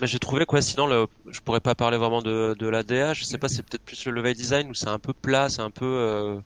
Mais 0.00 0.06
j'ai 0.06 0.18
trouvé 0.18 0.44
quoi, 0.46 0.60
sinon 0.62 0.86
le, 0.86 1.06
je 1.30 1.40
pourrais 1.40 1.60
pas 1.60 1.74
parler 1.74 1.96
vraiment 1.96 2.22
de, 2.22 2.54
de 2.58 2.66
la 2.68 2.82
DA, 2.82 3.14
je 3.14 3.24
sais 3.24 3.38
pas, 3.38 3.48
c'est 3.48 3.62
peut-être 3.62 3.84
plus 3.84 4.04
le 4.06 4.12
level 4.12 4.34
design 4.34 4.68
où 4.70 4.74
c'est 4.74 4.88
un 4.88 4.98
peu 4.98 5.12
plat, 5.12 5.48
c'est 5.48 5.62
un 5.62 5.70
peu. 5.70 6.40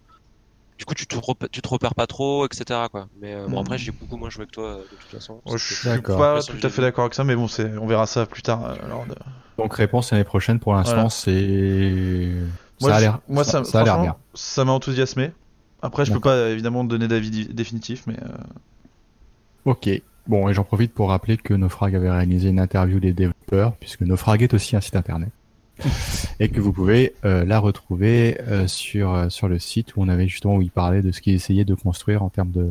Euh, 0.75 0.79
Du 0.79 0.85
coup, 0.85 0.95
tu 0.95 1.07
te, 1.07 1.17
rep- 1.17 1.49
tu 1.51 1.63
te 1.63 1.69
repères 1.69 1.95
pas 1.95 2.07
trop, 2.07 2.47
etc. 2.47 2.81
Quoi. 2.91 3.07
Mais 3.21 3.35
euh, 3.35 3.47
bon, 3.47 3.61
après, 3.61 3.79
j'ai 3.79 3.93
beaucoup 3.93 4.17
moins 4.17 4.31
joué 4.31 4.47
que 4.47 4.51
toi, 4.51 4.65
euh, 4.65 4.83
de 4.91 4.97
toute 4.97 5.11
façon. 5.11 5.41
Moi, 5.47 5.57
je 5.57 5.75
suis 5.75 6.01
pas 6.03 6.43
tout 6.43 6.57
à 6.67 6.69
fait 6.71 6.83
d'accord 6.83 7.05
avec 7.05 7.15
ça, 7.15 7.25
mais 7.25 7.37
bon, 7.37 7.47
on 7.81 7.87
verra 7.87 8.07
ça 8.07 8.27
plus 8.27 8.43
tard. 8.43 8.65
euh, 8.65 8.75
lors 8.89 9.07
de- 9.07 9.15
Donc 9.59 9.75
réponse 9.75 10.11
l'année 10.11 10.25
prochaine 10.25 10.59
pour 10.59 10.75
l'instant, 10.75 10.95
Voilà. 10.95 11.11
c'est. 11.11 12.33
Moi, 12.81 12.91
ça 12.91 13.01
je- 13.01 13.33
moi, 13.33 13.45
ça, 13.45 13.53
ça, 13.53 13.65
ça 13.65 13.81
a 13.81 13.85
l'air 13.85 14.01
bien. 14.01 14.17
Ça 14.35 14.65
m'a 14.65 14.73
enthousiasmé. 14.73 15.31
Après, 15.83 16.05
je 16.05 16.13
peux 16.13 16.21
pas 16.21 16.49
évidemment 16.49 16.83
donner 16.85 17.07
d'avis 17.09 17.47
définitif, 17.49 18.05
mais 18.07 18.17
euh, 18.23 18.29
Ok. 19.65 19.89
Bon, 20.27 20.49
et 20.49 20.55
j'en 20.55 20.65
profite 20.65 20.93
pour 20.95 21.11
rappeler 21.11 21.37
que 21.37 21.53
Nofrag 21.53 21.95
avait 21.95 22.11
réalisé 22.11 22.49
une 22.49 22.59
interview 22.59 22.99
des 22.99 23.13
développeurs, 23.13 23.77
puisque 23.77 24.01
Nofrag 24.01 24.43
est 24.43 24.55
aussi 24.55 24.75
un 24.75 24.81
site 24.81 24.97
internet. 24.97 25.29
et 26.41 26.49
que 26.49 26.61
vous 26.61 26.73
pouvez 26.73 27.15
euh, 27.25 27.45
la 27.45 27.59
retrouver 27.59 28.41
euh, 28.43 28.67
sur, 28.67 29.13
euh, 29.13 29.29
sur 29.29 29.49
le 29.49 29.59
site 29.59 29.97
où 29.97 30.03
on 30.03 30.09
avait 30.09 30.29
justement 30.29 30.57
où 30.57 30.63
il 30.63 30.71
parlait 30.71 31.03
de 31.03 31.13
ce 31.13 31.21
qu'il 31.21 31.35
essayait 31.35 31.65
de 31.65 31.75
construire 31.75 32.23
en 32.23 32.29
termes 32.29 32.53
de 32.53 32.71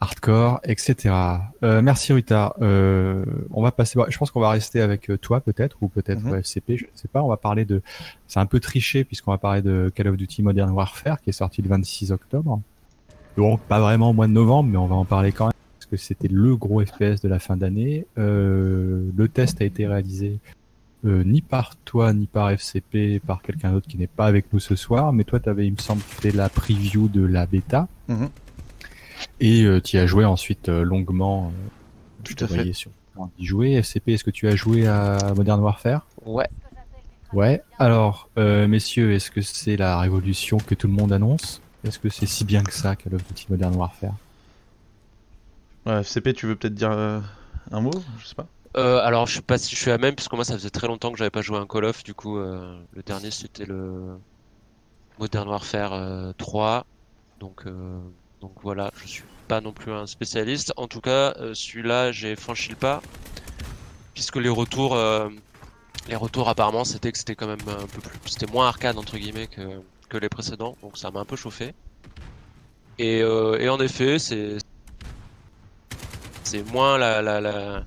hardcore, 0.00 0.60
etc. 0.64 1.14
Merci. 1.62 2.12
Euh, 2.32 3.24
on 3.50 3.62
va 3.62 3.70
passer. 3.70 3.98
Je 4.08 4.18
pense 4.18 4.30
qu'on 4.30 4.40
va 4.40 4.50
rester 4.50 4.80
avec 4.80 5.10
toi 5.20 5.40
peut-être 5.40 5.76
ou 5.82 5.88
peut-être 5.88 6.26
euh, 6.26 6.40
FCP. 6.40 6.76
Je 6.76 6.84
ne 6.84 6.90
sais 6.94 7.08
pas. 7.08 7.22
On 7.22 7.28
va 7.28 7.36
parler 7.36 7.64
de. 7.64 7.82
C'est 8.26 8.40
un 8.40 8.46
peu 8.46 8.60
triché 8.60 9.04
puisqu'on 9.04 9.30
va 9.30 9.38
parler 9.38 9.62
de 9.62 9.92
Call 9.94 10.08
of 10.08 10.16
Duty 10.16 10.42
Modern 10.42 10.70
Warfare 10.70 11.20
qui 11.20 11.30
est 11.30 11.34
sorti 11.34 11.62
le 11.62 11.68
26 11.68 12.12
octobre. 12.12 12.60
Donc 13.36 13.60
pas 13.62 13.80
vraiment 13.80 14.10
au 14.10 14.12
mois 14.12 14.26
de 14.26 14.32
novembre, 14.32 14.70
mais 14.70 14.78
on 14.78 14.86
va 14.86 14.96
en 14.96 15.04
parler 15.04 15.32
quand 15.32 15.46
même 15.46 15.52
parce 15.78 15.86
que 15.90 15.96
c'était 15.96 16.28
le 16.28 16.56
gros 16.56 16.84
FPS 16.84 17.20
de 17.22 17.28
la 17.28 17.38
fin 17.38 17.56
d'année. 17.56 18.06
Euh, 18.18 19.08
le 19.14 19.28
test 19.28 19.60
a 19.60 19.64
été 19.64 19.86
réalisé 19.86 20.38
euh, 21.04 21.24
ni 21.24 21.40
par 21.40 21.76
toi, 21.84 22.12
ni 22.12 22.26
par 22.26 22.50
FCP, 22.50 23.20
par 23.26 23.42
quelqu'un 23.42 23.72
d'autre 23.72 23.86
qui 23.88 23.96
n'est 23.96 24.06
pas 24.06 24.26
avec 24.26 24.52
nous 24.52 24.60
ce 24.60 24.76
soir, 24.76 25.12
mais 25.12 25.24
toi, 25.24 25.40
tu 25.40 25.48
avais, 25.48 25.66
il 25.66 25.72
me 25.72 25.78
semble, 25.78 26.02
fait 26.02 26.32
la 26.32 26.48
preview 26.48 27.08
de 27.08 27.24
la 27.24 27.46
bêta. 27.46 27.88
Mhm. 28.08 28.28
Et 29.40 29.62
euh, 29.64 29.80
tu 29.80 29.96
y 29.96 29.98
as 29.98 30.06
joué 30.06 30.24
ensuite 30.24 30.68
euh, 30.68 30.82
longuement. 30.82 31.52
Euh, 31.54 31.68
Tout 32.24 32.44
à 32.44 32.48
fait. 32.48 32.72
sur 32.72 32.90
jouer. 33.38 33.74
FCP, 33.74 34.12
est-ce 34.14 34.24
que 34.24 34.30
tu 34.30 34.48
as 34.48 34.56
joué 34.56 34.86
à 34.86 35.18
Modern 35.36 35.60
Warfare? 35.60 36.06
Ouais. 36.24 36.48
Ouais. 37.32 37.62
Alors, 37.78 38.28
euh, 38.38 38.66
messieurs, 38.66 39.12
est-ce 39.12 39.30
que 39.30 39.40
c'est 39.42 39.76
la 39.76 39.98
révolution 39.98 40.58
que 40.58 40.74
tout 40.74 40.86
le 40.86 40.92
monde 40.94 41.12
annonce? 41.12 41.60
Est-ce 41.84 41.98
que 41.98 42.08
c'est 42.08 42.26
si 42.26 42.44
bien 42.44 42.62
que 42.62 42.72
ça, 42.72 42.96
Call 42.96 43.14
of 43.14 43.26
Duty 43.26 43.46
Modern 43.50 43.74
Warfare? 43.74 44.14
Ouais, 45.86 46.00
FCP, 46.00 46.34
tu 46.34 46.46
veux 46.46 46.56
peut-être 46.56 46.74
dire 46.74 46.90
euh, 46.90 47.20
un 47.70 47.80
mot? 47.80 47.92
Je 48.18 48.26
sais 48.26 48.34
pas. 48.34 48.46
Euh, 48.76 49.00
alors, 49.00 49.26
je 49.26 49.36
sais 49.36 49.42
pas 49.42 49.58
si 49.58 49.74
je 49.74 49.80
suis 49.80 49.90
à 49.90 49.98
même, 49.98 50.14
puisque 50.14 50.32
moi, 50.32 50.44
ça 50.44 50.54
faisait 50.54 50.70
très 50.70 50.86
longtemps 50.86 51.10
que 51.10 51.18
j'avais 51.18 51.30
pas 51.30 51.42
joué 51.42 51.58
un 51.58 51.66
Call 51.66 51.84
of. 51.84 52.04
Du 52.04 52.14
coup, 52.14 52.38
euh, 52.38 52.80
le 52.92 53.02
dernier, 53.02 53.30
c'était 53.30 53.66
le 53.66 54.16
Modern 55.18 55.48
Warfare 55.48 55.92
euh, 55.92 56.32
3. 56.38 56.86
Donc, 57.40 57.66
euh, 57.66 58.00
donc 58.40 58.52
voilà, 58.62 58.90
je 58.96 59.06
suis 59.08 59.24
pas 59.48 59.60
non 59.60 59.72
plus 59.72 59.92
un 59.92 60.06
spécialiste. 60.06 60.72
En 60.76 60.88
tout 60.88 61.00
cas, 61.00 61.34
euh, 61.38 61.54
celui-là, 61.54 62.12
j'ai 62.12 62.36
franchi 62.36 62.70
le 62.70 62.76
pas, 62.76 63.02
puisque 64.14 64.36
les 64.36 64.48
retours, 64.48 64.94
euh, 64.94 65.28
les 66.08 66.16
retours 66.16 66.48
apparemment, 66.48 66.84
c'était 66.84 67.12
que 67.12 67.18
c'était 67.18 67.36
quand 67.36 67.46
même 67.48 67.68
un 67.68 67.86
peu 67.88 68.00
plus, 68.00 68.18
c'était 68.26 68.46
moins 68.46 68.68
arcade 68.68 68.98
entre 68.98 69.18
guillemets 69.18 69.48
que 69.48 69.82
que 70.08 70.18
les 70.18 70.28
précédents. 70.28 70.76
Donc, 70.82 70.98
ça 70.98 71.10
m'a 71.10 71.20
un 71.20 71.24
peu 71.24 71.36
chauffé. 71.36 71.74
Et, 72.98 73.22
euh, 73.22 73.58
et 73.58 73.68
en 73.68 73.80
effet, 73.80 74.18
c'est 74.18 74.58
c'est 76.42 76.62
moins 76.62 76.98
la, 76.98 77.22
la, 77.22 77.40
la, 77.40 77.84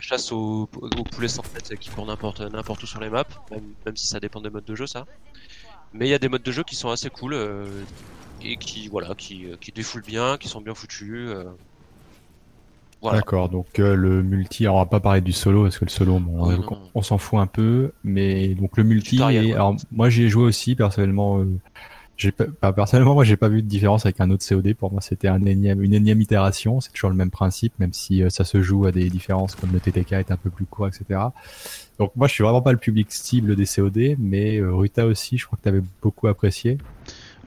la 0.00 0.16
chasse 0.16 0.32
au, 0.32 0.68
au 0.98 1.04
poulet 1.04 1.28
sans 1.28 1.42
tête 1.42 1.78
qui 1.78 1.90
court 1.90 2.06
n'importe 2.06 2.40
n'importe 2.40 2.82
où 2.82 2.86
sur 2.86 3.00
les 3.00 3.10
maps, 3.10 3.24
même, 3.50 3.64
même 3.84 3.96
si 3.96 4.06
ça 4.06 4.20
dépend 4.20 4.40
des 4.40 4.50
modes 4.50 4.64
de 4.64 4.74
jeu 4.74 4.86
ça. 4.86 5.04
Mais 5.92 6.06
il 6.06 6.10
y 6.10 6.14
a 6.14 6.18
des 6.18 6.28
modes 6.28 6.42
de 6.42 6.52
jeu 6.52 6.62
qui 6.62 6.76
sont 6.76 6.90
assez 6.90 7.10
cool 7.10 7.34
euh, 7.34 7.66
et 8.42 8.56
qui 8.56 8.88
voilà 8.88 9.14
qui, 9.14 9.46
euh, 9.46 9.56
qui 9.60 9.72
défoulent 9.72 10.02
bien, 10.02 10.38
qui 10.38 10.48
sont 10.48 10.60
bien 10.60 10.74
foutus. 10.74 11.28
euh. 11.28 11.44
Voilà. 13.02 13.18
D'accord, 13.18 13.48
donc 13.48 13.78
euh, 13.78 13.94
le 13.94 14.22
multi, 14.22 14.64
alors 14.64 14.76
on 14.76 14.80
va 14.80 14.86
pas 14.86 15.00
parler 15.00 15.22
du 15.22 15.32
solo 15.32 15.62
parce 15.62 15.78
que 15.78 15.86
le 15.86 15.90
solo, 15.90 16.18
bon, 16.18 16.46
Ouais, 16.46 16.56
on, 16.94 17.00
s'en 17.00 17.16
fout 17.16 17.38
un 17.40 17.46
peu, 17.46 17.92
mais 18.04 18.48
donc 18.48 18.76
le 18.76 18.84
multi, 18.84 19.22
alors 19.22 19.74
moi 19.90 20.10
j'y 20.10 20.24
ai 20.24 20.28
joué 20.28 20.44
aussi 20.44 20.74
personnellement. 20.74 21.42
Personnellement, 22.74 23.14
moi 23.14 23.24
j'ai 23.24 23.36
pas 23.36 23.48
vu 23.48 23.62
de 23.62 23.68
différence 23.68 24.06
avec 24.06 24.20
un 24.20 24.30
autre 24.30 24.44
COD. 24.46 24.74
Pour 24.74 24.92
moi, 24.92 25.00
c'était 25.00 25.28
énième, 25.28 25.82
une 25.82 25.94
énième 25.94 26.20
itération. 26.20 26.80
C'est 26.80 26.92
toujours 26.92 27.10
le 27.10 27.16
même 27.16 27.30
principe, 27.30 27.72
même 27.78 27.92
si 27.92 28.22
euh, 28.22 28.30
ça 28.30 28.44
se 28.44 28.62
joue 28.62 28.86
à 28.86 28.92
des 28.92 29.08
différences 29.08 29.54
comme 29.54 29.72
le 29.72 29.80
TTK 29.80 30.12
est 30.12 30.30
un 30.30 30.36
peu 30.36 30.50
plus 30.50 30.66
court, 30.66 30.88
etc. 30.88 31.20
Donc 31.98 32.12
moi, 32.16 32.28
je 32.28 32.34
suis 32.34 32.42
vraiment 32.42 32.62
pas 32.62 32.72
le 32.72 32.78
public 32.78 33.08
cible 33.10 33.56
des 33.56 33.66
COD, 33.66 34.16
mais 34.18 34.58
euh, 34.58 34.72
Ruta 34.74 35.06
aussi, 35.06 35.38
je 35.38 35.46
crois 35.46 35.56
que 35.58 35.62
tu 35.62 35.68
avais 35.68 35.82
beaucoup 36.02 36.28
apprécié. 36.28 36.78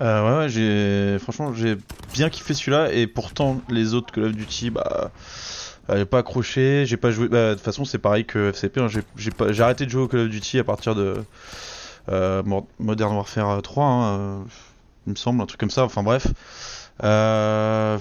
Euh, 0.01 0.23
ouais, 0.23 0.37
ouais, 0.39 0.49
j'ai 0.49 1.19
franchement 1.19 1.53
j'ai 1.53 1.77
bien 2.13 2.29
kiffé 2.29 2.55
celui-là 2.55 2.91
et 2.91 3.05
pourtant 3.05 3.61
les 3.69 3.93
autres 3.93 4.11
Call 4.11 4.25
of 4.25 4.31
Duty, 4.31 4.71
bah, 4.71 5.11
j'ai 5.93 6.05
pas 6.05 6.19
accroché, 6.19 6.85
j'ai 6.87 6.97
pas 6.97 7.11
joué. 7.11 7.27
Bah, 7.27 7.49
de 7.49 7.53
toute 7.55 7.63
façon, 7.63 7.85
c'est 7.85 7.99
pareil 7.99 8.25
que 8.25 8.49
FCP. 8.49 8.79
hein, 8.79 8.87
j'ai 9.15 9.31
pas, 9.31 9.49
arrêté 9.61 9.85
de 9.85 9.91
jouer 9.91 10.03
au 10.03 10.07
Call 10.07 10.21
of 10.21 10.29
Duty 10.29 10.59
à 10.59 10.63
partir 10.63 10.95
de 10.95 11.15
Modern 12.07 13.15
Warfare 13.15 13.61
3, 13.61 13.85
hein, 13.85 14.17
euh, 14.19 14.39
il 15.07 15.11
me 15.11 15.15
semble, 15.15 15.41
un 15.41 15.45
truc 15.45 15.59
comme 15.59 15.69
ça. 15.71 15.83
Enfin 15.83 16.03
bref, 16.03 16.27
Euh, 17.03 17.97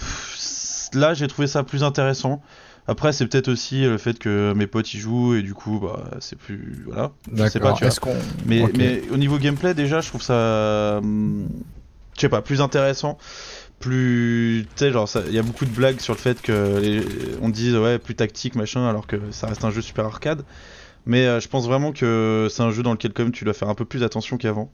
là 0.94 1.14
j'ai 1.14 1.26
trouvé 1.28 1.46
ça 1.48 1.62
plus 1.62 1.82
intéressant. 1.84 2.42
Après, 2.88 3.12
c'est 3.12 3.26
peut-être 3.28 3.48
aussi 3.48 3.82
le 3.84 3.96
fait 3.96 4.18
que 4.18 4.52
mes 4.54 4.66
potes 4.66 4.92
y 4.92 4.98
jouent 4.98 5.34
et 5.36 5.42
du 5.42 5.54
coup, 5.54 5.78
bah, 5.80 6.10
c'est 6.18 6.36
plus 6.36 6.82
voilà. 6.84 7.12
Je 7.32 7.36
sais 7.52 7.60
pas, 7.60 7.72
tu 7.74 7.84
vois. 7.84 7.90
Mais, 8.46 8.60
mais 8.76 9.08
au 9.10 9.16
niveau 9.16 9.38
gameplay, 9.38 9.72
déjà, 9.72 10.00
je 10.00 10.08
trouve 10.08 10.20
ça. 10.22 10.98
hum, 10.98 11.48
Je 12.16 12.20
sais 12.22 12.28
pas, 12.28 12.42
plus 12.42 12.60
intéressant. 12.60 13.18
Plus. 13.78 14.66
Tu 14.76 14.84
sais, 14.86 14.92
genre, 14.92 15.08
il 15.28 15.32
y 15.32 15.38
a 15.38 15.42
beaucoup 15.44 15.64
de 15.64 15.70
blagues 15.70 16.00
sur 16.00 16.12
le 16.12 16.18
fait 16.18 16.42
que. 16.42 16.78
les- 16.80 17.36
on 17.40 17.48
dit, 17.50 17.76
ouais, 17.76 17.98
plus 18.00 18.16
tactique, 18.16 18.56
machin, 18.56 18.86
alors 18.88 19.06
que 19.06 19.30
ça 19.30 19.46
reste 19.46 19.64
un 19.64 19.70
jeu 19.70 19.80
super 19.80 20.04
arcade. 20.06 20.42
Mais 21.06 21.26
euh, 21.26 21.40
je 21.40 21.48
pense 21.48 21.66
vraiment 21.66 21.92
que 21.92 22.48
c'est 22.50 22.62
un 22.62 22.70
jeu 22.70 22.82
dans 22.82 22.92
lequel, 22.92 23.12
quand 23.12 23.22
même, 23.24 23.32
tu 23.32 23.44
dois 23.44 23.54
faire 23.54 23.68
un 23.68 23.74
peu 23.74 23.84
plus 23.84 24.02
attention 24.02 24.36
qu'avant. 24.36 24.70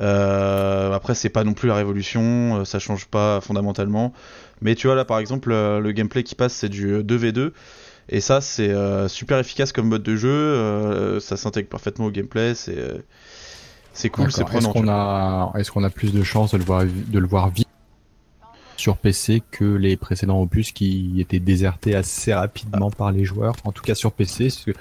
Euh, 0.00 0.92
après, 0.92 1.14
c'est 1.14 1.28
pas 1.28 1.44
non 1.44 1.54
plus 1.54 1.68
la 1.68 1.74
révolution, 1.74 2.60
euh, 2.60 2.64
ça 2.64 2.78
change 2.78 3.06
pas 3.06 3.40
fondamentalement. 3.40 4.12
Mais 4.60 4.74
tu 4.74 4.86
vois, 4.86 4.96
là, 4.96 5.04
par 5.04 5.18
exemple, 5.18 5.52
euh, 5.52 5.80
le 5.80 5.92
gameplay 5.92 6.22
qui 6.22 6.34
passe, 6.34 6.54
c'est 6.54 6.68
du 6.68 7.02
2v2. 7.02 7.52
Et 8.08 8.20
ça, 8.20 8.40
c'est 8.40 8.74
super 9.08 9.38
efficace 9.38 9.72
comme 9.72 9.88
mode 9.88 10.02
de 10.02 10.16
jeu. 10.16 11.20
ça 11.20 11.36
s'intègre 11.36 11.68
parfaitement 11.68 12.06
au 12.06 12.10
gameplay. 12.10 12.54
C'est 12.54 12.76
c'est 13.94 14.10
cool, 14.10 14.32
c'est. 14.32 14.42
Est-ce 14.42 14.50
prenant. 14.50 14.72
qu'on 14.72 14.82
tu 14.82 14.88
a, 14.88 15.52
est-ce 15.56 15.70
qu'on 15.70 15.84
a 15.84 15.90
plus 15.90 16.12
de 16.12 16.22
chances 16.22 16.52
de 16.52 16.58
le 16.58 16.64
voir, 16.64 16.84
de 16.84 17.18
le 17.18 17.26
voir 17.26 17.50
vite 17.50 17.68
sur 18.76 18.96
PC 18.96 19.42
que 19.50 19.64
les 19.64 19.96
précédents 19.96 20.40
opus 20.40 20.72
qui 20.72 21.20
étaient 21.20 21.40
désertés 21.40 21.94
assez 21.94 22.32
rapidement 22.32 22.90
par 22.90 23.12
les 23.12 23.24
joueurs, 23.24 23.54
en 23.64 23.72
tout 23.72 23.82
cas 23.82 23.94
sur 23.94 24.12
PC, 24.12 24.44
parce 24.44 24.64
que 24.64 24.72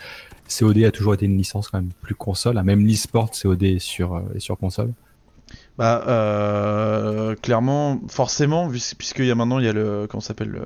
COD 0.60 0.84
a 0.84 0.92
toujours 0.92 1.14
été 1.14 1.26
une 1.26 1.38
licence 1.38 1.70
quand 1.70 1.80
même 1.80 1.92
plus 2.02 2.16
console, 2.16 2.58
hein, 2.58 2.64
même 2.64 2.86
l'e-sport 2.86 3.32
COD 3.32 3.64
est 3.64 3.80
sur, 3.80 4.16
euh, 4.16 4.22
est 4.36 4.40
sur 4.40 4.58
console. 4.58 4.92
Bah, 5.78 6.04
euh, 6.08 7.36
clairement, 7.36 8.02
forcément, 8.08 8.70
puisqu'il 8.70 9.26
y 9.26 9.32
a 9.32 9.36
maintenant, 9.36 9.60
il 9.60 9.66
y 9.66 9.70
a 9.70 9.74
le, 9.74 10.08
comment 10.10 10.22
s'appelle, 10.22 10.50
le 10.50 10.62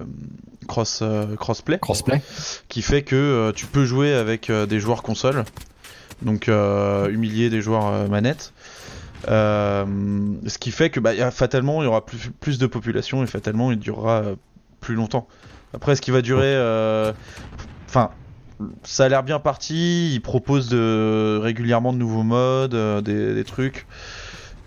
cross, 0.67 0.99
euh, 1.01 1.35
crossplay, 1.35 1.79
Crossplay. 1.79 2.21
Qui 2.67 2.81
fait 2.81 3.03
que 3.03 3.15
euh, 3.15 3.51
tu 3.51 3.65
peux 3.65 3.85
jouer 3.85 4.13
avec 4.13 4.51
des 4.51 4.79
joueurs 4.79 5.03
console, 5.03 5.45
donc 6.21 6.47
humilier 6.47 7.49
des 7.49 7.61
joueurs 7.61 8.09
manette. 8.09 8.51
Euh, 8.57 8.74
ce 9.27 10.57
qui 10.57 10.71
fait 10.71 10.89
que 10.89 10.99
bah, 10.99 11.13
il 11.13 11.19
y 11.19 11.21
a- 11.21 11.31
fatalement 11.31 11.81
il 11.81 11.85
y 11.85 11.87
aura 11.87 12.05
plus, 12.05 12.31
plus 12.39 12.57
de 12.59 12.67
population 12.67 13.23
et 13.23 13.27
fatalement 13.27 13.71
il 13.71 13.79
durera 13.79 14.21
euh, 14.23 14.35
plus 14.81 14.95
longtemps. 14.95 15.27
Après, 15.73 15.95
ce 15.95 16.01
qui 16.01 16.11
va 16.11 16.21
durer, 16.21 16.45
euh, 16.45 17.11
enfin, 17.87 18.11
ça 18.83 19.05
a 19.05 19.09
l'air 19.09 19.23
bien 19.23 19.39
parti. 19.39 20.13
Ils 20.13 20.21
proposent 20.21 20.69
de, 20.69 21.37
régulièrement 21.41 21.91
de 21.91 21.97
nouveaux 21.97 22.23
modes, 22.23 22.75
euh, 22.75 23.01
des, 23.01 23.33
des 23.33 23.43
trucs 23.43 23.85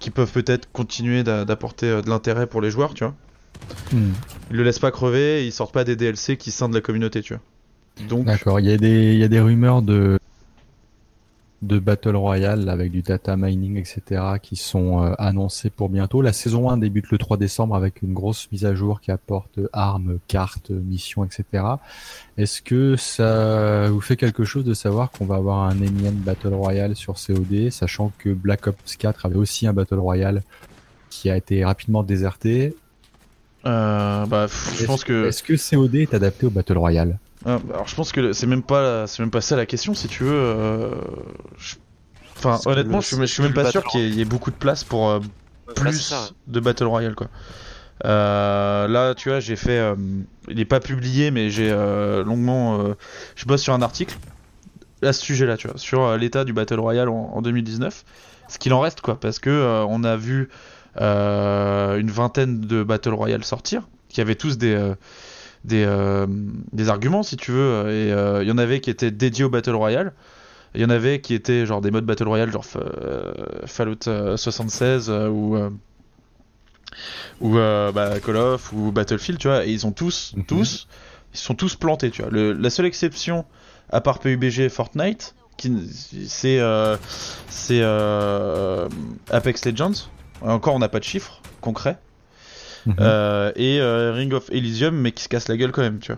qui 0.01 0.11
peuvent 0.11 0.31
peut-être 0.31 0.71
continuer 0.73 1.23
d'a- 1.23 1.45
d'apporter 1.45 1.87
euh, 1.87 2.03
de 2.03 2.11
l'intérêt 2.11 2.47
pour 2.47 2.61
les 2.61 2.71
joueurs, 2.71 2.95
tu 2.95 3.05
vois. 3.05 3.15
Hmm. 3.93 4.13
Ils 4.51 4.57
le 4.57 4.63
laissent 4.65 4.79
pas 4.79 4.91
crever, 4.91 5.43
et 5.43 5.47
ils 5.47 5.53
sortent 5.53 5.73
pas 5.75 5.85
des 5.85 5.97
DLC 5.97 6.37
qui 6.37 6.51
scindent 6.51 6.75
la 6.75 6.81
communauté, 6.81 7.23
tu 7.23 7.35
vois. 7.35 7.43
Donc, 8.09 8.27
D'accord, 8.27 8.61
il 8.61 8.67
y, 8.67 8.69
y 8.71 9.25
a 9.25 9.29
des 9.29 9.41
rumeurs 9.41 9.83
de, 9.83 10.19
de 11.63 11.79
Battle 11.79 12.15
Royale 12.15 12.69
avec 12.69 12.93
du 12.93 13.03
data 13.03 13.37
mining, 13.37 13.77
etc., 13.77 14.23
qui 14.41 14.55
sont 14.55 15.03
euh, 15.03 15.13
annoncées 15.19 15.71
pour 15.71 15.89
bientôt. 15.89 16.23
La 16.23 16.33
saison 16.33 16.71
1 16.71 16.79
débute 16.79 17.11
le 17.11 17.19
3 17.19 17.37
décembre 17.37 17.75
avec 17.75 18.03
une 18.03 18.15
grosse 18.15 18.51
mise 18.53 18.65
à 18.65 18.75
jour 18.75 19.01
qui 19.01 19.11
apporte 19.11 19.59
armes, 19.73 20.19
cartes, 20.29 20.71
missions, 20.71 21.25
etc. 21.25 21.65
Est-ce 22.37 22.63
que 22.63 22.95
ça 22.97 23.89
vous 23.91 24.01
fait 24.01 24.17
quelque 24.17 24.45
chose 24.45 24.65
de 24.65 24.75
savoir 24.75 25.11
qu'on 25.11 25.27
va 25.27 25.35
avoir 25.37 25.65
un 25.65 25.81
énième 25.83 26.15
Battle 26.15 26.55
Royale 26.55 26.95
sur 26.95 27.15
COD, 27.15 27.71
sachant 27.71 28.13
que 28.19 28.31
Black 28.31 28.69
Ops 28.69 28.97
4 28.97 29.27
avait 29.27 29.37
aussi 29.37 29.67
un 29.67 29.73
Battle 29.73 29.99
Royale 29.99 30.43
qui 31.11 31.29
a 31.29 31.37
été 31.37 31.65
rapidement 31.65 32.05
déserté? 32.05 32.77
Euh, 33.67 34.27
bah, 34.27 34.47
je 34.47 34.87
pense 34.87 35.03
que, 35.03 35.27
Est-ce 35.27 35.43
que 35.43 35.55
COD 35.55 35.97
est 35.97 36.15
adapté 36.15 36.47
au 36.47 36.51
Battle 36.51 36.79
Royale? 36.79 37.19
Ah, 37.47 37.59
alors 37.71 37.87
je 37.87 37.95
pense 37.95 38.13
que 38.13 38.33
c'est 38.33 38.47
même 38.47 38.63
pas, 38.63 39.07
c'est 39.07 39.23
même 39.23 39.31
pas 39.31 39.41
ça 39.41 39.57
la 39.57 39.67
question, 39.67 39.95
si 39.95 40.09
tu 40.09 40.25
veux. 40.25 40.33
euh, 40.33 40.91
je- 41.59 41.77
Enfin, 42.39 42.61
honnêtement, 42.67 42.99
le- 42.99 43.03
je 43.03 43.07
suis, 43.07 43.17
je 43.17 43.27
suis 43.27 43.43
même 43.43 43.53
pas 43.53 43.65
sûr 43.71 43.81
Battle 43.81 43.91
qu'il 43.93 44.01
y, 44.01 44.05
ait- 44.05 44.09
il 44.11 44.15
y 44.17 44.21
ait 44.21 44.25
beaucoup 44.25 44.51
de 44.51 44.57
place 44.57 44.85
pour 44.85 45.09
euh, 45.11 45.21
plus 45.75 46.13
de 46.47 46.61
Battle 46.61 46.85
Royale 46.85 47.15
quoi. 47.17 47.29
Euh, 48.05 48.87
là, 48.87 49.15
tu 49.17 49.29
vois, 49.29 49.41
j'ai 49.41 49.57
fait, 49.57 49.79
euh, 49.79 49.97
il 50.49 50.61
est 50.61 50.65
pas 50.65 50.79
publié, 50.81 51.33
mais 51.33 51.51
j'ai 51.51 51.69
euh, 51.71 52.23
longuement, 52.23 52.81
euh, 52.81 52.95
je 53.35 53.45
bosse 53.45 53.63
sur 53.63 53.75
un 53.75 53.83
article 53.83 54.17
à 55.03 55.13
ce 55.13 55.21
sujet-là, 55.25 55.57
tu 55.57 55.67
vois, 55.69 55.79
sur 55.79 56.03
euh, 56.03 56.17
l'état 56.17 56.45
du 56.45 56.53
Battle 56.53 56.79
Royale 56.79 57.09
en, 57.09 57.33
en 57.35 57.43
2019, 57.43 58.05
ce 58.49 58.59
qu'il 58.59 58.73
en 58.73 58.81
reste 58.81 59.01
quoi, 59.01 59.19
parce 59.19 59.41
que 59.41 59.51
euh, 59.51 59.85
on 59.89 60.05
a 60.05 60.17
vu 60.17 60.49
euh, 61.01 61.99
une 61.99 62.11
vingtaine 62.11 62.61
de 62.61 62.85
Battle 62.85 63.15
Royale 63.15 63.43
sortir, 63.45 63.89
qui 64.09 64.21
avaient 64.21 64.37
tous 64.37 64.59
des 64.59 64.75
euh, 64.75 64.95
des, 65.69 65.85
euh, 65.87 66.27
des 66.73 66.89
arguments 66.89 67.23
si 67.23 67.37
tu 67.37 67.53
veux, 67.53 67.89
et 67.91 68.13
euh, 68.13 68.43
il 68.43 68.49
y 68.49 68.53
en 68.53 68.59
avait 68.59 68.81
qui 68.81 68.91
étaient 68.91 69.11
dédiés 69.13 69.45
au 69.45 69.51
Battle 69.51 69.75
Royale. 69.77 70.13
Il 70.75 70.81
y 70.81 70.85
en 70.85 70.91
avait 70.91 71.21
qui 71.21 71.35
étaient 71.35 71.65
genre 71.65 71.81
des 71.81 71.91
modes 71.91 72.05
Battle 72.05 72.27
Royale, 72.29 72.51
genre 72.51 72.65
euh, 72.77 73.33
Fallout 73.67 74.07
euh, 74.09 74.37
76 74.37 75.09
euh, 75.09 75.29
ou 75.29 75.57
euh, 75.57 75.71
ou 77.41 77.57
euh, 77.59 77.93
bah, 77.93 78.19
Call 78.21 78.37
of 78.37 78.73
ou 78.73 78.91
Battlefield, 78.93 79.39
tu 79.39 79.49
vois, 79.49 79.65
et 79.65 79.71
ils 79.71 79.87
ont 79.87 79.93
tous, 79.93 80.33
Mhm. 80.37 80.45
tous, 80.45 80.89
ils 81.35 81.39
sont 81.39 81.55
tous 81.55 81.77
plantés, 81.77 82.11
tu 82.11 82.23
vois. 82.23 82.31
Le- 82.31 82.53
la 82.53 82.71
seule 82.71 82.87
exception, 82.87 83.45
à 83.91 84.01
part 84.01 84.19
PUBG 84.19 84.61
et 84.65 84.69
Fortnite, 84.69 85.35
c'est 86.27 86.61
euh, 86.61 86.97
c'est 87.49 87.81
euh, 87.83 88.89
Apex 89.31 89.65
Legends. 89.67 89.93
Encore, 90.43 90.75
on 90.75 90.79
n'a 90.79 90.89
pas 90.89 90.99
de 91.01 91.05
chiffres 91.05 91.41
concrets. 91.61 91.99
Mhm. 92.89 92.97
Euh, 93.01 93.53
et 93.57 93.81
euh, 93.81 94.13
Ring 94.13 94.33
of 94.33 94.51
Elysium, 94.51 94.97
mais 94.97 95.13
qui 95.13 95.23
se 95.25 95.29
casse 95.29 95.49
la 95.49 95.57
gueule 95.57 95.73
quand 95.73 95.83
même, 95.83 95.99
tu 95.99 96.13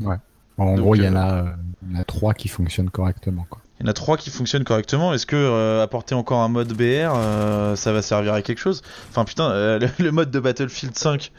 vois. 0.00 0.18
En 0.58 0.66
Donc, 0.76 0.80
gros, 0.80 0.94
il 0.94 1.02
y 1.02 1.08
en 1.08 1.16
euh, 1.16 1.18
a, 1.18 1.44
il 1.88 1.94
y 1.94 1.96
en 1.96 2.00
a 2.00 2.04
trois 2.04 2.34
qui 2.34 2.48
fonctionnent 2.48 2.90
correctement. 2.90 3.46
Quoi. 3.48 3.60
Il 3.78 3.86
y 3.86 3.88
en 3.88 3.90
a 3.90 3.94
trois 3.94 4.18
qui 4.18 4.28
fonctionnent 4.28 4.64
correctement. 4.64 5.14
Est-ce 5.14 5.24
que 5.24 5.36
euh, 5.36 5.82
apporter 5.82 6.14
encore 6.14 6.40
un 6.40 6.48
mode 6.48 6.72
BR, 6.74 7.12
euh, 7.16 7.76
ça 7.76 7.92
va 7.92 8.02
servir 8.02 8.34
à 8.34 8.42
quelque 8.42 8.58
chose? 8.58 8.82
Enfin 9.08 9.24
putain, 9.24 9.50
euh, 9.50 9.78
le, 9.78 9.88
le 10.04 10.12
mode 10.12 10.30
de 10.30 10.38
Battlefield 10.38 10.94
5, 10.96 11.32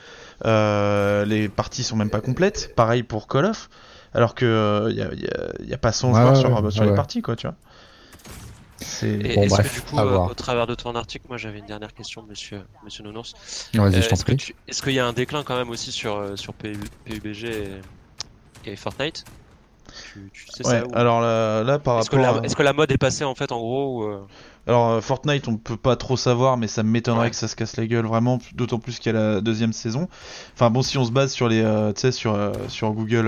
euh, 0.45 1.23
les 1.25 1.49
parties 1.49 1.83
sont 1.83 1.95
même 1.95 2.09
pas 2.09 2.21
complètes. 2.21 2.73
Pareil 2.75 3.03
pour 3.03 3.27
Call 3.27 3.45
of. 3.45 3.69
Alors 4.13 4.33
que 4.35 4.87
il 4.89 4.95
y, 4.97 5.01
a, 5.01 5.13
y 5.13 5.27
a- 5.27 5.67
y 5.69 5.73
a 5.73 5.77
pas 5.77 5.91
100 5.91 6.09
Ouais, 6.13 6.19
joueurs 6.19 6.33
ouais, 6.33 6.39
sur, 6.39 6.63
ouais, 6.63 6.71
sur 6.71 6.81
ouais. 6.83 6.89
les 6.89 6.95
parties, 6.95 7.21
quoi, 7.21 7.35
tu 7.35 7.45
vois. 7.47 7.55
C'est... 8.81 9.09
Et 9.23 9.35
Bon, 9.35 9.43
est-ce 9.43 9.55
bref, 9.55 9.67
que 9.69 9.69
du 9.69 9.81
coup, 9.81 9.97
à 9.99 10.05
euh, 10.05 10.05
voir. 10.05 10.31
au 10.31 10.33
travers 10.33 10.67
de 10.67 10.75
ton 10.75 10.95
article, 10.95 11.25
moi 11.27 11.37
j'avais 11.37 11.59
une 11.59 11.65
dernière 11.65 11.93
question, 11.93 12.23
monsieur, 12.23 12.65
monsieur 12.81 13.03
Nounours. 13.03 13.33
Vas-y, 13.73 13.95
Euh, 13.95 14.01
je 14.01 14.07
t'en 14.09 14.15
est-ce 14.15 14.25
que 14.25 14.31
tu- 14.33 14.55
est-ce 14.67 14.81
qu'il 14.81 14.93
y 14.93 14.99
a 14.99 15.05
un 15.07 15.13
déclin 15.13 15.43
quand 15.43 15.55
même 15.57 15.69
aussi 15.69 15.91
sur, 15.91 16.15
euh, 16.17 16.35
sur 16.35 16.55
PU 16.55 16.89
PUBG 17.05 17.47
et, 18.63 18.71
et 18.73 18.75
Fortnite? 18.75 19.27
Tu, 20.01 20.31
tu 20.33 20.47
sais 20.49 20.63
Ouais, 20.63 20.81
ça 20.81 20.85
ou- 20.87 20.93
alors 20.93 21.21
là, 21.21 21.63
là 21.63 21.79
par 21.79 21.97
Est-ce 21.97 22.09
que, 22.09 22.15
rapport 22.15 22.19
la, 22.21 22.29
à... 22.37 22.41
est-ce 22.43 22.55
que 22.55 22.63
la 22.63 22.73
mode 22.73 22.91
est 22.91 22.97
passée 22.97 23.23
en 23.23 23.35
fait 23.35 23.51
en 23.51 23.59
gros 23.59 24.03
ou, 24.05 24.27
Alors 24.67 25.03
Fortnite, 25.03 25.47
on 25.47 25.57
peut 25.57 25.77
pas 25.77 25.95
trop 25.95 26.17
savoir, 26.17 26.57
mais 26.57 26.67
ça 26.67 26.83
m'étonnerait 26.83 27.25
Ouais. 27.25 27.31
que 27.31 27.35
ça 27.35 27.47
se 27.47 27.55
casse 27.55 27.77
la 27.77 27.87
gueule 27.87 28.05
vraiment, 28.05 28.39
d'autant 28.53 28.79
plus 28.79 28.99
qu'il 28.99 29.13
y 29.13 29.15
a 29.17 29.19
la 29.35 29.41
deuxième 29.41 29.73
saison. 29.73 30.07
Enfin 30.53 30.69
bon, 30.69 30.81
si 30.83 30.97
on 30.97 31.05
se 31.05 31.11
base 31.11 31.31
sur 31.33 31.47
les, 31.49 31.61
euh, 31.61 31.93
tu 31.93 32.01
sais, 32.01 32.11
sur 32.11 32.33
euh, 32.35 32.67
sur 32.67 32.91
Google 32.93 33.27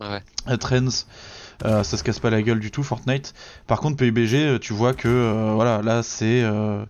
Ouais. 0.00 0.22
Trends, 0.60 0.86
euh, 0.86 0.90
ça 1.62 1.96
se 1.96 2.02
casse 2.04 2.18
pas 2.20 2.30
la 2.30 2.42
gueule 2.42 2.60
du 2.60 2.70
tout 2.70 2.82
Fortnite. 2.82 3.34
Par 3.66 3.80
contre 3.80 3.96
PUBG, 3.96 4.34
euh, 4.34 4.58
tu 4.58 4.72
vois 4.72 4.94
que 4.94 5.08
euh, 5.08 5.52
voilà, 5.54 5.82
là 5.82 6.02
c'est 6.02 6.42
euh, 6.42 6.84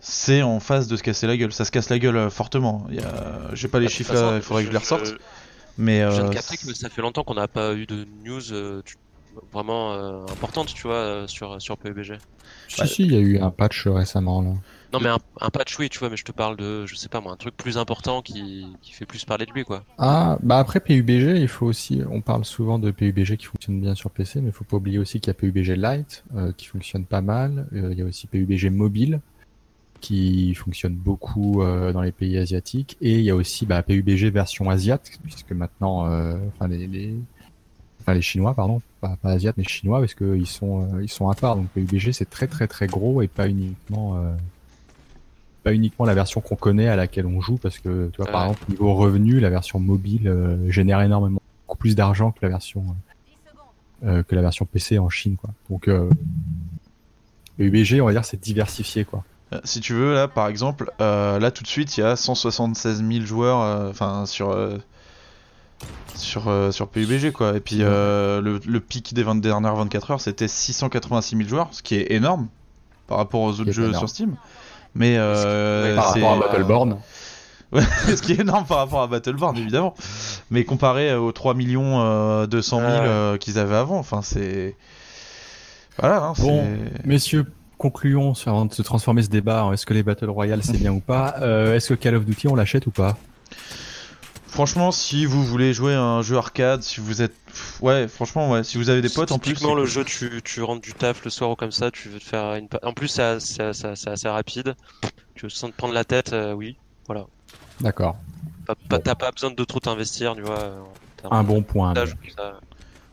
c'est 0.00 0.42
en 0.42 0.60
phase 0.60 0.88
de 0.88 0.96
se 0.96 1.02
casser 1.02 1.26
la 1.26 1.36
gueule. 1.36 1.52
Ça 1.52 1.64
se 1.64 1.70
casse 1.70 1.88
la 1.88 1.98
gueule 1.98 2.16
euh, 2.16 2.30
fortement. 2.30 2.86
Il 2.90 2.96
y 2.96 3.00
a, 3.00 3.54
j'ai 3.54 3.68
pas 3.68 3.80
les 3.80 3.86
toute 3.86 3.94
chiffres 3.94 4.12
façon, 4.12 4.30
là, 4.30 4.36
il 4.36 4.42
faudrait 4.42 4.62
que 4.62 4.68
je 4.68 4.72
les 4.72 4.78
ressorte. 4.78 5.14
Mais 5.76 6.00
Je 6.00 6.20
euh, 6.20 6.28
que 6.30 6.74
ça 6.74 6.88
fait 6.88 7.02
longtemps 7.02 7.24
qu'on 7.24 7.34
n'a 7.34 7.48
pas 7.48 7.74
eu 7.74 7.86
de 7.86 8.06
news 8.24 8.52
euh, 8.52 8.82
vraiment 9.52 9.92
euh, 9.92 10.22
importante, 10.30 10.72
tu 10.72 10.82
vois, 10.82 10.94
euh, 10.94 11.26
sur, 11.26 11.60
sur 11.60 11.76
PUBG. 11.78 12.18
Si, 12.68 12.86
si, 12.86 13.02
il 13.04 13.12
y 13.12 13.16
a 13.16 13.20
eu 13.20 13.38
un 13.38 13.50
patch 13.50 13.86
récemment 13.88 14.42
là. 14.42 14.50
Non, 14.94 15.00
mais 15.00 15.08
un, 15.08 15.18
un 15.40 15.50
patch, 15.50 15.76
oui, 15.80 15.88
tu 15.88 15.98
vois, 15.98 16.08
mais 16.08 16.16
je 16.16 16.22
te 16.22 16.30
parle 16.30 16.56
de, 16.56 16.86
je 16.86 16.94
sais 16.94 17.08
pas 17.08 17.20
moi, 17.20 17.32
un 17.32 17.36
truc 17.36 17.56
plus 17.56 17.78
important 17.78 18.22
qui, 18.22 18.64
qui 18.80 18.92
fait 18.92 19.06
plus 19.06 19.24
parler 19.24 19.44
de 19.44 19.50
lui, 19.50 19.64
quoi. 19.64 19.82
Ah, 19.98 20.38
bah 20.40 20.58
après 20.58 20.78
PUBG, 20.78 21.36
il 21.36 21.48
faut 21.48 21.66
aussi, 21.66 22.02
on 22.08 22.20
parle 22.20 22.44
souvent 22.44 22.78
de 22.78 22.92
PUBG 22.92 23.36
qui 23.36 23.46
fonctionne 23.46 23.80
bien 23.80 23.96
sur 23.96 24.12
PC, 24.12 24.40
mais 24.40 24.50
il 24.50 24.52
faut 24.52 24.62
pas 24.62 24.76
oublier 24.76 25.00
aussi 25.00 25.18
qu'il 25.18 25.30
y 25.30 25.32
a 25.32 25.34
PUBG 25.34 25.74
Lite 25.74 26.22
euh, 26.36 26.52
qui 26.56 26.66
fonctionne 26.66 27.06
pas 27.06 27.22
mal. 27.22 27.66
Euh, 27.74 27.88
il 27.90 27.98
y 27.98 28.02
a 28.02 28.04
aussi 28.04 28.28
PUBG 28.28 28.70
Mobile 28.70 29.18
qui 30.00 30.54
fonctionne 30.54 30.94
beaucoup 30.94 31.62
euh, 31.62 31.92
dans 31.92 32.02
les 32.02 32.12
pays 32.12 32.38
asiatiques, 32.38 32.96
et 33.00 33.14
il 33.14 33.24
y 33.24 33.30
a 33.30 33.34
aussi 33.34 33.66
bah, 33.66 33.82
PUBG 33.82 34.30
version 34.30 34.70
asiate, 34.70 35.10
puisque 35.24 35.50
maintenant, 35.50 36.02
enfin 36.02 36.68
les, 36.68 36.86
les, 36.86 37.16
enfin 38.00 38.14
les 38.14 38.22
Chinois, 38.22 38.54
pardon, 38.54 38.80
pas, 39.00 39.16
pas 39.20 39.30
asiates 39.30 39.56
mais 39.56 39.64
chinois, 39.64 39.98
parce 39.98 40.14
que 40.14 40.36
ils 40.36 40.46
sont, 40.46 41.00
ils 41.00 41.08
sont 41.08 41.28
à 41.28 41.34
part. 41.34 41.56
Donc 41.56 41.66
PUBG 41.70 42.12
c'est 42.12 42.30
très 42.30 42.46
très 42.46 42.68
très 42.68 42.86
gros 42.86 43.22
et 43.22 43.26
pas 43.26 43.48
uniquement. 43.48 44.22
Euh, 45.64 45.70
pas 45.70 45.74
uniquement 45.74 46.04
la 46.06 46.14
version 46.14 46.40
qu'on 46.40 46.56
connaît 46.56 46.88
à 46.88 46.96
laquelle 46.96 47.26
on 47.26 47.40
joue 47.40 47.56
parce 47.58 47.78
que 47.78 48.10
tu 48.12 48.22
vois 48.22 48.30
par 48.30 48.44
exemple 48.44 48.64
niveau 48.70 48.94
revenu 48.94 49.40
la 49.40 49.50
version 49.50 49.78
mobile 49.80 50.28
euh, 50.28 50.70
génère 50.70 51.00
énormément 51.00 51.40
beaucoup 51.66 51.78
plus 51.78 51.94
d'argent 51.96 52.30
que 52.32 52.38
la 52.42 52.48
version 52.48 52.84
euh, 54.04 54.22
que 54.22 54.34
la 54.34 54.42
version 54.42 54.66
PC 54.66 54.98
en 54.98 55.08
Chine 55.08 55.36
quoi 55.36 55.50
donc 55.70 55.88
euh, 55.88 56.08
UBG 57.58 58.00
on 58.00 58.06
va 58.06 58.12
dire 58.12 58.24
c'est 58.24 58.40
diversifié 58.40 59.04
quoi 59.04 59.24
Euh, 59.52 59.60
Si 59.64 59.80
tu 59.80 59.92
veux, 59.92 60.14
là, 60.14 60.26
par 60.26 60.48
exemple, 60.48 60.90
euh, 61.00 61.38
là 61.38 61.50
tout 61.50 61.62
de 61.62 61.68
suite, 61.68 61.96
il 61.96 62.00
y 62.00 62.02
a 62.04 62.16
176 62.16 63.04
000 63.06 63.24
joueurs, 63.26 63.60
euh, 63.60 63.90
enfin 63.90 64.26
sur 64.26 64.50
euh, 64.50 64.78
sur 66.16 66.48
euh, 66.48 66.70
sur 66.72 66.88
PUBG 66.88 67.30
quoi. 67.32 67.56
Et 67.56 67.60
puis 67.60 67.78
euh, 67.80 68.40
le, 68.40 68.58
le 68.66 68.80
pic 68.80 69.14
des 69.14 69.22
20 69.22 69.36
dernières 69.40 69.76
24 69.76 70.10
heures, 70.12 70.20
c'était 70.20 70.48
686 70.48 71.36
000 71.36 71.48
joueurs, 71.48 71.68
ce 71.72 71.82
qui 71.82 71.94
est 71.96 72.10
énorme 72.12 72.48
par 73.06 73.18
rapport 73.18 73.42
aux 73.42 73.60
autres 73.60 73.70
jeux 73.72 73.84
énorme. 73.88 73.98
sur 73.98 74.08
Steam. 74.08 74.36
Mais 74.94 75.16
euh, 75.18 75.96
par 75.96 76.12
c'est- 76.12 76.22
rapport 76.22 76.44
à 76.44 76.48
Battleborn 76.48 76.98
ce 77.74 78.22
qui 78.22 78.32
est 78.32 78.40
énorme 78.40 78.64
par 78.66 78.78
rapport 78.78 79.02
à 79.02 79.06
Battleborn 79.08 79.56
évidemment. 79.56 79.94
Mais 80.50 80.62
comparé 80.64 81.14
aux 81.14 81.32
3 81.32 81.54
millions 81.54 82.00
euh, 82.02 82.46
200 82.46 82.78
000 82.78 82.88
Ouais. 82.90 82.98
euh, 83.00 83.36
qu'ils 83.36 83.58
avaient 83.58 83.74
avant, 83.74 83.98
enfin 83.98 84.22
c'est 84.22 84.76
voilà. 85.98 86.22
Hein, 86.22 86.32
Bon. 86.38 86.64
messieurs 87.04 87.46
concluons 87.78 88.32
avant 88.46 88.66
de 88.66 88.72
se 88.72 88.82
transformer 88.82 89.22
ce 89.22 89.28
débat 89.28 89.64
en 89.64 89.72
est-ce 89.72 89.86
que 89.86 89.94
les 89.94 90.04
Battle 90.04 90.30
Royale 90.30 90.60
c'est 90.62 90.78
bien 90.78 90.92
ou 90.92 91.00
pas 91.00 91.34
euh, 91.42 91.74
est-ce 91.74 91.88
que 91.88 91.94
Call 91.94 92.14
of 92.14 92.24
Duty 92.24 92.46
on 92.46 92.54
l'achète 92.54 92.86
ou 92.86 92.90
pas? 92.92 93.16
Franchement, 94.54 94.92
si 94.92 95.26
vous 95.26 95.44
voulez 95.44 95.74
jouer 95.74 95.94
à 95.94 96.00
un 96.00 96.22
jeu 96.22 96.36
arcade, 96.36 96.80
si 96.84 97.00
vous 97.00 97.22
êtes, 97.22 97.34
ouais, 97.80 98.06
franchement, 98.06 98.52
ouais, 98.52 98.62
si 98.62 98.78
vous 98.78 98.88
avez 98.88 99.02
des 99.02 99.08
potes 99.08 99.32
en 99.32 99.38
plus. 99.40 99.50
Typiquement, 99.54 99.74
le 99.74 99.84
jeu, 99.84 100.04
tu, 100.04 100.40
tu 100.44 100.62
rentres 100.62 100.80
du 100.80 100.94
taf 100.94 101.24
le 101.24 101.30
soir 101.30 101.50
ou 101.50 101.56
comme 101.56 101.72
ça, 101.72 101.90
tu 101.90 102.08
veux 102.08 102.20
te 102.20 102.24
faire 102.24 102.54
une. 102.54 102.68
En 102.84 102.92
plus, 102.92 103.08
c'est 103.08 103.22
assez, 103.22 103.54
c'est 103.54 103.62
assez- 103.64 103.96
c'est 103.96 104.10
assez 104.10 104.28
rapide. 104.28 104.76
Tu 105.34 105.46
veux 105.46 105.50
sans 105.50 105.70
te 105.70 105.76
prendre 105.76 105.92
la 105.92 106.04
tête, 106.04 106.32
euh, 106.32 106.52
oui. 106.52 106.76
d'accord 107.80 108.16
Pas- 108.64 108.76
pas- 108.76 108.96
Bon. 108.98 109.02
T'as 109.04 109.14
pas 109.16 109.32
besoin 109.32 109.50
de 109.50 109.64
trop 109.64 109.80
t'investir, 109.80 110.36
tu 110.36 110.42
vois. 110.42 110.72
un 111.32 111.42
bon 111.42 111.62
point 111.62 111.92
mais- 111.94 112.06
ça. 112.36 112.52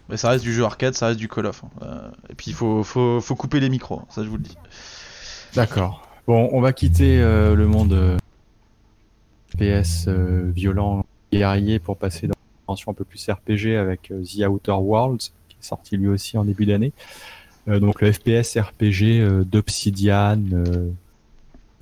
Mais 0.10 0.18
ça 0.18 0.30
reste 0.30 0.44
du 0.44 0.54
jeu 0.54 0.64
arcade, 0.64 0.94
ça 0.94 1.08
reste 1.08 1.20
du 1.20 1.28
Call 1.28 1.48
of. 1.48 1.64
hein. 1.64 1.70
Euh, 1.82 2.12
et 2.30 2.36
puis 2.36 2.52
il 2.52 2.54
faut, 2.54 2.84
faut, 2.84 3.20
faut 3.20 3.36
couper 3.36 3.60
les 3.60 3.70
micros, 3.70 4.00
hein, 4.04 4.06
ça 4.10 4.24
je 4.24 4.30
vous 4.30 4.38
le 4.38 4.44
dis. 4.44 4.58
D'accord. 5.56 6.08
Bon, 6.28 6.50
on 6.52 6.62
va 6.62 6.72
quitter 6.72 7.20
euh, 7.20 7.56
le 7.56 7.66
monde 7.66 7.94
euh, 7.94 8.18
PS 9.58 10.06
euh, 10.08 10.52
violent 10.54 11.04
guerrier 11.32 11.79
pour 11.79 11.97
passer 11.97 12.27
dans 12.27 12.34
une 12.34 12.65
dimension 12.65 12.91
un 12.91 12.93
peu 12.93 13.03
plus 13.05 13.29
RPG 13.29 13.77
avec 13.77 14.11
euh, 14.11 14.23
The 14.23 14.47
Outer 14.47 14.71
Worlds 14.71 15.32
qui 15.49 15.57
est 15.59 15.65
sorti 15.65 15.97
lui 15.97 16.07
aussi 16.07 16.38
en 16.38 16.45
début 16.45 16.65
d'année. 16.65 16.93
Euh, 17.67 17.79
donc 17.79 18.01
le 18.01 18.11
FPS 18.11 18.57
RPG 18.57 19.19
euh, 19.21 19.43
d'Obsidian 19.43 20.43
euh, 20.53 20.89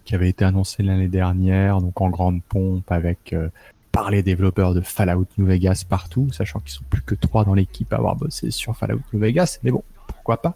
qui 0.06 0.16
avait 0.16 0.30
été 0.30 0.44
annoncé 0.44 0.84
l'année 0.84 1.08
dernière, 1.08 1.80
donc 1.82 2.00
en 2.02 2.10
grande 2.10 2.42
pompe 2.44 2.92
avec 2.92 3.34
euh, 3.34 3.50
par 3.92 4.12
les 4.12 4.22
développeurs 4.24 4.74
de 4.74 4.82
Fallout 4.82 5.26
New 5.38 5.46
Vegas 5.46 5.84
partout, 5.88 6.30
sachant 6.32 6.60
qu'ils 6.60 6.72
sont 6.72 6.84
plus 6.90 7.02
que 7.02 7.16
trois 7.16 7.44
dans 7.44 7.54
l'équipe 7.54 7.92
à 7.94 7.98
avoir 7.98 8.16
bossé 8.16 8.52
sur 8.52 8.76
Fallout 8.76 9.02
New 9.14 9.20
Vegas, 9.20 9.60
mais 9.64 9.72
bon, 9.72 9.84
pourquoi 10.08 10.42
pas. 10.42 10.56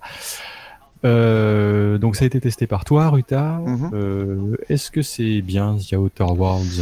Euh, 1.06 1.98
donc 1.98 2.16
ça 2.16 2.24
a 2.24 2.28
été 2.28 2.40
testé 2.40 2.68
par 2.68 2.86
toi, 2.86 3.10
Ruta. 3.10 3.60
Mhm. 3.66 3.90
Euh, 3.94 4.58
Est-ce 4.70 4.90
que 4.92 5.02
c'est 5.02 5.42
bien 5.42 5.78
The 5.78 5.94
Outer 5.94 6.24
Worlds 6.24 6.82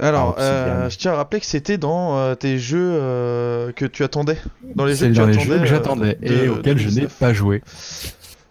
Alors, 0.00 0.36
Ah, 0.38 0.42
euh, 0.42 0.90
je 0.90 0.96
tiens 0.98 1.12
à 1.12 1.16
rappeler 1.16 1.40
que 1.40 1.46
c'était 1.46 1.76
dans 1.78 2.16
euh, 2.18 2.34
tes 2.36 2.58
jeux 2.58 2.78
euh, 2.92 3.72
que 3.72 3.84
tu 3.84 4.04
attendais. 4.04 4.38
Dans 4.76 4.84
les 4.84 4.94
jeux 4.94 5.08
que 5.12 5.20
les 5.26 5.40
jeux 5.40 5.64
j'attendais 5.66 6.14
de- 6.20 6.26
et 6.44 6.48
auxquels 6.48 6.78
je 6.78 6.88
n'ai 6.88 7.06
2019. 7.06 7.14
pas 7.18 7.32
joué. 7.32 7.62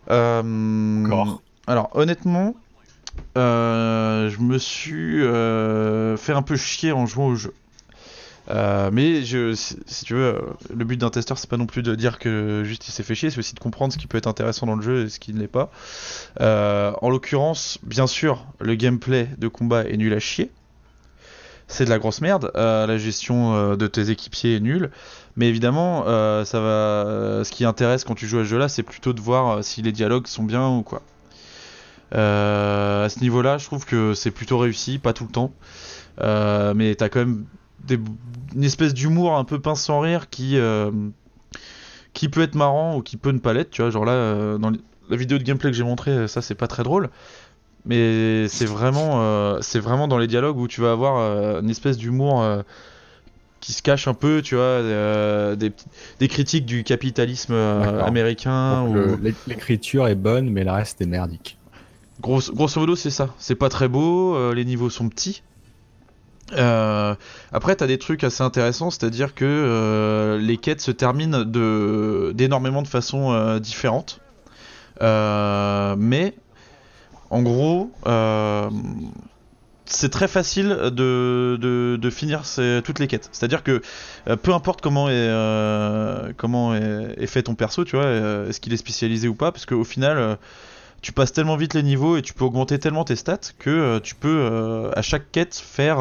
Encore. 0.09 1.41
Alors 1.67 1.89
honnêtement, 1.93 2.55
je 3.35 4.39
me 4.41 4.57
suis 4.57 5.21
fait 6.17 6.33
un 6.33 6.41
peu 6.41 6.55
chier 6.57 6.91
en 6.91 7.05
jouant 7.05 7.27
au 7.27 7.35
jeu. 7.35 7.53
Mais 8.49 9.23
je, 9.23 9.53
si, 9.53 9.77
si 9.85 10.05
tu 10.05 10.13
veux, 10.15 10.41
le 10.73 10.85
but 10.85 10.97
d'un 10.97 11.09
testeur, 11.09 11.37
c'est 11.37 11.49
pas 11.49 11.57
non 11.57 11.65
plus 11.65 11.83
de 11.83 11.95
dire 11.95 12.19
que 12.19 12.63
juste 12.65 12.87
il 12.87 12.91
s'est 12.91 13.03
fait 13.03 13.15
chier, 13.15 13.29
c'est 13.29 13.39
aussi 13.39 13.55
de 13.55 13.59
comprendre 13.59 13.91
ce 13.93 13.97
qui 13.97 14.07
peut 14.07 14.17
être 14.17 14.27
intéressant 14.27 14.65
dans 14.65 14.75
le 14.75 14.81
jeu 14.81 15.05
et 15.05 15.09
ce 15.09 15.19
qui 15.19 15.33
ne 15.33 15.39
l'est 15.39 15.47
pas. 15.47 15.69
En 16.39 17.09
l'occurrence, 17.09 17.79
bien 17.83 18.07
sûr, 18.07 18.45
le 18.59 18.75
gameplay 18.75 19.29
de 19.37 19.47
combat 19.47 19.83
est 19.85 19.97
nul 19.97 20.13
à 20.13 20.19
chier. 20.19 20.51
C'est 21.67 21.83
de 21.83 21.89
la 21.89 21.99
grosse 21.99 22.21
merde. 22.21 22.51
Euh, 22.55 22.87
la 22.87 22.97
gestion 22.97 23.53
euh, 23.53 23.75
de 23.75 23.87
tes 23.87 24.09
équipiers 24.09 24.55
est 24.55 24.59
nulle. 24.61 24.89
Mais 25.35 25.49
évidemment, 25.49 26.05
euh, 26.07 26.43
ce 26.45 27.51
qui 27.51 27.65
intéresse 27.65 28.03
quand 28.05 28.15
tu 28.15 28.25
joues 28.25 28.39
à 28.39 28.43
ce 28.43 28.49
jeu-là, 28.49 28.69
c'est 28.69 28.83
plutôt 28.83 29.13
de 29.13 29.21
voir 29.21 29.63
si 29.63 29.81
les 29.81 29.91
dialogues 29.91 30.27
sont 30.27 30.43
bien 30.43 30.67
ou 30.69 30.81
quoi. 30.81 31.01
À 32.11 33.09
ce 33.09 33.19
niveau-là, 33.19 33.57
je 33.57 33.65
trouve 33.65 33.85
que 33.85 34.13
c'est 34.13 34.31
plutôt 34.31 34.57
réussi, 34.57 34.97
pas 34.97 35.13
tout 35.13 35.25
le 35.25 35.31
temps. 35.31 35.51
Mais 36.73 36.95
t'as 36.95 37.09
quand 37.09 37.19
même 37.19 37.45
une 38.55 38.63
espèce 38.63 38.93
d'humour 38.93 39.35
un 39.35 39.43
peu 39.43 39.59
pince 39.59 39.83
sans 39.83 39.99
rire 39.99 40.29
qui 40.29 40.57
qui 42.13 42.29
peut 42.29 42.41
être 42.41 42.55
marrant 42.55 42.97
ou 42.97 43.01
qui 43.03 43.17
peut 43.17 43.31
ne 43.31 43.39
pas 43.39 43.53
l'être. 43.53 43.69
Tu 43.69 43.81
vois, 43.81 43.91
genre 43.91 44.05
là, 44.05 44.57
dans 44.57 44.71
la 45.09 45.17
vidéo 45.17 45.37
de 45.37 45.43
gameplay 45.43 45.69
que 45.69 45.77
j'ai 45.77 45.83
montré, 45.83 46.27
ça 46.29 46.41
c'est 46.41 46.55
pas 46.55 46.67
très 46.67 46.83
drôle. 46.83 47.09
Mais 47.85 48.47
c'est 48.49 48.65
vraiment, 48.65 49.21
euh, 49.21 49.59
c'est 49.61 49.79
vraiment 49.79 50.07
dans 50.07 50.17
les 50.17 50.27
dialogues 50.27 50.57
où 50.57 50.67
tu 50.67 50.81
vas 50.81 50.91
avoir 50.91 51.17
euh, 51.17 51.61
une 51.61 51.69
espèce 51.69 51.97
d'humour 51.97 52.41
euh, 52.41 52.61
qui 53.61 53.71
se 53.71 53.81
cache 53.81 54.07
un 54.07 54.13
peu, 54.13 54.41
tu 54.41 54.55
vois, 54.55 54.81
des, 55.55 56.27
critiques 56.27 56.65
du 56.65 56.83
capitalisme 56.83 57.53
américain. 57.53 58.83
Ou... 58.83 59.17
L'écriture 59.47 60.07
est 60.07 60.15
bonne, 60.15 60.49
mais 60.49 60.63
le 60.63 60.71
reste 60.71 61.01
est 61.01 61.05
merdique. 61.05 61.57
Grosso, 62.19 62.53
grosso 62.53 62.79
modo, 62.79 62.95
c'est 62.95 63.09
ça. 63.09 63.29
C'est 63.37 63.55
pas 63.55 63.69
très 63.69 63.87
beau, 63.87 64.53
les 64.53 64.65
niveaux 64.65 64.89
sont 64.89 65.09
petits. 65.09 65.43
Après, 66.51 67.75
t'as 67.75 67.87
des 67.87 67.97
trucs 67.97 68.23
assez 68.23 68.43
intéressants, 68.43 68.89
c'est-à-dire 68.89 69.33
que 69.33 70.37
les 70.41 70.57
quêtes 70.57 70.81
se 70.81 70.91
terminent 70.91 71.43
de 71.43 72.31
d'énormément 72.35 72.81
de 72.81 72.87
façons 72.87 73.31
euh, 73.31 73.59
différentes. 73.59 74.19
Mais 75.01 76.33
en 77.29 77.41
gros, 77.41 77.91
euh, 78.05 78.69
c'est 79.85 80.09
très 80.09 80.27
facile 80.27 80.69
de, 80.69 82.09
finir 82.11 82.43
toutes 82.83 82.99
les 82.99 83.07
quêtes. 83.07 83.29
C'est-à-dire 83.31 83.63
que 83.63 83.81
euh, 84.27 84.35
peu 84.35 84.53
importe 84.53 84.81
comment 84.81 85.09
est, 85.09 85.13
euh, 85.13 86.31
comment 86.37 86.75
est, 86.75 87.27
fait 87.27 87.43
ton 87.43 87.55
perso, 87.55 87.83
tu 87.83 87.95
vois, 87.95 88.09
est-ce 88.47 88.59
qu'il 88.59 88.73
est 88.73 88.77
spécialisé 88.77 89.27
ou 89.27 89.35
pas, 89.35 89.51
parce 89.51 89.65
qu'au 89.65 89.83
final, 89.83 90.37
tu 91.01 91.11
passes 91.11 91.31
tellement 91.31 91.55
vite 91.57 91.73
les 91.73 91.83
niveaux 91.83 92.17
et 92.17 92.21
tu 92.21 92.33
peux 92.33 92.43
augmenter 92.43 92.79
tellement 92.79 93.03
tes 93.03 93.15
stats 93.15 93.37
que 93.59 93.69
euh, 93.69 93.99
tu 93.99 94.15
peux 94.15 94.27
euh, 94.51 94.91
à 94.95 95.01
chaque 95.01 95.31
quête 95.31 95.55
faire 95.55 95.99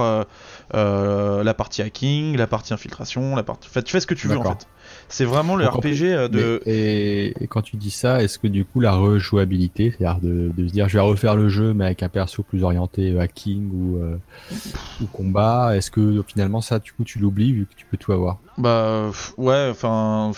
euh, 0.74 1.44
la 1.44 1.54
partie 1.54 1.82
hacking, 1.82 2.36
la 2.36 2.46
partie 2.46 2.72
infiltration, 2.74 3.36
la 3.36 3.42
partie. 3.42 3.68
Enfin, 3.70 3.82
tu 3.82 3.92
fais 3.92 4.00
ce 4.00 4.06
que 4.06 4.14
tu 4.14 4.26
veux 4.28 4.38
en 4.38 4.42
fait. 4.44 4.66
C'est 5.08 5.24
vraiment 5.24 5.54
le 5.56 5.66
RPG 5.66 6.28
de. 6.30 6.62
Mais- 6.66 6.72
et, 6.72 7.44
et 7.44 7.46
quand 7.46 7.62
tu 7.62 7.76
dis 7.76 7.90
ça, 7.90 8.22
est-ce 8.22 8.38
que 8.38 8.46
du 8.48 8.64
coup 8.64 8.80
la 8.80 8.92
rejouabilité, 8.94 9.90
c'est-à-dire 9.96 10.20
de, 10.22 10.50
de 10.56 10.66
se 10.68 10.72
dire 10.72 10.88
je 10.88 10.94
vais 10.94 11.04
refaire 11.04 11.36
le 11.36 11.48
jeu 11.48 11.74
mais 11.74 11.84
avec 11.86 12.02
un 12.02 12.08
perso 12.08 12.42
plus 12.42 12.62
orienté 12.64 13.18
hacking 13.18 13.70
ou, 13.72 14.00
ou 15.02 15.06
combat, 15.12 15.76
est-ce 15.76 15.90
que 15.90 16.24
finalement 16.26 16.60
ça 16.60 16.78
du 16.78 16.92
coup 16.92 17.04
tu 17.04 17.18
l'oublies 17.18 17.52
vu 17.52 17.66
que 17.66 17.74
tu 17.76 17.84
peux 17.90 17.96
tout 17.96 18.12
avoir? 18.12 18.38
Bah 18.58 19.10
ouais, 19.36 19.68
enfin. 19.70 20.32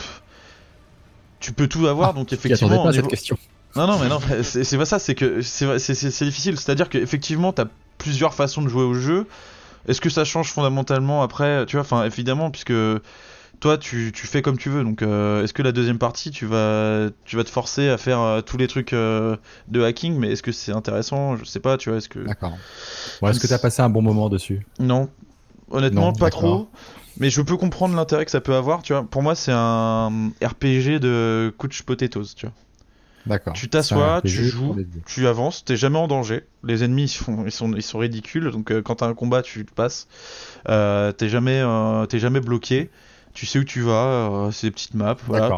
Tu 1.40 1.52
peux 1.52 1.68
tout 1.68 1.86
avoir, 1.86 2.10
Ah, 2.10 2.12
donc 2.14 2.30
Je 2.30 2.34
effectivement. 2.34 2.82
pas 2.82 2.88
à 2.88 2.92
cette 2.92 3.06
question. 3.06 3.36
Non, 3.76 3.86
non, 3.86 3.98
mais 3.98 4.08
non, 4.08 4.18
c'est 4.42 4.78
pas 4.78 4.84
ça, 4.84 4.98
c'est 4.98 5.14
que 5.14 5.42
c'est 5.42 6.24
difficile. 6.24 6.58
C'est-à-dire 6.58 6.88
qu'effectivement, 6.88 7.52
t'as 7.52 7.66
plusieurs 7.98 8.34
façons 8.34 8.62
de 8.62 8.68
jouer 8.68 8.84
au 8.84 8.94
jeu. 8.94 9.26
Est-ce 9.86 10.00
que 10.00 10.10
ça 10.10 10.24
change 10.24 10.50
fondamentalement 10.52 11.22
après 11.22 11.64
Tu 11.66 11.76
vois, 11.76 11.82
enfin, 11.82 12.04
évidemment, 12.04 12.50
puisque 12.50 12.72
toi, 13.60 13.76
tu, 13.78 14.12
tu 14.14 14.26
fais 14.26 14.42
comme 14.42 14.58
tu 14.58 14.68
veux. 14.68 14.84
Donc, 14.84 15.02
euh, 15.02 15.42
est-ce 15.42 15.52
que 15.52 15.62
la 15.62 15.72
deuxième 15.72 15.98
partie, 15.98 16.30
tu 16.30 16.46
vas, 16.46 17.08
tu 17.24 17.36
vas 17.36 17.44
te 17.44 17.50
forcer 17.50 17.88
à 17.88 17.98
faire 17.98 18.20
euh, 18.20 18.40
tous 18.40 18.56
les 18.56 18.68
trucs 18.68 18.92
euh, 18.92 19.36
de 19.68 19.82
hacking 19.82 20.16
Mais 20.16 20.32
est-ce 20.32 20.42
que 20.42 20.52
c'est 20.52 20.72
intéressant? 20.72 21.36
Je 21.36 21.44
sais 21.44 21.60
pas, 21.60 21.76
tu 21.76 21.90
vois, 21.90 21.98
est-ce 21.98 22.08
que. 22.08 22.20
D'accord. 22.20 22.56
Est-ce 23.26 23.40
que 23.40 23.46
tu 23.46 23.52
as 23.52 23.58
passé 23.58 23.82
un 23.82 23.88
bon 23.88 24.02
moment 24.02 24.28
dessus? 24.28 24.66
Non. 24.78 25.08
Honnêtement, 25.70 26.06
Non, 26.06 26.12
pas 26.12 26.30
trop. 26.30 26.68
Mais 27.18 27.30
je 27.30 27.42
peux 27.42 27.56
comprendre 27.56 27.96
l'intérêt 27.96 28.24
que 28.24 28.30
ça 28.30 28.40
peut 28.40 28.54
avoir, 28.54 28.82
tu 28.82 28.92
vois. 28.92 29.02
Pour 29.02 29.22
moi, 29.22 29.34
c'est 29.34 29.52
un 29.52 30.30
RPG 30.42 31.00
de 31.00 31.52
couch 31.58 31.82
potatoes, 31.82 32.34
tu 32.36 32.46
vois. 32.46 32.54
D'accord. 33.28 33.52
Tu 33.54 33.68
t'assois, 33.68 34.22
tu 34.22 34.44
joues, 34.44 34.74
tu 35.06 35.26
avances, 35.26 35.64
t'es 35.64 35.76
jamais 35.76 35.98
en 35.98 36.08
danger. 36.08 36.44
Les 36.64 36.84
ennemis 36.84 37.04
ils 37.04 37.08
sont, 37.08 37.44
ils 37.46 37.52
sont, 37.52 37.72
ils 37.74 37.82
sont 37.82 37.98
ridicules, 37.98 38.50
donc 38.50 38.70
euh, 38.72 38.82
quand 38.82 38.96
t'as 38.96 39.06
un 39.06 39.14
combat, 39.14 39.42
tu 39.42 39.64
te 39.66 39.72
passes. 39.72 40.08
Euh, 40.68 41.12
t'es 41.12 41.28
jamais, 41.28 41.60
euh, 41.60 42.06
t'es 42.06 42.18
jamais 42.18 42.40
bloqué. 42.40 42.90
Tu 43.34 43.46
sais 43.46 43.58
où 43.60 43.64
tu 43.64 43.82
vas, 43.82 44.50
c'est 44.52 44.68
des 44.68 44.70
petites 44.72 44.94
maps. 44.94 45.16
Voilà. 45.26 45.56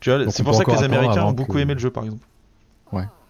Tu 0.00 0.10
vois, 0.10 0.28
c'est 0.30 0.44
pour 0.44 0.54
ça 0.54 0.64
que 0.66 0.74
les 0.74 0.82
Américains 0.82 1.24
ont 1.24 1.32
beaucoup 1.32 1.58
que- 1.58 1.62
aimé 1.62 1.74
le 1.74 1.80
jeu, 1.80 1.90
par 1.90 2.04
exemple. 2.04 2.26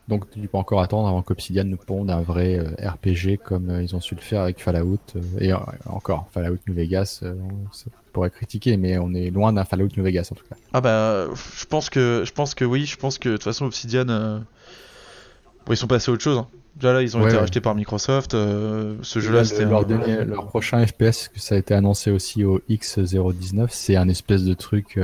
Donc 0.09 0.30
tu 0.30 0.40
peux 0.40 0.56
encore 0.56 0.80
attendre 0.80 1.06
avant 1.06 1.20
qu'Obsidian 1.22 1.64
nous 1.64 1.76
ponde 1.76 2.10
un 2.10 2.22
vrai 2.22 2.59
euh, 2.59 2.89
RPG 2.90 3.36
comme 3.44 3.68
euh, 3.68 3.82
ils 3.82 3.94
ont 3.94 4.01
su 4.01 4.14
le 4.14 4.20
faire 4.22 4.40
avec 4.40 4.59
Fallout. 4.60 4.98
euh, 5.16 5.20
et 5.40 5.52
encore, 5.86 6.28
Fallout 6.32 6.56
New 6.66 6.74
Vegas, 6.74 7.20
on 7.22 7.70
ça 7.72 7.86
pourrait 8.14 8.30
critiquer, 8.30 8.76
mais 8.78 8.97
on 8.98 9.12
est 9.12 9.28
loin 9.30 9.52
d'un 9.52 9.64
Fallout 9.64 9.89
New 9.97 10.02
Vegas 10.02 10.28
en 10.32 10.35
tout 10.35 10.44
cas. 10.48 10.56
Ah 10.72 10.80
bah, 10.80 11.26
je 11.59 11.66
pense 11.66 11.90
que, 11.90 12.22
je 12.24 12.32
pense 12.32 12.55
que 12.55 12.64
oui, 12.64 12.86
je 12.86 12.97
pense 12.97 13.18
que 13.18 13.28
de 13.28 13.35
toute 13.35 13.44
façon 13.44 13.66
Obsidian, 13.66 14.06
bon, 14.06 15.72
ils 15.72 15.76
sont 15.76 15.86
passés 15.86 16.10
à 16.10 16.14
autre 16.14 16.22
chose. 16.24 16.39
hein. 16.39 16.48
Déjà 16.76 16.93
là, 16.93 17.02
ils 17.02 17.16
ont 17.16 17.20
Ouais, 17.20 17.26
été 17.26 17.35
ouais. 17.35 17.40
rachetés 17.40 17.60
par 17.60 17.74
Microsoft. 17.74 18.32
ce 18.32 19.18
jeu-là, 19.20 19.44
c'était 19.44 19.64
leur, 19.64 19.90
un- 19.90 20.24
leur 20.24 20.47
prochain 20.47 20.86
FPS, 20.86 21.28
que 21.28 21.40
ça 21.40 21.56
a 21.56 21.59
été 21.59 21.74
annoncé 21.74 22.10
aussi 22.12 22.44
au 22.44 22.60
X019, 22.70 23.66
c'est 23.70 23.97
un 23.97 24.09
espèce 24.09 24.44
de 24.44 24.55
truc 24.55 24.98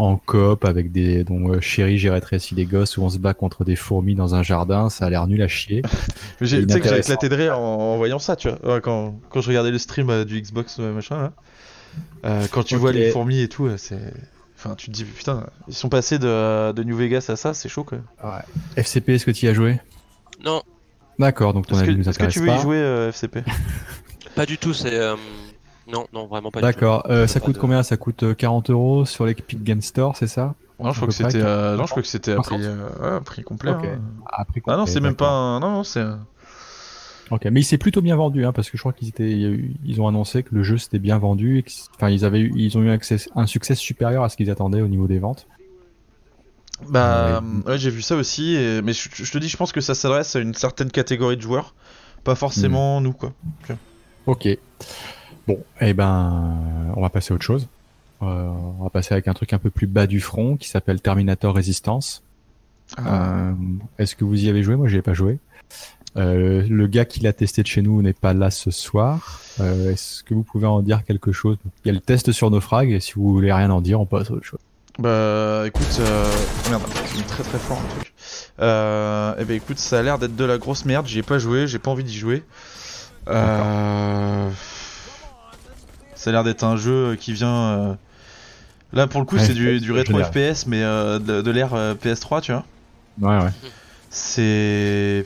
en 0.00 0.16
coop 0.16 0.64
avec 0.64 0.92
des 0.92 1.24
dont 1.24 1.52
euh, 1.52 1.60
Chérie 1.60 1.98
j'ai 1.98 2.10
rétréci 2.10 2.54
les 2.54 2.64
gosses 2.66 2.96
où 2.96 3.02
on 3.02 3.10
se 3.10 3.18
bat 3.18 3.34
contre 3.34 3.64
des 3.64 3.76
fourmis 3.76 4.14
dans 4.14 4.34
un 4.34 4.42
jardin, 4.42 4.88
ça 4.90 5.06
a 5.06 5.10
l'air 5.10 5.26
nul 5.26 5.42
à 5.42 5.48
chier. 5.48 5.82
Tu 6.38 6.46
sais 6.46 6.64
que 6.64 6.88
j'ai 6.88 6.98
éclaté 6.98 7.28
de 7.28 7.34
rire 7.34 7.58
en, 7.58 7.94
en 7.94 7.96
voyant 7.96 8.18
ça, 8.18 8.36
tu 8.36 8.48
vois. 8.48 8.74
Ouais, 8.74 8.80
quand, 8.80 9.20
quand 9.28 9.40
je 9.40 9.48
regardais 9.48 9.70
le 9.70 9.78
stream 9.78 10.10
euh, 10.10 10.24
du 10.24 10.40
Xbox 10.40 10.78
euh, 10.80 10.92
machin. 10.92 11.32
Euh, 12.24 12.46
quand 12.52 12.62
tu 12.62 12.76
vois 12.76 12.92
les 12.92 13.10
fourmis 13.10 13.40
et 13.40 13.48
tout, 13.48 13.68
c'est. 13.76 14.12
Enfin, 14.56 14.74
tu 14.76 14.86
te 14.86 14.92
dis, 14.92 15.04
putain, 15.04 15.46
ils 15.68 15.74
sont 15.74 15.88
passés 15.88 16.18
de, 16.18 16.72
de 16.72 16.82
New 16.84 16.96
Vegas 16.96 17.26
à 17.28 17.36
ça, 17.36 17.54
c'est 17.54 17.68
chaud 17.68 17.82
quoi. 17.84 17.98
FCP, 18.76 19.14
est-ce 19.14 19.24
que 19.24 19.30
tu 19.30 19.46
y 19.46 19.48
as 19.48 19.54
joué? 19.54 19.80
Non, 20.44 20.62
D'accord, 21.20 21.52
donc 21.52 21.66
ton 21.66 21.74
Est-ce 21.74 21.84
que, 21.84 21.88
avis 21.90 21.98
nous 21.98 22.08
est-ce 22.08 22.18
que 22.18 22.24
intéresse 22.24 22.32
tu 22.34 22.40
veux 22.40 22.46
y 22.46 22.48
pas. 22.50 22.62
jouer 22.62 22.76
euh, 22.78 23.10
FCP 23.12 23.40
pas 24.34 24.46
du 24.46 24.56
tout. 24.56 24.72
C'est 24.72 24.94
euh, 24.94 25.16
non, 25.92 26.06
non, 26.12 26.26
vraiment 26.26 26.50
pas. 26.50 26.60
du 26.60 26.66
tout. 26.66 26.72
D'accord, 26.72 27.06
euh, 27.10 27.26
ça 27.26 27.40
coûte 27.40 27.54
de- 27.56 27.60
combien? 27.60 27.82
Ça 27.82 27.96
coûte 27.96 28.22
euh, 28.22 28.34
40 28.34 28.70
euros 28.70 29.04
sur 29.04 29.26
l'Epic 29.26 29.62
Game 29.62 29.82
Store, 29.82 30.16
c'est 30.16 30.26
ça? 30.26 30.54
Non, 30.78 30.92
je 30.92 31.00
À 31.04 31.26
euh, 31.36 31.72
non, 31.72 31.84
40. 31.84 31.86
je 31.86 31.90
crois 31.90 32.02
que 32.02 32.08
c'était 32.08 32.32
à 32.32 32.36
prix, 32.36 32.62
50. 32.62 32.62
euh, 32.62 32.88
ouais, 33.10 33.16
à 33.16 33.20
prix 33.20 33.42
complet. 33.42 33.70
Hein. 33.70 34.00
Ah 34.26 34.44
non, 34.46 34.54
complet, 34.62 34.86
c'est 34.86 35.00
même 35.00 35.14
pas 35.14 35.28
un... 35.28 35.60
Non, 35.60 35.70
non, 35.70 35.84
c'est... 35.84 36.00
un- 36.00 36.20
Ok, 37.30 37.44
mais 37.44 37.60
il 37.60 37.64
s'est 37.64 37.78
plutôt 37.78 38.00
bien 38.02 38.16
vendu, 38.16 38.44
hein, 38.44 38.52
parce 38.52 38.68
que 38.70 38.76
je 38.76 38.82
crois 38.82 38.92
qu'ils 38.92 39.06
étaient, 39.08 39.30
ils 39.30 40.00
ont 40.00 40.08
annoncé 40.08 40.42
que 40.42 40.52
le 40.52 40.64
jeu 40.64 40.78
s'était 40.78 40.98
bien 40.98 41.16
vendu, 41.18 41.58
et 41.58 41.64
enfin 41.94 42.08
ils 42.10 42.24
avaient, 42.24 42.40
eu, 42.40 42.52
ils 42.56 42.76
ont 42.76 42.82
eu 42.82 42.90
accès- 42.90 43.28
un 43.36 43.46
succès 43.46 43.76
supérieur 43.76 44.24
à 44.24 44.28
ce 44.28 44.36
qu'ils 44.36 44.50
attendaient 44.50 44.80
au 44.80 44.88
niveau 44.88 45.06
des 45.06 45.20
ventes. 45.20 45.46
Bah, 46.88 47.40
Ouais. 47.40 47.72
ouais, 47.72 47.78
j'ai 47.78 47.90
vu 47.90 48.02
ça 48.02 48.16
aussi, 48.16 48.56
et- 48.56 48.82
mais 48.82 48.92
je, 48.92 49.08
je 49.12 49.30
te 49.30 49.38
dis, 49.38 49.48
je 49.48 49.56
pense 49.56 49.70
que 49.70 49.80
ça 49.80 49.94
s'adresse 49.94 50.34
à 50.34 50.40
une 50.40 50.54
certaine 50.54 50.90
catégorie 50.90 51.36
de 51.36 51.42
joueurs, 51.42 51.74
pas 52.24 52.34
forcément 52.34 53.00
nous, 53.00 53.12
quoi. 53.12 53.32
Ok. 54.26 54.58
Bon, 55.50 55.58
eh 55.80 55.94
ben, 55.94 56.54
on 56.94 57.02
va 57.02 57.08
passer 57.08 57.32
à 57.32 57.34
autre 57.34 57.44
chose. 57.44 57.66
Euh, 58.22 58.52
on 58.78 58.84
va 58.84 58.90
passer 58.90 59.14
avec 59.14 59.26
un 59.26 59.34
truc 59.34 59.52
un 59.52 59.58
peu 59.58 59.70
plus 59.70 59.88
bas 59.88 60.06
du 60.06 60.20
front 60.20 60.56
qui 60.56 60.68
s'appelle 60.68 61.00
Terminator 61.00 61.52
Resistance. 61.52 62.22
Euh, 63.04 63.52
Est-ce 63.98 64.14
que 64.14 64.24
vous 64.24 64.44
y 64.44 64.48
avez 64.48 64.62
joué? 64.62 64.76
Moi, 64.76 64.86
j'y 64.86 64.98
ai 64.98 65.02
pas 65.02 65.12
joué. 65.12 65.40
Euh, 66.16 66.64
le 66.68 66.86
gars 66.86 67.04
qui 67.04 67.18
l'a 67.18 67.32
testé 67.32 67.62
de 67.62 67.66
chez 67.66 67.82
nous 67.82 68.00
n'est 68.00 68.12
pas 68.12 68.32
là 68.32 68.52
ce 68.52 68.70
soir. 68.70 69.40
Est-ce 69.58 70.22
que 70.22 70.34
vous 70.34 70.44
pouvez 70.44 70.68
en 70.68 70.82
dire 70.82 71.04
quelque 71.04 71.32
chose? 71.32 71.56
Il 71.84 71.88
y 71.88 71.90
a 71.90 71.94
le 71.94 72.00
test 72.00 72.30
sur 72.30 72.48
Naufrag 72.52 72.92
et 72.92 73.00
si 73.00 73.14
vous 73.14 73.32
voulez 73.32 73.52
rien 73.52 73.70
en 73.70 73.80
dire, 73.80 74.00
on 74.00 74.06
passe 74.06 74.30
à 74.30 74.34
autre 74.34 74.46
chose. 74.46 74.60
Bah, 75.00 75.64
écoute, 75.66 75.98
euh... 75.98 76.32
merde, 76.68 76.82
c'est 77.06 77.26
très 77.26 77.42
très 77.42 77.58
fort 77.58 77.82
truc. 77.96 78.12
Eh 78.60 79.44
ben 79.44 79.56
écoute, 79.56 79.78
ça 79.78 79.98
a 79.98 80.02
l'air 80.02 80.20
d'être 80.20 80.36
de 80.36 80.44
la 80.44 80.58
grosse 80.58 80.84
merde, 80.84 81.08
j'y 81.08 81.18
ai 81.18 81.24
pas 81.24 81.40
joué, 81.40 81.66
j'ai 81.66 81.80
pas 81.80 81.90
envie 81.90 82.04
d'y 82.04 82.16
jouer. 82.16 82.44
Euh... 83.26 84.48
Ça 86.20 86.28
a 86.28 86.32
l'air 86.34 86.44
d'être 86.44 86.64
un 86.64 86.76
jeu 86.76 87.16
qui 87.18 87.32
vient... 87.32 87.54
euh, 87.54 87.94
Là 88.92 89.06
pour 89.06 89.20
le 89.20 89.26
coup 89.26 89.36
Ouais, 89.36 89.44
c'est 89.46 89.54
du, 89.54 89.90
rétro. 89.92 90.18
FPS 90.22 90.66
mais 90.66 90.82
euh, 90.82 91.18
de, 91.18 91.40
de 91.40 91.50
l'ère 91.50 91.72
euh, 91.72 91.94
PS3 91.94 92.42
tu 92.42 92.52
vois. 92.52 92.64
Ouais, 93.22 93.42
ouais. 93.44 93.50
C'est... 94.10 95.24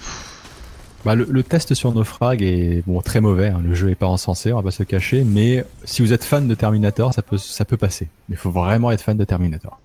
Bah, 1.05 1.15
le, 1.16 1.27
le 1.29 1.43
test 1.43 1.75
sur 1.75 1.93
Naufrag 1.93 2.43
est 2.43 2.83
bon 2.87 3.01
très 3.01 3.21
mauvais. 3.21 3.49
hein. 3.49 3.61
Le 3.65 3.75
jeu 3.75 3.91
est 3.91 3.95
pas 3.97 4.07
encensé, 4.07 4.53
on 4.53 4.57
va 4.57 4.62
pas 4.62 4.71
se 4.71 4.85
cacher. 4.85 5.25
Mais 5.25 5.65
si 5.85 6.01
vous 6.01 6.12
êtes 6.12 6.23
fan 6.25 6.47
de 6.47 6.55
Terminator, 6.55 7.12
ça 7.12 7.23
peut 7.23 7.39
ça 7.39 7.65
peut 7.65 7.77
passer. 7.77 8.09
Mais 8.29 8.37
il 8.37 8.39
faut 8.39 8.51
vraiment 8.53 8.91
être 8.93 9.03
fan 9.03 9.16
de 9.16 9.25
Terminator, 9.25 9.81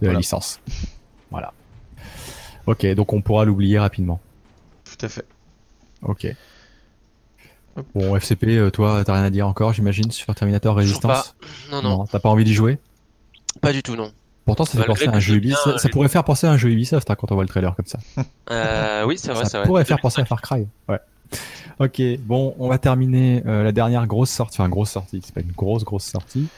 de 0.00 0.06
Voilà. 0.06 0.14
la 0.14 0.18
licence. 0.20 0.58
Voilà. 1.30 1.52
Ok, 2.66 2.86
donc 2.94 3.12
on 3.12 3.20
pourra 3.20 3.44
l'oublier 3.44 3.78
rapidement. 3.78 4.20
Tout 4.84 5.04
à 5.04 5.08
fait. 5.08 5.26
Ok. 6.02 6.26
Hop. 7.76 7.86
Bon, 7.94 8.16
FCP, 8.16 8.58
euh, 8.58 8.70
toi, 8.70 9.02
t'as 9.04 9.14
rien 9.14 9.24
à 9.24 9.30
dire 9.30 9.46
encore, 9.48 9.72
j'imagine, 9.72 10.10
sur 10.10 10.34
Terminator 10.34 10.76
Resistance 10.76 11.34
Non, 11.70 11.82
non, 11.82 12.04
t'as 12.06 12.18
pas 12.18 12.28
envie 12.28 12.44
d'y 12.44 12.54
jouer? 12.54 12.78
Pas 13.60 13.72
du 13.72 13.82
tout, 13.82 13.96
non. 13.96 14.12
Pourtant, 14.44 14.64
ça 14.64 14.78
fait 14.78 14.84
penser 14.86 15.06
à 15.06 15.12
un 15.14 15.20
jeu 15.20 15.38
bien. 15.38 15.56
Ça 15.76 15.88
pourrait 15.88 16.08
faire 16.08 16.24
penser 16.24 16.46
à 16.46 16.50
un 16.50 16.56
jeu 16.56 16.68
Ubisoft 16.70 17.08
hein, 17.10 17.14
quand 17.14 17.30
on 17.30 17.34
voit 17.36 17.44
le 17.44 17.48
trailer 17.48 17.74
comme 17.76 17.86
ça. 17.86 17.98
Euh, 18.50 19.04
oui, 19.06 19.16
c'est 19.16 19.32
vrai, 19.32 19.44
c'est 19.44 19.50
ça 19.50 19.58
vrai. 19.58 19.66
pourrait 19.66 19.84
faire 19.84 20.00
penser 20.00 20.20
à 20.20 20.24
Far 20.24 20.42
Cry. 20.42 20.66
Ouais. 20.88 20.98
Ok, 21.78 22.02
bon, 22.20 22.54
on 22.58 22.68
va 22.68 22.78
terminer 22.78 23.42
euh, 23.46 23.62
la 23.62 23.72
dernière 23.72 24.06
grosse 24.06 24.30
sortie, 24.30 24.60
enfin 24.60 24.68
grosse 24.68 24.90
sortie, 24.90 25.20
c'est 25.24 25.34
pas 25.34 25.40
une 25.40 25.52
grosse 25.52 25.84
grosse 25.84 26.04
sortie. 26.04 26.48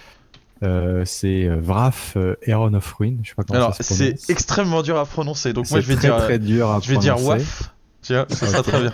Euh, 0.63 1.05
c'est 1.05 1.47
Vraf 1.49 2.15
euh, 2.17 2.37
Heron 2.43 2.73
of 2.75 2.91
Ruin. 2.95 3.17
Je 3.23 3.29
sais 3.31 3.35
pas 3.35 3.45
comment 3.45 3.59
Alors 3.59 3.75
ça 3.75 3.83
se 3.83 3.93
c'est 3.95 4.31
extrêmement 4.31 4.83
dur 4.83 4.99
à 4.99 5.05
prononcer 5.05 5.53
donc 5.53 5.69
moi 5.71 5.79
C'est 5.81 5.83
je 5.87 5.89
vais 5.89 5.97
très, 5.97 6.09
dire... 6.09 6.17
très 6.19 6.39
dur 6.39 6.71
à 6.71 6.81
Je 6.83 6.91
vais 6.91 6.97
dire. 6.99 7.21
WAF. 7.23 7.71
Tu 8.03 8.15
vois, 8.15 8.27
ça 8.31 8.47
sera 8.47 8.63
très 8.63 8.81
bien. 8.81 8.93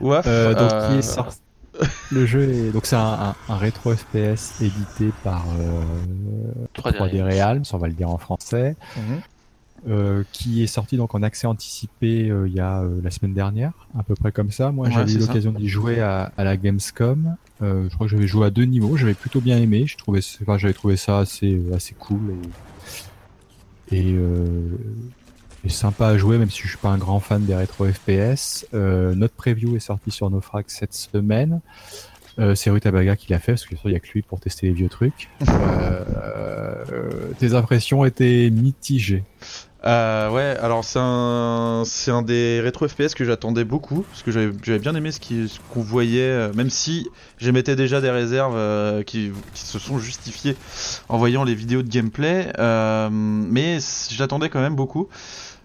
WAF. 0.00 0.24
Euh, 0.26 0.54
donc 0.54 0.72
euh, 0.72 0.92
qui 0.92 0.98
est 0.98 1.02
sorti- 1.02 1.38
Le 2.12 2.26
jeu 2.26 2.42
est 2.42 2.70
donc 2.70 2.86
c'est 2.86 2.96
un, 2.96 3.00
un, 3.00 3.34
un 3.48 3.56
rétro 3.56 3.94
FPS 3.94 4.60
édité 4.60 5.10
par 5.22 5.44
euh, 5.58 5.82
3D 6.80 6.96
3D 6.96 7.22
Realms, 7.22 7.64
on 7.72 7.78
va 7.78 7.88
le 7.88 7.94
dire 7.94 8.10
en 8.10 8.18
français, 8.18 8.76
mhm. 8.96 9.20
euh, 9.88 10.22
qui 10.32 10.62
est 10.62 10.68
sorti 10.68 10.96
donc 10.96 11.14
en 11.14 11.22
accès 11.22 11.46
anticipé 11.46 12.30
euh, 12.30 12.46
il 12.46 12.54
y 12.54 12.60
a 12.60 12.80
euh, 12.80 13.00
la 13.02 13.10
semaine 13.10 13.34
dernière, 13.34 13.72
à 13.98 14.02
peu 14.02 14.14
près 14.14 14.32
comme 14.32 14.50
ça. 14.50 14.70
Moi, 14.70 14.86
Ouais, 14.86 14.92
j'avais 14.92 15.12
eu 15.12 15.18
l'occasion 15.18 15.52
d'y 15.52 15.68
jouer 15.68 16.00
à, 16.00 16.32
à 16.36 16.44
la 16.44 16.56
Gamescom. 16.56 17.36
Euh, 17.62 17.88
je 17.88 17.94
crois 17.94 18.06
que 18.06 18.12
j'avais 18.12 18.26
joué 18.26 18.46
à 18.46 18.50
deux 18.50 18.64
niveaux. 18.64 18.96
J'avais 18.96 19.14
plutôt 19.14 19.40
bien 19.40 19.58
aimé. 19.58 19.86
Je 19.86 19.96
trouvais, 19.96 20.20
enfin, 20.42 20.58
j'avais 20.58 20.74
trouvé 20.74 20.96
ça 20.96 21.18
assez, 21.18 21.54
euh, 21.54 21.74
assez 21.74 21.94
cool 21.94 22.34
et, 23.90 23.96
et, 24.10 24.18
et 25.64 25.68
sympa 25.70 26.08
à 26.08 26.16
jouer, 26.16 26.38
même 26.38 26.50
si 26.50 26.62
je 26.62 26.68
suis 26.68 26.76
pas 26.76 26.90
un 26.90 26.98
grand 26.98 27.20
fan 27.20 27.44
des 27.44 27.54
rétro 27.54 27.86
FPS. 27.86 28.66
Euh, 28.74 29.14
notre 29.14 29.34
preview 29.34 29.76
est 29.76 29.80
sorti 29.80 30.10
sur 30.10 30.30
Nofrag 30.30 30.64
cette 30.68 30.94
semaine. 30.94 31.60
Euh, 32.38 32.54
c'est 32.54 32.70
Rutabaga 32.70 33.16
qui 33.16 33.30
l'a 33.30 33.38
fait, 33.38 33.52
parce 33.52 33.64
que 33.64 33.74
il 33.84 33.92
y 33.92 33.96
a 33.96 34.00
que 34.00 34.08
lui 34.12 34.22
pour 34.22 34.40
tester 34.40 34.66
les 34.66 34.72
vieux 34.72 34.88
trucs. 34.88 35.30
Euh, 35.74 36.04
euh, 36.92 37.32
tes 37.38 37.54
impressions 37.54 38.04
étaient 38.04 38.50
mitigées. 38.50 39.22
Euh, 39.86 40.30
ouais, 40.30 40.56
alors 40.62 40.82
c'est 40.82 40.98
un, 41.00 41.82
c'est 41.84 42.10
un 42.10 42.22
des 42.22 42.60
rétro 42.60 42.88
FPS 42.88 43.14
que 43.14 43.24
j'attendais 43.24 43.64
beaucoup 43.64 44.02
parce 44.02 44.22
que 44.22 44.30
j'avais, 44.30 44.50
j'avais 44.62 44.78
bien 44.78 44.94
aimé 44.94 45.12
ce, 45.12 45.20
qui, 45.20 45.48
ce 45.48 45.58
qu'on 45.72 45.82
voyait, 45.82 46.50
même 46.54 46.70
si 46.70 47.08
j'émettais 47.38 47.76
déjà 47.76 48.00
des 48.00 48.10
réserves 48.10 48.56
euh, 48.56 49.02
qui, 49.02 49.30
qui 49.52 49.62
se 49.62 49.78
sont 49.78 49.98
justifiées 49.98 50.56
en 51.08 51.18
voyant 51.18 51.44
les 51.44 51.54
vidéos 51.54 51.82
de 51.82 51.88
gameplay, 51.88 52.50
euh, 52.58 53.08
mais 53.10 53.78
l'attendais 54.18 54.48
quand 54.48 54.60
même 54.60 54.76
beaucoup. 54.76 55.08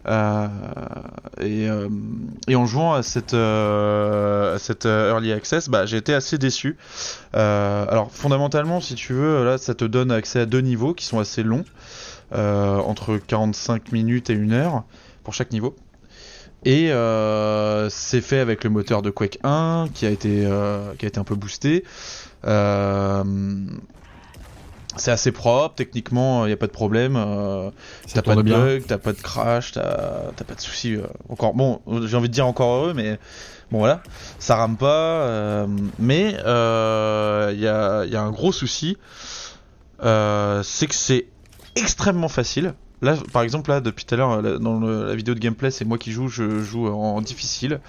Euh, 0.10 0.48
et, 1.40 1.70
euh, 1.70 1.88
et 2.48 2.56
en 2.56 2.66
jouant 2.66 2.94
à 2.94 3.04
cette, 3.04 3.34
euh, 3.34 4.58
early 4.86 5.32
access, 5.32 5.70
bah, 5.70 5.86
j'ai 5.86 5.98
été 5.98 6.14
assez 6.14 6.38
déçu. 6.38 6.78
Alors 7.34 8.12
fondamentalement, 8.12 8.82
si 8.82 8.96
tu 8.96 9.14
veux, 9.14 9.46
là, 9.46 9.58
ça 9.58 9.76
te 9.76 9.86
donne 9.86 10.12
accès 10.12 10.40
à 10.40 10.46
deux 10.46 10.62
niveaux 10.62 10.94
qui 10.94 11.06
sont 11.06 11.20
assez 11.20 11.44
longs 11.44 11.66
entre 12.32 13.18
45 13.18 13.92
minutes 13.92 14.30
et 14.30 14.36
1 14.36 14.52
heure 14.52 14.84
pour 15.24 15.34
chaque 15.34 15.52
niveau. 15.52 15.76
Et 16.66 16.92
c'est 17.90 18.22
fait 18.22 18.40
avec 18.40 18.64
le 18.64 18.70
moteur 18.70 19.02
de 19.02 19.10
Quake 19.10 19.40
1 19.44 19.88
qui 19.94 20.06
a 20.06 20.10
été, 20.10 20.48
qui 20.98 21.06
a 21.06 21.08
été 21.08 21.20
un 21.20 21.24
peu 21.24 21.36
boosté. 21.36 21.84
C'est 25.00 25.12
assez 25.12 25.32
propre, 25.32 25.76
techniquement, 25.76 26.46
il 26.46 26.48
n'y 26.50 26.54
a 26.54 26.58
pas 26.58 26.68
de 26.68 26.72
problème. 26.72 27.16
euh, 27.18 27.72
T'as 28.14 28.22
pas 28.22 28.36
de 28.36 28.42
bien. 28.44 28.60
bug, 28.60 28.84
t'as 28.88 28.98
pas 28.98 29.14
de 29.14 29.22
crash, 29.22 29.72
t'as 29.72 30.32
pas 30.48 30.56
de 30.56 30.62
soucis. 30.62 30.96
euh, 30.96 31.04
encore 31.30 31.54
bon, 31.54 31.82
j'ai 32.06 32.16
envie 32.18 32.30
de 32.30 32.34
dire 32.34 32.46
encore 32.48 32.76
heureux, 32.76 32.94
mais 32.94 33.18
bon 33.72 33.80
voilà, 33.80 34.02
ça 34.40 34.56
rame 34.56 34.78
pas. 34.78 35.22
euh, 35.24 35.68
mais 36.00 36.36
euh, 36.46 37.52
il 37.54 37.60
y, 37.60 37.68
a, 37.68 38.04
il 38.06 38.12
y 38.12 38.16
a 38.16 38.22
un 38.22 38.32
gros 38.32 38.52
souci, 38.52 38.98
euh, 40.04 40.62
c'est 40.64 40.88
que 40.88 40.96
c'est 40.96 41.26
extrêmement 41.76 42.30
facile. 42.30 42.74
Là, 43.02 43.16
par 43.32 43.44
exemple, 43.44 43.70
là 43.70 43.80
depuis 43.80 44.04
tout 44.06 44.14
à 44.16 44.18
l'heure, 44.18 44.60
dans 44.60 44.80
le- 44.80 45.08
la 45.08 45.16
vidéo 45.16 45.34
de 45.34 45.40
gameplay, 45.40 45.72
c'est 45.72 45.86
moi 45.86 45.98
qui 45.98 46.12
joue, 46.12 46.28
je 46.28 46.60
joue 46.62 46.88
en 46.88 47.22
difficile. 47.22 47.80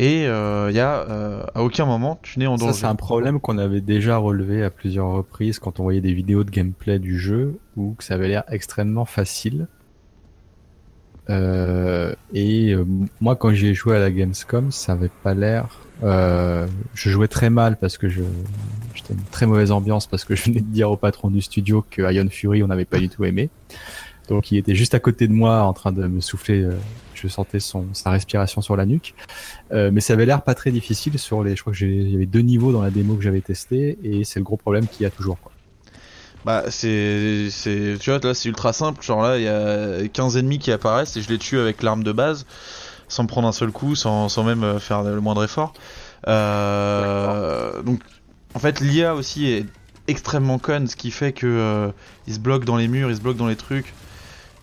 Et 0.00 0.22
il 0.22 0.74
y 0.76 0.80
a 0.80 1.06
euh, 1.10 1.42
à 1.56 1.62
aucun 1.64 1.84
moment 1.84 2.20
tu 2.22 2.38
n'es 2.38 2.46
en 2.46 2.56
Ça, 2.56 2.66
danger. 2.66 2.78
c'est 2.78 2.86
un 2.86 2.94
problème 2.94 3.40
qu'on 3.40 3.58
avait 3.58 3.80
déjà 3.80 4.16
relevé 4.16 4.62
à 4.62 4.70
plusieurs 4.70 5.08
reprises 5.08 5.58
quand 5.58 5.80
on 5.80 5.82
voyait 5.82 6.00
des 6.00 6.14
vidéos 6.14 6.44
de 6.44 6.50
gameplay 6.50 7.00
du 7.00 7.18
jeu 7.18 7.58
où 7.76 7.94
que 7.98 8.04
ça 8.04 8.14
avait 8.14 8.28
l'air 8.28 8.44
extrêmement 8.48 9.04
facile. 9.04 9.66
Euh, 11.30 12.14
et 12.32 12.72
euh, 12.72 12.84
moi, 13.20 13.36
quand 13.36 13.52
j'ai 13.52 13.74
joué 13.74 13.96
à 13.96 14.00
la 14.00 14.10
Gamescom, 14.10 14.70
ça 14.70 14.92
avait 14.92 15.10
pas 15.22 15.34
l'air. 15.34 15.80
Euh, 16.04 16.66
je 16.94 17.10
jouais 17.10 17.28
très 17.28 17.50
mal 17.50 17.76
parce 17.76 17.98
que 17.98 18.08
je 18.08 18.22
j'étais 18.94 19.14
une 19.14 19.24
très 19.30 19.46
mauvaise 19.46 19.72
ambiance 19.72 20.06
parce 20.06 20.24
que 20.24 20.36
je 20.36 20.44
venais 20.44 20.60
de 20.60 20.66
dire 20.72 20.90
au 20.90 20.96
patron 20.96 21.28
du 21.28 21.42
studio 21.42 21.84
que 21.90 22.02
Ion 22.12 22.28
Fury 22.30 22.62
on 22.62 22.68
n'avait 22.68 22.84
pas 22.84 22.98
du 22.98 23.08
tout 23.08 23.24
aimé. 23.24 23.50
Donc 24.28 24.52
il 24.52 24.58
était 24.58 24.76
juste 24.76 24.94
à 24.94 25.00
côté 25.00 25.26
de 25.26 25.32
moi 25.32 25.62
en 25.62 25.72
train 25.72 25.92
de 25.92 26.06
me 26.06 26.20
souffler. 26.20 26.68
Je 27.20 27.28
sentais 27.28 27.60
son 27.60 27.86
sa 27.92 28.10
respiration 28.10 28.60
sur 28.60 28.76
la 28.76 28.86
nuque. 28.86 29.14
Euh, 29.72 29.90
mais 29.92 30.00
ça 30.00 30.14
avait 30.14 30.26
l'air 30.26 30.42
pas 30.42 30.54
très 30.54 30.70
difficile 30.70 31.18
sur 31.18 31.42
les. 31.42 31.56
Je 31.56 31.60
crois 31.62 31.72
que 31.72 31.78
j'ai 31.78 31.88
il 31.88 32.10
y 32.10 32.16
avait 32.16 32.26
deux 32.26 32.40
niveaux 32.40 32.72
dans 32.72 32.82
la 32.82 32.90
démo 32.90 33.14
que 33.16 33.22
j'avais 33.22 33.40
testé 33.40 33.98
et 34.02 34.24
c'est 34.24 34.40
le 34.40 34.44
gros 34.44 34.56
problème 34.56 34.86
qu'il 34.86 35.02
y 35.02 35.06
a 35.06 35.10
toujours. 35.10 35.38
Quoi. 35.40 35.52
Bah 36.44 36.64
c'est 36.70 37.48
c'est 37.50 37.96
tu 37.98 38.10
vois 38.10 38.20
là 38.22 38.32
c'est 38.32 38.48
ultra 38.48 38.72
simple 38.72 39.02
genre 39.02 39.22
là 39.22 39.38
il 39.38 39.42
y 39.42 39.48
a 39.48 40.06
15 40.08 40.36
ennemis 40.36 40.60
qui 40.60 40.70
apparaissent 40.70 41.16
et 41.16 41.22
je 41.22 41.28
les 41.28 41.38
tue 41.38 41.58
avec 41.58 41.82
l'arme 41.82 42.04
de 42.04 42.12
base 42.12 42.46
sans 43.08 43.24
me 43.24 43.28
prendre 43.28 43.48
un 43.48 43.52
seul 43.52 43.72
coup 43.72 43.96
sans, 43.96 44.28
sans 44.28 44.44
même 44.44 44.62
euh, 44.62 44.78
faire 44.78 45.02
le 45.02 45.20
moindre 45.20 45.42
effort. 45.44 45.72
Euh, 46.26 47.82
donc 47.82 48.00
en 48.54 48.58
fait 48.60 48.80
l'IA 48.80 49.14
aussi 49.14 49.46
est 49.46 49.66
extrêmement 50.06 50.58
conne 50.58 50.86
ce 50.86 50.96
qui 50.96 51.10
fait 51.10 51.32
que 51.32 51.46
euh, 51.46 51.90
il 52.26 52.34
se 52.34 52.38
bloque 52.38 52.64
dans 52.64 52.76
les 52.76 52.88
murs, 52.88 53.10
il 53.10 53.16
se 53.16 53.20
bloque 53.20 53.36
dans 53.36 53.48
les 53.48 53.56
trucs 53.56 53.92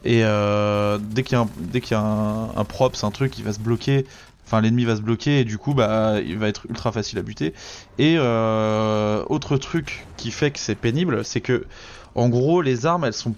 et 0.05 0.23
euh, 0.23 0.97
dès 1.01 1.23
qu'il 1.23 1.35
y 1.37 1.39
a 1.39 1.43
un, 1.43 1.51
dès 1.57 1.81
qu'il 1.81 1.91
y 1.91 1.99
a 1.99 2.01
un, 2.01 2.55
un 2.55 2.65
props, 2.65 3.03
un 3.03 3.11
truc, 3.11 3.37
il 3.37 3.43
va 3.43 3.53
se 3.53 3.59
bloquer. 3.59 4.05
Enfin, 4.47 4.61
l'ennemi 4.61 4.85
va 4.85 4.95
se 4.95 5.01
bloquer 5.01 5.39
et 5.39 5.43
du 5.43 5.57
coup, 5.57 5.73
bah, 5.73 6.19
il 6.23 6.37
va 6.37 6.47
être 6.47 6.67
ultra 6.69 6.91
facile 6.91 7.17
à 7.17 7.23
buter. 7.23 7.53
Et 7.97 8.15
euh, 8.19 9.23
autre 9.27 9.57
truc 9.57 10.07
qui 10.17 10.29
fait 10.31 10.51
que 10.51 10.59
c'est 10.59 10.75
pénible, 10.75 11.25
c'est 11.25 11.41
que, 11.41 11.65
en 12.13 12.29
gros, 12.29 12.61
les 12.61 12.85
armes, 12.85 13.05
elles 13.05 13.13
sont 13.13 13.35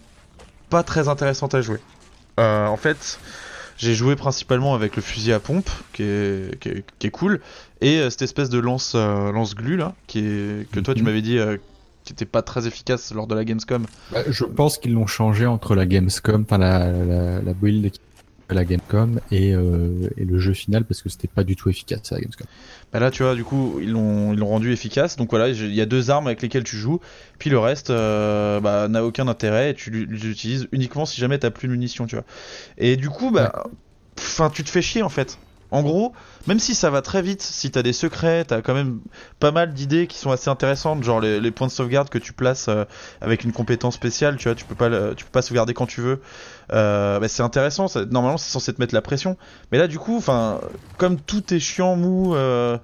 pas 0.70 0.84
très 0.84 1.08
intéressantes 1.08 1.56
à 1.56 1.62
jouer. 1.62 1.80
Euh, 2.42 2.68
en 2.68 2.76
fait, 2.78 3.22
j'ai 3.78 3.96
joué 3.96 4.18
principalement 4.18 4.76
avec 4.76 4.98
le 4.98 5.02
fusil 5.02 5.32
à 5.32 5.40
pompe, 5.40 5.70
qui 5.94 6.04
est, 6.04 6.60
qui 6.60 6.70
est, 6.70 6.86
qui 7.00 7.08
est 7.08 7.12
cool, 7.12 7.42
et 7.80 8.00
euh, 8.00 8.10
cette 8.10 8.24
espèce 8.24 8.50
de 8.50 8.60
lance, 8.60 8.94
euh, 8.96 9.32
lance 9.32 9.56
glue 9.56 9.78
là, 9.78 9.96
qui 10.08 10.20
est, 10.20 10.70
que 10.72 10.80
toi 10.82 10.94
tu 10.94 11.02
Mhm. 11.02 11.06
m'avais 11.06 11.22
dit, 11.22 11.40
qui 12.08 12.14
était 12.14 12.26
pas 12.26 12.42
très 12.42 12.66
efficace 12.66 13.14
lors 13.14 13.28
de 13.28 13.36
la 13.36 13.44
Gamescom. 13.44 13.86
Bah, 14.12 14.24
je 14.30 14.46
pense 14.46 14.78
qu'ils 14.78 14.94
l'ont 14.94 15.08
changé 15.08 15.46
entre 15.46 15.76
la 15.76 15.86
Gamescom, 15.86 16.44
enfin 16.44 16.58
la, 16.58 16.92
la, 16.92 17.42
la 17.42 17.54
build 17.54 17.92
de 18.50 18.56
la 18.56 18.64
Gamescom 18.64 19.20
et, 19.30 19.54
euh, 19.54 20.10
et 20.16 20.24
le 20.24 20.40
jeu 20.40 20.54
final 20.54 20.86
parce 20.86 21.02
que 21.02 21.10
c'était 21.10 21.28
pas 21.28 21.44
du 21.44 21.58
tout 21.58 21.70
efficace 21.70 22.14
à 22.14 22.16
la 22.16 22.22
Gamescom. 22.22 22.48
Bah 22.94 23.00
là, 23.02 23.12
tu 23.12 23.24
vois, 23.24 23.36
du 23.36 23.44
coup, 23.44 23.80
ils 23.82 23.92
l'ont 23.92 24.32
ils 24.32 24.40
l'ont 24.40 24.48
rendu 24.48 24.72
efficace. 24.72 25.18
Donc 25.18 25.32
voilà, 25.32 25.50
il 25.50 25.76
y 25.76 25.82
a 25.82 25.86
deux 25.86 26.10
armes 26.10 26.28
avec 26.28 26.42
lesquelles 26.42 26.64
tu 26.64 26.78
joues. 26.78 27.02
Puis 27.40 27.50
le 27.50 27.60
reste 27.60 27.90
euh, 27.90 28.62
bah, 28.62 28.88
n'a 28.88 29.04
aucun 29.04 29.28
intérêt. 29.28 29.72
Et 29.72 29.74
tu 29.74 29.90
l'u- 29.92 30.06
l'utilises 30.06 30.70
uniquement 30.72 31.06
si 31.06 31.20
jamais 31.20 31.38
t'as 31.38 31.50
plus 31.52 31.68
de 31.68 31.74
munitions, 31.74 32.08
tu 32.08 32.16
vois. 32.16 32.24
Et 32.78 32.96
du 32.96 33.10
coup, 33.10 33.32
bah, 33.32 33.64
enfin, 34.18 34.50
tu 34.50 34.64
te 34.64 34.70
fais 34.70 34.82
chier 34.82 35.04
en 35.04 35.10
fait. 35.10 35.38
En 35.70 35.82
gros, 35.82 36.14
même 36.48 36.60
si 36.60 36.76
ça 36.76 36.90
va 36.90 37.02
très 37.02 37.22
vite, 37.22 37.42
si 37.42 37.72
t'as 37.72 37.84
des 37.84 37.92
secrets, 37.92 38.46
t'as 38.46 38.62
quand 38.62 38.74
même 38.74 39.02
pas 39.40 39.52
mal 39.52 39.74
d'idées 39.74 40.08
qui 40.08 40.18
sont 40.18 40.32
assez 40.32 40.50
intéressantes, 40.50 41.04
genre 41.04 41.20
les, 41.20 41.52
points 41.52 41.68
de 41.68 41.72
sauvegarde 41.72 42.10
que 42.10 42.18
tu 42.18 42.32
places 42.32 42.68
euh, 42.70 42.86
avec 43.20 43.44
une 43.44 43.52
compétence 43.52 43.96
spéciale, 43.96 44.38
tu 44.38 44.48
vois, 44.48 44.56
tu 44.56 44.64
peux 44.64 44.76
pas, 44.76 44.90
tu 45.14 45.26
peux 45.26 45.32
pas 45.32 45.42
sauvegarder 45.42 45.74
quand 45.74 45.86
tu 45.86 46.00
veux. 46.00 46.22
Euh, 46.72 47.20
bah, 47.20 47.28
c'est 47.28 47.44
intéressant. 47.44 47.88
normalement, 48.10 48.38
c'est 48.38 48.50
censé 48.50 48.74
te 48.74 48.82
mettre 48.82 48.94
la 48.94 49.02
pression. 49.02 49.38
Mais 49.72 49.78
là, 49.78 49.88
du 49.88 50.00
coup, 50.00 50.24
comme 50.98 51.20
tout 51.20 51.54
est 51.54 51.60
chiant, 51.60 51.98
mou, 51.98 52.34
euh, 52.36 52.78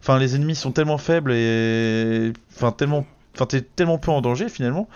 enfin, 0.00 0.18
les 0.18 0.36
ennemis 0.36 0.54
sont 0.54 0.70
tellement 0.70 0.98
faibles 0.98 1.32
et, 1.32 2.32
enfin, 2.54 2.70
tellement, 2.70 3.04
enfin, 3.34 3.46
t'es 3.46 3.62
tellement 3.62 3.98
peu 3.98 4.12
en 4.12 4.20
danger 4.20 4.48
finalement. 4.48 4.88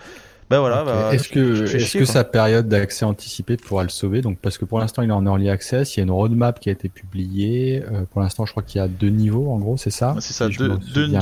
Bah 0.50 0.60
voilà. 0.60 0.84
Bah, 0.84 1.14
est-ce 1.14 1.28
que, 1.30 1.64
chier, 1.78 2.04
sa 2.04 2.24
période 2.24 2.68
d'accès 2.68 3.04
anticipé 3.06 3.56
pourra 3.56 3.82
le 3.84 3.88
sauver? 3.88 4.20
Donc 4.20 4.38
parce 4.38 4.58
que 4.58 4.64
pour 4.66 4.78
l'instant 4.80 5.00
il 5.02 5.08
est 5.08 5.12
en 5.12 5.24
early 5.24 5.48
access, 5.48 5.96
il 5.96 6.00
y 6.00 6.02
a 6.02 6.04
une 6.04 6.10
roadmap 6.10 6.60
qui 6.60 6.68
a 6.68 6.72
été 6.72 6.88
publiée. 6.90 7.82
Euh, 7.90 8.02
pour 8.10 8.20
l'instant, 8.20 8.44
je 8.44 8.50
crois 8.50 8.62
qu'il 8.62 8.78
y 8.80 8.84
a 8.84 8.88
deux 8.88 9.08
niveaux 9.08 9.50
en 9.50 9.58
gros, 9.58 9.76
c'est 9.78 9.90
ça? 9.90 10.14
C'est 10.20 10.34
ça, 10.34 10.50
Si 10.50 10.58
deux, 10.58 10.68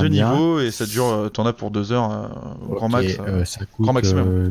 niveaux 0.09 0.59
et 0.59 0.69
ça 0.71 0.85
dure, 0.85 1.05
euh, 1.05 1.29
t'en 1.29 1.45
as 1.45 1.53
pour 1.53 1.71
deux 1.71 1.91
heures 1.93 2.11
euh, 2.11 2.27
au 2.69 2.75
grand 2.75 2.87
Ok, 2.87 2.91
max. 2.91 3.17
euh. 3.25 3.45
ça 3.45 3.61
coûte, 3.65 3.83
grand 3.85 3.93
maximum. 3.93 4.27
euh, 4.27 4.49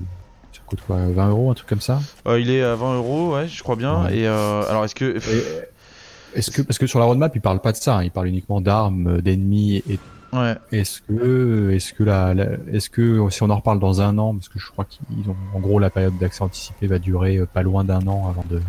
ça 0.53 0.61
coûte 0.67 0.81
quoi 0.87 0.97
20 1.09 1.29
euros, 1.29 1.51
un 1.51 1.55
truc 1.55 1.69
comme 1.69 1.81
ça? 1.83 2.01
Euh, 2.27 2.41
il 2.41 2.51
est 2.51 2.63
à 2.63 2.75
20 2.75 2.97
euros, 2.97 3.35
ouais, 3.35 3.49
je 3.49 3.63
crois 3.63 3.77
bien. 3.77 4.05
Ouais. 4.07 4.17
Et 4.19 4.27
euh, 4.27 4.63
alors, 4.69 4.85
est-ce 4.87 4.95
que 4.95 5.17
Et, 5.17 6.39
Est-ce 6.39 6.51
que 6.51 6.63
parce 6.63 6.79
que 6.79 6.87
sur 6.87 7.01
la 7.01 7.05
roadmap 7.05 7.35
il 7.35 7.41
parle 7.43 7.61
pas 7.61 7.73
de 7.73 7.77
ça, 7.77 7.97
hein, 7.99 8.03
il 8.05 8.11
parle 8.11 8.29
uniquement 8.29 8.61
d'armes, 8.61 9.21
d'ennemis 9.21 9.83
et 9.91 9.99
ouais, 10.33 10.57
Est-ce 10.73 11.01
que, 11.03 11.71
est-ce 11.73 11.93
que 11.93 12.03
la, 12.05 12.35
la- 12.35 12.47
est-ce 12.73 12.91
que 12.91 13.29
si 13.31 13.43
on 13.43 13.51
en 13.51 13.57
reparle 13.57 13.79
dans 13.81 14.01
un 14.01 14.17
an, 14.19 14.35
parce 14.35 14.49
que 14.49 14.59
je 14.59 14.67
crois 14.71 14.85
qu'ils 14.85 15.29
ont, 15.31 15.37
en 15.55 15.61
gros, 15.61 15.79
la 15.79 15.91
période 15.91 16.17
d'accès 16.19 16.43
anticipé 16.43 16.87
va 16.87 16.99
durer 16.99 17.37
euh, 17.39 17.47
pas 17.47 17.63
loin 17.63 17.85
d'un 17.85 18.07
an 18.07 18.29
avant 18.29 18.45
de 18.51 18.61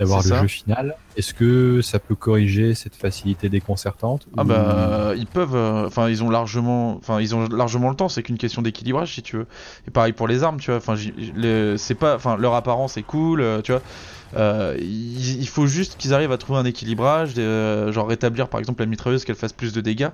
d'avoir 0.00 0.22
le 0.22 0.28
ça. 0.30 0.40
jeu 0.42 0.48
final. 0.48 0.96
Est-ce 1.16 1.34
que 1.34 1.80
ça 1.82 1.98
peut 1.98 2.14
corriger 2.14 2.74
cette 2.74 2.96
facilité 2.96 3.48
déconcertante 3.50 4.26
Ah 4.36 4.42
ou- 4.42 4.44
bah 4.46 5.12
ils 5.16 5.26
peuvent, 5.26 5.54
euh, 5.54 5.86
enfin 5.86 6.08
ils 6.08 6.24
ont 6.24 6.30
largement, 6.30 6.96
enfin 6.96 7.20
ils 7.20 7.34
ont 7.36 7.46
largement 7.48 7.90
le 7.90 7.94
temps. 7.94 8.08
C'est 8.08 8.22
qu'une 8.22 8.38
question 8.38 8.62
d'équilibrage 8.62 9.14
si 9.14 9.22
tu 9.22 9.36
veux. 9.36 9.46
Et 9.86 9.90
pareil 9.90 10.12
pour 10.14 10.26
les 10.28 10.42
armes, 10.42 10.58
tu 10.58 10.70
vois. 10.70 10.78
Enfin 10.78 10.96
c'est 11.76 11.94
pas, 11.94 12.16
enfin 12.16 12.36
leur 12.38 12.54
apparence 12.54 12.96
est 12.96 13.02
cool, 13.02 13.42
euh, 13.42 13.60
tu 13.62 13.72
vois. 13.72 13.82
Euh, 14.34 14.76
il, 14.80 15.40
il 15.40 15.48
faut 15.48 15.66
juste 15.66 15.96
qu'ils 15.98 16.14
arrivent 16.14 16.32
à 16.32 16.38
trouver 16.38 16.58
un 16.60 16.64
équilibrage, 16.64 17.32
euh, 17.38 17.92
genre 17.92 18.08
rétablir 18.08 18.48
par 18.48 18.60
exemple 18.60 18.82
la 18.82 18.86
mitrailleuse 18.86 19.24
qu'elle 19.24 19.36
fasse 19.36 19.52
plus 19.52 19.72
de 19.72 19.80
dégâts, 19.80 20.10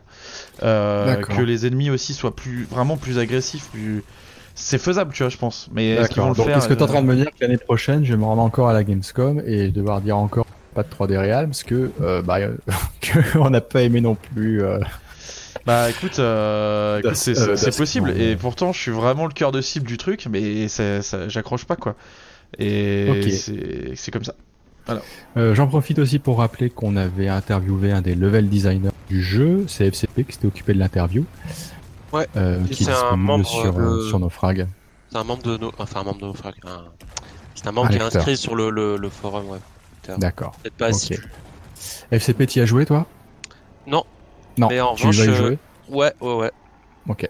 euh, 0.62 1.24
que 1.24 1.42
les 1.42 1.66
ennemis 1.66 1.90
aussi 1.90 2.14
soient 2.14 2.36
plus, 2.36 2.64
vraiment 2.66 2.98
plus 2.98 3.18
agressifs, 3.18 3.68
plus. 3.70 4.04
C'est 4.54 4.78
faisable, 4.78 5.12
tu 5.14 5.22
vois, 5.22 5.30
je 5.30 5.38
pense. 5.38 5.68
Mais 5.72 5.90
est-ce 5.90 6.10
qu'ils 6.10 6.22
vont 6.22 6.30
le 6.30 6.34
Donc, 6.34 6.46
faire 6.46 6.56
est-ce 6.56 6.68
que 6.68 6.74
tu 6.74 6.80
es 6.80 6.82
en 6.82 6.86
euh, 6.86 6.88
train 6.88 7.02
de 7.02 7.06
me 7.06 7.14
dire 7.16 7.26
que 7.26 7.36
l'année 7.40 7.58
prochaine, 7.58 8.04
je 8.04 8.12
vais 8.12 8.18
me 8.18 8.24
rendre 8.24 8.42
encore 8.42 8.68
à 8.68 8.72
la 8.72 8.84
Gamescom 8.84 9.40
et 9.46 9.68
devoir 9.70 10.00
dire 10.00 10.16
encore 10.16 10.44
pas 10.74 10.82
de 10.82 10.88
3D 10.88 11.16
réel 11.16 11.46
parce 11.46 11.62
que 11.64 11.92
euh, 12.00 12.22
bah, 12.22 12.38
euh, 12.40 12.56
que 13.00 13.38
on 13.38 13.50
n'a 13.50 13.60
pas 13.60 13.82
aimé 13.82 14.00
non 14.00 14.14
plus. 14.16 14.62
euh, 14.62 14.78
Bah 15.66 15.90
écoute, 15.90 16.18
euh, 16.18 17.02
c'est 17.14 17.36
euh, 17.38 17.70
possible 17.72 18.10
et 18.10 18.36
pourtant 18.36 18.72
je 18.72 18.80
suis 18.80 18.90
vraiment 18.90 19.26
le 19.26 19.32
cœur 19.32 19.52
de 19.52 19.60
cible 19.60 19.86
du 19.86 19.96
truc, 19.98 20.26
mais 20.26 20.68
ça, 20.68 21.02
ça- 21.02 21.28
j'accroche 21.28 21.64
pas 21.66 21.76
quoi. 21.76 21.96
Et 22.58 23.06
Ok. 23.10 23.94
c'est 23.96 24.10
comme 24.10 24.24
ça. 24.24 24.34
Euh, 25.36 25.54
J'en 25.54 25.66
profite 25.66 25.98
aussi 25.98 26.18
pour 26.18 26.38
rappeler 26.38 26.70
qu'on 26.70 26.96
avait 26.96 27.28
interviewé 27.28 27.92
un 27.92 28.00
des 28.00 28.14
level 28.14 28.48
designers 28.48 28.90
du 29.08 29.22
jeu, 29.22 29.66
c'est 29.68 29.86
FCP 29.86 30.24
qui 30.24 30.32
s'était 30.32 30.46
occupé 30.46 30.72
de 30.72 30.78
l'interview. 30.78 31.24
Ouais, 32.12 32.26
Euh, 32.36 32.64
qui 32.64 32.84
est 32.84 32.86
c'est 32.86 32.92
un 32.92 33.16
membre 33.16 33.46
sur, 33.46 33.74
de- 33.74 33.80
euh, 33.82 34.08
sur 34.08 34.18
nos 34.18 34.30
frags. 34.30 34.66
C'est 35.10 35.18
un 35.18 35.24
membre 35.24 35.42
de 35.42 35.58
nos, 35.58 35.72
enfin 35.78 36.00
un 36.00 36.04
membre 36.04 36.20
de 36.20 36.26
nos 36.26 36.34
frères. 36.34 36.54
un- 36.64 36.84
C'est 37.54 37.66
un 37.66 37.72
membre 37.72 37.88
Un 37.88 37.90
qui 37.90 37.98
est 37.98 38.02
inscrit 38.02 38.36
sur 38.36 38.54
le, 38.54 38.70
le, 38.70 38.96
le 38.96 39.08
forum, 39.10 39.46
ouais. 39.50 39.58
D'accord. 40.16 40.52
Peut-être 40.62 40.76
pas. 40.76 40.90
FCP, 42.10 42.46
t'y 42.46 42.60
as 42.60 42.66
joué 42.66 42.86
toi? 42.86 43.06
Non. 43.86 44.04
Non, 44.56 44.68
Mais 44.68 44.80
en 44.80 44.94
tu 44.94 45.06
vas 45.06 45.12
y 45.12 45.12
revanche, 45.12 45.28
euh, 45.28 45.34
jouer? 45.34 45.58
Ouais, 45.90 46.12
ouais, 46.20 46.34
ouais. 46.34 46.50
Ok. 47.08 47.28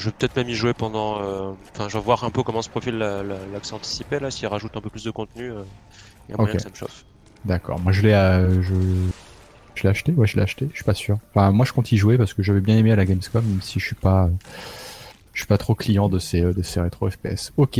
Je 0.00 0.06
vais 0.06 0.12
peut-être 0.12 0.34
même 0.36 0.48
y 0.48 0.54
jouer 0.54 0.72
pendant. 0.72 1.20
euh, 1.20 1.52
Enfin, 1.74 1.88
je 1.88 1.98
vais 1.98 2.02
voir 2.02 2.24
un 2.24 2.30
peu 2.30 2.42
comment 2.42 2.62
se 2.62 2.70
profile 2.70 2.96
la- 2.96 3.22
la- 3.22 3.46
l'accès 3.52 3.74
anticipé 3.74 4.18
là. 4.18 4.30
S'il 4.30 4.48
rajoute 4.48 4.74
un 4.76 4.80
peu 4.80 4.88
plus 4.90 5.04
de 5.04 5.10
contenu, 5.10 5.50
euh, 5.50 5.62
il 6.28 6.32
y 6.32 6.34
a 6.34 6.36
moyen 6.38 6.56
que 6.56 6.62
ça 6.62 6.70
me 6.70 6.74
chauffe. 6.74 7.04
D'accord. 7.44 7.78
Moi, 7.80 7.92
je 7.92 8.02
l'ai, 8.02 8.12
euh, 8.12 8.62
je, 8.62 8.74
je 9.74 9.82
l'ai 9.82 9.88
acheté? 9.88 10.12
Ouais, 10.12 10.26
je 10.26 10.36
l'ai 10.36 10.42
acheté. 10.42 10.68
Je 10.70 10.76
suis 10.76 10.84
pas 10.84 10.94
sûr. 10.94 11.18
Enfin, 11.34 11.50
moi, 11.52 11.64
je 11.66 11.72
compte 11.72 11.90
y 11.92 11.96
jouer 11.96 12.16
parce 12.18 12.34
que 12.34 12.42
j'avais 12.42 12.60
bien 12.60 12.76
aimé 12.76 12.92
à 12.92 12.96
la 12.96 13.04
Gamescom, 13.04 13.44
même 13.44 13.60
si 13.62 13.78
je 13.78 13.84
suis 13.86 13.94
pas, 13.94 14.28
je 15.32 15.40
suis 15.40 15.46
pas 15.46 15.58
trop 15.58 15.74
client 15.74 16.08
de 16.08 16.18
ces, 16.18 16.40
de 16.40 16.62
ces 16.62 16.80
rétro 16.80 17.08
FPS. 17.10 17.52
Ok. 17.56 17.78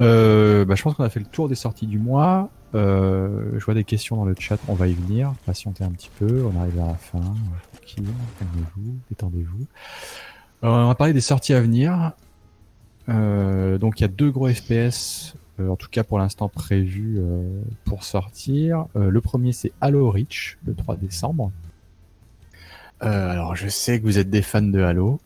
Euh, 0.00 0.64
bah, 0.64 0.74
je 0.76 0.82
pense 0.82 0.94
qu'on 0.94 1.04
a 1.04 1.10
fait 1.10 1.20
le 1.20 1.26
tour 1.26 1.48
des 1.48 1.54
sorties 1.56 1.86
du 1.86 1.98
mois. 1.98 2.50
Euh, 2.74 3.52
je 3.58 3.64
vois 3.64 3.74
des 3.74 3.84
questions 3.84 4.16
dans 4.16 4.24
le 4.26 4.34
chat. 4.38 4.58
On 4.68 4.74
va 4.74 4.86
y 4.88 4.92
venir. 4.94 5.32
Patientez 5.46 5.84
un 5.84 5.90
petit 5.90 6.10
peu. 6.18 6.44
On 6.44 6.60
arrive 6.60 6.78
à 6.80 6.88
la 6.88 6.94
fin. 6.94 7.20
Tranquille. 7.72 8.04
Calmez-vous. 8.38 8.96
Détendez-vous. 9.10 9.66
Euh, 10.64 10.68
on 10.68 10.88
va 10.88 10.94
parler 10.94 11.12
des 11.12 11.20
sorties 11.20 11.54
à 11.54 11.60
venir. 11.60 12.12
Euh, 13.08 13.78
donc 13.78 14.00
il 14.00 14.02
y 14.02 14.04
a 14.04 14.08
deux 14.08 14.30
gros 14.30 14.48
FPS, 14.48 15.34
euh, 15.60 15.68
en 15.68 15.76
tout 15.76 15.88
cas 15.88 16.04
pour 16.04 16.18
l'instant 16.18 16.48
prévus 16.48 17.16
euh, 17.18 17.62
pour 17.84 18.04
sortir. 18.04 18.86
Euh, 18.96 19.10
le 19.10 19.20
premier 19.20 19.52
c'est 19.52 19.72
Halo 19.80 20.10
Reach, 20.10 20.58
le 20.66 20.74
3 20.74 20.96
décembre. 20.96 21.50
Euh, 23.02 23.30
alors 23.30 23.54
je 23.56 23.68
sais 23.68 24.00
que 24.00 24.04
vous 24.04 24.18
êtes 24.18 24.30
des 24.30 24.42
fans 24.42 24.62
de 24.62 24.80
Halo. 24.80 25.20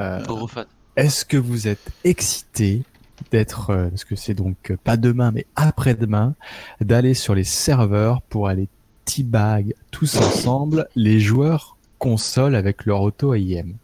Euh, 0.00 0.24
Gros 0.24 0.46
fan. 0.48 0.66
Est-ce 0.96 1.24
que 1.24 1.36
vous 1.36 1.68
êtes 1.68 1.92
excités 2.02 2.82
d'être, 3.30 3.70
euh, 3.70 3.88
parce 3.88 4.04
que 4.04 4.16
c'est 4.16 4.34
donc 4.34 4.70
euh, 4.70 4.76
pas 4.82 4.96
demain 4.96 5.30
mais 5.30 5.46
après-demain, 5.54 6.34
d'aller 6.80 7.14
sur 7.14 7.34
les 7.34 7.44
serveurs 7.44 8.22
pour 8.22 8.48
aller 8.48 8.68
teabag 9.04 9.74
tous 9.90 10.16
ensemble 10.16 10.88
les 10.96 11.20
joueurs 11.20 11.76
console 11.98 12.54
avec 12.54 12.86
leur 12.86 13.02
auto 13.02 13.34
AIM 13.34 13.74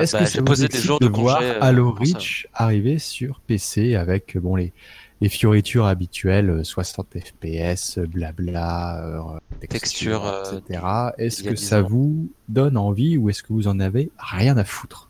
est-ce 0.00 0.12
bah, 0.12 0.20
que 0.20 0.26
ça 0.26 0.38
vous 0.38 0.44
posé 0.44 0.68
des 0.68 0.78
jours 0.78 1.00
de, 1.00 1.06
de 1.06 1.10
congé, 1.10 1.22
voir 1.22 1.40
euh, 1.42 1.58
Halo. 1.60 1.92
Reach 1.92 2.46
arriver 2.54 2.98
sur 2.98 3.40
PC 3.40 3.94
avec 3.94 4.36
euh, 4.36 4.40
bon 4.40 4.56
les 4.56 4.72
les 5.20 5.28
fioritures 5.28 5.86
habituelles, 5.86 6.50
euh, 6.50 6.64
60 6.64 7.08
FPS, 7.18 7.98
euh, 7.98 8.06
blabla, 8.06 9.02
euh, 9.04 9.20
Texture, 9.68 10.24
euh, 10.24 10.58
etc. 10.60 10.80
Est-ce 11.18 11.42
que 11.42 11.50
10 11.50 11.56
ça 11.56 11.82
ans. 11.82 11.88
vous 11.88 12.30
donne 12.48 12.76
envie 12.76 13.16
ou 13.16 13.28
est-ce 13.30 13.42
que 13.42 13.52
vous 13.52 13.68
en 13.68 13.80
avez 13.80 14.10
rien 14.18 14.56
à 14.56 14.64
foutre? 14.64 15.08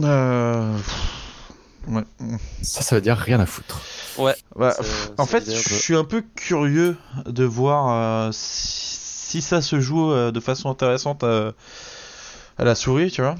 Euh... 0.00 0.76
Ouais. 1.86 2.02
Ça, 2.62 2.80
ça 2.80 2.94
veut 2.96 3.02
dire 3.02 3.16
rien 3.16 3.40
à 3.40 3.46
foutre. 3.46 3.82
Ouais. 4.16 4.34
Bah, 4.56 4.74
en 5.18 5.26
fait, 5.26 5.44
je 5.44 5.74
suis 5.74 5.94
un 5.94 6.04
peu 6.04 6.24
curieux 6.34 6.96
de 7.26 7.44
voir 7.44 7.90
euh, 7.90 8.30
si, 8.32 9.04
si 9.34 9.42
ça 9.42 9.60
se 9.60 9.80
joue 9.80 10.10
euh, 10.10 10.30
de 10.30 10.40
façon 10.40 10.70
intéressante 10.70 11.24
à, 12.58 12.64
la 12.64 12.74
souris, 12.74 13.10
tu 13.10 13.22
vois. 13.22 13.34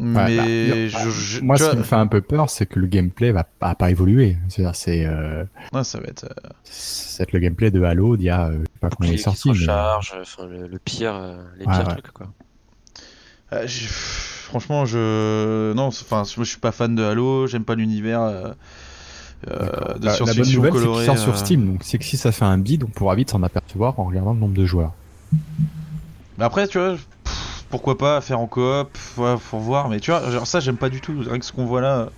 Mais 0.00 0.36
bah, 0.36 0.44
je, 1.04 1.10
je- 1.10 1.40
Moi, 1.40 1.56
ce 1.56 1.62
vois, 1.64 1.72
qui 1.72 1.78
me 1.78 1.82
fait 1.84 1.94
un 1.94 2.08
peu 2.08 2.20
peur, 2.20 2.50
c'est 2.50 2.66
que 2.66 2.80
le 2.80 2.86
gameplay 2.88 3.30
va 3.30 3.44
pas, 3.44 3.76
pas 3.76 3.90
évoluer. 3.90 4.36
C'est-à-dire, 4.48 4.74
c'est 4.74 5.06
euh, 5.06 5.44
ouais, 5.72 5.84
ça 5.84 6.00
va 6.00 6.06
être. 6.08 6.24
euh, 6.24 6.48
c'est 6.64 7.30
le 7.32 7.38
gameplay 7.38 7.70
de 7.70 7.80
Halo 7.82 8.16
d'il 8.16 8.26
y 8.26 8.30
a, 8.30 8.46
euh, 8.46 8.52
je 8.54 8.58
sais 8.58 8.78
pas 8.80 8.90
quand 8.90 9.04
il 9.04 9.14
est 9.14 9.16
sorti. 9.18 9.48
mais- 9.50 9.54
recharge, 9.54 10.12
enfin 10.20 10.46
le, 10.46 10.66
le 10.66 10.78
pire, 10.80 11.14
euh, 11.14 11.36
les 11.58 11.66
Ouais, 11.66 11.72
pires 11.72 11.86
ouais. 11.86 11.92
trucs 11.92 12.10
quoi. 12.10 12.26
euh, 13.52 13.62
j'ai- 13.66 13.86
franchement, 13.86 14.84
je 14.84 15.72
non, 15.74 15.86
enfin, 15.86 16.24
moi, 16.36 16.44
je 16.44 16.50
suis 16.50 16.58
pas 16.60 16.72
fan 16.72 16.96
de 16.96 17.02
Halo, 17.04 17.46
j'aime 17.46 17.64
pas 17.64 17.76
l'univers 17.76 18.20
euh, 18.22 18.52
euh, 19.48 19.94
de 19.98 20.06
La- 20.06 20.12
la, 20.12 20.34
bonne 20.34 20.52
nouvelle, 20.52 20.72
c'est 20.72 20.88
qu'il 20.88 21.04
sort 21.06 21.18
sur. 21.18 21.36
Steam, 21.38 21.66
donc 21.66 21.82
c'est 21.84 21.98
que 21.98 22.04
si 22.04 22.16
ça 22.16 22.32
fait 22.32 22.44
un 22.46 22.58
bid, 22.58 22.82
on 22.82 22.88
pourra 22.88 23.14
vite 23.14 23.30
s'en 23.30 23.44
apercevoir 23.44 24.00
en 24.00 24.04
regardant 24.04 24.32
le 24.32 24.40
nombre 24.40 24.54
de 24.54 24.64
joueurs. 24.66 24.92
Mais 26.38 26.44
après, 26.44 26.66
tu 26.66 26.78
vois, 26.78 26.94
pff, 26.94 27.43
pourquoi 27.74 27.98
pas 27.98 28.20
faire 28.20 28.38
en 28.38 28.46
coop, 28.46 28.96
ouais, 29.16 29.34
faut 29.38 29.58
voir. 29.58 29.88
Mais 29.88 29.98
tu 29.98 30.12
vois, 30.12 30.30
genre 30.30 30.46
ça, 30.46 30.60
j'aime 30.60 30.76
pas 30.76 30.88
du 30.90 31.00
tout. 31.00 31.12
Rien 31.18 31.40
que 31.40 31.44
ce 31.44 31.50
qu'on 31.52 31.64
voit 31.66 31.80
là. 31.80 32.08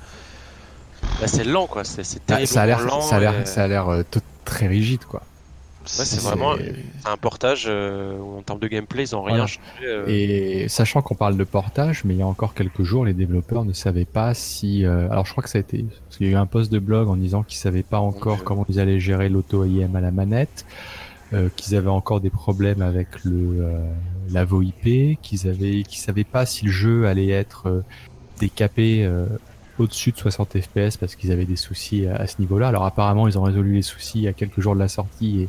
Là 1.20 1.26
c'est 1.28 1.44
lent 1.44 1.66
quoi, 1.66 1.82
c'est 1.84 2.02
Bah, 2.28 2.44
ça 2.44 2.62
a 2.62 2.66
l'air, 2.66 2.80
lent. 2.80 3.00
ça 3.00 3.16
a 3.16 3.20
l'air, 3.20 3.40
et- 3.40 3.46
ça 3.46 3.62
a 3.64 3.68
l'air 3.68 3.88
euh, 3.88 4.02
tout- 4.10 4.20
très 4.44 4.66
rigide, 4.66 5.04
quoi. 5.06 5.20
Ouais, 5.98 6.04
c'est 6.04 6.20
vraiment 6.20 6.52
un 7.04 7.16
portage 7.16 7.64
euh, 7.68 8.18
où 8.18 8.38
en 8.38 8.42
termes 8.42 8.58
de 8.58 8.66
gameplay 8.68 9.04
ils 9.04 9.14
ont 9.16 9.22
rien 9.22 9.36
Voilà. 9.36 9.46
changé. 9.46 9.86
euh, 9.86 10.04
Et 10.08 10.66
sachant 10.68 11.00
qu'on 11.00 11.14
parle 11.14 11.36
de 11.38 11.44
portage, 11.44 12.04
mais 12.04 12.12
il 12.14 12.18
y 12.18 12.22
a 12.22 12.26
encore 12.26 12.52
quelques 12.54 12.82
jours, 12.82 13.04
les 13.06 13.14
développeurs 13.14 13.64
ne 13.64 13.72
savaient 13.72 14.04
pas 14.04 14.34
si. 14.34 14.84
euh, 14.84 15.08
alors 15.10 15.24
je 15.26 15.30
crois 15.32 15.42
que 15.44 15.48
ça 15.50 15.58
a 15.58 15.60
été. 15.62 15.84
Parce 16.06 16.18
qu'il 16.18 16.26
y 16.26 16.30
a 16.30 16.32
eu 16.32 16.36
un 16.36 16.46
post 16.46 16.70
de 16.72 16.80
blog 16.80 17.08
en 17.08 17.16
disant 17.16 17.42
qu'ils 17.44 17.58
savaient 17.58 17.84
pas 17.84 18.00
encore 18.00 18.42
comment 18.44 18.66
ils 18.68 18.78
allaient 18.80 19.00
gérer 19.00 19.28
l'auto 19.30 19.64
IM 19.64 19.94
à 19.96 20.00
la 20.00 20.10
manette, 20.10 20.66
euh, 21.32 21.48
qu'ils 21.56 21.76
avaient 21.76 21.88
encore 21.88 22.20
des 22.20 22.30
problèmes 22.30 22.82
avec 22.82 23.08
le 23.24 23.60
euh, 23.62 23.78
la 24.32 24.44
VoIP, 24.44 25.18
qu'ils 25.20 25.48
avaient, 25.48 25.82
qu'ils 25.82 26.00
savaient 26.00 26.24
pas 26.24 26.46
si 26.46 26.66
le 26.66 26.70
jeu 26.70 27.06
allait 27.06 27.28
être 27.28 27.68
euh, 27.68 27.84
décapé 28.38 29.04
euh, 29.04 29.26
au-dessus 29.78 30.12
de 30.12 30.16
60 30.16 30.58
FPS 30.60 30.96
parce 30.96 31.16
qu'ils 31.16 31.32
avaient 31.32 31.44
des 31.44 31.56
soucis 31.56 32.06
à, 32.06 32.16
à 32.16 32.26
ce 32.26 32.40
niveau-là. 32.40 32.68
Alors 32.68 32.84
apparemment 32.84 33.28
ils 33.28 33.38
ont 33.38 33.42
résolu 33.42 33.74
les 33.74 33.82
soucis 33.82 34.26
a 34.28 34.32
quelques 34.32 34.60
jours 34.60 34.74
de 34.74 34.80
la 34.80 34.88
sortie 34.88 35.42
et 35.42 35.48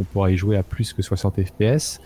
on 0.00 0.04
pourra 0.04 0.30
y 0.30 0.36
jouer 0.36 0.56
à 0.56 0.62
plus 0.62 0.92
que 0.92 1.02
60 1.02 1.40
FPS. 1.42 2.00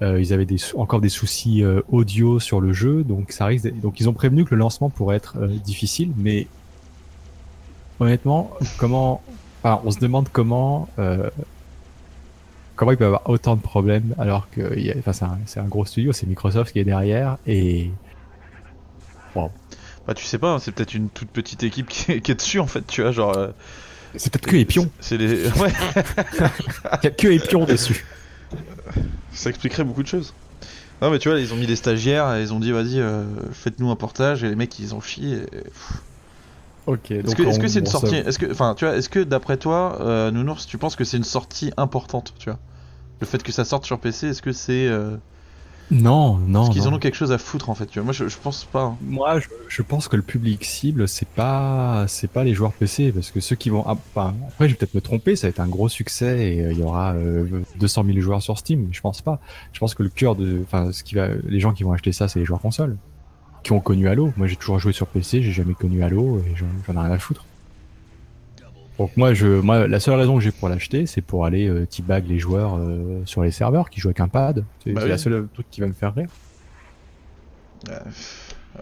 Euh, 0.00 0.20
ils 0.20 0.32
avaient 0.32 0.46
encore 0.76 1.00
des 1.00 1.08
soucis 1.08 1.64
audio 1.90 2.38
sur 2.38 2.60
le 2.60 2.72
jeu, 2.72 3.02
donc 3.02 3.32
ça 3.32 3.46
risque. 3.46 3.72
Donc 3.80 3.98
ils 4.00 4.08
ont 4.08 4.12
prévenu 4.12 4.44
que 4.44 4.54
le 4.54 4.60
lancement 4.60 4.90
pourrait 4.90 5.16
être 5.16 5.38
difficile, 5.64 6.12
mais 6.16 6.46
honnêtement, 7.98 8.52
comment 8.78 9.22
On 9.64 9.90
se 9.90 9.98
demande 9.98 10.28
comment 10.32 10.88
comment 12.78 12.92
il 12.92 12.96
peut 12.96 13.04
y 13.04 13.06
avoir 13.06 13.28
autant 13.28 13.56
de 13.56 13.60
problèmes 13.60 14.14
alors 14.18 14.48
que 14.50 14.62
enfin, 14.98 15.12
c'est 15.12 15.24
un, 15.24 15.38
c'est 15.46 15.60
un 15.60 15.64
gros 15.64 15.84
studio, 15.84 16.12
c'est 16.12 16.26
Microsoft 16.26 16.72
qui 16.72 16.78
est 16.78 16.84
derrière 16.84 17.36
et 17.46 17.90
Bah, 19.34 20.14
tu 20.14 20.24
sais 20.24 20.38
pas, 20.38 20.52
hein, 20.54 20.58
c'est 20.58 20.72
peut-être 20.72 20.94
une 20.94 21.10
toute 21.10 21.28
petite 21.28 21.62
équipe 21.62 21.88
qui 21.88 22.12
est, 22.12 22.20
qui 22.22 22.32
est 22.32 22.34
dessus 22.34 22.60
en 22.60 22.66
fait, 22.66 22.86
tu 22.86 23.02
vois, 23.02 23.12
genre. 23.12 23.36
euh, 23.36 23.48
c'est 24.16 24.32
peut-être 24.32 24.46
que 24.46 24.56
les 24.56 24.64
pions, 24.64 24.90
C'est 25.00 25.18
les. 25.18 25.48
Ouais, 25.58 25.70
il 27.02 27.04
y 27.04 27.06
a 27.08 27.10
que 27.10 27.28
les 27.28 27.38
pions 27.38 27.64
dessus. 27.66 28.06
ça 29.32 29.50
expliquerait 29.50 29.84
beaucoup 29.84 30.02
de 30.02 30.08
choses. 30.08 30.32
Non, 31.02 31.10
mais 31.10 31.18
tu 31.18 31.28
vois, 31.28 31.38
ils 31.38 31.52
ont 31.52 31.56
mis 31.56 31.66
des 31.66 31.76
stagiaires 31.76 32.34
et 32.34 32.40
ils 32.42 32.52
ont 32.54 32.58
dit, 32.58 32.72
vas-y, 32.72 32.98
euh, 33.00 33.24
faites-nous 33.52 33.90
un 33.90 33.96
portage 33.96 34.42
et 34.42 34.48
les 34.48 34.56
mecs 34.56 34.78
ils 34.78 34.94
ont 34.94 35.00
chié. 35.00 35.34
et- 35.36 35.46
Ok. 36.88 37.10
Est-ce 37.10 37.58
que 37.58 37.68
c'est 37.68 37.78
une 37.80 37.86
sortie 37.86 38.16
Est-ce 38.16 38.38
que, 38.38 38.50
enfin, 38.50 38.74
tu 38.76 38.84
vois, 38.84 38.96
est-ce 38.96 39.08
que 39.08 39.20
d'après 39.20 39.56
toi, 39.58 39.98
euh, 40.00 40.30
Nounours, 40.30 40.66
tu 40.66 40.78
penses 40.78 40.96
que 40.96 41.04
c'est 41.04 41.16
une 41.18 41.24
sortie 41.24 41.70
importante, 41.76 42.34
tu 42.38 42.50
vois? 42.50 42.58
Le 43.20 43.26
fait 43.26 43.42
que 43.42 43.52
ça 43.52 43.64
sorte 43.64 43.84
sur 43.84 43.98
PC, 43.98 44.28
est-ce 44.28 44.42
que 44.42 44.52
c'est 44.52 44.86
euh, 44.88 45.16
Non, 45.90 46.36
non. 46.36 46.62
Est-ce 46.64 46.70
qu'ils 46.70 46.88
en 46.88 46.92
ont 46.94 46.98
quelque 46.98 47.14
chose 47.16 47.32
à 47.32 47.38
foutre 47.38 47.68
en 47.68 47.74
fait, 47.74 47.86
tu 47.86 47.98
vois 47.98 48.04
Moi, 48.04 48.12
je, 48.12 48.28
je 48.28 48.36
pense 48.38 48.64
pas. 48.64 48.82
hein. 48.84 48.96
Moi, 49.02 49.40
je, 49.40 49.48
je 49.68 49.82
pense 49.82 50.06
que 50.08 50.16
le 50.16 50.22
public 50.22 50.64
cible, 50.64 51.08
c'est 51.08 51.28
pas, 51.28 52.04
c'est 52.08 52.30
pas 52.30 52.44
les 52.44 52.54
joueurs 52.54 52.72
PC, 52.72 53.12
parce 53.12 53.30
que 53.32 53.40
ceux 53.40 53.56
qui 53.56 53.70
vont, 53.70 53.82
ah, 53.86 53.96
enfin, 54.14 54.34
après, 54.48 54.68
je 54.68 54.72
vais 54.74 54.78
peut-être 54.78 54.94
me 54.94 55.00
tromper, 55.00 55.34
ça 55.36 55.46
va 55.46 55.50
être 55.50 55.60
un 55.60 55.66
gros 55.68 55.88
succès 55.88 56.54
et 56.54 56.64
euh, 56.64 56.72
il 56.72 56.78
y 56.78 56.82
aura 56.82 57.12
euh, 57.14 57.44
200 57.80 58.04
000 58.06 58.20
joueurs 58.20 58.40
sur 58.42 58.56
Steam. 58.56 58.88
Je 58.92 59.00
pense 59.00 59.20
pas. 59.20 59.40
Je 59.72 59.78
pense 59.80 59.94
que 59.94 60.02
le 60.02 60.08
cœur 60.10 60.36
de, 60.36 60.60
enfin, 60.64 60.92
ce 60.92 61.02
qui 61.02 61.16
va, 61.16 61.28
les 61.46 61.60
gens 61.60 61.72
qui 61.72 61.82
vont 61.82 61.92
acheter 61.92 62.12
ça, 62.12 62.28
c'est 62.28 62.38
les 62.38 62.44
joueurs 62.46 62.60
console, 62.60 62.96
qui 63.62 63.72
ont 63.72 63.80
connu 63.80 64.08
Halo. 64.08 64.32
Moi, 64.36 64.46
j'ai 64.46 64.56
toujours 64.56 64.78
joué 64.78 64.92
sur 64.92 65.06
PC, 65.06 65.42
j'ai 65.42 65.52
jamais 65.52 65.74
connu 65.74 66.02
Halo 66.02 66.38
et 66.40 66.54
j'en 66.56 66.66
ai 66.66 66.98
rien 66.98 67.10
à 67.10 67.18
foutre. 67.18 67.44
Donc 68.98 69.16
moi, 69.16 69.32
je, 69.32 69.46
moi, 69.46 69.86
la 69.86 70.00
seule 70.00 70.14
raison 70.18 70.36
que 70.36 70.42
j'ai 70.42 70.50
pour 70.50 70.68
l'acheter, 70.68 71.06
c'est 71.06 71.20
pour 71.20 71.44
aller 71.44 71.68
euh, 71.68 71.86
teabag 71.86 72.26
les 72.26 72.40
joueurs 72.40 72.76
euh, 72.76 73.22
sur 73.26 73.42
les 73.44 73.52
serveurs 73.52 73.90
qui 73.90 74.00
jouent 74.00 74.08
avec 74.08 74.18
un 74.20 74.26
pad. 74.26 74.64
C'est 74.82 74.92
Bah 74.92 75.02
oui. 75.04 75.08
la 75.08 75.18
seule 75.18 75.46
truc 75.54 75.66
qui 75.70 75.80
va 75.80 75.86
me 75.86 75.92
faire 75.92 76.14
rire. 76.14 76.28
Euh, 77.90 77.98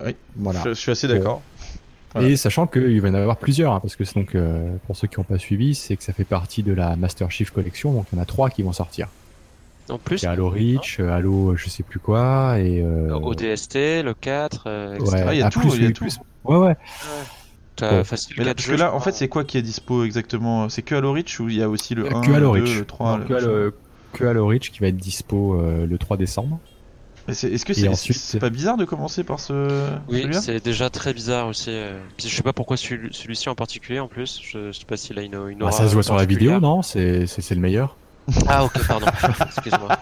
oui, 0.06 0.16
Voilà. 0.36 0.60
je, 0.64 0.70
je 0.70 0.74
suis 0.74 0.90
assez 0.90 1.06
d'accord. 1.06 1.42
Voilà. 2.14 2.28
Et 2.28 2.36
sachant 2.36 2.66
qu'il 2.66 2.98
va 3.02 3.08
y 3.08 3.10
en 3.10 3.14
avoir 3.14 3.36
plusieurs, 3.36 3.72
hein, 3.74 3.80
parce 3.80 3.94
que 3.94 4.04
donc, 4.14 4.34
pour 4.86 4.96
ceux 4.96 5.06
qui 5.06 5.20
n'ont 5.20 5.24
pas 5.24 5.38
suivi, 5.38 5.74
c'est 5.74 5.96
que 5.96 6.02
ça 6.02 6.14
fait 6.14 6.24
partie 6.24 6.62
de 6.62 6.72
la 6.72 6.96
Master 6.96 7.30
Chief 7.30 7.50
Collection, 7.50 7.92
donc 7.92 8.06
il 8.10 8.16
y 8.16 8.18
en 8.18 8.22
a 8.22 8.24
trois 8.24 8.48
qui 8.48 8.62
vont 8.62 8.72
sortir. 8.72 9.08
En 9.88 9.98
plus, 9.98 10.22
Il 10.22 10.24
y 10.24 10.26
a 10.26 10.32
Halo 10.32 10.48
Reach, 10.50 10.98
euh, 11.00 11.10
Halo 11.12 11.50
euh, 11.52 11.56
je 11.56 11.68
sais 11.68 11.82
plus 11.84 11.98
quoi, 12.00 12.58
et... 12.58 12.82
Euh, 12.82 13.14
ODST, 13.14 14.02
le 14.02 14.14
4, 14.14 14.64
euh, 14.66 14.94
etc. 14.96 15.10
ouais, 15.12 15.24
Ah, 15.28 15.34
il 15.34 15.38
y 15.38 15.42
a 15.42 15.50
tout, 15.50 15.60
plus, 15.60 15.76
il 15.76 15.82
y 15.84 15.86
a 15.86 15.90
tout. 15.92 16.04
plus. 16.04 16.18
Ouais, 16.44 16.56
ouais. 16.56 16.76
Bon. 17.80 18.04
facile 18.04 18.34
Mais 18.38 18.44
là, 18.44 18.50
4 18.50 18.56
parce 18.56 18.66
jeux, 18.66 18.72
que 18.74 18.78
là, 18.80 18.88
je 18.90 18.96
en 18.96 19.00
fait, 19.00 19.12
c'est 19.12 19.28
quoi 19.28 19.44
qui 19.44 19.58
est 19.58 19.62
dispo 19.62 20.02
exactement? 20.04 20.68
C'est 20.70 20.82
que 20.82 20.94
Halo 20.94 21.12
Reach 21.12 21.38
ou 21.40 21.48
il 21.48 21.56
y 21.58 21.62
a 21.62 21.68
aussi 21.68 21.94
le 21.94 22.06
1, 22.12 22.20
que 22.22 22.32
Halo 22.32 22.54
le 22.54 22.60
2, 22.60 22.64
Reach. 22.66 22.78
le 22.78 22.84
3 22.86 23.18
Non, 23.18 23.26
que, 23.26 23.32
Halo, 23.34 23.70
que 24.12 24.24
Halo 24.24 24.46
Reach 24.46 24.70
qui 24.72 24.80
va 24.80 24.86
être 24.88 24.96
dispo 24.96 25.54
euh, 25.60 25.86
le 25.86 25.98
3 25.98 26.16
décembre. 26.16 26.58
Est-ce 27.28 27.64
que 27.64 27.74
c'est 27.74 27.88
ensuite- 27.88 28.16
c'est 28.16 28.38
pas 28.38 28.50
bizarre 28.50 28.76
de 28.76 28.84
commencer 28.84 29.24
par 29.24 29.40
ce 29.40 29.90
Oui, 30.08 30.26
c'est 30.32 30.64
déjà 30.64 30.90
très 30.90 31.12
bizarre 31.12 31.48
aussi. 31.48 31.70
euh. 31.70 31.98
Puis 32.16 32.28
je 32.28 32.34
sais 32.34 32.42
pas 32.42 32.52
pourquoi 32.52 32.76
celui- 32.76 33.12
celui-ci 33.12 33.48
en 33.48 33.54
particulier 33.56 33.98
en 33.98 34.06
plus. 34.08 34.40
Je 34.42 34.70
sais 34.72 34.84
pas 34.86 34.96
s'il 34.96 35.18
a 35.18 35.22
une, 35.22 35.34
une 35.34 35.58
Ah, 35.60 35.64
aura 35.64 35.72
ça 35.72 35.88
se 35.88 35.94
voit 35.94 36.02
sur 36.04 36.14
la 36.16 36.24
vidéo, 36.24 36.60
non? 36.60 36.82
C'est 36.82 37.26
le 37.50 37.60
meilleur. 37.60 37.96
Ah 38.48 38.64
ok, 38.64 38.86
pardon. 38.86 39.06
Excuse-moi. 39.46 39.98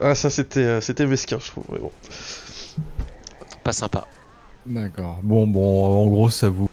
Ah, 0.00 0.14
ça 0.14 0.28
c'était 0.30 0.60
euh, 0.60 0.80
c'était 0.80 1.06
mesquin, 1.06 1.38
je 1.40 1.46
trouve. 1.50 1.64
Mais 1.72 1.78
bon. 1.78 1.90
Pas 3.62 3.72
sympa. 3.72 4.06
D'accord. 4.66 5.20
Bon, 5.22 5.46
bon, 5.46 6.02
en 6.04 6.06
gros, 6.08 6.30
ça 6.30 6.48
vous... 6.48 6.68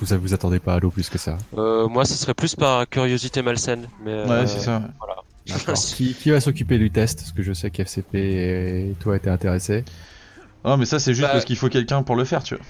Vous, 0.00 0.16
vous 0.20 0.32
attendez 0.34 0.60
pas 0.60 0.74
à 0.74 0.76
Halo 0.76 0.90
plus 0.90 1.08
que 1.10 1.18
ça. 1.18 1.38
Euh, 1.56 1.88
moi, 1.88 2.04
ce 2.04 2.14
serait 2.14 2.34
plus 2.34 2.54
par 2.54 2.88
curiosité 2.88 3.42
malsaine. 3.42 3.88
Mais, 4.04 4.12
Ouais, 4.12 4.30
euh, 4.30 4.46
c'est 4.46 4.60
ça. 4.60 4.82
Voilà. 5.00 5.16
D'accord. 5.48 5.74
qui, 5.96 6.14
qui 6.14 6.30
va 6.30 6.40
s'occuper 6.40 6.78
du 6.78 6.90
test? 6.92 7.18
Parce 7.20 7.32
que 7.32 7.42
je 7.42 7.52
sais 7.52 7.70
qu'FCP 7.70 8.14
et 8.14 8.94
toi 9.00 9.16
étaient 9.16 9.30
intéressés. 9.30 9.84
Ah, 10.62 10.76
mais 10.76 10.84
ça 10.84 10.98
c'est 11.00 11.14
juste 11.14 11.26
Bah- 11.26 11.32
parce 11.32 11.44
qu'il 11.44 11.56
faut 11.56 11.68
quelqu'un 11.68 12.02
pour 12.04 12.14
le 12.14 12.24
faire, 12.24 12.42
tu 12.44 12.54
vois. 12.54 12.64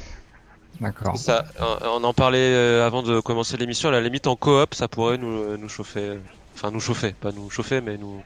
D'accord. 0.80 1.16
Ça, 1.16 1.44
on 1.82 2.04
en 2.04 2.12
parlait 2.12 2.38
euh, 2.38 2.86
avant 2.86 3.02
de 3.02 3.20
commencer 3.20 3.56
l'émission. 3.56 3.88
À 3.88 3.92
la 3.92 4.00
limite, 4.00 4.26
en 4.26 4.36
coop, 4.36 4.74
ça 4.74 4.88
pourrait 4.88 5.18
nous, 5.18 5.42
euh, 5.42 5.56
nous 5.56 5.68
chauffer. 5.68 6.18
Enfin, 6.54 6.70
nous 6.70 6.80
chauffer, 6.80 7.12
pas 7.12 7.32
nous 7.32 7.50
chauffer, 7.50 7.80
mais 7.80 7.96
nous 7.98 8.22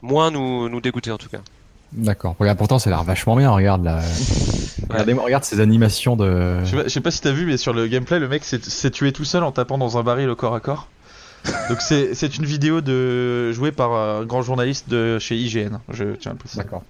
moins 0.00 0.30
nous, 0.30 0.68
nous 0.68 0.80
dégoûter 0.80 1.10
en 1.10 1.18
tout 1.18 1.28
cas. 1.28 1.40
D'accord. 1.92 2.36
Regarde, 2.38 2.58
pourtant, 2.58 2.78
ça 2.78 2.90
a 2.90 2.92
l'air 2.92 3.04
vachement 3.04 3.36
bien. 3.36 3.50
Regarde 3.50 3.84
là. 3.84 4.00
Regardez, 4.88 5.12
regarde 5.12 5.44
ces 5.44 5.60
animations 5.60 6.16
de. 6.16 6.60
Je 6.64 6.70
sais 6.70 6.76
pas, 6.76 6.82
je 6.84 6.88
sais 6.88 7.00
pas 7.00 7.10
si 7.10 7.20
t'as 7.20 7.32
vu, 7.32 7.46
mais 7.46 7.56
sur 7.56 7.72
le 7.72 7.86
gameplay, 7.86 8.18
le 8.18 8.28
mec 8.28 8.44
s'est 8.44 8.90
tué 8.90 9.12
tout 9.12 9.24
seul 9.24 9.42
en 9.44 9.52
tapant 9.52 9.78
dans 9.78 9.98
un 9.98 10.02
baril 10.02 10.28
au 10.28 10.36
corps 10.36 10.54
à 10.54 10.60
corps. 10.60 10.88
Donc 11.68 11.80
c'est 11.80 12.14
c'est 12.14 12.36
une 12.36 12.46
vidéo 12.46 12.80
de 12.80 13.52
jouée 13.52 13.72
par 13.72 13.92
un 13.92 14.24
grand 14.24 14.42
journaliste 14.42 14.88
de 14.88 15.18
chez 15.18 15.36
IGN. 15.36 15.78
Je 15.88 16.14
tiens 16.14 16.30
à 16.30 16.34
le 16.34 16.38
préciser. 16.38 16.62
D'accord. 16.62 16.82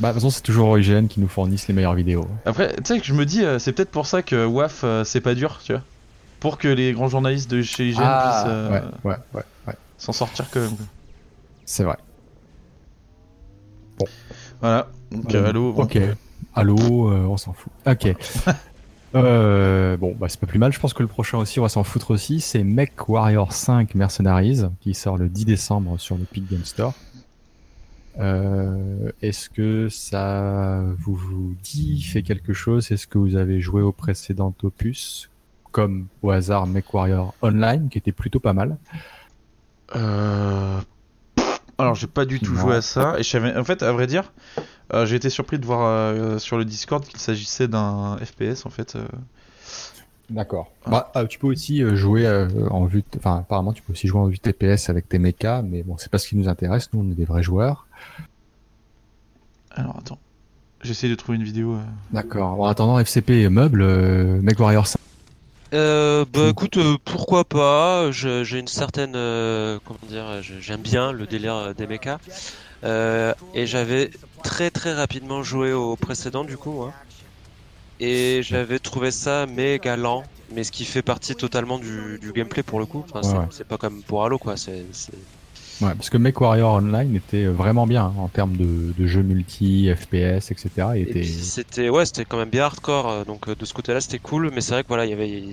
Bah, 0.00 0.08
de 0.08 0.12
toute 0.14 0.22
façon, 0.22 0.30
c'est 0.30 0.42
toujours 0.42 0.78
IGN 0.78 1.06
qui 1.06 1.20
nous 1.20 1.28
fournissent 1.28 1.66
les 1.68 1.74
meilleures 1.74 1.94
vidéos. 1.94 2.26
Après, 2.44 2.74
tu 2.76 2.82
sais 2.84 3.00
que 3.00 3.06
je 3.06 3.14
me 3.14 3.26
dis, 3.26 3.44
euh, 3.44 3.58
c'est 3.58 3.72
peut-être 3.72 3.90
pour 3.90 4.06
ça 4.06 4.22
que 4.22 4.46
WAF 4.46 4.82
euh, 4.84 5.04
c'est 5.04 5.20
pas 5.20 5.34
dur, 5.34 5.60
tu 5.64 5.72
vois. 5.72 5.82
Pour 6.40 6.58
que 6.58 6.68
les 6.68 6.92
grands 6.92 7.08
journalistes 7.08 7.50
de 7.50 7.62
chez 7.62 7.88
IGN 7.88 7.96
puissent 7.96 8.44
euh, 8.46 8.70
ouais, 8.70 8.82
ouais, 9.04 9.16
ouais, 9.34 9.42
ouais. 9.66 9.74
s'en 9.96 10.12
sortir 10.12 10.46
quand 10.52 10.60
même. 10.60 10.76
C'est 11.64 11.82
vrai. 11.82 11.96
Voilà. 14.60 14.88
Donc 15.10 15.34
Halo. 15.34 15.72
bon. 15.72 15.82
Ok. 15.82 15.96
Euh, 15.96 16.14
on 17.26 17.36
s'en 17.36 17.52
fout. 17.52 17.72
Ok. 17.86 18.14
Euh, 19.14 19.96
bon, 19.96 20.14
bah 20.18 20.26
c'est 20.28 20.38
pas 20.38 20.46
plus 20.46 20.58
mal. 20.58 20.70
Je 20.70 20.78
pense 20.78 20.92
que 20.92 21.02
le 21.02 21.08
prochain 21.08 21.38
aussi, 21.38 21.58
on 21.58 21.62
va 21.62 21.70
s'en 21.70 21.82
foutre 21.82 22.10
aussi. 22.10 22.40
C'est 22.40 22.62
Mech 22.62 23.08
Warrior 23.08 23.54
5 23.54 23.94
Mercenaries 23.94 24.64
qui 24.80 24.92
sort 24.92 25.16
le 25.16 25.30
10 25.30 25.46
décembre 25.46 25.98
sur 25.98 26.18
le 26.18 26.24
Peak 26.24 26.50
Game 26.50 26.64
Store. 26.64 26.92
Euh, 28.18 29.10
Est-ce 29.22 29.48
que 29.48 29.88
ça 29.88 30.82
vous, 30.98 31.14
vous 31.14 31.54
dit, 31.62 32.02
fait 32.02 32.22
quelque 32.22 32.52
chose? 32.52 32.90
Est-ce 32.90 33.06
que 33.06 33.18
vous 33.18 33.36
avez 33.36 33.60
joué 33.60 33.82
au 33.82 33.92
précédent 33.92 34.54
opus? 34.62 35.30
Comme 35.70 36.06
au 36.22 36.30
hasard 36.30 36.66
MechWarrior 36.66 37.34
Online, 37.42 37.88
qui 37.90 37.98
était 37.98 38.12
plutôt 38.12 38.40
pas 38.40 38.52
mal. 38.54 38.76
Euh... 39.94 40.80
Alors 41.80 41.94
j'ai 41.94 42.08
pas 42.08 42.24
du 42.24 42.40
tout 42.40 42.52
Non. 42.54 42.60
joué 42.60 42.74
à 42.74 42.82
ça 42.82 43.14
et 43.18 43.22
je 43.22 43.28
savais 43.28 43.56
en 43.56 43.62
fait 43.62 43.84
à 43.84 43.92
vrai 43.92 44.08
dire 44.08 44.32
euh, 44.92 45.06
j'ai 45.06 45.14
été 45.14 45.30
surpris 45.30 45.60
de 45.60 45.64
voir 45.64 46.40
sur 46.40 46.58
le 46.58 46.64
Discord 46.64 47.04
qu'il 47.04 47.20
s'agissait 47.20 47.68
d'un 47.68 48.16
FPS 48.18 48.66
en 48.66 48.70
fait. 48.70 48.98
D'accord. 50.30 50.70
Bah, 50.86 51.10
ah, 51.14 51.24
tu 51.24 51.38
peux 51.38 51.46
aussi 51.46 51.82
euh, 51.82 51.96
jouer 51.96 52.26
euh, 52.26 52.48
en 52.70 52.84
vue, 52.84 53.00
de- 53.00 53.18
enfin 53.18 53.38
apparemment 53.38 53.72
tu 53.72 53.82
peux 53.82 53.92
aussi 53.92 54.06
jouer 54.08 54.20
en 54.20 54.26
vue 54.26 54.38
TPS 54.38 54.90
avec 54.90 55.08
tes 55.08 55.18
mechas, 55.18 55.62
mais 55.62 55.82
bon 55.82 55.96
c'est 55.96 56.10
pas 56.10 56.18
ce 56.18 56.28
qui 56.28 56.36
nous 56.36 56.48
intéresse. 56.48 56.90
Nous 56.92 57.00
on 57.00 57.10
est 57.10 57.14
des 57.14 57.24
vrais 57.24 57.42
joueurs. 57.42 57.86
Alors 59.70 59.96
attends, 59.98 60.18
j'essaie 60.82 61.08
de 61.08 61.14
trouver 61.14 61.36
une 61.38 61.44
vidéo. 61.44 61.74
euh. 61.74 61.80
D'accord. 62.12 62.56
Bon, 62.56 62.64
en 62.64 62.68
attendant 62.68 62.98
FCP 62.98 63.48
meuble, 63.48 63.82
euh, 63.82 64.40
MechWarrior 64.42 64.86
5. 64.86 64.98
Euh, 65.74 66.24
bah 66.32 66.46
Mm. 66.46 66.50
écoute, 66.50 66.76
euh, 66.78 66.96
pourquoi 67.04 67.44
pas 67.44 68.10
je- 68.10 68.42
J'ai 68.44 68.58
une 68.58 68.68
certaine, 68.68 69.12
euh, 69.16 69.78
comment 69.84 69.98
dire, 70.08 70.42
j'aime 70.42 70.80
bien 70.80 71.12
le 71.12 71.26
délire 71.26 71.74
des 71.74 71.86
mechas. 71.86 72.18
Euh, 72.84 73.34
et 73.54 73.66
j'avais 73.66 74.10
très 74.42 74.70
très 74.70 74.94
rapidement 74.94 75.42
joué 75.42 75.72
au 75.72 75.96
précédent 75.96 76.44
du 76.44 76.56
coup, 76.56 76.82
hein. 76.84 76.92
Et 78.00 78.42
j'avais 78.42 78.78
trouvé 78.78 79.10
ça 79.10 79.46
méga 79.46 79.96
lent, 79.96 80.24
mais 80.54 80.64
ce 80.64 80.70
qui 80.72 80.84
fait 80.84 81.02
partie 81.02 81.34
totalement 81.34 81.78
du, 81.78 82.18
du 82.20 82.32
gameplay 82.32 82.62
pour 82.62 82.78
le 82.80 82.86
coup. 82.86 83.04
Enfin, 83.10 83.22
c'est- 83.22 83.36
Ouais, 83.36 83.64
pas 83.68 83.78
comme 83.78 84.02
pour 84.02 84.24
Halo 84.24 84.38
quoi. 84.38 84.56
C'est, 84.56 84.86
c'est- 84.92 85.12
Ouais, 85.80 85.94
parce 85.94 86.10
que 86.10 86.16
MechWarrior 86.18 86.74
Online 86.74 87.14
était 87.14 87.46
vraiment 87.46 87.86
bien 87.86 88.06
hein, 88.06 88.14
en 88.18 88.28
termes 88.28 88.56
de, 88.56 88.92
de 88.98 89.06
jeux 89.06 89.22
multi, 89.22 89.88
FPS, 89.94 90.50
etc. 90.50 90.98
Et 90.98 91.02
était... 91.02 91.22
c'était 91.24 91.88
ouais, 91.88 92.04
c'était 92.04 92.24
quand 92.24 92.36
même 92.36 92.50
bien 92.50 92.64
hardcore, 92.64 93.08
euh, 93.08 93.24
donc 93.24 93.48
euh, 93.48 93.54
de 93.54 93.64
ce 93.64 93.74
côté-là 93.74 94.00
c'était 94.00 94.18
cool, 94.18 94.50
mais 94.52 94.60
c'est 94.60 94.72
vrai 94.72 94.82
que 94.82 94.88
voilà, 94.88 95.04
il 95.06 95.10
y 95.10 95.12
avait 95.12 95.44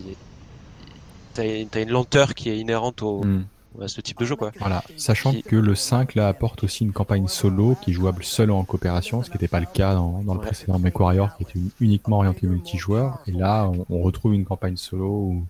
t'as 1.33 1.81
une 1.81 1.89
lenteur 1.89 2.33
qui 2.33 2.49
est 2.49 2.57
inhérente 2.57 3.01
au, 3.03 3.23
Hmm. 3.23 3.43
À 3.81 3.87
ce 3.87 4.01
type 4.01 4.19
de 4.19 4.25
jeu 4.25 4.35
quoi. 4.35 4.51
Voilà, 4.59 4.83
sachant 4.97 5.31
Qui- 5.31 5.43
que 5.43 5.55
le 5.55 5.75
5 5.75 6.15
là 6.15 6.27
apporte 6.27 6.63
aussi 6.63 6.83
une 6.83 6.93
campagne 6.93 7.27
solo 7.27 7.75
qui 7.81 7.91
est 7.91 7.93
jouable 7.93 8.23
seul 8.23 8.51
ou 8.51 8.55
en 8.55 8.63
coopération, 8.63 9.23
ce 9.23 9.29
qui 9.29 9.35
n'était 9.35 9.47
pas 9.47 9.59
le 9.59 9.67
cas 9.71 9.93
dans, 9.95 10.21
dans 10.23 10.33
le 10.33 10.39
Ouais. 10.39 10.45
précédent 10.47 10.79
MechWarrior 10.79 11.35
qui 11.37 11.43
était 11.43 11.59
uniquement 11.79 12.17
orienté 12.17 12.47
multijoueur. 12.47 13.19
Et 13.27 13.31
là, 13.31 13.67
on, 13.67 13.85
on 13.89 14.01
retrouve 14.01 14.33
une 14.33 14.45
campagne 14.45 14.77
solo 14.77 15.07
où- 15.07 15.45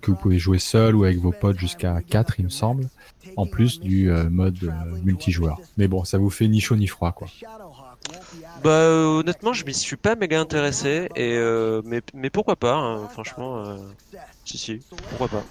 que 0.00 0.12
vous 0.12 0.16
pouvez 0.16 0.38
jouer 0.38 0.58
seul 0.60 0.94
ou 0.94 1.02
avec 1.04 1.18
vos 1.18 1.32
potes 1.32 1.58
jusqu'à 1.58 2.00
4 2.08 2.38
il 2.38 2.44
me 2.44 2.50
semble, 2.50 2.88
en 3.36 3.46
plus 3.46 3.80
du 3.80 4.10
euh, 4.10 4.30
mode 4.30 4.56
euh, 4.62 4.70
multijoueur. 5.04 5.58
Mais 5.76 5.88
bon, 5.88 6.04
ça 6.04 6.16
vous 6.18 6.30
fait 6.30 6.46
ni 6.46 6.60
chaud 6.60 6.76
ni 6.76 6.86
froid 6.86 7.10
quoi. 7.12 7.26
Bah 8.64 8.70
euh, 8.70 9.20
honnêtement, 9.20 9.52
je 9.52 9.64
m'y 9.64 9.74
suis 9.74 9.96
pas 9.96 10.14
méga 10.16 10.40
intéressé 10.40 11.08
et 11.16 11.36
euh, 11.36 11.82
mais 11.84 12.02
mais 12.14 12.30
pourquoi 12.30 12.56
pas 12.56 12.74
hein, 12.74 13.08
franchement 13.08 13.64
si 14.44 14.58
si, 14.58 14.80
pourquoi 15.10 15.28
pas. 15.28 15.44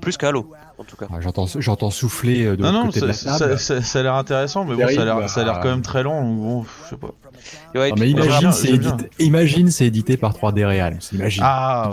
Plus 0.00 0.16
qu'Halo 0.16 0.50
en 0.78 0.84
tout 0.84 0.96
cas. 0.96 1.06
Ah, 1.10 1.20
J'entends 1.20 1.46
j'entends 1.58 1.90
souffler 1.90 2.44
euh, 2.44 2.56
de 2.56 2.62
Non 2.62 2.72
l'autre 2.72 2.80
non, 2.80 2.86
côté 2.88 3.00
de 3.00 3.12
ça, 3.12 3.30
la 3.30 3.38
ça, 3.38 3.46
table. 3.46 3.58
ça- 3.58 3.82
ça 3.82 4.00
a 4.00 4.02
l'air 4.02 4.14
intéressant 4.14 4.64
mais 4.64 4.74
bon 4.74 4.86
ça 4.88 5.02
a 5.02 5.04
l'air 5.04 5.28
ça 5.30 5.40
a 5.40 5.44
l'air 5.44 5.54
bah. 5.54 5.60
quand 5.62 5.70
même 5.70 5.82
très 5.82 6.02
lent 6.02 6.22
donc 6.22 6.38
bon 6.38 6.64
je 6.84 6.90
sais 6.90 6.96
pas. 6.96 7.08
Ouais, 7.74 7.90
Non, 7.90 7.96
mais 7.98 8.10
imagine, 8.10 8.52
c'est 8.52 8.68
édité, 8.70 9.10
imagine, 9.18 9.70
c'est 9.70 9.84
édité 9.86 10.16
par 10.16 10.32
3D 10.34 10.64
Realms. 10.64 10.98
Imagine. 11.12 11.42
Ah. 11.44 11.90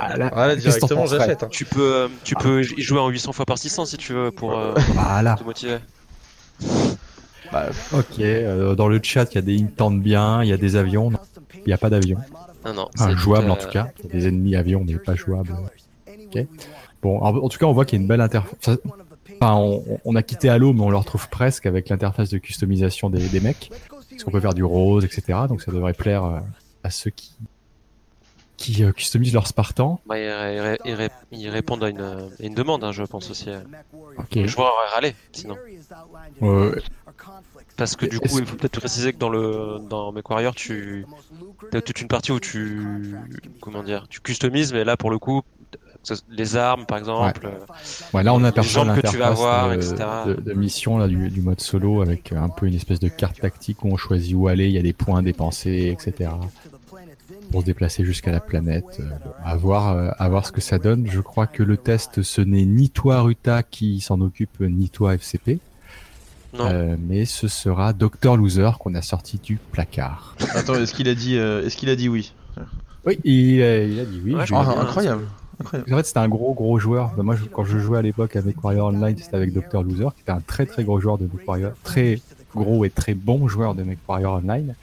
Ah, 0.00 0.16
là, 0.16 0.30
Voilà, 0.32 0.56
directement 0.56 1.04
j'achète. 1.06 1.42
hein. 1.42 1.48
tu 1.50 1.64
peux 1.66 1.94
euh, 1.94 2.08
tu 2.22 2.34
peux 2.36 2.62
y 2.62 2.80
jouer 2.82 3.00
en 3.00 3.08
800 3.08 3.32
fois 3.32 3.44
par 3.44 3.58
600 3.58 3.84
si 3.86 3.96
tu 3.98 4.12
veux 4.14 4.30
pour 4.30 4.56
euh, 4.58 4.74
Voilà. 4.94 5.34
te 5.36 5.44
motiver. 5.44 5.78
Bah, 7.52 7.66
Ok, 7.92 8.18
euh, 8.20 8.74
dans 8.74 8.88
le 8.88 8.98
chat, 9.02 9.26
il 9.32 9.34
y 9.34 9.38
a 9.38 9.42
des 9.42 9.62
tentent 9.66 10.00
bien, 10.00 10.42
il 10.42 10.48
y 10.48 10.52
a 10.52 10.56
des 10.56 10.76
avions. 10.76 11.10
Non, 11.10 11.18
Il 11.56 11.62
n'y 11.68 11.72
a 11.72 11.78
pas 11.78 11.90
d'avions. 11.90 12.18
Non 12.64 12.72
non, 12.72 12.88
Enfin, 12.94 13.10
c'est 13.10 13.16
jouable 13.16 13.50
en 13.50 13.56
tout 13.56 13.68
cas. 13.68 13.88
Il 13.98 14.06
y 14.06 14.08
a 14.08 14.20
des 14.20 14.28
ennemis 14.28 14.56
avions, 14.56 14.82
mais 14.86 14.94
pas 14.94 15.14
jouables. 15.14 15.54
Bon, 17.02 17.18
en, 17.20 17.36
en 17.36 17.48
tout 17.48 17.58
cas, 17.58 17.66
on 17.66 17.72
voit 17.72 17.84
qu'il 17.84 17.98
y 17.98 18.00
a 18.00 18.02
une 18.02 18.08
belle 18.08 18.20
interface. 18.20 18.78
Enfin, 19.40 19.54
on, 19.56 20.00
on 20.04 20.14
a 20.16 20.22
quitté 20.22 20.48
Halo, 20.48 20.72
mais 20.72 20.82
on 20.82 20.90
le 20.90 20.96
retrouve 20.96 21.28
presque 21.28 21.66
avec 21.66 21.88
l'interface 21.88 22.30
de 22.30 22.38
customisation 22.38 23.10
des, 23.10 23.28
des 23.28 23.40
mecs. 23.40 23.70
Parce 24.10 24.22
qu'on 24.24 24.30
peut 24.30 24.40
faire 24.40 24.54
du 24.54 24.64
rose, 24.64 25.04
etc. 25.04 25.40
Donc 25.48 25.60
ça 25.62 25.72
devrait 25.72 25.92
plaire 25.92 26.24
euh, 26.24 26.38
à 26.84 26.90
ceux 26.90 27.10
qui, 27.10 27.32
qui 28.56 28.84
euh, 28.84 28.92
customisent 28.92 29.34
leur 29.34 29.46
Spartan. 29.46 30.00
bah, 30.06 30.18
ils, 30.18 30.28
ré- 30.30 30.78
ils 30.84 30.94
ré- 30.94 31.08
ils 31.32 31.48
répondent 31.48 31.82
à 31.84 31.88
une, 31.88 32.54
demande, 32.54 32.84
hein, 32.84 32.92
je 32.92 33.02
pense 33.02 33.30
aussi. 33.30 33.50
euh. 33.50 33.60
Ok. 34.18 34.36
Le 34.36 34.46
joueur 34.46 34.72
aurait 34.74 34.94
râlé 34.94 35.14
sinon. 35.32 35.56
Parce 37.76 37.96
que 37.96 38.06
du 38.06 38.20
coup, 38.20 38.38
il 38.38 38.46
faut 38.46 38.56
peut-être 38.56 38.78
préciser 38.78 39.12
que 39.12 39.18
dans 39.18 39.28
le 39.30 39.78
dans 39.88 40.12
MechWarrior, 40.12 40.54
tu 40.54 41.04
as 41.72 41.80
toute 41.80 42.00
une 42.00 42.08
partie 42.08 42.30
où 42.32 42.38
tu 42.40 43.16
comment 43.60 43.82
dire, 43.82 44.06
tu 44.08 44.20
customises, 44.20 44.72
mais 44.72 44.84
là 44.84 44.96
pour 44.96 45.10
le 45.10 45.18
coup, 45.18 45.42
les 46.30 46.56
armes 46.56 46.84
par 46.86 46.98
exemple. 46.98 47.46
euh, 47.46 47.50
Ouais, 48.12 48.22
là, 48.22 48.34
on 48.34 48.38
Les 48.38 48.46
aperçoit 48.46 48.84
jambes 48.84 48.96
que 48.96 49.06
tu 49.08 49.16
vas 49.16 49.30
l'interface 49.30 49.38
avoir, 49.40 49.68
de, 49.70 49.74
etc. 49.74 49.94
de- 50.26 50.34
de 50.40 50.52
mission 50.54 50.98
là, 50.98 51.08
du, 51.08 51.28
du 51.30 51.40
mode 51.40 51.60
solo 51.60 52.02
avec 52.02 52.32
un 52.32 52.48
peu 52.48 52.66
une 52.66 52.74
espèce 52.74 53.00
de 53.00 53.08
carte 53.08 53.40
tactique 53.40 53.84
où 53.84 53.88
on 53.88 53.96
choisit 53.96 54.34
où 54.34 54.48
aller, 54.48 54.66
il 54.66 54.72
y 54.72 54.78
a 54.78 54.82
des 54.82 54.92
points 54.92 55.22
dépensés, 55.22 55.94
etc. 55.96 56.30
Pour 57.50 57.60
se 57.62 57.66
déplacer 57.66 58.04
jusqu'à 58.04 58.32
la 58.32 58.40
planète. 58.40 58.84
Euh, 59.00 59.04
bon, 59.24 59.30
à, 59.44 59.56
voir, 59.56 59.92
euh, 59.96 60.10
à 60.18 60.28
voir 60.28 60.46
ce 60.46 60.52
que 60.52 60.60
ça 60.60 60.78
donne. 60.78 61.06
Je 61.10 61.20
crois 61.20 61.46
que 61.46 61.62
le 61.62 61.76
test, 61.76 62.22
ce 62.22 62.40
n'est 62.40 62.64
ni 62.64 62.90
toi 62.90 63.20
Ruta 63.22 63.62
qui 63.62 64.00
s'en 64.00 64.20
occupe, 64.20 64.60
ni 64.60 64.88
toi 64.88 65.14
FCP. 65.14 65.58
Non. 66.56 66.66
Euh, 66.68 66.96
mais 66.98 67.24
ce 67.24 67.48
sera 67.48 67.92
Dr 67.92 68.36
Loser 68.36 68.70
qu'on 68.78 68.94
a 68.94 69.02
sorti 69.02 69.38
du 69.42 69.58
placard. 69.72 70.36
Attends, 70.54 70.74
est-ce 70.76 70.94
qu'il 70.94 71.08
a 71.08 71.14
dit 71.14 71.36
euh, 71.36 71.66
est-ce 71.66 71.76
qu'il 71.76 71.88
a 71.90 71.96
dit 71.96 72.08
oui? 72.08 72.32
Oui, 73.06 73.18
il, 73.24 73.60
a- 73.62 73.84
il 73.84 73.98
a 74.00 74.04
dit 74.04 74.20
oui. 74.24 74.34
Ouais, 74.34 74.46
je 74.46 74.54
Ah, 74.54 74.60
incroyable. 74.80 75.24
Incroyable. 75.60 75.92
En 75.94 75.96
fait, 75.98 76.06
c'était 76.06 76.18
un 76.18 76.28
gros 76.28 76.54
gros 76.54 76.78
joueur. 76.78 77.12
Bah, 77.16 77.22
moi, 77.22 77.36
je- 77.36 77.44
quand 77.44 77.64
je 77.64 77.78
jouais 77.78 77.98
à 77.98 78.02
l'époque 78.02 78.36
avec 78.36 78.62
Warrior 78.62 78.88
Online, 78.88 79.16
c'était 79.18 79.36
avec 79.36 79.52
Dr 79.52 79.82
Loser, 79.82 80.08
qui 80.14 80.22
était 80.22 80.32
un 80.32 80.40
très 80.40 80.66
très 80.66 80.84
gros 80.84 81.00
joueur 81.00 81.18
de 81.18 81.24
MechWarrior, 81.32 81.72
très 81.82 82.20
gros 82.54 82.84
et 82.84 82.90
très 82.90 83.14
bon 83.14 83.48
joueur 83.48 83.74
de 83.74 83.82
MechWarrior 83.82 84.34
Online. 84.34 84.74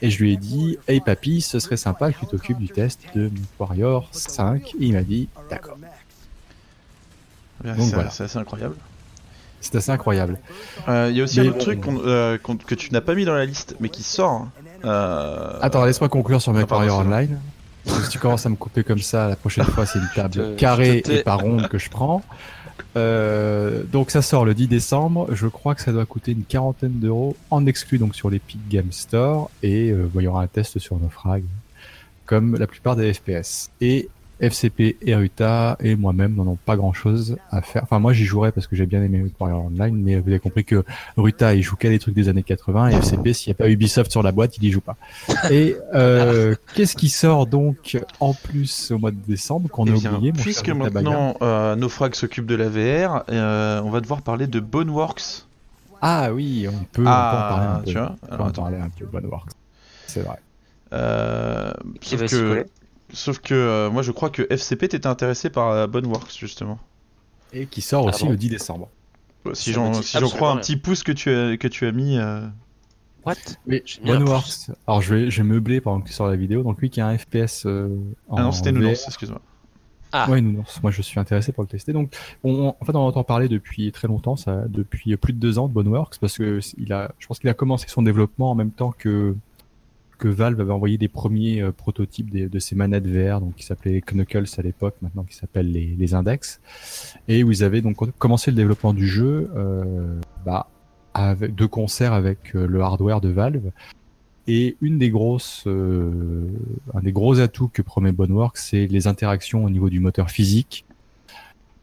Et 0.00 0.10
je 0.10 0.22
lui 0.22 0.32
ai 0.32 0.36
dit, 0.36 0.78
hey 0.86 1.00
papy, 1.00 1.40
ce 1.40 1.58
serait 1.58 1.76
sympa 1.76 2.12
que 2.12 2.20
tu 2.20 2.26
t'occupes 2.26 2.58
du 2.58 2.68
test 2.68 3.00
de 3.16 3.30
MechWarrior 3.30 4.08
5. 4.12 4.74
Et 4.80 4.86
il 4.86 4.92
m'a 4.92 5.02
dit, 5.02 5.28
d'accord. 5.50 5.76
C'est 7.64 7.72
voilà. 7.94 8.10
c'est 8.10 8.24
assez 8.24 8.38
incroyable. 8.38 8.76
C'est 9.60 9.74
assez 9.74 9.90
incroyable. 9.90 10.38
Euh, 10.88 11.08
Il 11.10 11.16
y 11.16 11.20
a 11.20 11.24
aussi 11.24 11.40
Mais 11.40 11.46
un 11.48 11.50
autre 11.50 11.58
truc 11.58 11.84
euh, 11.88 12.38
que 12.38 12.74
tu 12.76 12.92
n'as 12.92 13.00
pas 13.00 13.16
mis 13.16 13.24
dans 13.24 13.34
la 13.34 13.44
liste, 13.44 13.74
mais 13.80 13.88
qui 13.88 14.04
sort. 14.04 14.30
hein. 14.30 14.52
Euh, 14.84 15.58
Attends, 15.60 15.84
laisse-moi 15.84 16.08
conclure 16.08 16.40
sur 16.40 16.52
MechWarrior 16.52 16.98
pardon, 16.98 17.10
Online. 17.12 17.40
Si 17.88 18.10
tu 18.10 18.18
commences 18.18 18.46
à 18.46 18.48
me 18.48 18.56
couper 18.56 18.84
comme 18.84 18.98
ça, 18.98 19.28
la 19.28 19.36
prochaine 19.36 19.64
fois, 19.64 19.86
c'est 19.86 19.98
une 19.98 20.08
table 20.14 20.56
carrée 20.56 21.02
je 21.06 21.12
et 21.12 21.22
pas 21.22 21.34
ronde 21.34 21.68
que 21.68 21.78
je 21.78 21.90
prends. 21.90 22.22
Euh, 22.96 23.82
donc 23.84 24.10
ça 24.10 24.22
sort 24.22 24.44
le 24.44 24.54
10 24.54 24.68
décembre. 24.68 25.28
Je 25.32 25.46
crois 25.46 25.74
que 25.74 25.82
ça 25.82 25.92
doit 25.92 26.06
coûter 26.06 26.32
une 26.32 26.44
quarantaine 26.44 26.98
d'euros 27.00 27.36
en 27.50 27.66
exclu 27.66 27.98
donc 27.98 28.14
sur 28.14 28.30
l'Epic 28.30 28.60
Game 28.68 28.92
Store 28.92 29.50
et 29.62 29.90
euh, 29.90 30.08
il 30.14 30.22
y 30.22 30.26
aura 30.26 30.42
un 30.42 30.46
test 30.46 30.78
sur 30.78 30.96
nos 30.96 31.08
frags 31.08 31.44
comme 32.26 32.56
la 32.56 32.66
plupart 32.66 32.94
des 32.94 33.12
FPS. 33.12 33.70
Et 33.80 34.08
FCP 34.40 34.96
et 35.02 35.14
Ruta 35.14 35.76
et 35.80 35.96
moi-même 35.96 36.34
n'en 36.34 36.46
ont 36.46 36.58
pas 36.64 36.76
grand-chose 36.76 37.36
à 37.50 37.62
faire. 37.62 37.82
Enfin 37.82 37.98
moi 37.98 38.12
j'y 38.12 38.24
jouerai 38.24 38.52
parce 38.52 38.66
que 38.66 38.76
j'ai 38.76 38.86
bien 38.86 39.02
aimé 39.02 39.24
Warrior 39.38 39.66
Online, 39.66 39.96
mais 40.02 40.20
vous 40.20 40.28
avez 40.28 40.38
compris 40.38 40.64
que 40.64 40.84
Ruta 41.16 41.54
il 41.54 41.62
joue 41.62 41.76
qu'à 41.76 41.88
des 41.88 41.98
trucs 41.98 42.14
des 42.14 42.28
années 42.28 42.42
80 42.42 42.88
et 42.88 42.94
FCP 42.96 43.32
s'il 43.32 43.50
n'y 43.50 43.56
a 43.56 43.58
pas 43.58 43.68
Ubisoft 43.68 44.10
sur 44.10 44.22
la 44.22 44.32
boîte 44.32 44.56
il 44.58 44.64
y 44.64 44.70
joue 44.70 44.80
pas. 44.80 44.96
Et 45.50 45.76
euh, 45.94 46.54
qu'est-ce 46.74 46.96
qui 46.96 47.08
sort 47.08 47.46
donc 47.46 47.98
en 48.20 48.34
plus 48.34 48.90
au 48.90 48.98
mois 48.98 49.10
de 49.10 49.18
décembre 49.26 49.68
qu'on 49.68 49.86
eh 49.86 49.90
a 49.90 49.94
bien, 49.94 50.14
oublié 50.14 50.32
mon 50.32 50.42
puisque 50.42 50.68
maintenant 50.70 51.36
euh, 51.42 51.76
Nofrag 51.76 52.14
s'occupe 52.14 52.46
de 52.46 52.54
la 52.54 52.68
VR, 52.68 53.24
euh, 53.30 53.80
on 53.82 53.90
va 53.90 54.00
devoir 54.00 54.22
parler 54.22 54.46
de 54.46 54.60
Boneworks. 54.60 55.44
Ah 56.00 56.32
oui, 56.32 56.66
on 56.68 56.84
peut, 56.92 57.02
on 57.02 57.04
peut 57.04 57.08
en 57.10 57.12
parler 57.12 57.66
un 57.66 57.70
Ah, 57.74 57.82
peu. 57.84 57.90
tu 57.90 57.98
vois 57.98 58.14
On 58.22 58.36
peut 58.36 58.42
en 58.42 58.46
attends. 58.46 58.62
parler 58.62 58.78
un 58.78 58.88
peu, 58.88 59.04
Boneworks. 59.06 59.50
C'est 60.06 60.20
vrai. 60.22 60.36
Euh, 60.92 61.72
Qui 62.00 62.16
va 62.16 62.28
s'y 62.28 62.36
que, 62.36 62.48
coller 62.48 62.64
sauf 63.12 63.38
que 63.40 63.54
euh, 63.54 63.90
moi 63.90 64.02
je 64.02 64.12
crois 64.12 64.30
que 64.30 64.42
FCP 64.50 64.88
t'étais 64.88 65.06
intéressé 65.06 65.50
par 65.50 65.70
euh, 65.70 65.86
Boneworks 65.86 66.36
justement. 66.38 66.78
Et 67.52 67.66
qui 67.66 67.80
sort 67.80 68.04
Ah 68.06 68.10
aussi 68.10 68.24
bon 68.24 68.30
le 68.30 68.36
10 68.36 68.48
décembre. 68.50 68.88
Si 69.54 69.70
Ça 69.70 69.74
j'en 69.76 69.94
si 69.94 70.18
j'en 70.18 70.28
crois 70.28 70.50
un 70.50 70.56
petit 70.58 70.76
pouce 70.76 71.02
que 71.02 71.12
tu 71.12 71.30
as, 71.30 71.56
que 71.56 71.68
tu 71.68 71.86
as 71.86 71.92
mis. 71.92 72.18
euh, 72.18 72.46
What? 73.24 73.34
Mais 73.66 73.82
Boneworks, 74.04 74.70
alors 74.86 75.00
je 75.02 75.14
vais, 75.14 75.30
je 75.30 75.42
vais 75.42 75.48
meubler 75.48 75.80
pendant 75.80 76.00
que 76.00 76.08
tu 76.08 76.12
sors 76.12 76.28
la 76.28 76.36
vidéo. 76.36 76.62
Donc 76.62 76.80
lui 76.80 76.90
qui 76.90 77.00
a 77.00 77.06
un 77.06 77.16
FPS 77.18 77.64
euh, 77.66 77.88
en 78.28 78.36
Ah 78.36 78.42
non, 78.42 78.52
c'était. 78.52 78.72
Nounours, 78.72 79.06
excuse-moi. 79.06 79.40
Ah. 80.12 80.30
Ouais, 80.30 80.40
Nounours. 80.40 80.82
Moi, 80.82 80.90
je 80.90 81.02
suis 81.02 81.20
intéressé 81.20 81.52
pour 81.52 81.62
le 81.62 81.68
tester. 81.68 81.92
Donc, 81.92 82.14
on, 82.42 82.74
en 82.80 82.84
fait, 82.86 82.94
on 82.94 83.00
en 83.00 83.06
entend 83.08 83.24
parler 83.24 83.48
depuis 83.48 83.92
très 83.92 84.08
longtemps, 84.08 84.36
ça, 84.36 84.62
depuis 84.68 85.14
plus 85.18 85.34
de 85.34 85.38
deux 85.38 85.58
ans 85.58 85.68
de 85.68 85.72
Boneworks, 85.74 86.18
parce 86.18 86.38
que 86.38 86.60
il 86.78 86.94
a, 86.94 87.12
je 87.18 87.26
pense 87.26 87.38
qu'il 87.38 87.50
a 87.50 87.54
commencé 87.54 87.88
son 87.88 88.00
développement 88.00 88.50
en 88.50 88.54
même 88.54 88.70
temps 88.70 88.92
que 88.96 89.34
que 90.18 90.28
Valve 90.28 90.60
avait 90.60 90.72
envoyé 90.72 90.98
des 90.98 91.08
premiers 91.08 91.62
euh, 91.62 91.72
prototypes 91.72 92.30
de 92.30 92.58
ces 92.58 92.74
manettes 92.74 93.06
VR, 93.06 93.40
donc 93.40 93.54
qui 93.54 93.64
s'appelaient 93.64 94.02
Knuckles 94.02 94.46
à 94.58 94.62
l'époque, 94.62 94.96
maintenant 95.00 95.24
qui 95.24 95.36
s'appellent 95.36 95.70
les, 95.70 96.14
Index, 96.14 96.60
et 97.28 97.44
où 97.44 97.52
ils 97.52 97.64
avaient 97.64 97.80
donc 97.80 97.96
commencé 98.18 98.50
le 98.50 98.56
développement 98.56 98.94
du 98.94 99.06
jeu, 99.06 99.50
euh, 99.56 100.18
bah, 100.44 100.68
avec, 101.14 101.54
de 101.54 101.66
concert 101.66 102.12
avec 102.12 102.54
euh, 102.54 102.66
le 102.66 102.80
hardware 102.80 103.20
de 103.20 103.28
Valve. 103.28 103.70
Et 104.46 104.78
une 104.80 104.98
des 104.98 105.10
grosses, 105.10 105.64
euh, 105.66 106.46
un 106.94 107.00
des 107.00 107.12
gros 107.12 107.38
atouts 107.38 107.68
que 107.68 107.82
promet 107.82 108.12
Boneworks, 108.12 108.56
c'est 108.56 108.86
les 108.86 109.06
interactions 109.06 109.64
au 109.64 109.70
niveau 109.70 109.90
du 109.90 110.00
moteur 110.00 110.30
physique, 110.30 110.86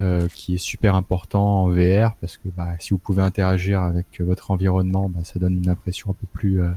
euh, 0.01 0.27
qui 0.33 0.55
est 0.55 0.57
super 0.57 0.95
important 0.95 1.63
en 1.63 1.69
VR 1.69 2.15
parce 2.19 2.35
que 2.35 2.49
bah, 2.49 2.73
si 2.79 2.89
vous 2.89 2.97
pouvez 2.97 3.21
interagir 3.21 3.81
avec 3.81 4.19
votre 4.19 4.51
environnement, 4.51 5.07
bah, 5.09 5.21
ça 5.23 5.39
donne 5.39 5.55
une 5.55 5.69
impression 5.69 6.09
un 6.09 6.13
peu 6.13 6.27
plus 6.33 6.61
euh, 6.61 6.71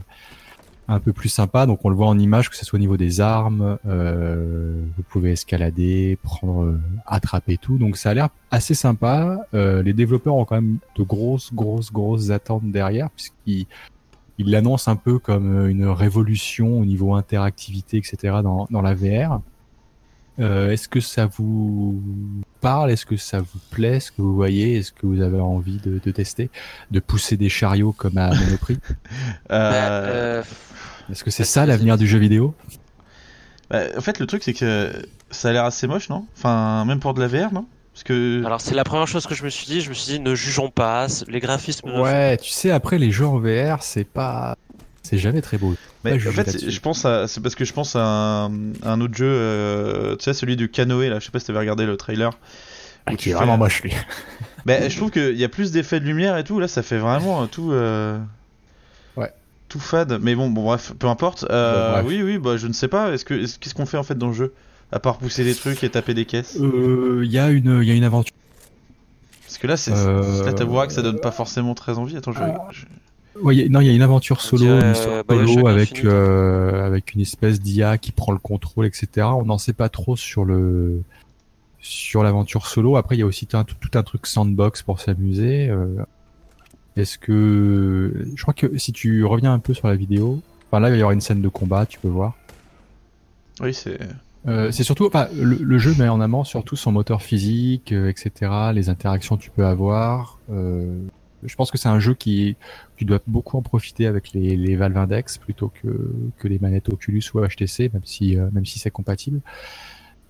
un 0.88 1.00
peu 1.00 1.12
plus 1.12 1.28
sympa. 1.28 1.66
Donc 1.66 1.84
on 1.84 1.90
le 1.90 1.94
voit 1.96 2.06
en 2.06 2.18
image, 2.18 2.48
que 2.48 2.56
ce 2.56 2.64
soit 2.64 2.78
au 2.78 2.80
niveau 2.80 2.96
des 2.96 3.20
armes, 3.20 3.78
euh, 3.86 4.82
vous 4.96 5.02
pouvez 5.02 5.32
escalader, 5.32 6.18
prendre, 6.22 6.64
euh, 6.64 6.80
attraper 7.06 7.58
tout. 7.58 7.78
Donc 7.78 7.96
ça 7.96 8.10
a 8.10 8.14
l'air 8.14 8.28
assez 8.50 8.74
sympa. 8.74 9.38
Euh, 9.54 9.82
les 9.82 9.92
développeurs 9.92 10.34
ont 10.34 10.44
quand 10.44 10.56
même 10.56 10.78
de 10.96 11.02
grosses, 11.02 11.52
grosses, 11.52 11.92
grosses 11.92 12.30
attentes 12.30 12.70
derrière, 12.70 13.10
puisqu'ils 13.10 13.66
ils 14.38 14.50
l'annoncent 14.50 14.90
un 14.90 14.96
peu 14.96 15.18
comme 15.18 15.68
une 15.68 15.86
révolution 15.86 16.78
au 16.78 16.84
niveau 16.84 17.14
interactivité, 17.14 17.96
etc. 17.96 18.36
dans, 18.42 18.68
dans 18.70 18.82
la 18.82 18.94
VR. 18.94 19.40
Euh, 20.40 20.70
Est-ce 20.70 20.88
que 20.88 21.00
ça 21.00 21.26
vous 21.26 22.00
parle? 22.60 22.90
Est-ce 22.92 23.06
que 23.06 23.16
ça 23.16 23.40
vous 23.40 23.58
plaît? 23.70 24.00
Ce 24.00 24.10
que 24.12 24.22
vous 24.22 24.34
voyez? 24.34 24.76
Est-ce 24.78 24.92
que 24.92 25.06
vous 25.06 25.20
avez 25.20 25.40
envie 25.40 25.78
de, 25.78 26.00
de 26.04 26.10
tester? 26.10 26.50
De 26.90 27.00
pousser 27.00 27.36
des 27.36 27.48
chariots 27.48 27.92
comme 27.92 28.18
à 28.18 28.32
Monoprix? 28.34 28.78
Bah, 29.48 29.54
Euh, 29.56 30.02
euh, 30.06 30.42
Est-ce 31.10 31.24
que 31.24 31.30
c'est 31.30 31.44
ça 31.44 31.66
l'avenir 31.66 31.96
du 31.98 32.06
jeu 32.06 32.18
vidéo? 32.18 32.54
Bah, 33.70 33.80
en 33.96 34.00
fait, 34.00 34.18
le 34.20 34.26
truc, 34.26 34.42
c'est 34.44 34.54
que 34.54 34.92
ça 35.30 35.48
a 35.48 35.52
l'air 35.52 35.64
assez 35.64 35.86
moche, 35.86 36.08
non? 36.08 36.24
Enfin, 36.36 36.84
même 36.84 37.00
pour 37.00 37.14
de 37.14 37.20
la 37.20 37.26
VR, 37.28 37.52
non? 37.52 37.66
Parce 37.92 38.04
que. 38.04 38.44
alors 38.46 38.60
c'est 38.60 38.76
la 38.76 38.84
première 38.84 39.08
chose 39.08 39.26
que 39.26 39.34
je 39.34 39.42
me 39.44 39.48
suis 39.50 39.66
dit. 39.66 39.80
Je 39.80 39.88
me 39.88 39.94
suis 39.94 40.12
dit, 40.12 40.20
ne 40.20 40.34
jugeons 40.36 40.70
pas. 40.70 41.08
Les 41.26 41.40
graphismes. 41.40 41.90
Ouais, 42.00 42.36
tu 42.36 42.50
sais, 42.50 42.70
après 42.70 42.96
les 42.98 43.10
jeux 43.10 43.26
en 43.26 43.38
VR, 43.40 43.82
c'est 43.82 44.04
pas, 44.04 44.56
c'est 45.08 45.18
jamais 45.18 45.40
très 45.42 45.58
beau. 45.58 45.74
Mais 46.04 46.12
en 46.14 46.18
fait, 46.32 46.68
je 46.70 46.80
pense 46.80 47.04
à, 47.04 47.26
c'est 47.28 47.40
parce 47.42 47.54
que 47.54 47.64
je 47.64 47.72
pense 47.72 47.96
à 47.96 48.00
un, 48.04 48.50
à 48.82 48.92
un 48.92 49.00
autre 49.00 49.14
jeu, 49.16 49.26
euh, 49.28 50.16
tu 50.16 50.24
sais, 50.24 50.34
celui 50.34 50.56
du 50.56 50.68
canoë 50.70 51.08
là. 51.08 51.18
Je 51.18 51.24
sais 51.26 51.30
pas 51.30 51.38
si 51.40 51.46
t'avais 51.46 51.58
regardé 51.60 51.86
le 51.86 51.96
trailer. 51.96 52.32
Ah, 53.06 53.14
qui 53.14 53.30
est 53.30 53.32
fais- 53.32 53.38
vraiment 53.38 53.56
moche 53.56 53.82
lui. 53.82 53.92
Mais 54.66 54.90
je 54.90 54.96
trouve 54.96 55.10
qu'il 55.10 55.36
y 55.36 55.44
a 55.44 55.48
plus 55.48 55.72
d'effets 55.72 55.98
de 56.00 56.04
lumière 56.04 56.36
et 56.36 56.44
tout. 56.44 56.60
Là, 56.60 56.68
ça 56.68 56.82
fait 56.82 56.98
vraiment 56.98 57.42
euh, 57.42 57.46
tout. 57.46 57.72
euh, 57.72 58.18
Ouais. 59.16 59.32
Tout 59.68 59.80
fade. 59.80 60.18
Mais 60.22 60.34
bon, 60.34 60.50
bon 60.50 60.62
bref, 60.64 60.92
peu 60.98 61.06
importe. 61.06 61.46
Euh, 61.50 61.86
Bon, 61.86 61.92
bref. 62.02 62.04
Oui, 62.06 62.22
oui, 62.22 62.38
bah 62.38 62.56
je 62.58 62.66
ne 62.66 62.72
sais 62.72 62.88
pas. 62.88 63.12
Est-ce 63.12 63.24
que, 63.24 63.34
est-ce- 63.34 63.58
qu'est-ce 63.58 63.74
qu'on 63.74 63.86
fait 63.86 63.96
en 63.96 64.02
fait 64.02 64.16
dans 64.18 64.28
le 64.28 64.34
jeu? 64.34 64.52
À 64.92 64.98
part 65.00 65.18
pousser 65.18 65.44
des 65.44 65.54
trucs 65.54 65.82
et 65.84 65.90
taper 65.90 66.14
des 66.14 66.24
caisses? 66.26 66.56
Euh, 66.60 67.22
Il 67.24 67.30
y 67.32 67.38
a 67.38 67.48
une, 67.50 67.80
il 67.82 67.88
y 67.88 67.90
a 67.90 67.94
une 67.94 68.04
aventure. 68.04 68.34
Parce 69.44 69.58
que 69.58 69.66
là, 69.66 69.76
c'est, 69.78 69.92
Euh, 69.94 70.44
là, 70.44 70.52
t'avoueras 70.52 70.86
que 70.86 70.92
ça 70.92 71.02
donne 71.02 71.20
pas 71.20 71.30
forcément 71.30 71.74
très 71.74 71.96
envie. 71.98 72.16
Attends, 72.16 72.32
je, 72.32 72.38
Ah. 72.42 72.68
je- 72.70 72.84
Ouais, 73.42 73.54
il 73.56 73.60
y 73.62 73.64
a- 73.64 73.68
non, 73.68 73.80
il 73.80 73.86
y 73.86 73.90
a 73.90 73.92
une 73.92 74.02
aventure 74.02 74.40
solo, 74.40 74.64
dirait, 74.64 74.80
une 74.86 74.92
histoire 74.92 75.14
euh, 75.16 75.22
Bioshock 75.28 75.48
solo 75.54 75.66
avec 75.68 75.92
Infinite. 75.92 76.04
euh, 76.06 76.86
avec 76.86 77.14
une 77.14 77.20
espèce 77.20 77.60
d'IA 77.60 77.96
qui 77.98 78.10
prend 78.12 78.32
le 78.32 78.38
contrôle, 78.38 78.86
etc. 78.86 79.26
On 79.28 79.44
n'en 79.44 79.58
sait 79.58 79.72
pas 79.72 79.88
trop 79.88 80.16
sur 80.16 80.44
le 80.44 81.02
sur 81.80 82.22
l'aventure 82.24 82.66
solo. 82.66 82.96
Après, 82.96 83.16
il 83.16 83.20
y 83.20 83.22
a 83.22 83.26
aussi 83.26 83.46
un, 83.52 83.62
tout, 83.64 83.76
tout 83.80 83.96
un 83.96 84.02
truc 84.02 84.26
sandbox 84.26 84.82
pour 84.82 85.00
s'amuser. 85.00 85.68
euh. 85.68 85.86
Est-ce 86.96 87.16
que 87.18 88.26
je 88.34 88.42
crois 88.42 88.54
que 88.54 88.76
si 88.76 88.92
tu 88.92 89.24
reviens 89.24 89.52
un 89.52 89.60
peu 89.60 89.72
sur 89.72 89.86
la 89.86 89.94
vidéo, 89.94 90.40
enfin 90.70 90.80
là, 90.80 90.88
il 90.88 90.92
va 90.92 90.96
y 90.96 91.00
avoir 91.00 91.12
une 91.12 91.20
scène 91.20 91.40
de 91.40 91.48
combat, 91.48 91.86
tu 91.86 92.00
peux 92.00 92.08
voir. 92.08 92.34
Oui, 93.60 93.72
c'est. 93.72 93.98
Euh, 94.48 94.70
c'est 94.72 94.82
surtout, 94.84 95.06
enfin, 95.06 95.28
le, 95.36 95.56
le 95.60 95.78
jeu 95.78 95.94
met 95.98 96.08
en 96.08 96.20
avant 96.20 96.42
surtout 96.44 96.74
son 96.76 96.90
moteur 96.90 97.22
physique, 97.22 97.92
euh, 97.92 98.08
etc., 98.08 98.50
les 98.72 98.88
interactions 98.88 99.36
que 99.36 99.42
tu 99.42 99.50
peux 99.50 99.66
avoir. 99.66 100.38
Euh, 100.50 100.98
je 101.44 101.54
pense 101.54 101.70
que 101.70 101.78
c'est 101.78 101.88
un 101.88 102.00
jeu 102.00 102.14
qui, 102.14 102.56
tu 102.96 103.04
dois 103.04 103.20
beaucoup 103.26 103.56
en 103.56 103.62
profiter 103.62 104.06
avec 104.06 104.32
les, 104.32 104.56
les 104.56 104.76
Valve 104.76 104.96
Index 104.96 105.38
plutôt 105.38 105.68
que, 105.82 106.12
que 106.38 106.48
les 106.48 106.58
manettes 106.58 106.88
Oculus 106.88 107.22
ou 107.34 107.40
HTC, 107.40 107.90
même 107.92 108.02
si, 108.04 108.36
euh, 108.38 108.48
même 108.52 108.66
si 108.66 108.78
c'est 108.78 108.90
compatible. 108.90 109.40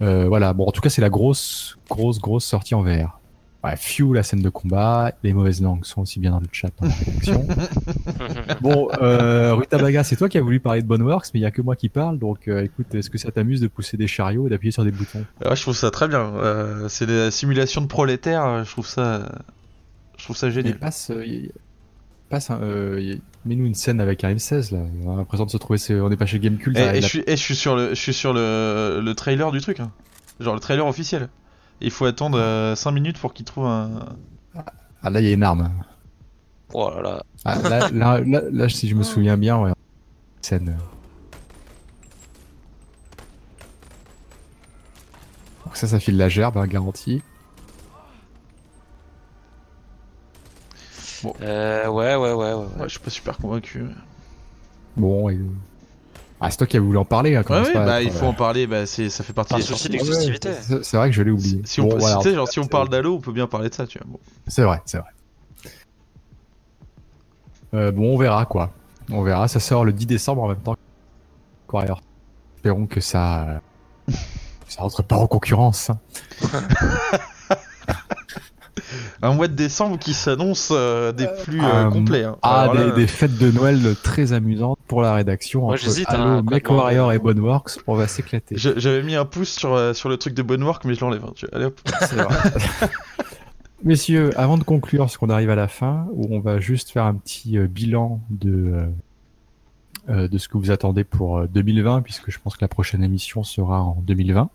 Euh, 0.02 0.26
voilà. 0.28 0.52
Bon, 0.52 0.66
en 0.66 0.70
tout 0.72 0.80
cas, 0.80 0.90
c'est 0.90 1.00
la 1.02 1.10
grosse, 1.10 1.76
grosse, 1.88 2.18
grosse 2.20 2.44
sortie 2.44 2.74
en 2.74 2.82
VR. 2.82 3.18
Ouais, 3.64 3.74
Few, 3.76 4.12
la 4.12 4.22
scène 4.22 4.40
de 4.40 4.50
combat, 4.50 5.10
les 5.24 5.32
mauvaises 5.32 5.60
langues 5.60 5.84
sont 5.84 6.02
aussi 6.02 6.20
bien 6.20 6.30
dans 6.30 6.38
le 6.38 6.46
chat 6.52 6.68
dans 6.80 6.86
la 6.86 6.94
rédaction. 6.94 7.44
Bon, 8.60 8.88
euh, 9.02 9.54
Rutabaga, 9.54 10.04
c'est 10.04 10.14
toi 10.14 10.28
qui 10.28 10.38
as 10.38 10.40
voulu 10.42 10.60
parler 10.60 10.80
de 10.82 10.86
Boneworks, 10.86 11.26
mais 11.34 11.40
il 11.40 11.42
y 11.42 11.46
a 11.46 11.50
que 11.50 11.60
moi 11.62 11.74
qui 11.74 11.88
parle, 11.88 12.18
donc 12.20 12.46
euh, 12.46 12.62
écoute, 12.62 12.94
est-ce 12.94 13.10
que 13.10 13.18
ça 13.18 13.32
t'amuse 13.32 13.60
de 13.60 13.66
pousser 13.66 13.96
des 13.96 14.06
chariots 14.06 14.46
et 14.46 14.50
d'appuyer 14.50 14.70
sur 14.70 14.84
des 14.84 14.92
boutons? 14.92 15.24
Ouais, 15.44 15.56
je 15.56 15.62
trouve 15.62 15.76
ça 15.76 15.90
très 15.90 16.06
bien. 16.06 16.32
Euh, 16.36 16.88
c'est 16.88 17.06
la 17.06 17.32
simulation 17.32 17.80
de 17.80 17.86
prolétaire. 17.88 18.44
euh, 18.44 18.64
Je 18.64 18.70
trouve 18.70 18.86
ça. 18.86 19.28
Je 20.28 20.34
trouve 20.34 20.36
ça 20.40 20.46
Mais 20.48 20.52
génial. 20.52 20.78
passe, 20.78 21.10
euh, 21.10 21.48
passe, 22.28 22.50
un- 22.50 22.60
euh, 22.60 23.16
mets-nous 23.46 23.64
une 23.64 23.74
scène 23.74 23.98
avec 23.98 24.24
un 24.24 24.28
M16 24.34 24.72
là. 24.72 24.80
On 25.06 25.14
a 25.14 25.16
l'impression 25.16 25.46
de 25.46 25.50
se 25.50 25.56
trouver, 25.56 25.78
c'est- 25.78 25.98
on 25.98 26.10
est 26.10 26.18
pas 26.18 26.26
chez 26.26 26.38
Gamecult. 26.38 26.76
Et, 26.76 26.80
là, 26.80 26.90
et 26.94 27.00
la- 27.00 27.00
je 27.00 27.06
suis, 27.06 27.24
et 27.26 27.30
je 27.34 27.42
suis 27.42 27.56
sur 27.56 27.74
le, 27.74 27.88
je 27.90 27.94
suis 27.94 28.12
sur 28.12 28.34
le, 28.34 29.00
le 29.02 29.14
trailer 29.14 29.50
du 29.52 29.62
truc, 29.62 29.80
hein. 29.80 29.90
genre 30.38 30.52
le 30.52 30.60
trailer 30.60 30.86
officiel. 30.86 31.30
Il 31.80 31.90
faut 31.90 32.04
attendre 32.04 32.74
5 32.76 32.90
minutes 32.92 33.16
pour 33.18 33.32
qu'il 33.32 33.46
trouve 33.46 33.64
un. 33.64 34.04
Ah 35.02 35.08
là, 35.08 35.20
il 35.22 35.26
y 35.26 35.30
a 35.30 35.32
une 35.32 35.42
arme. 35.42 35.70
Oh 36.74 36.90
là 36.94 37.00
là. 37.00 37.22
Ah, 37.46 37.56
là, 37.66 37.88
là, 37.90 38.20
là, 38.20 38.42
là, 38.52 38.68
si 38.68 38.86
je 38.86 38.94
me 38.94 39.04
souviens 39.04 39.38
bien, 39.38 39.56
ouais. 39.58 39.72
Scène. 40.42 40.68
euh. 40.78 40.82
Donc 45.64 45.74
ça, 45.76 45.86
ça 45.86 45.98
file 45.98 46.18
la 46.18 46.28
gerbe, 46.28 46.58
hein, 46.58 46.66
garantie. 46.66 47.22
Euh, 51.42 51.86
ouais, 51.88 52.14
ouais, 52.14 52.16
ouais, 52.16 52.32
ouais. 52.32 52.54
ouais. 52.54 52.54
Ouais, 52.54 52.82
je 52.84 52.88
suis 52.88 53.00
pas 53.00 53.10
super 53.10 53.36
convaincu. 53.38 53.84
Bon, 54.96 55.28
et... 55.28 55.34
euh, 55.36 55.44
ah, 56.40 56.50
c'est 56.50 56.58
toi 56.58 56.66
qui 56.68 56.76
as 56.76 56.80
voulu 56.80 56.98
en 56.98 57.04
parler. 57.04 57.34
Hein, 57.34 57.42
Ouais, 57.48 57.60
ouais, 57.62 57.72
pas 57.72 57.84
bah 57.84 58.02
il 58.02 58.10
faut 58.12 58.26
en 58.26 58.32
parler. 58.32 58.66
Bah 58.68 58.86
c'est, 58.86 59.10
ça 59.10 59.24
fait 59.24 59.32
partie 59.32 59.50
Par 59.50 59.58
des 59.58 59.64
souci 59.64 59.82
sorties. 59.84 59.98
d'ex- 59.98 60.04
ouais, 60.08 60.14
exclusivité. 60.30 60.82
c'est 60.84 60.96
vrai 60.96 61.08
que 61.10 61.14
je 61.16 61.22
l'ai 61.22 61.30
oublié. 61.32 61.62
Si 61.64 61.80
on 61.80 61.84
Bon, 61.84 61.90
peut 61.94 61.98
voilà, 61.98 62.16
citer, 62.18 62.30
en 62.30 62.34
genre 62.36 62.46
tout 62.46 62.52
si 62.52 62.58
on 62.60 62.66
parle 62.66 62.88
d'Halo, 62.88 63.16
on 63.16 63.20
peut 63.20 63.32
bien 63.32 63.46
parler 63.48 63.68
de 63.70 63.74
ça, 63.74 63.86
tu 63.88 63.98
vois. 63.98 64.06
Bon. 64.08 64.20
C'est 64.46 64.62
vrai, 64.62 64.80
c'est 64.86 64.98
vrai. 64.98 65.08
Euh, 67.74 67.90
bon, 67.90 68.14
on 68.14 68.18
verra 68.18 68.46
quoi. 68.46 68.70
On 69.10 69.22
verra. 69.22 69.48
Ça 69.48 69.58
sort 69.60 69.84
le 69.84 69.92
10 69.92 70.06
décembre 70.06 70.42
en 70.42 70.48
même 70.48 70.60
temps 70.60 70.74
que 70.74 71.72
Warrior. 71.76 72.00
Espérons 72.56 72.86
que 72.86 73.00
ça, 73.00 73.60
que 74.06 74.12
ça 74.68 74.82
rentre 74.82 75.02
pas 75.02 75.16
en 75.16 75.26
concurrence. 75.26 75.90
Un 79.20 79.34
mois 79.34 79.48
de 79.48 79.54
décembre 79.54 79.98
qui 79.98 80.12
s'annonce 80.14 80.68
euh, 80.72 81.10
des 81.12 81.26
flux 81.26 81.60
euh, 81.62 81.86
Euh, 81.86 81.90
complets. 81.90 82.24
hein. 82.24 82.36
Ah, 82.42 82.68
des, 82.72 82.78
là, 82.78 82.90
des 82.92 83.06
fêtes 83.06 83.36
de 83.38 83.50
Noël 83.50 83.80
très 84.02 84.32
amusantes 84.32 84.78
pour 84.86 85.02
la 85.02 85.12
rédaction. 85.14 85.62
Moi, 85.62 85.76
j'hésite, 85.76 86.08
hein, 86.10 86.42
Mech. 86.48 86.68
Warrior 86.70 87.12
et 87.12 87.18
Boneworks, 87.18 87.78
on 87.86 87.94
va 87.96 88.06
s'éclater. 88.06 88.56
je- 88.56 88.78
J'avais 88.78 89.02
mis 89.02 89.16
un 89.16 89.24
pouce 89.24 89.48
sur, 89.50 89.74
euh, 89.74 89.92
sur 89.92 90.08
le 90.08 90.16
truc 90.18 90.34
de 90.34 90.42
Bonework, 90.42 90.84
mais 90.84 90.94
je 90.94 91.00
l'enlève. 91.00 91.24
hein. 91.24 91.32
Allez 91.52 91.64
hop. 91.64 91.80
Messieurs, 93.84 94.30
avant 94.36 94.58
de 94.58 94.64
conclure, 94.64 95.04
parce 95.04 95.16
qu'on 95.16 95.30
arrive 95.30 95.50
à 95.50 95.54
la 95.54 95.68
fin, 95.68 96.06
où 96.12 96.26
on 96.34 96.40
va 96.40 96.58
juste 96.58 96.90
faire 96.90 97.04
un 97.04 97.14
petit 97.14 97.56
euh, 97.58 97.68
bilan 97.68 98.20
de, 98.28 98.50
euh, 98.50 98.86
euh, 100.08 100.28
de 100.28 100.36
ce 100.38 100.48
que 100.48 100.58
vous 100.58 100.72
attendez 100.72 101.04
pour 101.04 101.38
euh, 101.38 101.46
2020, 101.46 102.02
puisque 102.02 102.30
je 102.32 102.38
pense 102.40 102.56
que 102.56 102.62
la 102.64 102.68
prochaine 102.68 103.04
émission 103.04 103.44
sera 103.44 103.80
en 103.82 104.02
2020. 104.04 104.50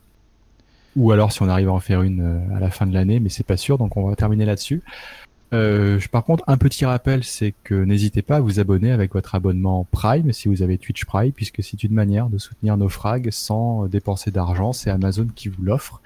Ou 0.95 1.11
alors 1.11 1.31
si 1.31 1.41
on 1.41 1.49
arrive 1.49 1.69
à 1.69 1.73
en 1.73 1.79
faire 1.79 2.01
une 2.01 2.21
euh, 2.21 2.55
à 2.55 2.59
la 2.59 2.69
fin 2.69 2.85
de 2.85 2.93
l'année, 2.93 3.19
mais 3.19 3.29
c'est 3.29 3.45
pas 3.45 3.57
sûr, 3.57 3.77
donc 3.77 3.97
on 3.97 4.07
va 4.07 4.15
terminer 4.15 4.45
là-dessus. 4.45 4.81
Euh, 5.53 5.99
par 6.11 6.23
contre, 6.23 6.43
un 6.47 6.57
petit 6.57 6.83
rappel, 6.83 7.23
c'est 7.23 7.53
que 7.63 7.75
n'hésitez 7.75 8.23
pas 8.23 8.37
à 8.37 8.39
vous 8.39 8.59
abonner 8.59 8.91
avec 8.91 9.13
votre 9.13 9.35
abonnement 9.35 9.85
Prime, 9.91 10.33
si 10.33 10.47
vous 10.47 10.63
avez 10.63 10.79
Twitch 10.79 11.05
Prime, 11.05 11.31
puisque 11.31 11.61
c'est 11.61 11.83
une 11.83 11.93
manière 11.93 12.29
de 12.29 12.39
soutenir 12.39 12.75
nos 12.75 12.89
frags 12.89 13.29
sans 13.29 13.85
euh, 13.85 13.87
dépenser 13.87 14.31
d'argent. 14.31 14.73
C'est 14.73 14.89
Amazon 14.89 15.27
qui 15.35 15.49
vous 15.49 15.61
l'offre 15.61 16.01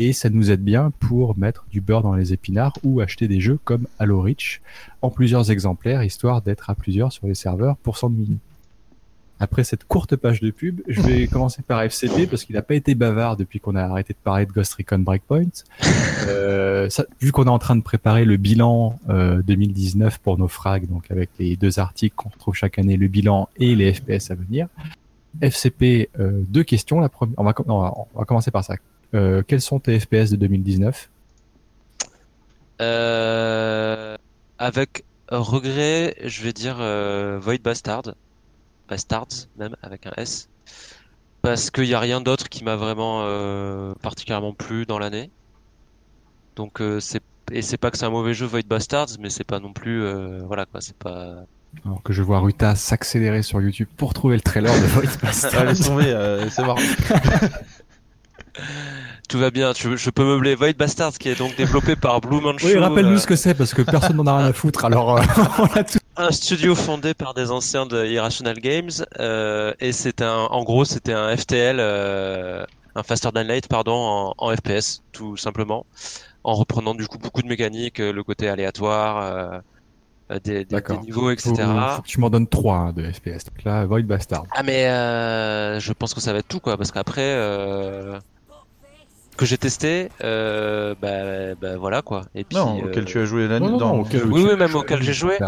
et 0.00 0.12
ça 0.12 0.30
nous 0.30 0.50
aide 0.50 0.64
bien 0.64 0.90
pour 0.98 1.38
mettre 1.38 1.64
du 1.70 1.80
beurre 1.80 2.02
dans 2.02 2.14
les 2.14 2.32
épinards 2.32 2.74
ou 2.82 3.00
acheter 3.00 3.28
des 3.28 3.40
jeux 3.40 3.58
comme 3.62 3.86
Halo 4.00 4.20
Reach 4.20 4.60
en 5.00 5.10
plusieurs 5.10 5.52
exemplaires, 5.52 6.02
histoire 6.02 6.42
d'être 6.42 6.68
à 6.68 6.74
plusieurs 6.74 7.12
sur 7.12 7.28
les 7.28 7.34
serveurs 7.34 7.76
pour 7.76 7.98
s'ennuyer. 7.98 8.38
Après 9.40 9.62
cette 9.62 9.84
courte 9.84 10.16
page 10.16 10.40
de 10.40 10.50
pub, 10.50 10.80
je 10.88 11.00
vais 11.00 11.26
commencer 11.32 11.62
par 11.62 11.80
FCP 11.82 12.26
parce 12.26 12.44
qu'il 12.44 12.56
n'a 12.56 12.62
pas 12.62 12.74
été 12.74 12.94
bavard 12.94 13.36
depuis 13.36 13.60
qu'on 13.60 13.76
a 13.76 13.82
arrêté 13.84 14.12
de 14.12 14.18
parler 14.22 14.46
de 14.46 14.52
Ghost 14.52 14.74
Recon 14.74 14.98
Breakpoint. 15.00 15.44
Euh, 16.26 16.90
ça- 16.90 17.06
vu 17.20 17.30
qu'on 17.32 17.44
est 17.44 17.48
en 17.48 17.58
train 17.60 17.76
de 17.76 17.80
préparer 17.82 18.24
le 18.26 18.36
bilan 18.36 18.98
euh, 19.08 19.40
2019 19.42 20.18
pour 20.18 20.36
nos 20.36 20.48
frags, 20.48 20.86
donc 20.88 21.10
avec 21.10 21.30
les 21.38 21.56
deux 21.56 21.78
articles 21.78 22.14
qu'on 22.16 22.28
retrouve 22.28 22.54
chaque 22.54 22.78
année, 22.78 22.96
le 22.98 23.06
bilan 23.08 23.48
et 23.56 23.74
les 23.76 23.94
FPS 23.94 24.30
à 24.30 24.34
venir. 24.34 24.66
FCP, 25.40 26.10
euh, 26.18 26.42
deux 26.48 26.64
questions. 26.64 27.00
La 27.00 27.08
première, 27.08 27.34
on 27.38 27.44
va, 27.44 27.52
com- 27.54 27.64
non, 27.68 27.76
on 27.78 27.82
va- 27.82 27.94
on 28.14 28.18
va 28.18 28.24
commencer 28.26 28.50
par 28.50 28.62
ça. 28.64 28.74
Euh, 29.14 29.42
quels 29.46 29.60
sont 29.62 29.78
tes 29.78 29.98
FPS 29.98 30.30
de 30.30 30.36
2019 30.36 31.08
Euh, 32.82 34.16
avec 34.58 35.04
regret, 35.30 36.14
je 36.24 36.42
vais 36.42 36.52
dire 36.52 36.76
euh, 36.80 37.38
Void 37.40 37.58
Bastard. 37.62 38.14
Bastards, 38.88 39.26
même, 39.58 39.74
avec 39.82 40.06
un 40.06 40.12
S. 40.16 40.48
Parce 41.42 41.70
qu'il 41.70 41.84
n'y 41.84 41.94
a 41.94 42.00
rien 42.00 42.20
d'autre 42.20 42.48
qui 42.48 42.64
m'a 42.64 42.76
vraiment 42.76 43.20
euh, 43.22 43.92
particulièrement 44.02 44.52
plu 44.52 44.86
dans 44.86 44.98
l'année. 44.98 45.30
Donc, 46.56 46.80
euh, 46.80 46.98
c'est 47.00 47.20
et 47.50 47.62
c'est 47.62 47.78
pas 47.78 47.90
que 47.90 47.96
c'est 47.96 48.04
un 48.04 48.10
mauvais 48.10 48.34
jeu 48.34 48.44
Void 48.44 48.66
Bastards, 48.68 49.06
mais 49.20 49.30
c'est 49.30 49.44
pas 49.44 49.58
non 49.58 49.72
plus, 49.72 50.02
euh, 50.02 50.42
voilà 50.46 50.66
quoi, 50.66 50.82
c'est 50.82 50.96
pas, 50.96 51.36
Alors 51.86 52.02
que 52.02 52.12
je 52.12 52.20
vois 52.22 52.40
Ruta 52.40 52.74
s'accélérer 52.74 53.42
sur 53.42 53.62
YouTube 53.62 53.88
pour 53.96 54.12
trouver 54.12 54.34
le 54.36 54.42
trailer 54.42 54.74
de 54.74 54.86
Void 54.86 55.08
Bastard. 55.22 55.64
Laisse 55.64 55.80
tomber, 55.80 56.06
euh, 56.08 56.50
c'est 56.50 56.60
marrant. 56.60 56.76
Tout 59.28 59.38
va 59.38 59.50
bien, 59.50 59.72
tu- 59.72 59.96
je 59.96 60.10
peux 60.10 60.24
meubler 60.24 60.54
Void 60.54 60.72
Bastards 60.76 61.12
qui 61.12 61.28
est 61.28 61.38
donc 61.38 61.54
développé 61.56 61.96
par 61.96 62.20
Blue 62.20 62.40
Manchu. 62.40 62.66
Oui, 62.66 62.78
rappelle-nous 62.78 63.12
euh, 63.12 63.18
ce 63.18 63.26
que 63.26 63.36
c'est 63.36 63.54
parce 63.54 63.72
que 63.74 63.82
personne 63.82 64.16
n'en 64.16 64.26
a 64.26 64.38
rien 64.38 64.46
à 64.48 64.52
foutre. 64.52 64.84
Alors, 64.84 65.16
euh, 65.18 65.22
on 65.58 65.64
a 65.66 65.84
tout. 65.84 65.98
Un 66.18 66.30
studio 66.32 66.74
fondé 66.74 67.14
par 67.14 67.32
des 67.34 67.50
anciens 67.50 67.86
de 67.86 68.04
Irrational 68.06 68.58
Games 68.58 68.90
euh, 69.20 69.72
et 69.80 69.92
c'est 69.92 70.20
un, 70.22 70.34
en 70.50 70.64
gros, 70.64 70.84
c'était 70.84 71.12
un 71.12 71.34
FTL, 71.36 71.76
euh, 71.80 72.64
un 72.94 73.02
Faster 73.02 73.30
Than 73.32 73.44
Light, 73.44 73.68
pardon, 73.68 73.94
en, 73.94 74.34
en 74.36 74.56
FPS, 74.56 75.00
tout 75.12 75.36
simplement, 75.36 75.86
en 76.44 76.54
reprenant 76.54 76.94
du 76.94 77.06
coup 77.06 77.18
beaucoup 77.18 77.42
de 77.42 77.46
mécaniques, 77.48 78.00
euh, 78.00 78.12
le 78.12 78.24
côté 78.24 78.48
aléatoire, 78.48 79.18
euh, 79.22 79.58
euh, 80.32 80.40
des, 80.42 80.64
des, 80.64 80.76
des 80.80 80.98
niveaux, 80.98 81.30
etc. 81.30 81.54
Faut, 81.54 81.96
faut 81.96 82.02
que 82.02 82.08
tu 82.08 82.20
m'en 82.20 82.30
donnes 82.30 82.48
trois 82.48 82.76
hein, 82.76 82.92
de 82.92 83.04
FPS. 83.10 83.44
Donc 83.44 83.64
là, 83.64 83.86
Void 83.86 84.02
Bastard. 84.02 84.44
Ah 84.50 84.62
mais 84.64 84.86
euh, 84.88 85.78
je 85.78 85.92
pense 85.92 86.14
que 86.14 86.20
ça 86.20 86.32
va 86.32 86.40
être 86.40 86.48
tout 86.48 86.60
quoi, 86.60 86.76
parce 86.76 86.90
qu'après 86.90 87.22
euh, 87.22 88.18
que 89.36 89.46
j'ai 89.46 89.56
testé, 89.56 90.08
euh, 90.24 90.96
bah, 91.00 91.54
bah 91.54 91.76
voilà 91.76 92.02
quoi. 92.02 92.24
Et 92.34 92.42
puis 92.44 92.58
Non, 92.58 92.80
euh, 92.82 92.86
auquel 92.88 93.04
tu 93.04 93.20
as 93.20 93.24
joué 93.24 93.46
l'année. 93.46 93.66
Non, 93.66 93.72
non, 93.72 93.78
dans- 93.78 93.94
non, 93.94 94.00
auquel- 94.02 94.24
Oui, 94.24 94.42
oui, 94.42 94.56
même 94.56 94.74
auquel 94.74 95.00
j'ai 95.02 95.12
joué. 95.12 95.38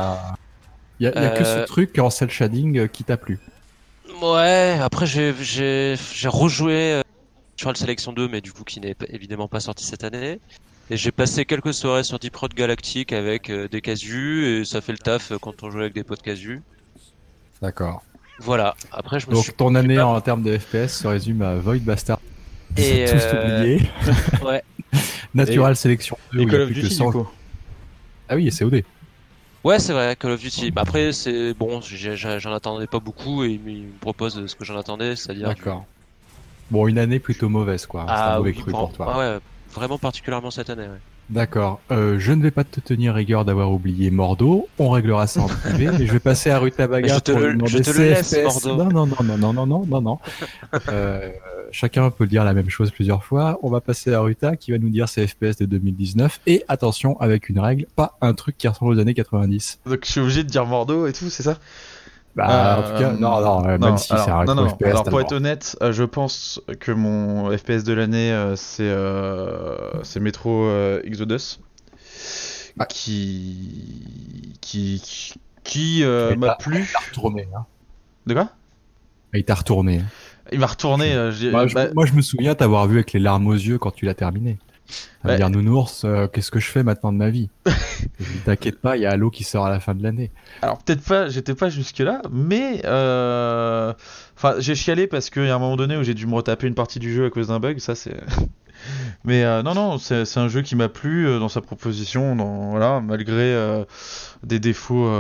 Il 1.01 1.05
y 1.05 1.07
a, 1.09 1.13
il 1.17 1.23
y 1.23 1.27
a 1.27 1.31
que 1.31 1.45
ce 1.45 1.59
Euh, 1.59 1.65
truc 1.67 1.99
en 1.99 2.11
cel 2.11 2.31
shading 2.31 2.79
euh, 2.79 2.87
qui 2.87 3.05
t'a 3.05 3.17
plu. 3.17 3.39
Ouais, 4.23 4.79
après 4.83 5.07
j'ai 5.07 5.35
j'ai 5.41 5.95
j'ai 6.13 6.29
rejoué 6.29 6.93
euh, 6.93 7.03
Trial 7.57 7.77
Selection 7.77 8.13
2, 8.13 8.29
mais 8.29 8.41
du 8.43 8.53
coup 8.53 8.65
qui 8.65 8.81
n'est 8.81 8.95
évidemment 9.09 9.49
pas 9.49 9.61
sorti 9.61 9.85
cette 9.85 10.05
année. 10.05 10.41
Et 10.91 10.97
j'ai 10.97 11.13
passé 11.13 11.45
quelques 11.47 11.73
soirées 11.73 12.03
sur 12.05 12.19
Deep 12.19 12.37
Road 12.37 12.53
Galactic 12.53 13.13
avec 13.13 13.49
euh, 13.49 13.67
des 13.69 13.81
casus 13.81 14.45
et 14.47 14.65
ça 14.65 14.81
fait 14.81 14.93
le 14.93 14.99
taf 14.99 15.31
euh, 15.33 15.39
quand 15.41 15.63
on 15.63 15.71
joue 15.71 15.79
avec 15.81 15.95
des 15.95 16.03
potes 16.05 16.21
casus. 16.23 16.61
D'accord. 17.63 18.03
Voilà. 18.41 18.75
Après 18.93 19.21
je 19.21 19.27
me 19.29 19.33
Donc 19.33 19.45
suis 19.45 19.53
ton 19.55 19.75
année 19.77 19.97
pas- 19.97 20.05
en 20.07 20.21
termes 20.21 20.43
de 20.43 20.59
FPS 20.59 20.89
se 21.01 21.07
résume 21.07 21.41
à 21.43 21.55
Void 21.57 21.79
Bastard. 21.79 22.21
Et, 22.77 23.05
tous 23.07 23.17
euh, 23.23 23.61
oubliés. 23.61 23.91
ouais. 24.45 24.63
Natural 25.35 25.75
Selection 25.77 26.19
2. 26.33 26.41
Et 26.41 26.45
où 26.45 26.49
il 26.49 26.49
y 26.49 26.51
Call 26.51 26.61
a 26.61 26.65
of 26.65 26.69
plus 26.71 26.75
que 26.75 26.81
Duty, 26.83 26.89
du 26.91 26.95
100 26.95 27.13
coup. 27.13 27.29
Ah 28.29 28.35
oui, 28.37 28.49
et 28.49 28.51
COD. 28.51 28.83
Ouais, 29.63 29.79
c'est 29.79 29.93
vrai, 29.93 30.17
Call 30.17 30.31
of 30.33 30.41
Duty. 30.41 30.71
Bah, 30.71 30.83
après, 30.83 31.13
c'est 31.13 31.53
bon, 31.55 31.81
j'en 31.83 32.53
attendais 32.55 32.87
pas 32.87 32.99
beaucoup 33.01 33.45
et 33.45 33.51
il 33.51 33.61
me 33.61 33.99
propose 34.01 34.47
ce 34.47 34.55
que 34.55 34.65
j'en 34.65 34.79
attendais, 34.79 35.17
c'est-à-dire. 35.17 35.49
D'accord. 35.49 35.85
Bon, 36.71 36.87
une 36.87 36.99
année 36.99 37.19
plutôt 37.19 37.49
mauvaise, 37.49 37.85
quoi. 37.85 38.05
C'est 38.07 38.13
un 38.13 38.17
Ah 38.17 38.39
mauvais 38.39 38.51
oui, 38.53 38.57
cru 38.63 38.71
pour- 38.71 38.89
pour 38.89 38.93
toi. 38.97 39.13
ah 39.15 39.19
ouais, 39.19 39.39
vraiment 39.75 39.99
particulièrement 39.99 40.51
cette 40.51 40.71
année. 40.71 40.85
Ouais. 40.85 41.01
D'accord. 41.31 41.81
Euh, 41.93 42.19
je 42.19 42.33
ne 42.33 42.43
vais 42.43 42.51
pas 42.51 42.65
te 42.65 42.81
tenir 42.81 43.15
rigueur 43.15 43.45
d'avoir 43.45 43.71
oublié 43.73 44.11
Mordo. 44.11 44.67
On 44.79 44.91
réglera 44.91 45.27
ça 45.29 45.43
en 45.43 45.47
privé. 45.49 45.89
mais 45.99 46.07
je 46.07 46.13
vais 46.13 46.19
passer 46.21 46.51
à 46.51 46.59
Rutabaga 46.59 47.15
je 47.15 47.21
te 47.21 47.31
pour 47.31 47.41
le- 47.41 47.47
lui 47.51 47.57
demander 47.57 47.73
je 47.73 47.79
te 47.93 47.97
le 47.97 48.05
laisse. 48.05 48.37
Mordo. 48.43 48.77
Non, 48.77 48.91
non, 48.91 49.07
non, 49.07 49.17
non, 49.23 49.39
non, 49.39 49.53
non, 49.53 49.67
non, 49.67 49.87
non, 49.87 50.01
non. 50.01 50.19
Euh, 50.89 51.31
chacun 51.71 52.11
peut 52.11 52.27
dire 52.27 52.43
la 52.45 52.53
même 52.53 52.69
chose 52.69 52.91
plusieurs 52.91 53.23
fois. 53.25 53.59
On 53.63 53.71
va 53.71 53.81
passer 53.81 54.13
à 54.13 54.21
Ruta 54.21 54.57
qui 54.57 54.73
va 54.73 54.79
nous 54.79 54.89
dire 54.91 55.09
ses 55.09 55.27
FPS 55.27 55.57
de 55.61 55.67
2019. 55.67 56.41
Et 56.47 56.65
attention, 56.69 57.19
avec 57.21 57.49
une 57.49 57.61
règle, 57.61 57.87
pas 57.95 58.17
un 58.21 58.35
truc 58.35 58.59
qui 58.59 58.67
ressemble 58.67 58.93
aux 58.95 58.99
années 58.99 59.15
90. 59.15 59.81
Donc 59.87 60.01
je 60.05 60.11
suis 60.11 60.21
obligé 60.21 60.43
de 60.43 60.49
dire 60.49 60.67
Mordo 60.67 61.07
et 61.07 61.13
tout, 61.13 61.31
c'est 61.31 61.43
ça? 61.45 61.59
Bah, 62.47 62.79
en 62.79 62.83
Euh, 62.83 62.93
tout 62.93 62.99
cas, 63.03 63.13
non, 63.13 63.41
non, 63.41 63.69
euh, 63.69 63.79
non, 63.79 63.97
si 63.97 64.13
alors, 64.13 64.29
non, 64.29 64.39
rétro 64.39 64.55
non, 64.55 64.69
FPS. 64.69 64.85
Alors 64.87 65.05
pour 65.05 65.21
être 65.21 65.33
honnête, 65.33 65.77
euh, 65.83 65.93
je 65.93 66.05
pense 66.05 66.61
que 66.81 66.93
mon 66.93 67.57
FPS 67.57 67.85
de 67.85 67.93
l'année 67.93 68.53
c'est 68.57 68.95
c'est 70.03 70.21
Metro 70.21 70.69
Exodus 71.05 71.59
Ah. 72.79 72.87
qui 72.87 74.57
qui 74.61 75.01
qui, 75.65 76.03
qui, 76.03 76.05
m'a 76.39 76.55
plu. 76.57 76.81
Il 76.81 76.93
t'a 76.93 76.99
retourné. 77.09 77.49
Hein. 77.57 77.65
De 78.27 78.35
quoi? 78.35 78.49
Il 79.35 79.45
t'a 79.45 79.55
retourné. 79.55 80.03
Il 80.53 80.59
m'a 80.59 80.67
retourné. 80.67 81.11
je, 81.31 81.51
bah, 81.51 81.89
moi, 81.95 82.07
je 82.07 82.13
me 82.15 82.23
souviens 82.23 82.55
t'avoir 82.55 82.87
vu 82.89 82.97
avec 82.97 83.13
les 83.13 83.21
larmes 83.21 83.47
aux 83.47 83.53
yeux 83.55 83.79
quand 83.79 83.93
tu 83.93 84.05
l'as 84.05 84.15
terminé. 84.15 84.59
À 85.25 85.29
Ouais. 85.29 85.37
dire, 85.37 85.51
nounours, 85.51 86.03
euh, 86.05 86.27
qu'est-ce 86.29 86.51
que 86.51 86.61
je 86.61 86.67
fais 86.69 86.83
maintenant 86.83 87.13
de 87.13 87.19
ma 87.19 87.29
vie 87.31 87.51
T'inquiète 88.45 88.81
pas, 88.81 88.97
il 88.97 89.03
y 89.03 89.07
a 89.07 89.11
Halo 89.11 89.31
qui 89.31 89.45
sort 89.45 89.67
à 89.67 89.71
la 89.71 89.81
fin 89.81 89.95
de 89.95 90.03
l'année. 90.03 90.31
Alors 90.63 90.79
peut-être 90.79 91.03
pas, 91.03 91.29
j'étais 91.29 91.55
pas 91.55 91.69
jusque 91.69 91.99
là, 91.99 92.23
mais 92.31 92.81
euh... 92.87 93.93
enfin 94.37 94.55
j'ai 94.59 94.75
chialé 94.75 95.07
parce 95.07 95.29
qu'il 95.31 95.45
y 95.45 95.51
a 95.51 95.55
un 95.55 95.59
moment 95.59 95.77
donné 95.77 95.97
où 95.97 96.03
j'ai 96.03 96.15
dû 96.15 96.27
me 96.27 96.35
retaper 96.35 96.67
une 96.67 96.75
partie 96.75 96.99
du 96.99 97.13
jeu 97.13 97.27
à 97.27 97.31
cause 97.31 97.49
d'un 97.49 97.61
bug, 97.61 97.79
ça 97.79 97.95
c'est. 97.95 98.17
mais 99.25 99.45
euh, 99.45 99.63
non 99.63 99.75
non, 99.75 99.99
c'est 99.99 100.39
un 100.39 100.49
jeu 100.49 100.63
qui 100.63 100.75
m'a 100.77 100.89
plu 100.89 101.27
dans 101.39 101.49
sa 101.51 101.61
proposition, 101.61 102.35
dans 102.35 102.71
voilà 102.71 103.01
malgré 103.01 103.85
des 104.43 104.59
défauts, 104.59 105.11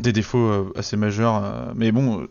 des 0.00 0.12
défauts 0.12 0.72
assez 0.76 0.96
majeurs, 0.96 1.72
mais 1.74 1.92
bon. 1.92 2.26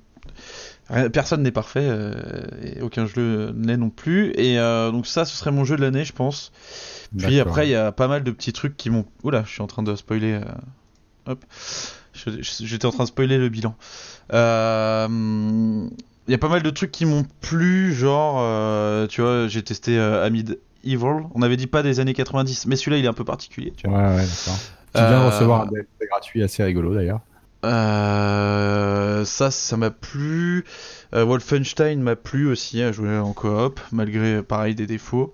Personne 1.11 1.41
n'est 1.41 1.51
parfait, 1.51 1.81
euh, 1.89 2.13
et 2.61 2.81
aucun 2.81 3.07
jeu 3.07 3.51
ne 3.55 3.67
l'est 3.67 3.77
non 3.77 3.89
plus, 3.89 4.31
et 4.35 4.59
euh, 4.59 4.91
donc 4.91 5.07
ça, 5.07 5.25
ce 5.25 5.35
serait 5.35 5.51
mon 5.51 5.65
jeu 5.65 5.75
de 5.77 5.81
l'année, 5.81 6.05
je 6.05 6.13
pense. 6.13 6.51
Puis 7.17 7.39
après, 7.39 7.67
il 7.67 7.71
y 7.71 7.75
a 7.75 7.91
pas 7.91 8.07
mal 8.07 8.23
de 8.23 8.31
petits 8.31 8.53
trucs 8.53 8.77
qui 8.77 8.89
m'ont. 8.91 9.05
Oula, 9.23 9.43
je 9.45 9.51
suis 9.51 9.61
en 9.61 9.67
train 9.67 9.81
de 9.83 9.95
spoiler. 9.95 10.33
euh, 10.33 10.41
Hop. 11.27 11.43
J'étais 12.13 12.85
en 12.85 12.91
train 12.91 13.03
de 13.03 13.09
spoiler 13.09 13.37
le 13.39 13.49
bilan. 13.49 13.75
Euh, 14.33 15.07
Il 16.27 16.31
y 16.31 16.33
a 16.33 16.37
pas 16.37 16.49
mal 16.49 16.61
de 16.63 16.69
trucs 16.69 16.91
qui 16.91 17.05
m'ont 17.05 17.25
plu, 17.41 17.93
genre, 17.93 18.37
euh, 18.39 19.07
tu 19.07 19.21
vois, 19.21 19.47
j'ai 19.47 19.63
testé 19.63 19.97
euh, 19.97 20.23
Amid 20.25 20.59
Evil. 20.83 21.23
On 21.33 21.41
avait 21.41 21.57
dit 21.57 21.67
pas 21.67 21.83
des 21.83 21.99
années 21.99 22.13
90, 22.13 22.67
mais 22.67 22.75
celui-là, 22.75 22.97
il 22.97 23.05
est 23.05 23.07
un 23.07 23.13
peu 23.13 23.25
particulier. 23.25 23.73
Tu 23.75 23.87
Ouais, 23.87 23.93
vois. 23.93 24.15
ouais, 24.15 24.25
d'accord. 24.25 24.59
Tu 24.93 25.01
viens 25.01 25.21
de 25.21 25.25
recevoir 25.25 25.61
un 25.61 25.65
DLC 25.67 25.87
gratuit 26.09 26.43
assez 26.43 26.63
rigolo 26.63 26.93
d'ailleurs. 26.95 27.19
Euh, 27.65 29.25
ça, 29.25 29.51
ça 29.51 29.77
m'a 29.77 29.91
plu. 29.91 30.65
Euh, 31.13 31.23
Wolfenstein 31.23 32.01
m'a 32.01 32.15
plu 32.15 32.47
aussi 32.47 32.81
à 32.81 32.91
jouer 32.91 33.17
en 33.17 33.33
coop, 33.33 33.79
malgré 33.91 34.41
pareil 34.43 34.75
des 34.75 34.87
défauts. 34.87 35.33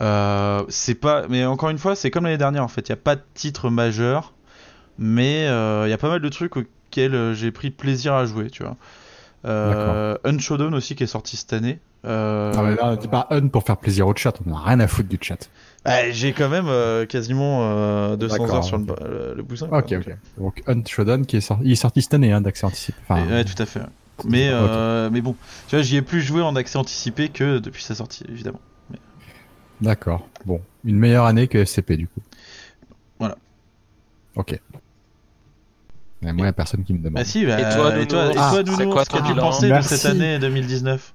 Euh, 0.00 0.62
c'est 0.68 0.94
pas, 0.94 1.26
mais 1.28 1.44
encore 1.44 1.70
une 1.70 1.78
fois, 1.78 1.94
c'est 1.94 2.10
comme 2.10 2.24
l'année 2.24 2.38
dernière 2.38 2.64
en 2.64 2.68
fait. 2.68 2.88
Il 2.88 2.90
y 2.90 2.92
a 2.92 2.96
pas 2.96 3.16
de 3.16 3.22
titre 3.34 3.70
majeur, 3.70 4.32
mais 4.98 5.44
il 5.44 5.90
y 5.90 5.92
a 5.92 5.98
pas 5.98 6.08
mal 6.08 6.20
de 6.20 6.28
trucs 6.28 6.56
auxquels 6.56 7.34
j'ai 7.34 7.50
pris 7.50 7.70
plaisir 7.70 8.14
à 8.14 8.24
jouer, 8.24 8.50
tu 8.50 8.62
vois. 8.62 8.76
Euh, 9.46 10.16
Unshowdown 10.24 10.74
aussi 10.74 10.94
qui 10.94 11.04
est 11.04 11.08
sorti 11.08 11.36
cette 11.36 11.52
année. 11.52 11.78
Euh, 12.04 12.52
Ah, 12.56 12.62
mais 12.62 12.74
là, 12.74 12.96
pas 13.10 13.26
un 13.30 13.48
pour 13.48 13.64
faire 13.64 13.76
plaisir 13.76 14.06
au 14.06 14.14
chat, 14.14 14.34
on 14.46 14.54
a 14.54 14.60
rien 14.60 14.80
à 14.80 14.86
foutre 14.86 15.08
du 15.08 15.18
chat. 15.20 15.48
Bah, 15.84 16.10
j'ai 16.10 16.32
quand 16.32 16.48
même 16.48 16.68
euh, 16.68 17.06
quasiment 17.06 17.60
euh, 17.62 18.16
200 18.16 18.36
D'accord, 18.38 18.54
heures 18.56 18.64
sur 18.64 18.78
le, 18.78 18.84
le, 18.84 19.34
le 19.36 19.42
bousin. 19.42 19.68
quoi. 19.68 19.78
Ok, 19.78 19.92
ok. 19.92 20.16
Donc 20.38 20.62
Unshodan 20.66 21.22
qui 21.22 21.36
est 21.36 21.40
sorti, 21.40 21.64
il 21.64 21.72
est 21.72 21.76
sorti 21.76 22.02
cette 22.02 22.14
année 22.14 22.32
hein, 22.32 22.40
d'accès 22.40 22.66
anticipé. 22.66 22.98
Enfin, 23.02 23.24
Et- 23.26 23.30
ouais, 23.32 23.44
tout 23.44 23.60
à 23.62 23.66
fait. 23.66 23.80
Mais, 24.26 24.48
euh, 24.50 25.08
mais 25.10 25.22
bon, 25.22 25.34
tu 25.68 25.76
vois, 25.76 25.82
j'y 25.82 25.96
ai 25.96 26.02
plus 26.02 26.20
joué 26.20 26.42
en 26.42 26.54
accès 26.54 26.76
anticipé 26.76 27.30
que 27.30 27.58
depuis 27.58 27.82
sa 27.82 27.94
sortie, 27.94 28.24
évidemment. 28.28 28.60
D'accord. 29.80 30.28
Bon, 30.44 30.60
une 30.84 30.98
meilleure 30.98 31.24
année 31.24 31.48
que 31.48 31.56
FCP 31.64 31.96
du 31.96 32.06
coup. 32.06 32.20
Voilà. 33.18 33.36
Ok. 34.36 34.60
Mais 36.20 36.34
moi, 36.34 36.44
il 36.44 36.48
y 36.48 36.50
a 36.50 36.52
personne 36.52 36.84
qui 36.84 36.92
me 36.92 36.98
demande. 36.98 37.14
Bah 37.14 37.24
si, 37.24 37.46
bah, 37.46 37.58
Et 37.58 37.74
toi, 37.74 37.98
et 37.98 38.06
toi, 38.06 38.30
et 38.30 38.34
toi, 38.34 38.50
Ah, 38.52 38.62
Nounours, 38.62 38.76
c'est 38.76 38.84
quoi 38.84 39.04
ton 39.06 39.16
qu'as-tu 39.16 39.32
bilan 39.32 39.42
pensé 39.42 39.70
de 39.70 39.80
cette 39.80 40.04
année 40.04 40.38
2019 40.38 41.14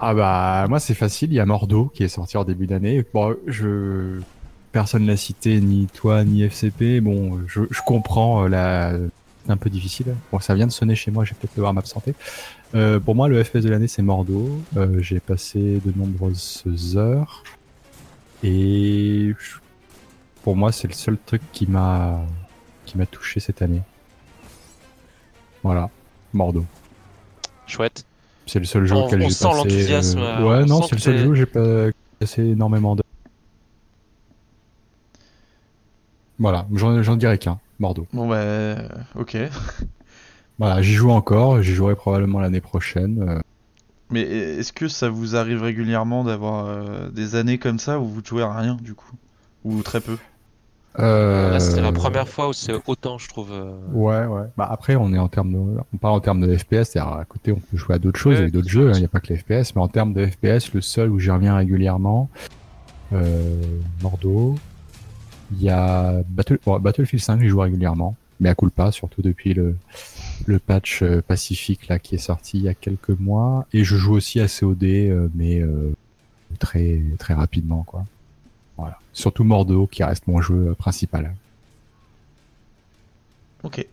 Ah 0.00 0.14
bah 0.14 0.66
moi 0.68 0.80
c'est 0.80 0.94
facile, 0.94 1.32
il 1.32 1.36
y 1.36 1.40
a 1.40 1.46
Mordo 1.46 1.86
qui 1.94 2.02
est 2.04 2.08
sorti 2.08 2.36
en 2.36 2.44
début 2.44 2.66
d'année. 2.66 3.04
Bon, 3.14 3.36
je 3.46 4.20
personne 4.72 5.06
l'a 5.06 5.16
cité, 5.16 5.60
ni 5.60 5.86
toi 5.86 6.24
ni 6.24 6.42
FCP. 6.42 7.00
Bon, 7.00 7.40
je, 7.46 7.62
je 7.70 7.80
comprends 7.86 8.44
euh, 8.44 8.48
la 8.48 8.92
un 9.48 9.56
peu 9.56 9.70
difficile. 9.70 10.14
Bon, 10.32 10.40
ça 10.40 10.54
vient 10.54 10.66
de 10.66 10.72
sonner 10.72 10.94
chez 10.94 11.10
moi, 11.10 11.24
je 11.24 11.30
vais 11.30 11.36
peut-être 11.40 11.54
devoir 11.56 11.74
m'absenter. 11.74 12.14
Euh, 12.74 12.98
pour 12.98 13.14
moi, 13.14 13.28
le 13.28 13.42
FPS 13.44 13.58
de 13.62 13.70
l'année 13.70 13.88
c'est 13.88 14.02
Mordo. 14.02 14.50
Euh, 14.76 15.00
J'ai 15.00 15.20
passé 15.20 15.80
de 15.84 15.92
nombreuses 15.96 16.64
heures 16.96 17.44
et 18.42 19.32
pour 20.42 20.56
moi 20.56 20.72
c'est 20.72 20.88
le 20.88 20.94
seul 20.94 21.16
truc 21.24 21.40
qui 21.52 21.66
m'a 21.66 22.20
qui 22.84 22.98
m'a 22.98 23.06
touché 23.06 23.40
cette 23.40 23.62
année. 23.62 23.82
Voilà, 25.62 25.88
Mordo. 26.32 26.64
Chouette. 27.66 28.04
C'est 28.46 28.58
le 28.58 28.64
seul 28.66 28.84
jeu 28.86 28.94
On- 28.94 29.04
auquel 29.06 29.20
j'ai 29.20 29.28
passé. 29.28 29.44
l'enthousiasme, 29.44 30.18
euh, 30.18 30.22
euh, 30.22 30.48
Ouais, 30.48 30.62
on 30.62 30.66
non, 30.66 30.82
c'est 30.82 30.94
le 30.96 31.00
seul 31.00 31.18
jeu 31.18 31.28
où 31.28 31.34
j'ai 31.34 31.46
pas 31.46 31.86
passé 32.20 32.42
énormément 32.44 32.94
de. 32.96 33.02
Voilà, 36.38 36.66
j'en 36.74 37.02
j'en 37.02 37.16
dirais 37.16 37.38
qu'un, 37.38 37.58
Bordeaux. 37.78 38.06
Bon 38.12 38.28
bah, 38.28 38.76
ok. 39.14 39.36
Voilà, 40.58 40.82
j'y 40.82 40.92
joue 40.94 41.10
encore, 41.10 41.62
j'y 41.62 41.72
jouerai 41.74 41.96
probablement 41.96 42.38
l'année 42.38 42.60
prochaine. 42.60 43.20
euh, 43.28 43.40
Mais 44.10 44.20
est-ce 44.20 44.72
que 44.72 44.86
ça 44.86 45.08
vous 45.08 45.34
arrive 45.34 45.62
régulièrement 45.62 46.22
d'avoir 46.22 46.66
euh, 46.66 47.08
des 47.10 47.34
années 47.34 47.58
comme 47.58 47.80
ça 47.80 47.98
où 47.98 48.04
vous 48.06 48.22
jouez 48.24 48.42
à 48.44 48.54
rien 48.54 48.76
du 48.80 48.94
coup? 48.94 49.10
Ou 49.64 49.82
très 49.82 50.00
peu? 50.00 50.16
Euh, 50.98 51.50
Là, 51.50 51.60
c'était 51.60 51.80
la 51.80 51.92
première 51.92 52.28
fois 52.28 52.48
où 52.48 52.52
c'est 52.52 52.72
autant, 52.86 53.18
je 53.18 53.28
trouve. 53.28 53.50
euh, 53.52 53.72
Ouais, 53.92 54.24
ouais. 54.26 54.46
Bah 54.56 54.68
après, 54.70 54.96
on 54.96 55.12
est 55.12 55.18
en 55.18 55.28
termes 55.28 55.52
de, 55.52 55.58
on 55.92 55.96
parle 55.96 56.14
en 56.14 56.20
termes 56.20 56.40
de 56.46 56.56
FPS, 56.56 56.84
c'est-à-dire 56.90 57.08
à 57.12 57.24
côté, 57.24 57.52
on 57.52 57.56
peut 57.60 57.76
jouer 57.76 57.96
à 57.96 57.98
d'autres 57.98 58.18
choses, 58.20 58.36
avec 58.38 58.52
d'autres 58.52 58.66
c'est 58.66 58.72
jeux. 58.72 58.88
Il 58.90 58.94
c'est 58.94 59.00
n'y 59.00 59.06
a 59.06 59.08
pas 59.08 59.20
que 59.20 59.32
les 59.32 59.38
FPS, 59.38 59.74
mais 59.74 59.82
en 59.82 59.88
termes 59.88 60.12
de 60.12 60.26
FPS, 60.26 60.72
le 60.72 60.80
seul 60.80 61.10
où 61.10 61.18
j'y 61.18 61.30
reviens 61.30 61.56
régulièrement, 61.56 62.28
euh, 63.12 63.60
Bordeaux. 64.00 64.54
Il 65.52 65.62
y 65.62 65.68
a 65.70 66.22
Battle... 66.28 66.58
bon, 66.64 66.78
Battlefield 66.80 67.22
5, 67.22 67.40
j'y 67.40 67.48
joue 67.48 67.60
régulièrement. 67.60 68.16
mais 68.40 68.48
à 68.48 68.54
culpa, 68.54 68.90
surtout 68.92 69.22
depuis 69.22 69.54
le, 69.54 69.76
le 70.46 70.58
patch 70.58 71.02
euh, 71.02 71.22
Pacifique 71.22 71.86
là 71.88 71.98
qui 71.98 72.14
est 72.16 72.18
sorti 72.18 72.58
il 72.58 72.64
y 72.64 72.68
a 72.68 72.74
quelques 72.74 73.10
mois. 73.20 73.66
Et 73.72 73.84
je 73.84 73.96
joue 73.96 74.14
aussi 74.14 74.40
à 74.40 74.46
COD, 74.48 74.82
euh, 74.84 75.28
mais 75.34 75.60
euh, 75.60 75.92
très 76.58 77.00
très 77.18 77.34
rapidement 77.34 77.84
quoi. 77.84 78.04
Surtout 79.14 79.44
Mordo 79.44 79.86
qui 79.86 80.04
reste 80.04 80.26
mon 80.26 80.40
jeu 80.42 80.74
principal. 80.78 81.34
Ok. 83.62 83.86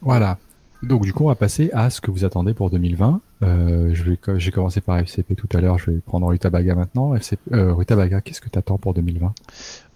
Voilà. 0.00 0.38
Donc 0.82 1.02
du 1.02 1.12
coup, 1.12 1.24
on 1.24 1.28
va 1.28 1.36
passer 1.36 1.70
à 1.72 1.90
ce 1.90 2.00
que 2.00 2.10
vous 2.10 2.24
attendez 2.24 2.54
pour 2.54 2.68
2020. 2.70 3.20
Euh, 3.44 3.90
je 3.94 4.02
vais, 4.02 4.16
co- 4.16 4.36
j'ai 4.38 4.50
commencé 4.50 4.80
par 4.80 4.98
FCP 4.98 5.36
tout 5.36 5.46
à 5.56 5.60
l'heure. 5.60 5.78
Je 5.78 5.90
vais 5.92 5.98
prendre 5.98 6.26
Rutabaga 6.26 6.74
maintenant. 6.74 7.14
FCP, 7.14 7.40
euh, 7.54 7.72
Rutabaga, 7.72 8.20
qu'est-ce 8.20 8.40
que 8.40 8.48
t'attends 8.48 8.78
pour 8.78 8.92
2020 8.94 9.32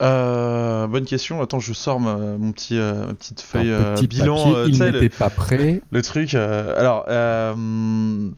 Euh, 0.03 0.87
bonne 0.87 1.05
question. 1.05 1.43
Attends, 1.43 1.59
je 1.59 1.73
sors 1.73 1.99
ma- 1.99 2.17
mon 2.39 2.53
petit 2.53 2.77
petite 3.19 3.41
feuille 3.41 3.73
petit 3.97 4.07
bilan. 4.07 4.37
papier, 4.37 4.65
tu 4.67 4.71
il 4.85 4.93
n'était 4.93 5.09
pas 5.09 5.31
prêt. 5.31 5.81
le 5.91 6.03
truc. 6.03 6.35
alors, 6.35 7.05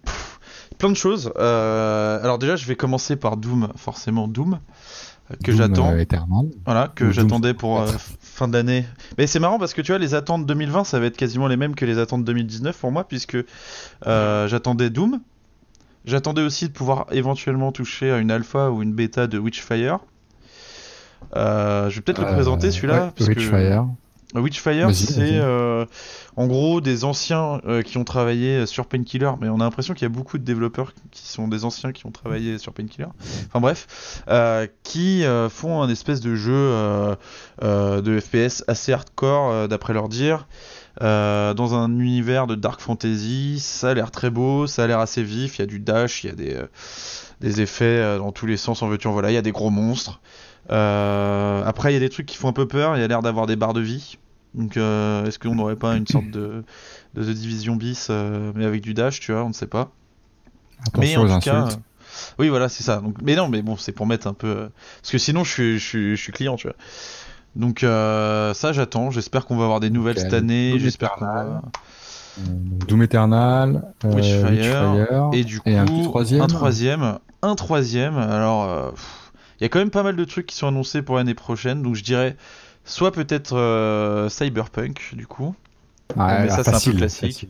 pff, 0.07 0.41
plein 0.79 0.89
de 0.91 0.95
choses. 0.97 1.31
Alors 1.37 2.39
déjà, 2.39 2.57
je 2.57 2.65
vais 2.67 2.77
commencer 2.77 3.17
par 3.17 3.37
Doom. 3.37 3.69
Forcément, 3.77 4.27
Doom 4.27 4.59
que 5.45 5.53
j'attends. 5.59 5.89
euh. 5.91 5.97
Voilà, 6.65 6.89
que 6.95 7.05
j'attendais 7.13 7.55
pour 7.55 7.81
euh, 7.81 7.87
4. 7.87 7.99
f- 7.99 8.11
fin 8.21 8.49
d'année. 8.49 8.85
Mais 9.19 9.27
c'est 9.27 9.39
marrant 9.41 9.59
parce 9.59 9.75
que 9.75 9.83
tu 9.83 9.93
vois, 9.93 9.99
les 9.99 10.15
attentes 10.15 10.47
2020, 10.47 10.85
ça 10.85 10.99
va 11.01 11.07
être 11.07 11.17
quasiment 11.17 11.47
les 11.49 11.57
mêmes 11.57 11.75
que 11.75 11.85
les 11.85 11.99
attentes 11.99 12.25
2019 12.25 12.77
pour 12.79 12.93
moi, 12.93 13.07
puisque 13.07 13.37
euh, 14.07 14.49
j'attendais 14.49 14.91
Doom. 14.91 15.21
J'attendais 16.05 16.43
aussi 16.43 16.69
de 16.69 16.73
pouvoir 16.73 17.07
éventuellement 17.11 17.71
toucher 17.73 18.11
à 18.11 18.19
une 18.19 18.31
alpha 18.31 18.71
ou 18.71 18.83
une 18.83 18.95
bêta 18.95 19.27
de 19.27 19.39
Witchfire. 19.39 19.99
Euh, 21.37 21.91
je 21.91 21.97
vais 21.97 22.01
peut-être 22.01 22.21
le 22.21 22.27
présenter 22.35 22.71
celui-là. 22.71 22.95
ouais, 23.07 23.11
parce 23.17 23.29
que- 23.35 23.41
Witchfire. 24.35 24.95
C'est 24.95 25.39
euh, 25.39 25.87
en 26.37 26.47
gros 26.47 26.81
des 26.81 27.05
anciens 27.05 27.61
euh, 27.67 27.83
qui 27.83 27.99
ont 27.99 28.05
travaillé 28.05 28.67
sur 28.67 28.87
Painkiller, 28.87 29.31
mais 29.41 29.49
on 29.49 29.57
a 29.57 29.65
l'impression 29.65 29.95
qu'il 29.95 30.03
y 30.03 30.07
a 30.07 30.15
beaucoup 30.15 30.39
de 30.39 30.45
développeurs 30.45 30.93
qui 31.11 31.27
sont 31.27 31.49
des 31.49 31.65
anciens 31.65 31.93
qui 31.93 32.07
ont 32.07 32.11
travaillé 32.11 32.59
sur 32.59 32.73
Painkiller. 32.73 33.09
Enfin 33.47 33.61
bref, 33.61 34.23
euh, 34.29 34.67
qui 34.83 35.25
font 35.51 35.83
un 35.83 35.89
espèce 35.89 36.21
de 36.21 36.35
jeu 36.35 36.73
de 37.63 38.21
FPS 38.21 38.65
assez 38.69 38.93
hardcore, 38.93 39.69
d'après 39.69 39.93
leur 39.93 40.09
dire, 40.09 40.47
euh, 41.01 41.55
dans 41.55 41.75
un 41.75 42.01
univers 42.01 42.49
de 42.49 42.57
dark 42.57 42.81
fantasy. 42.81 43.61
Ça 43.61 43.91
a 43.91 43.95
l'air 43.95 44.11
très 44.11 44.31
beau, 44.31 44.67
ça 44.67 44.85
a 44.85 44.87
l'air 44.87 44.99
assez 44.99 45.23
vif. 45.23 45.59
Il 45.59 45.61
y 45.61 45.63
a 45.63 45.67
du 45.67 45.79
dash, 45.79 46.25
il 46.25 46.27
y 46.27 46.31
a 46.31 46.35
des, 46.35 46.55
euh, 46.55 46.67
des 47.41 47.61
effets 47.61 47.85
euh, 47.85 48.19
dans 48.19 48.33
tous 48.33 48.47
les 48.47 48.57
sens 48.57 48.83
en 48.83 48.89
veux-tu 48.89 49.07
en 49.07 49.13
voilà. 49.13 49.31
Il 49.31 49.35
y 49.35 49.39
a 49.39 49.43
des 49.43 49.53
gros 49.53 49.71
monstres. 49.71 50.21
Euh, 50.71 51.63
après, 51.65 51.91
il 51.91 51.95
y 51.95 51.97
a 51.97 52.01
des 52.01 52.09
trucs 52.09 52.27
qui 52.27 52.37
font 52.37 52.49
un 52.49 52.53
peu 52.53 52.69
peur. 52.69 52.97
Il 52.97 53.01
y 53.01 53.05
a 53.05 53.09
l'air 53.09 53.23
d'avoir 53.23 53.47
des 53.47 53.57
barres 53.57 53.75
de 53.75 53.81
vie. 53.81 54.19
Donc, 54.55 54.77
euh, 54.77 55.25
est-ce 55.27 55.39
qu'on 55.39 55.55
n'aurait 55.55 55.77
pas 55.77 55.97
une 55.97 56.07
sorte 56.07 56.31
de, 56.31 56.65
de 57.15 57.23
The 57.23 57.35
Division 57.35 57.77
bis, 57.77 58.09
euh, 58.11 58.53
mais 58.55 58.65
avec 58.65 58.81
du 58.81 58.95
dash, 58.95 59.21
tu 59.21 59.33
vois, 59.33 59.45
on 59.45 59.49
ne 59.49 59.55
sait 59.55 59.67
pas. 59.67 59.91
mais 60.99 61.17
en 61.17 61.27
tout 61.27 61.41
cas, 61.41 61.69
oui, 62.39 62.49
voilà, 62.49 62.69
c'est 62.69 62.83
ça. 62.83 63.01
Donc, 63.01 63.17
mais 63.23 63.37
non, 63.37 63.49
mais 63.49 63.63
bon, 63.63 63.77
c'est 63.77 63.93
pour 63.93 64.07
mettre 64.07 64.27
un 64.27 64.33
peu, 64.33 64.71
parce 65.01 65.13
que 65.13 65.19
sinon, 65.19 65.45
je 65.45 65.53
suis, 65.53 65.79
je 65.79 65.87
suis, 65.87 66.17
je 66.17 66.23
suis 66.23 66.33
client, 66.33 66.57
tu 66.57 66.67
vois. 66.67 66.77
Donc 67.57 67.83
euh, 67.83 68.55
ça, 68.55 68.73
j'attends. 68.73 69.11
J'espère 69.11 69.47
qu'on 69.47 69.57
va 69.57 69.65
avoir 69.65 69.81
des 69.81 69.91
nouvelles 69.91 70.19
cette 70.19 70.35
année. 70.35 70.75
J'espère 70.79 71.13
qu'on 71.13 71.25
va. 71.25 71.63
Doom 72.39 73.03
Eternal, 73.03 73.83
euh, 74.05 74.15
Witchfire, 74.15 74.51
Witchfire, 74.51 75.31
Et 75.33 75.43
du 75.43 75.61
coup, 75.61 75.71
un 75.71 75.85
troisième. 76.05 76.41
un 76.41 76.47
troisième, 76.47 77.19
un 77.43 77.55
troisième. 77.57 78.17
Alors, 78.17 78.65
euh, 78.65 78.91
pff, 78.91 79.28
il 79.61 79.65
y 79.65 79.67
a 79.67 79.69
quand 79.69 79.79
même 79.79 79.91
pas 79.91 80.03
mal 80.03 80.17
de 80.17 80.25
trucs 80.25 80.47
qui 80.47 80.57
sont 80.57 80.69
annoncés 80.69 81.03
pour 81.03 81.17
l'année 81.17 81.35
prochaine. 81.35 81.83
Donc, 81.83 81.95
je 81.95 82.03
dirais 82.05 82.37
soit 82.85 83.13
peut-être 83.13 83.57
euh, 83.57 84.29
Cyberpunk, 84.29 85.15
du 85.15 85.27
coup. 85.27 85.55
Ouais, 86.17 86.43
mais 86.45 86.49
ça, 86.49 86.63
ah, 86.67 86.79
c'est 86.79 86.89
un 86.89 86.93
peu 86.93 86.99
classique. 86.99 87.49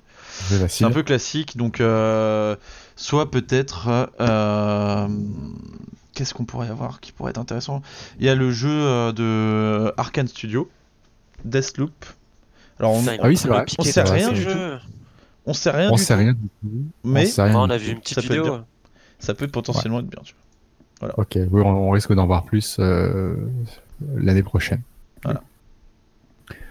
C'est 0.68 0.84
un 0.84 0.90
peu 0.90 1.02
classique. 1.02 1.56
Donc, 1.56 1.80
euh, 1.80 2.56
soit 2.96 3.30
peut-être. 3.30 4.10
euh, 4.20 5.08
Qu'est-ce 6.14 6.34
qu'on 6.34 6.44
pourrait 6.44 6.68
avoir 6.68 6.98
qui 7.00 7.12
pourrait 7.12 7.30
être 7.30 7.38
intéressant? 7.38 7.80
Il 8.18 8.26
y 8.26 8.28
a 8.28 8.34
le 8.34 8.50
jeu 8.50 8.68
euh, 8.68 9.12
de 9.12 9.92
Arkane 9.96 10.26
Studio, 10.26 10.68
Deathloop. 11.44 12.04
Alors, 12.80 12.92
on, 12.94 13.04
Ah 13.06 13.28
oui, 13.28 13.36
c'est 13.36 13.46
vrai. 13.48 13.64
On 13.78 13.84
sait 13.84 14.02
rien 14.02 14.32
du 14.32 14.42
jeu. 14.42 14.78
on 15.46 15.52
sait 15.54 15.70
rien 15.70 15.90
On 15.92 15.96
du 15.96 16.02
sait 16.02 16.14
tout, 16.14 16.18
rien 16.18 16.32
du 16.32 16.48
tout. 16.48 16.84
mais 17.04 17.22
on, 17.22 17.26
sait 17.26 17.42
rien 17.42 17.54
Ah, 17.54 17.58
on 17.60 17.70
a 17.70 17.78
tout. 17.78 17.84
vu 17.84 17.92
une 17.92 18.00
petite 18.00 18.16
Ça 18.16 18.22
peut 18.22 18.34
vidéo. 18.34 18.44
bien. 18.44 18.66
ça 19.20 19.34
peut 19.34 19.46
potentiellement 19.48 20.00
être 20.00 20.06
bien. 20.08 20.20
Tu 20.24 20.34
vois. 20.34 20.42
Ok, 21.16 21.36
oui, 21.36 21.62
on, 21.64 21.88
on 21.88 21.90
risque 21.90 22.12
d'en 22.12 22.26
voir 22.26 22.44
plus 22.44 22.76
euh, 22.80 23.34
l'année 24.16 24.42
prochaine. 24.42 24.80
Voilà. 25.24 25.42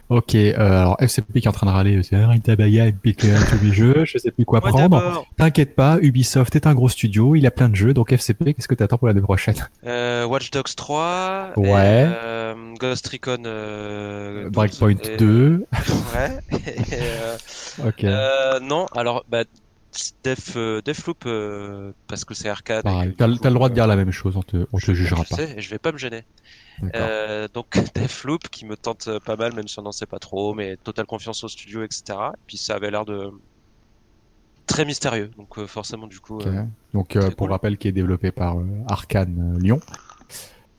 Ok, 0.09 0.35
euh, 0.35 0.53
alors 0.57 0.95
FCP 1.01 1.41
qui 1.41 1.47
est 1.47 1.49
en 1.49 1.51
train 1.51 1.67
de 1.67 1.71
râler, 1.71 2.01
c'est 2.01 2.15
un 2.15 2.37
pique 2.37 3.25
euh, 3.25 3.37
tous 3.49 3.61
les 3.61 3.73
jeux, 3.73 4.05
je 4.05 4.17
sais 4.17 4.31
plus 4.31 4.45
quoi 4.45 4.59
Moi 4.63 4.69
prendre. 4.69 5.25
T'inquiète 5.35 5.75
pas, 5.75 5.97
Ubisoft 6.01 6.55
est 6.55 6.65
un 6.65 6.73
gros 6.73 6.87
studio, 6.87 7.35
il 7.35 7.45
a 7.45 7.51
plein 7.51 7.67
de 7.67 7.75
jeux, 7.75 7.93
donc 7.93 8.13
FCP, 8.13 8.53
qu'est-ce 8.53 8.69
que 8.69 8.75
t'attends 8.75 8.97
pour 8.97 9.09
l'année 9.09 9.19
prochaine? 9.19 9.55
Euh, 9.85 10.25
Watch 10.25 10.49
Dogs 10.51 10.73
3, 10.77 11.51
et, 11.57 11.59
Ouais. 11.59 11.69
euh, 12.07 12.73
Ghost 12.79 13.05
Recon 13.09 13.43
euh, 13.45 14.43
12, 14.43 14.51
Breakpoint 14.53 14.95
et- 15.03 15.17
2, 15.17 15.65
Ouais. 16.15 16.57
et, 16.57 16.83
euh, 16.93 17.37
ok, 17.89 18.03
euh, 18.05 18.59
non, 18.61 18.85
alors 18.95 19.25
bah, 19.27 19.43
Def, 20.23 20.53
euh, 20.55 20.81
Deathloop 20.81 21.25
euh, 21.25 21.91
parce 22.07 22.25
que 22.25 22.33
c'est 22.33 22.49
arcade. 22.49 22.83
pareil. 22.83 23.13
T'as 23.17 23.27
le 23.27 23.35
droit 23.53 23.69
de 23.69 23.73
dire 23.73 23.87
la 23.87 23.95
même 23.95 24.11
chose, 24.11 24.35
on 24.37 24.43
te, 24.43 24.65
on 24.71 24.77
te 24.79 24.93
jugera 24.93 25.23
je 25.23 25.29
pas. 25.29 25.35
sais, 25.35 25.61
je 25.61 25.69
vais 25.69 25.79
pas 25.79 25.91
me 25.91 25.97
gêner. 25.97 26.23
Euh, 26.95 27.47
donc 27.53 27.67
Deathloop 27.95 28.49
qui 28.49 28.65
me 28.65 28.75
tente 28.77 29.09
pas 29.25 29.35
mal, 29.35 29.53
même 29.55 29.67
si 29.67 29.79
on 29.79 29.83
n'en 29.83 29.91
sait 29.91 30.05
pas 30.05 30.19
trop, 30.19 30.53
mais 30.53 30.77
totale 30.77 31.05
confiance 31.05 31.43
au 31.43 31.47
studio, 31.47 31.83
etc. 31.83 32.03
Et 32.33 32.37
puis 32.45 32.57
ça 32.57 32.75
avait 32.75 32.91
l'air 32.91 33.05
de 33.05 33.31
très 34.65 34.85
mystérieux, 34.85 35.31
donc 35.37 35.57
euh, 35.57 35.65
forcément 35.67 36.07
du 36.07 36.19
coup. 36.19 36.39
Euh, 36.41 36.63
Donc, 36.93 37.15
euh, 37.15 37.29
pour 37.29 37.47
cool. 37.47 37.51
rappel, 37.51 37.77
qui 37.77 37.87
est 37.87 37.91
développé 37.93 38.31
par 38.31 38.59
euh, 38.59 38.65
Arkane 38.89 39.55
euh, 39.55 39.59
Lyon. 39.59 39.79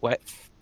Ouais. 0.03 0.19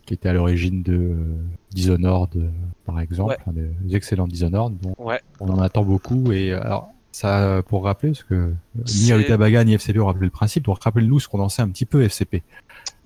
Qui 0.06 0.14
était 0.14 0.28
à 0.28 0.32
l'origine 0.32 0.82
de 0.84 0.94
euh, 0.94 1.34
Dishonored, 1.72 2.36
euh, 2.36 2.48
par 2.84 3.00
exemple, 3.00 3.36
Ouais. 3.46 3.52
des, 3.52 3.68
des 3.82 3.96
excellents 3.96 4.28
Dishonored. 4.28 4.76
Ouais. 4.98 5.20
on 5.40 5.48
en 5.50 5.58
attend 5.58 5.82
beaucoup. 5.82 6.30
Et 6.30 6.52
euh, 6.52 6.62
alors, 6.62 6.90
ça, 7.16 7.42
euh, 7.44 7.62
pour 7.62 7.84
rappeler, 7.84 8.10
parce 8.12 8.24
que 8.24 8.52
ni 8.76 8.86
C'est- 8.86 9.14
Rutabaga 9.14 9.64
ni 9.64 9.72
FCP 9.74 9.98
ont 10.00 10.06
rappelé 10.06 10.26
le 10.26 10.30
principe, 10.30 10.64
donc 10.64 10.82
rappelle-nous 10.82 11.18
ce 11.20 11.28
qu'on 11.28 11.40
en 11.40 11.48
sait 11.48 11.62
un 11.62 11.70
petit 11.70 11.86
peu 11.86 12.02
FCP. 12.02 12.42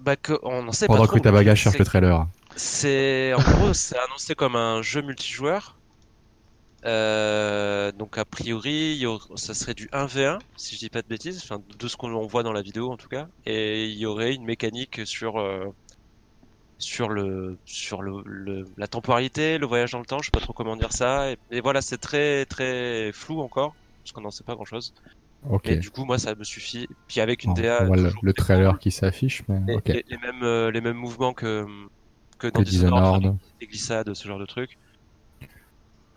Bah 0.01 0.16
que 0.16 0.32
on 0.43 0.66
en 0.66 0.73
sait 0.73 0.87
pas 0.87 0.95
Pendant 0.95 1.05
trop. 1.05 1.12
que 1.12 1.19
Rutabaga 1.19 1.53
mais 1.53 1.57
cherche 1.57 1.78
le 1.78 1.85
trailer. 1.85 2.27
C'est 2.57 3.32
en 3.35 3.41
gros, 3.41 3.73
c'est 3.74 3.97
annoncé 3.99 4.35
comme 4.35 4.57
un 4.57 4.82
jeu 4.82 5.03
multijoueur. 5.03 5.77
Euh, 6.87 7.93
donc 7.93 8.16
a 8.16 8.24
priori, 8.24 9.05
ça 9.37 9.53
serait 9.55 9.74
du 9.74 9.89
1v1 9.93 10.39
si 10.57 10.74
je 10.77 10.81
dis 10.81 10.89
pas 10.89 11.03
de 11.03 11.07
bêtises, 11.09 11.41
enfin 11.45 11.61
de 11.78 11.89
ce 11.89 11.97
qu'on 11.97 12.27
voit 12.27 12.43
dans 12.43 12.53
la 12.55 12.62
vidéo 12.62 12.91
en 12.91 12.97
tout 12.97 13.09
cas, 13.09 13.28
et 13.45 13.85
il 13.87 13.99
y 13.99 14.07
aurait 14.07 14.35
une 14.35 14.45
mécanique 14.47 15.03
sur 15.05 15.39
euh, 15.39 15.66
sur 16.78 17.11
le 17.11 17.59
sur 17.66 18.01
le, 18.01 18.23
le- 18.24 18.66
la 18.78 18.89
temporalité, 18.89 19.59
le 19.59 19.66
voyage 19.66 19.93
dans 19.93 19.99
le 19.99 20.07
temps, 20.07 20.20
je 20.20 20.27
sais 20.27 20.31
pas 20.32 20.41
trop 20.41 20.55
comment 20.55 20.74
dire 20.77 20.93
ça, 20.93 21.31
et, 21.31 21.37
et 21.51 21.61
voilà, 21.61 21.82
c'est 21.82 21.99
très 21.99 22.47
très 22.47 23.12
flou 23.12 23.41
encore 23.43 23.74
parce 24.11 24.12
qu'on 24.12 24.23
n'en 24.23 24.31
sait 24.31 24.45
pas 24.45 24.55
grand 24.55 24.65
chose. 24.65 24.93
Et 25.65 25.77
du 25.77 25.91
coup, 25.91 26.05
moi, 26.05 26.19
ça 26.19 26.35
me 26.35 26.45
suffit. 26.45 26.89
Puis 27.07 27.20
avec 27.20 27.45
une 27.45 27.55
DA 27.55 27.85
le, 27.85 28.32
trailer 28.32 28.78
qui 28.78 28.91
s'affiche, 28.91 29.43
mais 29.49 29.61
les, 29.66 29.74
ok. 29.74 29.87
les- 29.87 30.05
les 30.09 30.19
mêmes 30.19 30.43
euh, 30.43 30.70
les 30.70 30.81
mêmes 30.81 30.97
mouvements 30.97 31.32
que 31.32 31.65
que 32.39 32.49
dans 32.49 32.62
Dishonored, 32.62 33.37
des 33.61 33.66
glissades, 33.66 34.12
ce 34.15 34.27
genre 34.27 34.39
de 34.39 34.47
trucs. 34.47 34.78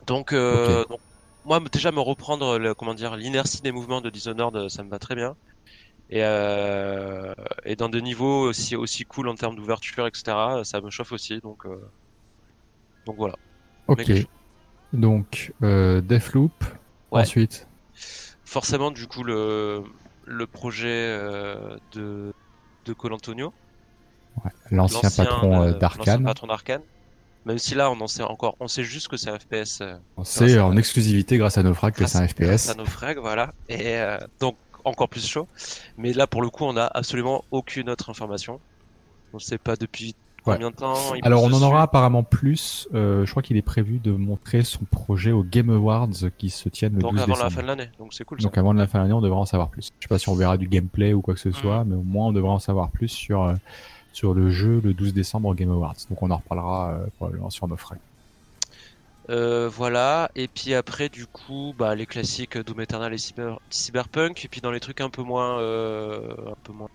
Donc, 0.08 0.34
euh, 0.34 0.84
donc, 0.90 1.00
moi, 1.46 1.62
déjà 1.72 1.92
me 1.92 2.00
reprendre, 2.00 2.58
le, 2.58 2.74
comment 2.74 2.94
dire, 2.94 3.16
l'inertie 3.16 3.62
des 3.62 3.72
mouvements 3.72 4.02
de 4.02 4.10
Dishonored, 4.10 4.56
euh, 4.56 4.70
ça 4.70 4.84
me 4.84 4.90
va 4.90 5.00
très 5.00 5.16
bien. 5.16 5.36
Et, 6.10 6.24
euh, 6.24 7.34
et 7.66 7.76
dans 7.76 7.90
des 7.90 8.02
niveaux 8.02 8.50
aussi 8.50 8.76
aussi 8.76 9.04
cool 9.06 9.28
en 9.30 9.36
termes 9.36 9.56
d'ouverture, 9.56 10.08
etc., 10.08 10.64
ça 10.64 10.82
me 10.82 10.90
chauffe 10.90 11.12
aussi. 11.12 11.40
Donc, 11.40 11.66
donc 13.06 13.16
voilà. 13.18 13.36
Ok. 13.88 14.12
Donc, 14.94 15.54
Deathloop. 15.62 16.64
Ouais. 17.12 17.22
Ensuite. 17.22 17.68
Forcément, 18.54 18.92
du 18.92 19.08
coup, 19.08 19.24
le 19.24 19.84
le 20.26 20.46
projet 20.48 20.88
euh, 21.10 21.76
de 21.94 22.32
de 22.86 22.94
Colantonio, 22.94 23.52
L'ancien 24.72 25.10
patron 25.10 25.62
euh, 25.64 25.68
euh, 25.70 25.78
d'Arkane. 25.80 26.24
patron 26.24 26.48
d'Arkane. 26.48 26.82
Même 27.46 27.58
si 27.58 27.74
là, 27.76 27.90
on 27.92 28.00
en 28.00 28.08
sait 28.08 28.22
encore, 28.24 28.56
on 28.60 28.68
sait 28.68 28.84
juste 28.84 29.08
que 29.08 29.18
c'est 29.18 29.30
un 29.32 29.40
FPS. 29.40 29.82
On 30.18 30.24
sait 30.24 30.46
grâce 30.46 30.58
à- 30.58 30.66
en 30.66 30.78
exclusivité 30.78 31.38
grâce 31.38 31.58
à 31.58 31.64
Naufrag 31.64 31.94
que 31.94 32.00
grâce- 32.00 32.12
c'est 32.14 32.18
un 32.20 32.26
grâce 32.46 32.68
FPS. 32.68 32.70
à 32.70 32.76
nos 32.76 32.86
frags, 32.86 33.18
voilà. 33.18 33.54
Et 33.70 33.98
donc 34.40 34.56
encore 34.86 35.10
plus 35.10 35.26
chaud. 35.28 35.48
Mais 35.98 36.14
là, 36.14 36.28
pour 36.28 36.42
le 36.44 36.50
coup, 36.50 36.64
on 36.66 36.78
a 36.78 36.86
absolument 36.86 37.44
aucune 37.52 37.90
autre 37.90 38.10
information. 38.12 38.60
On 39.34 39.38
ne 39.38 39.42
sait 39.42 39.58
pas 39.58 39.76
depuis. 39.76 40.16
Combien 40.44 40.70
de 40.72 40.76
temps. 40.76 41.16
il 41.16 41.26
Alors 41.26 41.44
on 41.44 41.52
en 41.54 41.62
aura 41.62 41.82
apparemment 41.84 42.24
plus. 42.24 42.88
Euh, 42.94 43.26
je 43.26 43.32
crois 43.32 43.42
qu'il 43.44 43.58
est 43.58 43.62
prévu 43.62 44.00
de 44.00 44.12
montrer 44.12 44.64
son 44.64 44.86
projet 44.86 45.32
au 45.32 45.44
Game 45.44 45.70
Awards 45.70 46.10
qui 46.38 46.50
se 46.50 46.70
tiennent 46.70 46.96
le 46.96 47.02
donc 47.02 47.14
12 47.14 47.22
avant 47.22 47.28
la 47.32 47.36
décembre. 47.36 47.52
fin 47.54 47.62
de 47.62 47.68
l'année. 47.68 47.90
Donc 48.00 48.14
c'est 48.14 48.24
cool. 48.26 48.40
ça. 48.42 48.48
Donc 48.48 48.58
avant 48.58 48.74
de 48.74 48.80
la 48.80 48.88
fin 48.88 49.00
de 49.00 49.04
l'année, 49.04 49.14
on 49.14 49.22
devrait 49.22 49.40
en 49.40 49.46
savoir 49.46 49.70
plus. 49.70 49.92
Je 50.00 50.04
sais 50.06 50.10
pas 50.10 50.20
si 50.20 50.30
on 50.30 50.36
verra 50.36 50.58
du 50.58 50.68
gameplay 50.68 51.14
ou 51.14 51.22
quoi 51.22 51.34
que 51.34 51.40
ce 51.40 51.50
Mm. 51.50 51.54
soit, 51.54 51.84
mais 51.86 51.96
au 51.96 52.04
moins 52.04 52.28
on 52.28 52.32
devrait 52.34 52.52
en 52.52 52.60
savoir 52.60 52.90
plus 52.90 53.08
sur 53.10 53.44
euh, 53.44 53.56
sur 54.12 54.34
le 54.34 54.50
jeu 54.52 54.80
le 54.84 54.94
12 54.94 55.14
décembre 55.14 55.50
au 55.50 55.54
Game 55.56 55.72
Awards. 55.72 55.96
Donc 56.10 56.22
on 56.22 56.30
en 56.32 56.38
reparlera 56.38 56.92
euh, 56.92 57.06
probablement 57.18 57.50
sur 57.50 57.68
nos 57.68 57.78
frais. 57.78 57.98
Euh, 59.30 59.70
voilà, 59.74 60.30
et 60.36 60.50
puis 60.50 60.74
après, 60.74 61.08
du 61.08 61.26
coup, 61.26 61.74
bah, 61.78 61.96
les 61.96 62.06
classiques 62.06 62.58
Doom 62.58 62.82
Eternal 62.82 63.14
et 63.14 63.18
Cyber- 63.18 63.58
Cyberpunk, 63.70 64.44
et 64.44 64.50
puis 64.50 64.60
dans 64.60 64.70
les 64.72 64.82
trucs 64.82 65.00
un 65.00 65.10
peu 65.10 65.24
moins, 65.24 65.60
euh, 65.60 66.34
un 66.52 66.56
peu 66.62 66.74
moins, 66.74 66.90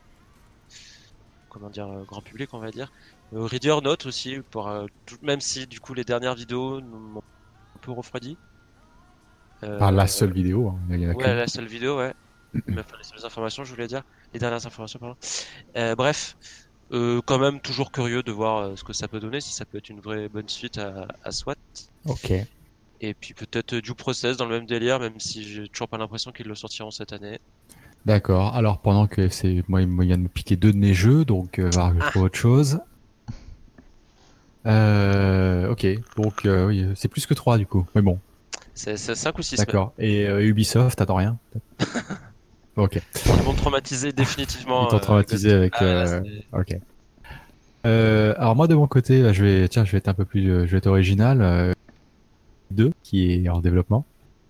comment 1.48 1.70
dire, 1.70 1.88
grand 2.06 2.20
public, 2.20 2.50
on 2.52 2.58
va 2.58 2.70
dire. 2.70 2.92
Euh, 3.34 3.44
Ready 3.44 3.68
or 3.70 3.82
Not 3.82 4.06
aussi, 4.06 4.38
pour, 4.50 4.68
euh, 4.68 4.86
tout- 5.06 5.18
même 5.22 5.40
si 5.40 5.66
du 5.66 5.80
coup 5.80 5.94
les 5.94 6.04
dernières 6.04 6.34
vidéos 6.34 6.80
m'ont 6.80 7.20
un 7.20 7.78
peu 7.80 7.92
refroidi. 7.92 8.36
Euh, 9.64 9.76
Enfin, 9.76 9.90
la 9.90 10.06
seule 10.06 10.32
vidéo, 10.32 10.68
hein, 10.68 10.78
il 10.90 11.00
y 11.00 11.06
en 11.06 11.10
a 11.10 11.14
Ouais, 11.14 11.34
la 11.34 11.46
seule 11.46 11.66
vidéo, 11.66 11.98
ouais. 11.98 12.14
Enfin, 12.70 12.96
les 12.96 13.04
seules 13.04 13.26
informations, 13.26 13.64
je 13.64 13.70
voulais 13.70 13.86
dire. 13.88 14.02
Les 14.32 14.38
dernières 14.40 14.64
informations, 14.66 14.98
pardon. 14.98 15.16
Bref, 15.96 16.36
euh, 16.92 17.20
quand 17.26 17.38
même 17.38 17.60
toujours 17.60 17.92
curieux 17.92 18.22
de 18.22 18.32
voir 18.32 18.58
euh, 18.58 18.76
ce 18.76 18.84
que 18.84 18.92
ça 18.94 19.08
peut 19.08 19.20
donner, 19.20 19.40
si 19.40 19.52
ça 19.52 19.64
peut 19.66 19.78
être 19.78 19.90
une 19.90 20.00
vraie 20.00 20.28
bonne 20.28 20.48
suite 20.48 20.78
à, 20.78 21.06
à 21.24 21.30
SWAT. 21.32 21.56
Ok. 22.06 22.32
Et 23.00 23.14
puis 23.14 23.34
peut-être 23.34 23.74
euh, 23.74 23.80
du 23.82 23.94
process 23.94 24.36
dans 24.38 24.46
le 24.46 24.56
même 24.56 24.66
délire, 24.66 24.98
même 24.98 25.20
si 25.20 25.44
j'ai 25.44 25.68
toujours 25.68 25.88
pas 25.88 25.98
l'impression 25.98 26.32
qu'ils 26.32 26.46
le 26.48 26.54
sortiront 26.54 26.90
cette 26.90 27.12
année. 27.12 27.38
D'accord. 28.06 28.54
Alors 28.54 28.78
pendant 28.80 29.06
que 29.06 29.28
c'est 29.28 29.62
moi, 29.68 29.82
il 29.82 29.88
vient 30.00 30.16
de 30.16 30.22
me 30.22 30.28
piquer 30.28 30.56
deux 30.56 30.72
de 30.72 30.78
mes 30.78 30.94
jeux, 30.94 31.24
donc 31.26 31.60
je 31.60 31.78
Ah. 31.78 31.92
autre 32.18 32.36
chose. 32.38 32.80
Euh, 34.66 35.70
ok. 35.70 35.86
Donc 36.16 36.44
euh, 36.46 36.66
oui, 36.66 36.86
c'est 36.94 37.08
plus 37.08 37.26
que 37.26 37.34
trois 37.34 37.58
du 37.58 37.66
coup. 37.66 37.86
Mais 37.94 38.02
bon, 38.02 38.18
C'est 38.74 38.96
5 38.96 39.38
ou 39.38 39.42
6 39.42 39.56
semaines. 39.56 39.66
d'accord. 39.66 39.92
Et 39.98 40.26
euh, 40.26 40.44
Ubisoft, 40.44 40.98
t'attends 40.98 41.16
rien 41.16 41.38
Ok. 42.76 43.00
Ils 43.26 43.42
m'ont 43.44 43.54
traumatisé 43.54 44.12
définitivement. 44.12 44.86
Ils 44.86 44.90
t'ont 44.90 44.96
euh, 44.96 45.00
traumatisé 45.00 45.52
avec. 45.52 45.72
Ah, 45.78 45.84
là, 45.84 46.04
euh, 46.12 46.22
Ok. 46.52 46.76
Euh, 47.86 48.34
alors 48.38 48.56
moi 48.56 48.66
de 48.66 48.74
mon 48.74 48.86
côté, 48.86 49.22
là, 49.22 49.32
je 49.32 49.44
vais 49.44 49.68
tiens, 49.68 49.84
je 49.84 49.92
vais 49.92 49.98
être 49.98 50.08
un 50.08 50.14
peu 50.14 50.24
plus, 50.24 50.50
euh, 50.50 50.66
je 50.66 50.72
vais 50.72 50.78
être 50.78 50.86
original. 50.88 51.40
Euh, 51.42 51.72
2 52.70 52.92
qui 53.02 53.32
est 53.32 53.48
en 53.48 53.60
développement 53.60 54.04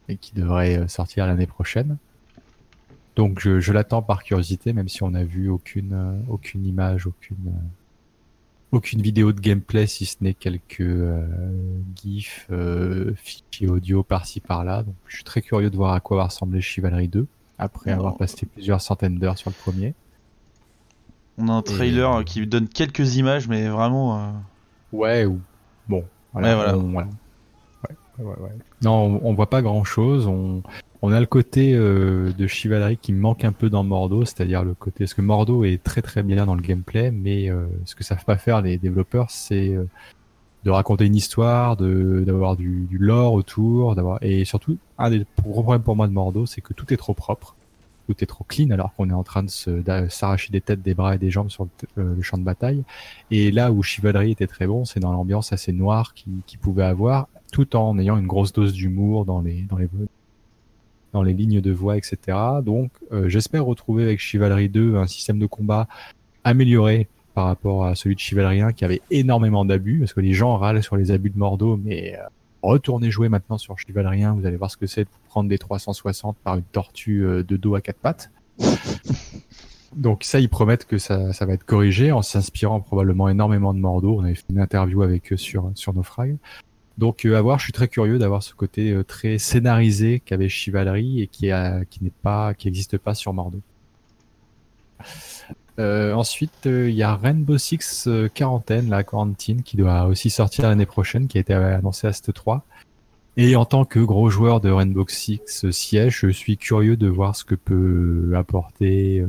et 0.08 0.16
qui 0.16 0.34
devrait 0.34 0.78
euh, 0.78 0.88
sortir 0.88 1.26
l'année 1.26 1.46
prochaine. 1.46 1.98
Donc 3.14 3.38
je, 3.40 3.60
je 3.60 3.72
l'attends 3.72 4.02
par 4.02 4.24
curiosité, 4.24 4.72
même 4.72 4.88
si 4.88 5.02
on 5.02 5.10
n'a 5.10 5.24
vu 5.24 5.48
aucune 5.48 5.92
euh, 5.92 6.18
aucune 6.28 6.66
image, 6.66 7.06
aucune 7.06 7.36
euh, 7.48 7.50
aucune 8.72 9.00
vidéo 9.02 9.32
de 9.32 9.40
gameplay, 9.40 9.86
si 9.86 10.04
ce 10.06 10.16
n'est 10.20 10.34
quelques 10.34 10.80
euh, 10.80 11.26
gifs, 12.02 12.46
euh, 12.50 13.12
fichiers 13.16 13.68
audio 13.68 14.02
par-ci 14.02 14.40
par-là. 14.40 14.82
Donc 14.82 14.94
je 15.06 15.16
suis 15.16 15.24
très 15.24 15.40
curieux 15.42 15.70
de 15.70 15.76
voir 15.76 15.92
à 15.94 16.00
quoi 16.00 16.16
va 16.18 16.24
ressembler 16.24 16.60
Chivalry 16.60 17.08
2 17.08 17.26
après 17.58 17.90
avoir 17.90 18.16
passé 18.16 18.46
plusieurs 18.46 18.80
centaines 18.80 19.18
d'heures 19.18 19.38
sur 19.38 19.50
le 19.50 19.54
premier. 19.56 19.94
On 21.38 21.48
a 21.48 21.52
un 21.52 21.62
trailer 21.62 22.12
Et- 22.12 22.20
euh, 22.20 22.22
qui 22.24 22.46
donne 22.46 22.68
quelques 22.68 23.16
images, 23.16 23.48
mais 23.48 23.68
vraiment. 23.68 24.18
euh, 24.18 24.30
Ouais, 24.92 25.24
ou 25.24 25.40
bon. 25.88 26.04
Ouais, 26.34 26.54
voilà. 26.54 26.76
on- 26.76 26.90
voilà. 26.92 27.08
Ouais, 28.18 28.24
ouais, 28.24 28.36
ouais. 28.40 28.50
Non, 28.82 29.20
on, 29.22 29.28
on 29.30 29.34
voit 29.34 29.48
pas 29.48 29.62
grand 29.62 29.84
chose. 29.84 30.26
On, 30.26 30.62
on 31.02 31.12
a 31.12 31.20
le 31.20 31.26
côté 31.26 31.74
euh, 31.74 32.32
de 32.32 32.46
Chivalry 32.46 32.96
qui 32.96 33.12
manque 33.12 33.44
un 33.44 33.52
peu 33.52 33.70
dans 33.70 33.84
Mordo, 33.84 34.24
c'est-à-dire 34.24 34.64
le 34.64 34.74
côté. 34.74 35.04
Parce 35.04 35.14
que 35.14 35.22
Mordo 35.22 35.64
est 35.64 35.82
très 35.82 36.02
très 36.02 36.22
bien 36.22 36.46
dans 36.46 36.54
le 36.54 36.60
gameplay, 36.60 37.10
mais 37.10 37.50
euh, 37.50 37.66
ce 37.84 37.94
que 37.94 38.02
savent 38.02 38.24
pas 38.24 38.36
faire 38.36 38.62
les 38.62 38.78
développeurs, 38.78 39.30
c'est 39.30 39.68
euh, 39.68 39.84
de 40.64 40.70
raconter 40.70 41.06
une 41.06 41.14
histoire, 41.14 41.76
de 41.76 42.24
d'avoir 42.26 42.56
du, 42.56 42.88
lore 42.98 43.34
autour, 43.34 43.94
d'avoir 43.94 44.18
et 44.22 44.44
surtout 44.44 44.78
un 44.98 45.10
des 45.10 45.24
gros 45.42 45.62
problèmes 45.62 45.82
pour 45.82 45.96
moi 45.96 46.08
de 46.08 46.12
Mordo, 46.12 46.46
c'est 46.46 46.60
que 46.60 46.72
tout 46.74 46.92
est 46.92 46.96
trop 46.96 47.14
propre, 47.14 47.54
tout 48.08 48.16
est 48.20 48.26
trop 48.26 48.44
clean, 48.48 48.70
alors 48.70 48.92
qu'on 48.94 49.08
est 49.08 49.14
en 49.14 49.22
train 49.22 49.44
de 49.44 50.08
s'arracher 50.08 50.50
des 50.50 50.60
têtes, 50.60 50.82
des 50.82 50.94
bras 50.94 51.14
et 51.14 51.18
des 51.18 51.30
jambes 51.30 51.50
sur 51.50 51.68
le, 51.94 52.20
champ 52.22 52.38
de 52.38 52.42
bataille. 52.42 52.82
Et 53.30 53.52
là 53.52 53.70
où 53.70 53.82
Chivalry 53.84 54.32
était 54.32 54.48
très 54.48 54.66
bon, 54.66 54.84
c'est 54.84 55.00
dans 55.00 55.12
l'ambiance 55.12 55.52
assez 55.52 55.72
noire 55.72 56.12
qu'il 56.14 56.32
qu'il 56.46 56.58
pouvait 56.58 56.84
avoir, 56.84 57.28
tout 57.52 57.76
en 57.76 57.98
ayant 58.00 58.16
une 58.18 58.26
grosse 58.26 58.52
dose 58.52 58.72
d'humour 58.72 59.24
dans 59.24 59.40
les 59.40 59.62
dans 59.62 59.78
les 59.78 59.88
dans 61.12 61.22
les 61.22 61.32
lignes 61.32 61.60
de 61.60 61.72
voix, 61.72 61.96
etc. 61.96 62.36
Donc, 62.62 62.90
euh, 63.12 63.28
j'espère 63.28 63.64
retrouver 63.64 64.04
avec 64.04 64.18
Chivalry 64.18 64.68
2 64.68 64.96
un 64.96 65.06
système 65.06 65.38
de 65.38 65.46
combat 65.46 65.88
amélioré 66.44 67.08
par 67.34 67.46
rapport 67.46 67.86
à 67.86 67.94
celui 67.94 68.14
de 68.14 68.20
Chivalry 68.20 68.60
1 68.60 68.72
qui 68.72 68.84
avait 68.84 69.00
énormément 69.10 69.64
d'abus, 69.64 70.00
parce 70.00 70.12
que 70.12 70.20
les 70.20 70.32
gens 70.32 70.56
râlent 70.56 70.82
sur 70.82 70.96
les 70.96 71.10
abus 71.10 71.30
de 71.30 71.38
Mordo, 71.38 71.76
mais 71.82 72.16
euh, 72.18 72.22
retournez 72.62 73.10
jouer 73.10 73.28
maintenant 73.28 73.58
sur 73.58 73.78
Chivalry 73.78 74.24
1, 74.24 74.34
vous 74.34 74.46
allez 74.46 74.56
voir 74.56 74.70
ce 74.70 74.76
que 74.76 74.86
c'est 74.86 75.04
de 75.04 75.08
prendre 75.28 75.48
des 75.48 75.58
360 75.58 76.36
par 76.42 76.56
une 76.56 76.64
tortue 76.64 77.24
euh, 77.24 77.42
de 77.42 77.56
dos 77.56 77.74
à 77.74 77.80
quatre 77.80 77.98
pattes. 77.98 78.30
Donc 79.96 80.22
ça, 80.24 80.38
ils 80.38 80.48
promettent 80.48 80.84
que 80.84 80.98
ça, 80.98 81.32
va 81.40 81.52
être 81.52 81.64
corrigé 81.64 82.12
en 82.12 82.22
s'inspirant 82.22 82.80
probablement 82.80 83.28
énormément 83.28 83.72
de 83.72 83.78
Mordo. 83.78 84.16
On 84.18 84.24
avait 84.24 84.34
fait 84.34 84.44
une 84.50 84.60
interview 84.60 85.02
avec 85.02 85.32
eux 85.32 85.36
sur, 85.36 85.70
sur. 85.74 85.94
Donc 86.98 87.24
euh, 87.24 87.36
à 87.36 87.40
voir, 87.40 87.58
je 87.58 87.64
suis 87.64 87.72
très 87.72 87.86
curieux 87.86 88.18
d'avoir 88.18 88.42
ce 88.42 88.52
côté 88.54 88.90
euh, 88.90 89.04
très 89.04 89.38
scénarisé 89.38 90.20
qu'avait 90.20 90.48
Chivalry 90.48 91.22
et 91.22 91.28
qui, 91.28 91.50
n'existe 92.64 92.98
pas 92.98 93.14
sur 93.14 93.32
Mordo. 93.32 93.60
Euh, 95.78 96.12
ensuite, 96.12 96.64
il 96.64 96.90
y 96.90 97.04
a 97.04 97.14
Rainbow 97.14 97.56
Six 97.56 98.08
Quarantaine, 98.34 98.90
la 98.90 99.04
quarantine, 99.04 99.62
qui 99.62 99.76
doit 99.76 100.06
aussi 100.06 100.28
sortir 100.28 100.68
l'année 100.68 100.86
prochaine, 100.86 101.28
qui 101.28 101.38
a 101.38 101.40
été 101.40 101.54
annoncé 101.54 102.08
à 102.08 102.12
cette 102.12 102.34
3. 102.34 102.64
Et 103.36 103.54
en 103.54 103.64
tant 103.64 103.84
que 103.84 104.00
gros 104.00 104.28
joueur 104.28 104.60
de 104.60 104.68
Rainbow 104.68 105.06
Six 105.06 105.70
Siege, 105.70 106.18
je 106.22 106.30
suis 106.30 106.56
curieux 106.56 106.96
de 106.96 107.06
voir 107.06 107.36
ce 107.36 107.44
que 107.44 107.54
peut 107.54 108.32
apporter 108.34 109.24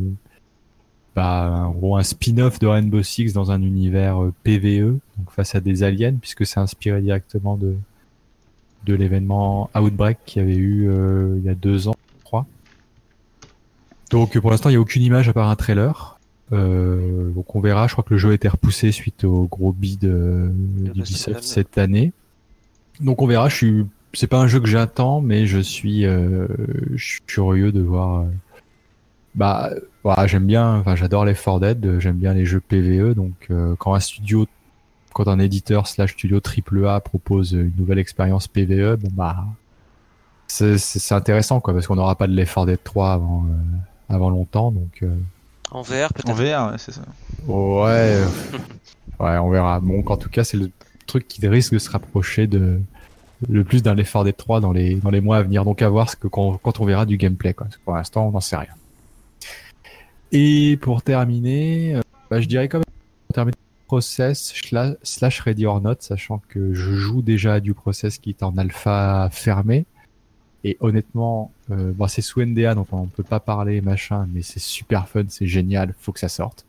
bah, 1.20 1.66
en 1.66 1.72
gros 1.72 1.98
un 1.98 2.04
spin-off 2.04 2.60
de 2.60 2.68
Rainbow 2.68 3.04
Six 3.04 3.34
dans 3.34 3.52
un 3.52 3.62
univers 3.62 4.24
euh, 4.24 4.34
PVE, 4.44 5.00
donc 5.18 5.32
face 5.32 5.54
à 5.54 5.60
des 5.60 5.84
aliens, 5.84 6.16
puisque 6.16 6.46
c'est 6.46 6.62
inspiré 6.62 7.02
directement 7.02 7.58
de, 7.58 7.76
de 8.86 8.94
l'événement 8.94 9.70
Outbreak 9.76 10.18
qu'il 10.26 10.42
y 10.42 10.46
avait 10.46 10.56
eu 10.56 10.90
euh, 10.90 11.36
il 11.38 11.44
y 11.44 11.50
a 11.50 11.56
deux 11.56 11.90
ans, 11.90 11.96
je 12.20 12.24
crois. 12.24 12.46
Donc 14.12 14.40
pour 14.40 14.50
l'instant, 14.50 14.70
il 14.70 14.74
n'y 14.74 14.78
a 14.78 14.80
aucune 14.80 15.02
image 15.02 15.28
à 15.28 15.34
part 15.34 15.50
un 15.50 15.58
trailer. 15.58 16.18
Euh, 16.54 17.30
donc 17.32 17.54
on 17.54 17.60
verra. 17.60 17.88
Je 17.88 17.92
crois 17.96 18.06
que 18.06 18.14
le 18.14 18.18
jeu 18.18 18.30
a 18.30 18.34
été 18.34 18.48
repoussé 18.48 18.94
suite 18.94 19.26
au 19.26 19.44
gros 19.44 19.74
bid 19.74 20.06
euh, 20.06 20.48
d'Ubisoft 20.54 21.44
cette 21.44 21.78
année. 21.78 22.14
Donc 23.02 23.22
on 23.22 23.28
verra. 23.28 23.50
Je 23.50 23.56
suis, 23.56 23.86
c'est 24.14 24.28
pas 24.28 24.40
un 24.40 24.48
jeu 24.48 24.62
que 24.62 24.70
j'attends, 24.70 25.20
mais 25.20 25.48
je 25.48 25.60
suis, 25.60 26.06
euh, 26.06 26.48
je 26.96 27.04
suis 27.04 27.22
curieux 27.28 27.74
de 27.74 27.82
voir. 27.82 28.22
euh, 28.22 28.26
bah, 30.16 30.28
j'aime 30.28 30.46
bien. 30.46 30.76
Enfin, 30.78 30.96
j'adore 30.96 31.26
les 31.26 31.34
4 31.34 31.60
Dead. 31.60 32.00
J'aime 32.00 32.18
bien 32.18 32.34
les 32.34 32.46
jeux 32.46 32.60
PVE. 32.60 33.14
Donc 33.16 33.34
euh, 33.52 33.76
quand 33.78 33.94
un 33.94 34.00
studio, 34.00 34.48
quand 35.14 35.28
un 35.28 35.40
éditeur 35.40 35.88
slash 35.88 36.14
studio 36.14 36.40
triple 36.40 36.86
A 36.88 37.00
propose 37.00 37.52
une 37.54 37.74
nouvelle 37.78 38.00
expérience 38.00 38.48
PVE, 38.48 38.96
bon 38.98 39.10
bah, 39.14 39.46
c'est 40.48 40.78
c'est- 40.78 41.00
c'est 41.00 41.16
intéressant 41.16 41.60
quoi, 41.60 41.74
parce 41.74 41.88
qu'on 41.88 41.96
n'aura 41.96 42.16
pas 42.16 42.28
de 42.28 42.36
4 42.36 42.66
Dead 42.66 42.80
3 42.84 43.14
avant, 43.14 43.46
euh, 43.50 44.14
avant 44.14 44.30
longtemps. 44.30 44.72
Donc 44.72 45.00
euh, 45.04 45.16
En 45.72 45.82
VR, 45.84 46.06
En 46.06 46.08
peut-être. 46.10 46.34
VR, 46.36 46.72
ouais, 46.72 46.78
c'est 46.78 46.92
ça. 46.92 47.02
Ouais, 47.48 48.20
ouais, 49.20 49.38
on 49.38 49.50
verra. 49.50 49.80
Bon, 49.80 50.04
en 50.06 50.18
tout 50.18 50.30
cas, 50.30 50.44
c'est 50.44 50.58
le 50.58 50.72
truc 51.08 51.28
qui 51.28 51.46
risque 51.48 51.74
de 51.74 51.80
se 51.80 51.90
rapprocher 51.90 52.48
de 52.48 52.80
le 53.48 53.64
plus 53.64 53.84
d'un 53.84 53.96
4 53.96 54.24
Dead 54.26 54.36
3 54.36 54.60
dans 54.62 54.72
les 54.72 54.96
dans 54.96 55.12
les 55.12 55.22
mois 55.22 55.38
à 55.38 55.44
venir. 55.44 55.64
Donc 55.66 55.82
à 55.82 55.90
voir 55.90 56.10
ce 56.10 56.16
que 56.16 56.28
quand, 56.28 56.58
quand 56.62 56.80
on 56.80 56.86
verra 56.86 57.06
du 57.06 57.18
gameplay. 57.18 57.54
Quoi. 57.54 57.66
Parce 57.68 57.78
que 57.78 57.84
pour 57.84 57.96
l'instant, 57.96 58.28
on 58.28 58.32
n'en 58.32 58.40
sait 58.42 58.58
rien. 58.58 58.70
Et 60.32 60.78
pour 60.82 61.02
terminer, 61.02 61.96
euh, 61.96 62.02
bah, 62.30 62.40
je 62.42 62.48
dirais 62.48 62.68
quand 62.68 62.80
même 62.80 62.86
pour 63.28 63.34
terminer 63.34 63.58
process 63.88 64.54
slash, 65.04 65.40
ready 65.40 65.66
or 65.66 65.82
not, 65.82 65.96
sachant 66.00 66.42
que 66.48 66.74
je 66.76 66.92
joue 66.92 67.24
déjà 67.24 67.60
du 67.60 67.74
process 67.74 68.20
qui 68.20 68.30
est 68.30 68.44
en 68.44 68.56
alpha 68.58 69.30
fermé. 69.32 69.86
Et 70.64 70.78
honnêtement, 70.80 71.52
euh, 71.72 71.94
c'est 72.08 72.22
sous 72.22 72.42
NDA 72.42 72.76
donc 72.76 72.88
on 72.92 73.08
peut 73.08 73.24
pas 73.24 73.40
parler 73.40 73.82
machin, 73.82 74.28
mais 74.32 74.42
c'est 74.44 74.60
super 74.60 75.08
fun, 75.08 75.24
c'est 75.30 75.48
génial, 75.48 75.96
faut 76.00 76.12
que 76.12 76.20
ça 76.20 76.30
sorte. 76.30 76.66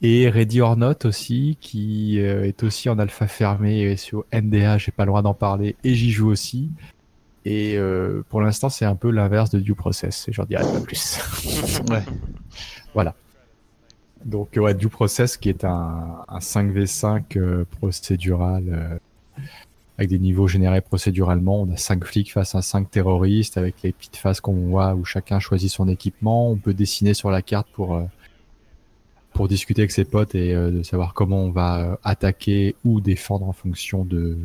Et 0.00 0.28
Ready 0.28 0.60
or 0.60 0.76
Not 0.76 1.04
aussi, 1.04 1.58
qui 1.60 2.20
euh, 2.20 2.46
est 2.46 2.62
aussi 2.62 2.88
en 2.88 2.98
alpha 2.98 3.26
fermé 3.26 3.82
et 3.82 3.96
sur 3.96 4.24
NDA, 4.32 4.78
j'ai 4.78 4.92
pas 4.92 5.04
le 5.04 5.10
droit 5.10 5.22
d'en 5.22 5.34
parler 5.34 5.76
et 5.84 5.94
j'y 5.94 6.10
joue 6.10 6.28
aussi. 6.28 6.70
Et 7.50 7.78
euh, 7.78 8.22
pour 8.28 8.42
l'instant, 8.42 8.68
c'est 8.68 8.84
un 8.84 8.94
peu 8.94 9.10
l'inverse 9.10 9.48
de 9.48 9.58
Due 9.58 9.74
Process, 9.74 10.28
et 10.28 10.34
j'en 10.34 10.44
dirai 10.44 10.64
pas 10.64 10.80
plus. 10.82 11.18
Ouais. 11.90 12.02
voilà. 12.92 13.14
Donc 14.26 14.50
ouais, 14.56 14.74
Due 14.74 14.90
Process 14.90 15.38
qui 15.38 15.48
est 15.48 15.64
un, 15.64 16.24
un 16.28 16.38
5v5 16.40 17.38
euh, 17.38 17.64
procédural 17.78 18.64
euh, 18.68 19.42
avec 19.96 20.10
des 20.10 20.18
niveaux 20.18 20.46
générés 20.46 20.82
procéduralement. 20.82 21.62
On 21.62 21.72
a 21.72 21.78
5 21.78 22.04
flics 22.04 22.32
face 22.34 22.54
à 22.54 22.60
5 22.60 22.90
terroristes 22.90 23.56
avec 23.56 23.76
les 23.82 23.92
petites 23.92 24.16
phases 24.16 24.40
qu'on 24.40 24.68
voit 24.68 24.94
où 24.94 25.06
chacun 25.06 25.38
choisit 25.38 25.70
son 25.70 25.88
équipement. 25.88 26.50
On 26.50 26.56
peut 26.56 26.74
dessiner 26.74 27.14
sur 27.14 27.30
la 27.30 27.40
carte 27.40 27.68
pour 27.72 28.02
pour 29.32 29.48
discuter 29.48 29.82
avec 29.82 29.92
ses 29.92 30.04
potes 30.04 30.34
et 30.34 30.52
de 30.52 30.82
savoir 30.82 31.14
comment 31.14 31.44
on 31.44 31.50
va 31.50 31.98
attaquer 32.02 32.74
ou 32.84 33.00
défendre 33.00 33.48
en 33.48 33.52
fonction 33.52 34.04
de 34.04 34.36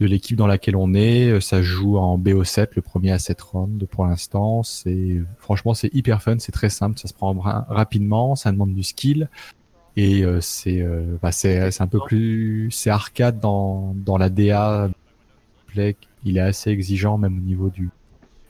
de 0.00 0.06
l'équipe 0.06 0.36
dans 0.36 0.46
laquelle 0.46 0.76
on 0.76 0.94
est. 0.94 1.28
Euh, 1.30 1.40
Ça 1.40 1.62
joue 1.62 1.96
en 1.98 2.18
BO7, 2.18 2.68
le 2.76 2.82
premier 2.82 3.10
à 3.12 3.18
7 3.18 3.40
rounds 3.42 3.86
pour 3.86 4.06
l'instant. 4.06 4.62
C'est 4.62 5.20
franchement 5.38 5.74
c'est 5.74 5.92
hyper 5.94 6.22
fun, 6.22 6.36
c'est 6.38 6.52
très 6.52 6.70
simple, 6.70 6.98
ça 6.98 7.08
se 7.08 7.14
prend 7.14 7.32
ra- 7.34 7.66
rapidement, 7.68 8.36
ça 8.36 8.52
demande 8.52 8.74
du 8.74 8.82
skill 8.82 9.28
Et 9.96 10.24
euh, 10.24 10.40
c'est 10.40 10.80
euh, 10.82 11.16
bah, 11.22 11.32
c'est 11.32 11.80
un 11.80 11.86
peu 11.86 11.98
plus 12.00 12.70
c'est 12.70 12.90
arcade 12.90 13.40
dans 13.40 13.94
dans 13.96 14.16
la 14.18 14.28
DA. 14.30 14.88
Il 16.24 16.36
est 16.36 16.40
assez 16.40 16.70
exigeant 16.70 17.18
même 17.18 17.36
au 17.38 17.40
niveau 17.40 17.68
du 17.70 17.90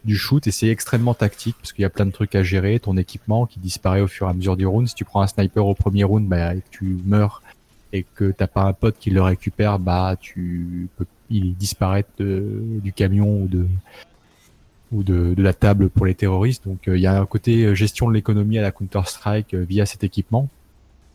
du 0.04 0.16
shoot 0.16 0.46
et 0.46 0.50
c'est 0.52 0.68
extrêmement 0.68 1.12
tactique 1.12 1.56
parce 1.58 1.72
qu'il 1.72 1.82
y 1.82 1.84
a 1.84 1.90
plein 1.90 2.06
de 2.06 2.12
trucs 2.12 2.34
à 2.34 2.42
gérer. 2.42 2.78
Ton 2.78 2.96
équipement 2.96 3.44
qui 3.46 3.58
disparaît 3.58 4.00
au 4.00 4.06
fur 4.06 4.26
et 4.26 4.30
à 4.30 4.32
mesure 4.32 4.56
du 4.56 4.66
round. 4.66 4.88
Si 4.88 4.94
tu 4.94 5.04
prends 5.04 5.20
un 5.20 5.26
sniper 5.26 5.66
au 5.66 5.74
premier 5.74 6.04
round, 6.04 6.26
bah, 6.28 6.52
tu 6.70 6.96
meurs 7.04 7.42
et 7.92 8.04
que 8.14 8.30
t'as 8.30 8.46
pas 8.46 8.62
un 8.62 8.72
pote 8.72 8.96
qui 8.98 9.10
le 9.10 9.22
récupère, 9.22 9.78
bah 9.78 10.16
tu 10.20 10.88
il 11.30 11.54
disparaît 11.56 12.04
de- 12.18 12.62
du 12.82 12.92
camion 12.92 13.42
ou 13.42 13.48
de 13.48 13.66
ou 14.90 15.02
de, 15.02 15.34
de 15.34 15.42
la 15.42 15.52
table 15.52 15.90
pour 15.90 16.06
les 16.06 16.14
terroristes. 16.14 16.66
Donc 16.66 16.88
euh, 16.88 16.96
il 16.96 17.02
y 17.02 17.06
a 17.06 17.20
un 17.20 17.26
côté 17.26 17.64
euh, 17.64 17.74
gestion 17.74 18.08
de 18.08 18.14
l'économie 18.14 18.58
à 18.58 18.62
la 18.62 18.72
Counter 18.72 19.02
Strike 19.04 19.54
via 19.54 19.84
cet 19.84 20.02
équipement. 20.04 20.48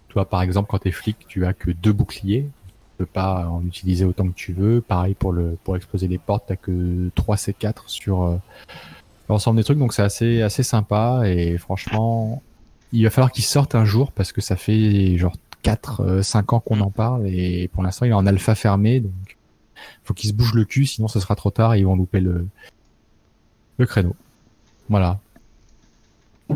Toi 0.09 0.25
par 0.29 0.41
exemple 0.43 0.69
quand 0.69 0.77
t'es 0.79 0.91
flic, 0.91 1.17
tu 1.27 1.45
as 1.45 1.53
que 1.53 1.71
deux 1.71 1.93
boucliers. 1.93 2.45
Tu 2.45 2.97
peux 2.99 3.05
pas 3.07 3.47
en 3.47 3.65
utiliser 3.65 4.05
autant 4.05 4.27
que 4.27 4.35
tu 4.35 4.53
veux. 4.53 4.79
Pareil 4.81 5.15
pour 5.15 5.31
le 5.33 5.57
pour 5.63 5.75
exploser 5.75 6.07
les 6.07 6.19
portes, 6.19 6.43
t'as 6.47 6.55
que 6.55 7.09
3 7.15 7.35
C4 7.37 7.75
sur 7.87 8.21
euh, 8.23 8.37
l'ensemble 9.29 9.57
des 9.57 9.63
trucs. 9.63 9.79
Donc 9.79 9.93
c'est 9.93 10.03
assez 10.03 10.41
assez 10.43 10.61
sympa 10.61 11.23
et 11.25 11.57
franchement 11.57 12.43
il 12.91 13.03
va 13.05 13.09
falloir 13.09 13.31
qu'il 13.31 13.43
sorte 13.43 13.73
un 13.73 13.85
jour 13.85 14.11
parce 14.11 14.31
que 14.31 14.41
ça 14.41 14.55
fait 14.55 15.17
genre 15.17 15.35
4 15.63 16.21
5 16.21 16.53
ans 16.53 16.59
qu'on 16.59 16.79
en 16.81 16.91
parle 16.91 17.27
et 17.27 17.67
pour 17.73 17.81
l'instant 17.81 18.05
il 18.05 18.09
est 18.09 18.13
en 18.13 18.25
alpha 18.27 18.53
fermé 18.53 18.99
donc 18.99 19.11
faut 20.03 20.13
qu'il 20.13 20.29
se 20.29 20.33
bouge 20.35 20.53
le 20.53 20.65
cul 20.65 20.85
sinon 20.85 21.07
ce 21.07 21.19
sera 21.19 21.35
trop 21.35 21.49
tard 21.51 21.73
et 21.73 21.79
ils 21.79 21.85
vont 21.85 21.95
louper 21.95 22.19
le 22.19 22.45
le 23.79 23.85
créneau. 23.87 24.15
Voilà, 24.89 25.19
Bah, 26.49 26.55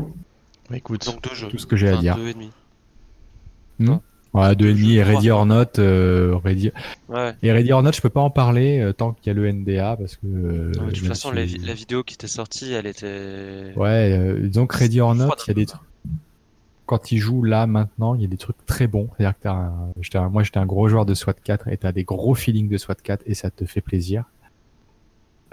écoute, 0.75 1.05
Donc 1.05 1.21
deux 1.23 1.33
jeux. 1.33 1.47
tout 1.47 1.57
ce 1.57 1.65
que 1.65 1.75
j'ai 1.75 1.89
à 1.89 1.97
dire. 1.97 2.15
Deux 2.15 2.27
et 2.27 2.33
demi. 2.33 2.51
Voilà, 4.33 4.53
deux 4.53 4.67
et 4.69 4.73
demi 4.73 4.95
et. 4.95 5.03
Ready 5.03 5.31
or 5.31 5.45
Not, 5.45 5.79
euh, 5.79 6.35
Ready... 6.43 6.71
Ouais. 7.09 7.33
et 7.41 7.51
Ready 7.51 7.71
or 7.71 7.81
Not, 7.81 7.93
je 7.93 8.01
peux 8.01 8.09
pas 8.09 8.19
en 8.21 8.29
parler 8.29 8.79
euh, 8.81 8.93
tant 8.93 9.13
qu'il 9.13 9.27
y 9.27 9.29
a 9.31 9.33
le 9.33 9.51
NDA 9.51 9.95
parce 9.97 10.17
que. 10.17 10.27
euh, 10.27 10.71
Non, 10.75 10.85
de 10.87 10.91
toute 10.91 11.01
même 11.03 11.09
façon, 11.11 11.31
la, 11.31 11.45
vi- 11.45 11.57
la 11.65 11.73
vidéo 11.73 12.03
qui 12.03 12.13
était 12.15 12.27
sortie, 12.27 12.73
elle 12.73 12.85
était. 12.85 13.73
Ouais, 13.75 14.11
euh, 14.19 14.47
donc 14.49 14.73
Ready 14.73 14.99
or 15.01 15.15
Not, 15.15 15.29
il 15.45 15.47
y 15.47 15.51
a 15.51 15.53
des 15.53 15.65
trucs. 15.65 15.81
Quand 16.87 17.11
il 17.11 17.19
joue 17.19 17.43
là 17.43 17.67
maintenant, 17.67 18.15
il 18.15 18.21
y 18.21 18.25
a 18.25 18.27
des 18.27 18.37
trucs 18.37 18.65
très 18.65 18.87
bons. 18.87 19.09
C'est-à-dire 19.15 19.37
que 19.37 19.43
t'as 19.43 20.19
un... 20.19 20.29
moi 20.29 20.41
j'étais 20.41 20.57
un 20.57 20.65
gros 20.65 20.87
joueur 20.87 21.05
de 21.05 21.13
SWAT 21.13 21.35
4 21.43 21.67
et 21.67 21.77
t'as 21.77 21.91
des 21.91 22.03
gros 22.03 22.33
feelings 22.33 22.69
de 22.69 22.77
SWAT 22.77 22.95
4 22.95 23.23
et 23.27 23.35
ça 23.35 23.51
te 23.51 23.65
fait 23.65 23.81
plaisir. 23.81 24.23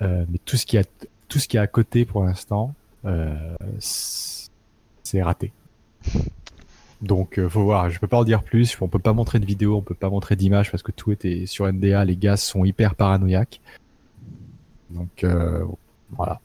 Euh, 0.01 0.25
mais 0.31 0.39
tout 0.47 0.57
ce 0.57 0.65
qui 0.65 0.79
a 0.79 0.85
tout 1.29 1.39
ce 1.39 1.49
qui 1.49 1.59
est 1.59 1.61
à 1.61 1.67
côté 1.67 2.07
pour 2.07 2.25
l'instant, 2.25 2.75
euh, 3.05 3.35
c'est 3.79 4.45
c'est 5.05 5.23
raté. 5.23 5.53
Donc 7.03 7.39
euh, 7.39 7.49
faut 7.49 7.63
voir. 7.63 7.91
Je 7.91 8.01
peux 8.01 8.07
pas 8.07 8.19
en 8.19 8.25
dire 8.25 8.43
plus. 8.43 8.77
On 8.81 8.89
peut 8.89 8.99
pas 8.99 9.13
montrer 9.13 9.39
de 9.39 9.47
vidéo, 9.47 9.77
on 9.77 9.83
peut 9.83 9.95
pas 9.95 10.11
montrer 10.11 10.35
d'image 10.35 10.71
parce 10.71 10.83
que 10.83 10.91
tout 10.91 11.13
était 11.13 11.47
sur 11.47 11.71
NDA. 11.71 12.05
Les 12.05 12.17
gars 12.17 12.37
sont 12.37 12.65
hyper 12.65 12.95
paranoïaques. 12.95 13.61
Donc 14.91 15.23
euh, 15.23 15.65
voilà. 16.11 16.41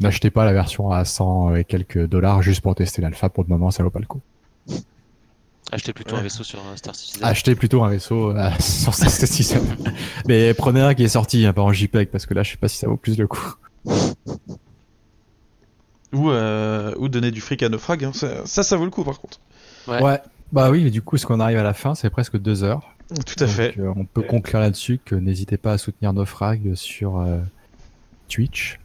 N'achetez 0.00 0.30
pas 0.30 0.44
la 0.44 0.52
version 0.52 0.90
à 0.90 1.04
100 1.04 1.56
et 1.56 1.64
quelques 1.64 2.06
dollars 2.06 2.42
juste 2.42 2.62
pour 2.62 2.74
tester 2.74 3.02
l'alpha. 3.02 3.28
Pour 3.28 3.44
le 3.44 3.48
moment, 3.48 3.70
ça 3.70 3.82
vaut 3.82 3.90
pas 3.90 3.98
le 4.00 4.06
coup. 4.06 4.20
Acheter 5.72 5.92
plutôt 5.92 6.14
Ouais. 6.14 6.20
un 6.20 6.22
vaisseau 6.22 6.42
sur 6.42 6.58
un 6.66 6.76
Star 6.76 6.94
Citizen. 6.96 7.22
Achetez 7.24 7.54
plutôt 7.54 7.84
un 7.84 7.90
vaisseau 7.90 8.30
euh, 8.36 8.50
sur 8.60 8.92
sa 8.94 9.08
station. 9.08 9.62
Mais 10.26 10.52
prenez 10.54 10.80
un 10.80 10.94
qui 10.94 11.04
est 11.04 11.08
sorti, 11.08 11.44
hein, 11.46 11.52
pas 11.52 11.62
en 11.62 11.72
JPEG, 11.72 12.08
parce 12.08 12.26
que 12.26 12.34
là, 12.34 12.42
je 12.42 12.50
sais 12.52 12.56
pas 12.56 12.66
si 12.68 12.76
ça 12.78 12.88
vaut 12.88 12.96
plus 12.96 13.16
le 13.18 13.26
coup. 13.28 13.54
ou, 16.12 16.30
euh, 16.30 16.92
ou 16.98 17.08
donner 17.08 17.30
du 17.30 17.40
fric 17.40 17.62
à 17.62 17.68
Naufrag, 17.68 18.04
hein. 18.04 18.10
ça, 18.12 18.44
ça, 18.46 18.62
ça 18.64 18.76
vaut 18.76 18.84
le 18.84 18.90
coup 18.90 19.04
par 19.04 19.20
contre. 19.20 19.38
Ouais. 19.86 20.18
Bah 20.52 20.70
oui, 20.70 20.82
mais 20.82 20.90
du 20.90 21.02
coup, 21.02 21.16
ce 21.16 21.26
qu'on 21.26 21.38
arrive 21.38 21.58
à 21.58 21.62
la 21.62 21.74
fin, 21.74 21.94
c'est 21.94 22.10
presque 22.10 22.36
deux 22.36 22.64
heures. 22.64 22.96
Tout 23.24 23.44
à 23.44 23.46
Donc, 23.46 23.54
fait. 23.54 23.78
euh, 23.78 23.92
on 23.94 24.04
peut 24.04 24.22
conclure 24.22 24.58
là-dessus 24.58 24.98
que 25.04 25.14
n'hésitez 25.14 25.56
pas 25.56 25.72
à 25.74 25.78
soutenir 25.78 26.12
Naufrag 26.12 26.74
sur 26.74 27.18
euh, 27.20 27.38
Twitch, 28.28 28.79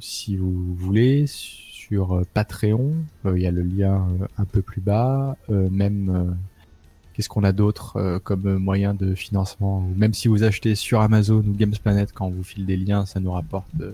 si 0.00 0.36
vous 0.36 0.74
voulez, 0.76 1.24
sur 1.26 2.14
euh, 2.16 2.26
Patreon. 2.34 2.92
euh, 3.26 3.36
Il 3.36 3.42
y 3.42 3.46
a 3.46 3.50
le 3.50 3.62
lien 3.62 4.06
euh, 4.20 4.26
un 4.38 4.44
peu 4.44 4.62
plus 4.62 4.80
bas. 4.80 5.36
euh, 5.50 5.68
même, 5.70 6.08
euh, 6.10 6.32
qu'est-ce 7.14 7.28
qu'on 7.28 7.44
a 7.44 7.52
d'autre 7.52 7.96
euh, 7.96 8.18
comme 8.18 8.46
euh, 8.46 8.58
moyen 8.58 8.94
de 8.94 9.14
financement 9.14 9.86
Même 9.96 10.14
si 10.14 10.28
vous 10.28 10.44
achetez 10.44 10.74
sur 10.74 11.00
Amazon 11.00 11.38
ou 11.46 11.52
Games 11.54 11.74
Planet, 11.82 12.12
quand 12.12 12.26
on 12.26 12.30
vous 12.30 12.44
file 12.44 12.64
des 12.66 12.76
liens, 12.76 13.04
ça 13.04 13.20
nous 13.20 13.32
rapporte 13.32 13.66
euh, 13.80 13.92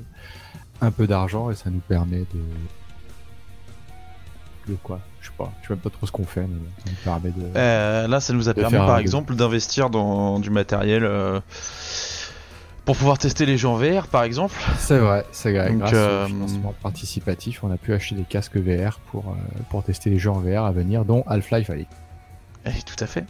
un 0.81 0.91
peu 0.91 1.07
d'argent 1.07 1.51
et 1.51 1.55
ça 1.57 1.71
nous 1.71 1.81
permet 1.81 2.21
de 2.21 2.41
de 4.69 4.75
quoi? 4.83 5.01
Je 5.23 5.29
sais 5.29 5.33
pas. 5.37 5.51
Je 5.63 5.69
sais 5.69 5.73
même 5.75 5.81
pas 5.81 5.89
trop 5.91 6.07
ce 6.07 6.13
qu'on 6.13 6.25
fait, 6.27 6.43
mais 6.43 6.49
ça 6.85 6.91
nous 6.91 6.97
permet 7.03 7.31
de. 7.31 7.57
Euh, 7.57 8.07
là, 8.07 8.21
ça 8.21 8.33
nous 8.35 8.49
a 8.51 8.55
permis 8.55 8.77
par 8.77 8.99
exemple 8.99 9.35
d'investir 9.35 9.89
dans 9.91 10.39
du 10.41 10.51
matériel 10.51 11.05
euh, 11.05 11.41
pour 12.89 12.97
pouvoir 12.97 13.19
tester 13.19 13.45
les 13.45 13.59
jeux 13.59 13.69
en 13.69 13.77
VR 13.77 14.07
par 14.07 14.23
exemple. 14.23 14.55
C'est 14.79 14.97
vrai, 14.99 15.27
c'est 15.31 15.53
vrai. 15.53 15.69
Donc, 15.69 15.81
Grâce 15.81 15.93
euh, 15.93 16.25
au 16.25 16.29
financement 16.29 16.75
participatif, 16.83 17.63
on 17.63 17.71
a 17.71 17.77
pu 17.77 17.93
acheter 17.93 18.15
des 18.15 18.23
casques 18.23 18.57
VR 18.57 18.99
pour, 19.11 19.29
euh, 19.29 19.35
pour 19.69 19.85
tester 19.85 20.09
les 20.09 20.19
jeux 20.19 20.31
en 20.31 20.39
VR 20.41 20.65
à 20.65 20.73
venir, 20.73 21.05
dont 21.05 21.23
Half-Life 21.27 21.69
Alyx. 21.69 21.91
Eh, 22.65 22.71
tout 22.87 22.97
à 23.05 23.07
fait. 23.07 23.27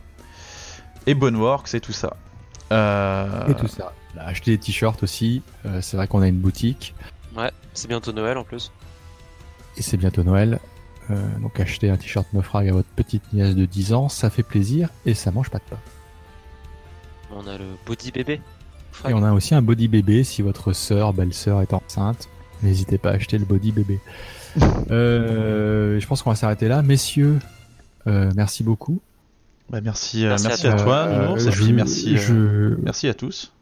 Et 1.09 1.15
Boneworks 1.15 1.75
et 1.75 1.81
tout 1.81 1.93
ça. 1.93 2.17
Euh, 2.71 3.49
Et 3.49 3.55
tout 3.57 3.67
ça. 3.67 3.93
On 4.15 4.21
a 4.21 4.27
acheté 4.27 4.53
des 4.53 4.59
t-shirts 4.59 5.03
aussi. 5.03 5.43
euh, 5.67 5.81
c'est 5.81 5.97
vrai 5.97 6.07
qu'on 6.07 6.23
a 6.23 6.29
une 6.29 6.39
boutique 6.39 6.95
Ouais, 7.37 7.51
c'est 7.75 7.89
bientôt 7.89 8.13
Noël 8.13 8.39
en 8.39 8.45
plus. 8.45 8.71
et 9.77 9.83
c'est 9.83 9.97
bientôt 9.97 10.23
Noël. 10.23 10.61
Euh, 11.11 11.17
donc 11.41 11.59
acheter 11.59 11.91
un 11.91 11.97
t-shirt 11.97 12.33
Naufrag 12.33 12.69
à 12.69 12.73
votre 12.73 12.89
petite 12.91 13.33
nièce 13.33 13.57
de 13.57 13.65
10 13.65 13.93
ans, 13.93 14.09
ça 14.09 14.31
fait 14.31 14.45
plaisir 14.45 14.91
et 15.05 15.15
ça 15.15 15.33
mange 15.33 15.51
pas 15.51 15.59
de 15.59 15.65
pain. 15.65 15.79
On 17.33 17.45
a 17.49 17.59
le 17.59 17.65
body 17.87 18.13
bébé. 18.13 18.41
Et 19.09 19.15
on 19.15 19.23
a 19.23 19.33
aussi 19.33 19.55
un 19.55 19.63
body 19.63 19.89
bébé 19.89 20.25
si 20.25 20.43
votre 20.43 20.73
sœur, 20.73 21.13
belle-sœur 21.13 21.63
est 21.63 21.73
enceinte. 21.75 22.29
N'hésitez 22.63 22.99
pas 22.99 23.11
à 23.11 23.15
acheter 23.15 23.39
le 23.39 23.45
body 23.45 23.73
bébé. 23.73 23.99
Euh, 24.91 26.01
je 26.01 26.07
pense 26.07 26.23
qu'on 26.23 26.31
va 26.31 26.37
s'arrêter 26.37 26.69
là. 26.69 26.83
Messieurs, 26.83 27.39
euh, 28.07 28.31
merci 28.35 28.65
beaucoup. 28.65 28.99
bah, 29.71 29.81
merci, 29.81 30.25
euh, 30.27 30.37
Merci 30.43 30.67
à 30.67 30.73
toi. 30.75 30.97
Euh, 31.07 31.39
je- 31.39 31.73
merci, 31.73 32.17
euh, 32.17 32.19
je, 32.19 32.83
merci 32.83 33.07
à 33.09 33.15
tous. 33.15 33.53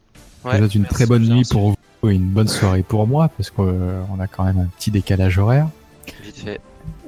Ouais, 0.45 0.53
Ça 0.53 0.59
va 0.59 0.65
être 0.65 0.73
une 0.75 0.85
très 0.85 1.05
bonne 1.05 1.27
nuit 1.27 1.43
pour 1.49 1.75
vous 2.01 2.09
et 2.09 2.15
une 2.15 2.29
bonne 2.29 2.47
soirée 2.47 2.83
pour 2.83 3.05
moi 3.05 3.29
parce 3.37 3.51
qu'on 3.51 4.19
a 4.19 4.27
quand 4.27 4.45
même 4.45 4.59
un 4.59 4.67
petit 4.77 4.89
décalage 4.89 5.37
horaire. 5.37 5.67
Vite 6.23 6.37
fait. 6.37 6.61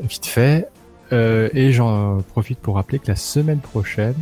Vite 0.04 0.26
fait. 0.26 0.68
Euh, 1.14 1.50
et 1.54 1.72
j'en 1.72 2.22
profite 2.22 2.60
pour 2.60 2.76
rappeler 2.76 3.00
que 3.00 3.08
la 3.08 3.16
semaine 3.16 3.60
prochaine, 3.60 4.14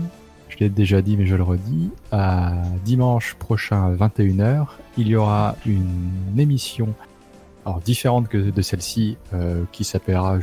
je 0.58 0.64
l'ai 0.64 0.70
déjà 0.70 1.02
dit 1.02 1.18
mais 1.18 1.28
je 1.28 1.36
le 1.36 1.44
redis, 1.44 1.90
à 2.12 2.54
dimanche 2.84 3.36
prochain 3.36 3.84
à 3.86 4.08
21h, 4.08 4.68
il 4.98 5.08
y 5.08 5.16
aura 5.16 5.56
une 5.66 6.38
émission 6.38 6.94
alors 7.66 7.80
différente 7.82 8.28
que 8.28 8.38
de 8.38 8.62
celle-ci 8.62 9.18
euh, 9.34 9.64
qui 9.72 9.84
s'appellera 9.84 10.40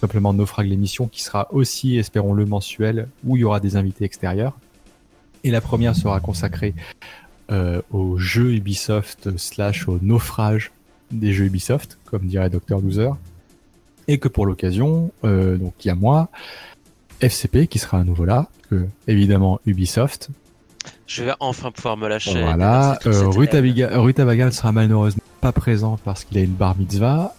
simplement 0.00 0.32
Naufrag 0.32 0.66
l'émission 0.66 1.06
qui 1.06 1.22
sera 1.22 1.52
aussi, 1.52 1.96
espérons-le, 1.96 2.44
mensuelle 2.44 3.08
où 3.24 3.36
il 3.36 3.40
y 3.40 3.44
aura 3.44 3.60
des 3.60 3.76
invités 3.76 4.04
extérieurs. 4.04 4.58
Et 5.44 5.50
la 5.50 5.60
première 5.60 5.94
sera 5.94 6.18
consacrée 6.18 6.74
euh, 7.52 7.82
au 7.90 8.18
jeu 8.18 8.54
Ubisoft 8.54 9.36
slash 9.36 9.86
au 9.86 9.98
naufrage 10.02 10.72
des 11.12 11.32
jeux 11.32 11.44
Ubisoft, 11.44 11.98
comme 12.04 12.26
dirait 12.26 12.50
Dr. 12.50 12.80
Loser. 12.80 13.10
Et 14.08 14.18
que 14.18 14.28
pour 14.28 14.46
l'occasion, 14.46 15.12
euh, 15.24 15.56
donc 15.56 15.74
il 15.84 15.88
y 15.88 15.90
a 15.90 15.94
moi, 15.94 16.30
FCP 17.20 17.66
qui 17.66 17.78
sera 17.78 17.98
à 17.98 18.04
nouveau 18.04 18.24
là, 18.24 18.48
que 18.70 18.86
évidemment 19.06 19.60
Ubisoft. 19.66 20.28
Je 21.06 21.24
vais 21.24 21.32
enfin 21.40 21.70
pouvoir 21.70 21.96
me 21.96 22.08
lâcher. 22.08 22.42
Voilà, 22.42 22.98
euh. 23.06 23.28
Rutabaga 23.28 24.50
sera 24.50 24.72
malheureusement 24.72 25.22
pas 25.40 25.52
présent 25.52 25.98
parce 26.04 26.24
qu'il 26.24 26.38
a 26.38 26.42
une 26.42 26.54
bar 26.54 26.76
mitzvah. 26.76 27.34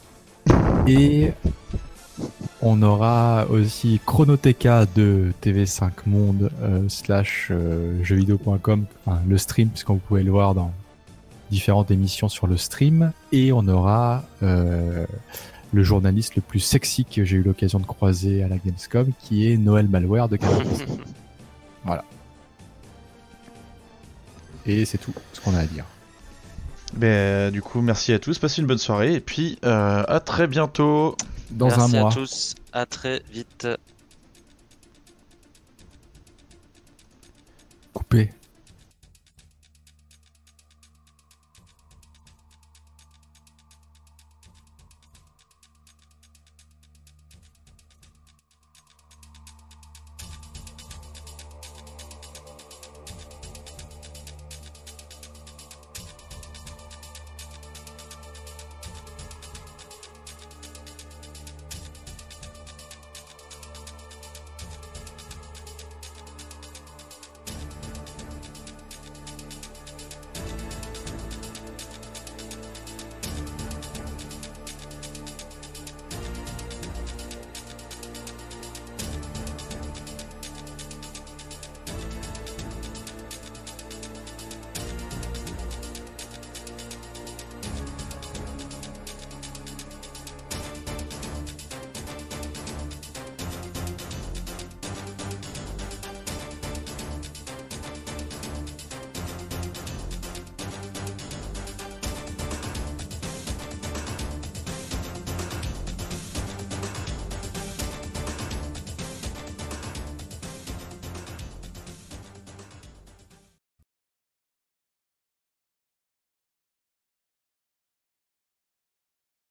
Et 0.88 1.34
on 2.62 2.82
aura 2.82 3.46
aussi 3.50 4.00
Chronoteca 4.06 4.86
de 4.96 5.32
TV5 5.44 5.92
Monde 6.06 6.50
euh, 6.62 6.88
slash 6.88 7.50
euh, 7.52 8.04
jeuxvideo.com, 8.04 8.86
enfin, 9.06 9.20
le 9.28 9.38
stream, 9.38 9.70
puisqu'on 9.70 9.96
vous 9.96 10.02
pouvez 10.08 10.24
le 10.24 10.32
voir 10.32 10.56
dans 10.56 10.72
différentes 11.52 11.92
émissions 11.92 12.30
sur 12.30 12.48
le 12.48 12.58
stream. 12.58 13.12
Et 13.32 13.52
on 13.52 13.68
aura 13.68 14.24
euh, 14.44 15.06
le 15.74 15.84
journaliste 15.84 16.36
le 16.36 16.42
plus 16.42 16.60
sexy 16.60 17.06
que 17.06 17.24
j'ai 17.26 17.38
eu 17.38 17.44
l'occasion 17.44 17.80
de 17.80 17.86
croiser 17.86 18.44
à 18.44 18.48
la 18.48 18.58
Gamescom, 18.58 19.12
qui 19.20 19.52
est 19.52 19.58
Noël 19.58 19.88
Malware 19.88 20.30
de 20.30 20.38
Canal+. 20.38 20.66
Et 24.66 24.84
c'est 24.84 24.98
tout 24.98 25.14
ce 25.32 25.40
qu'on 25.40 25.56
a 25.56 25.60
à 25.60 25.66
dire. 25.66 25.86
Ben, 26.94 27.52
du 27.52 27.62
coup, 27.62 27.82
merci 27.82 28.12
à 28.14 28.20
tous, 28.20 28.38
passez 28.40 28.62
une 28.62 28.68
bonne 28.68 28.78
soirée 28.78 29.14
et 29.14 29.20
puis 29.22 29.58
euh, 29.66 30.04
à 30.08 30.20
très 30.20 30.48
bientôt. 30.48 31.16
Dans 31.52 31.68
Merci 31.68 31.96
un 31.96 32.00
mois. 32.02 32.12
à 32.12 32.14
tous. 32.14 32.56
À 32.74 32.86
très 32.86 33.22
vite. 33.32 33.68
Coupé. 37.94 38.32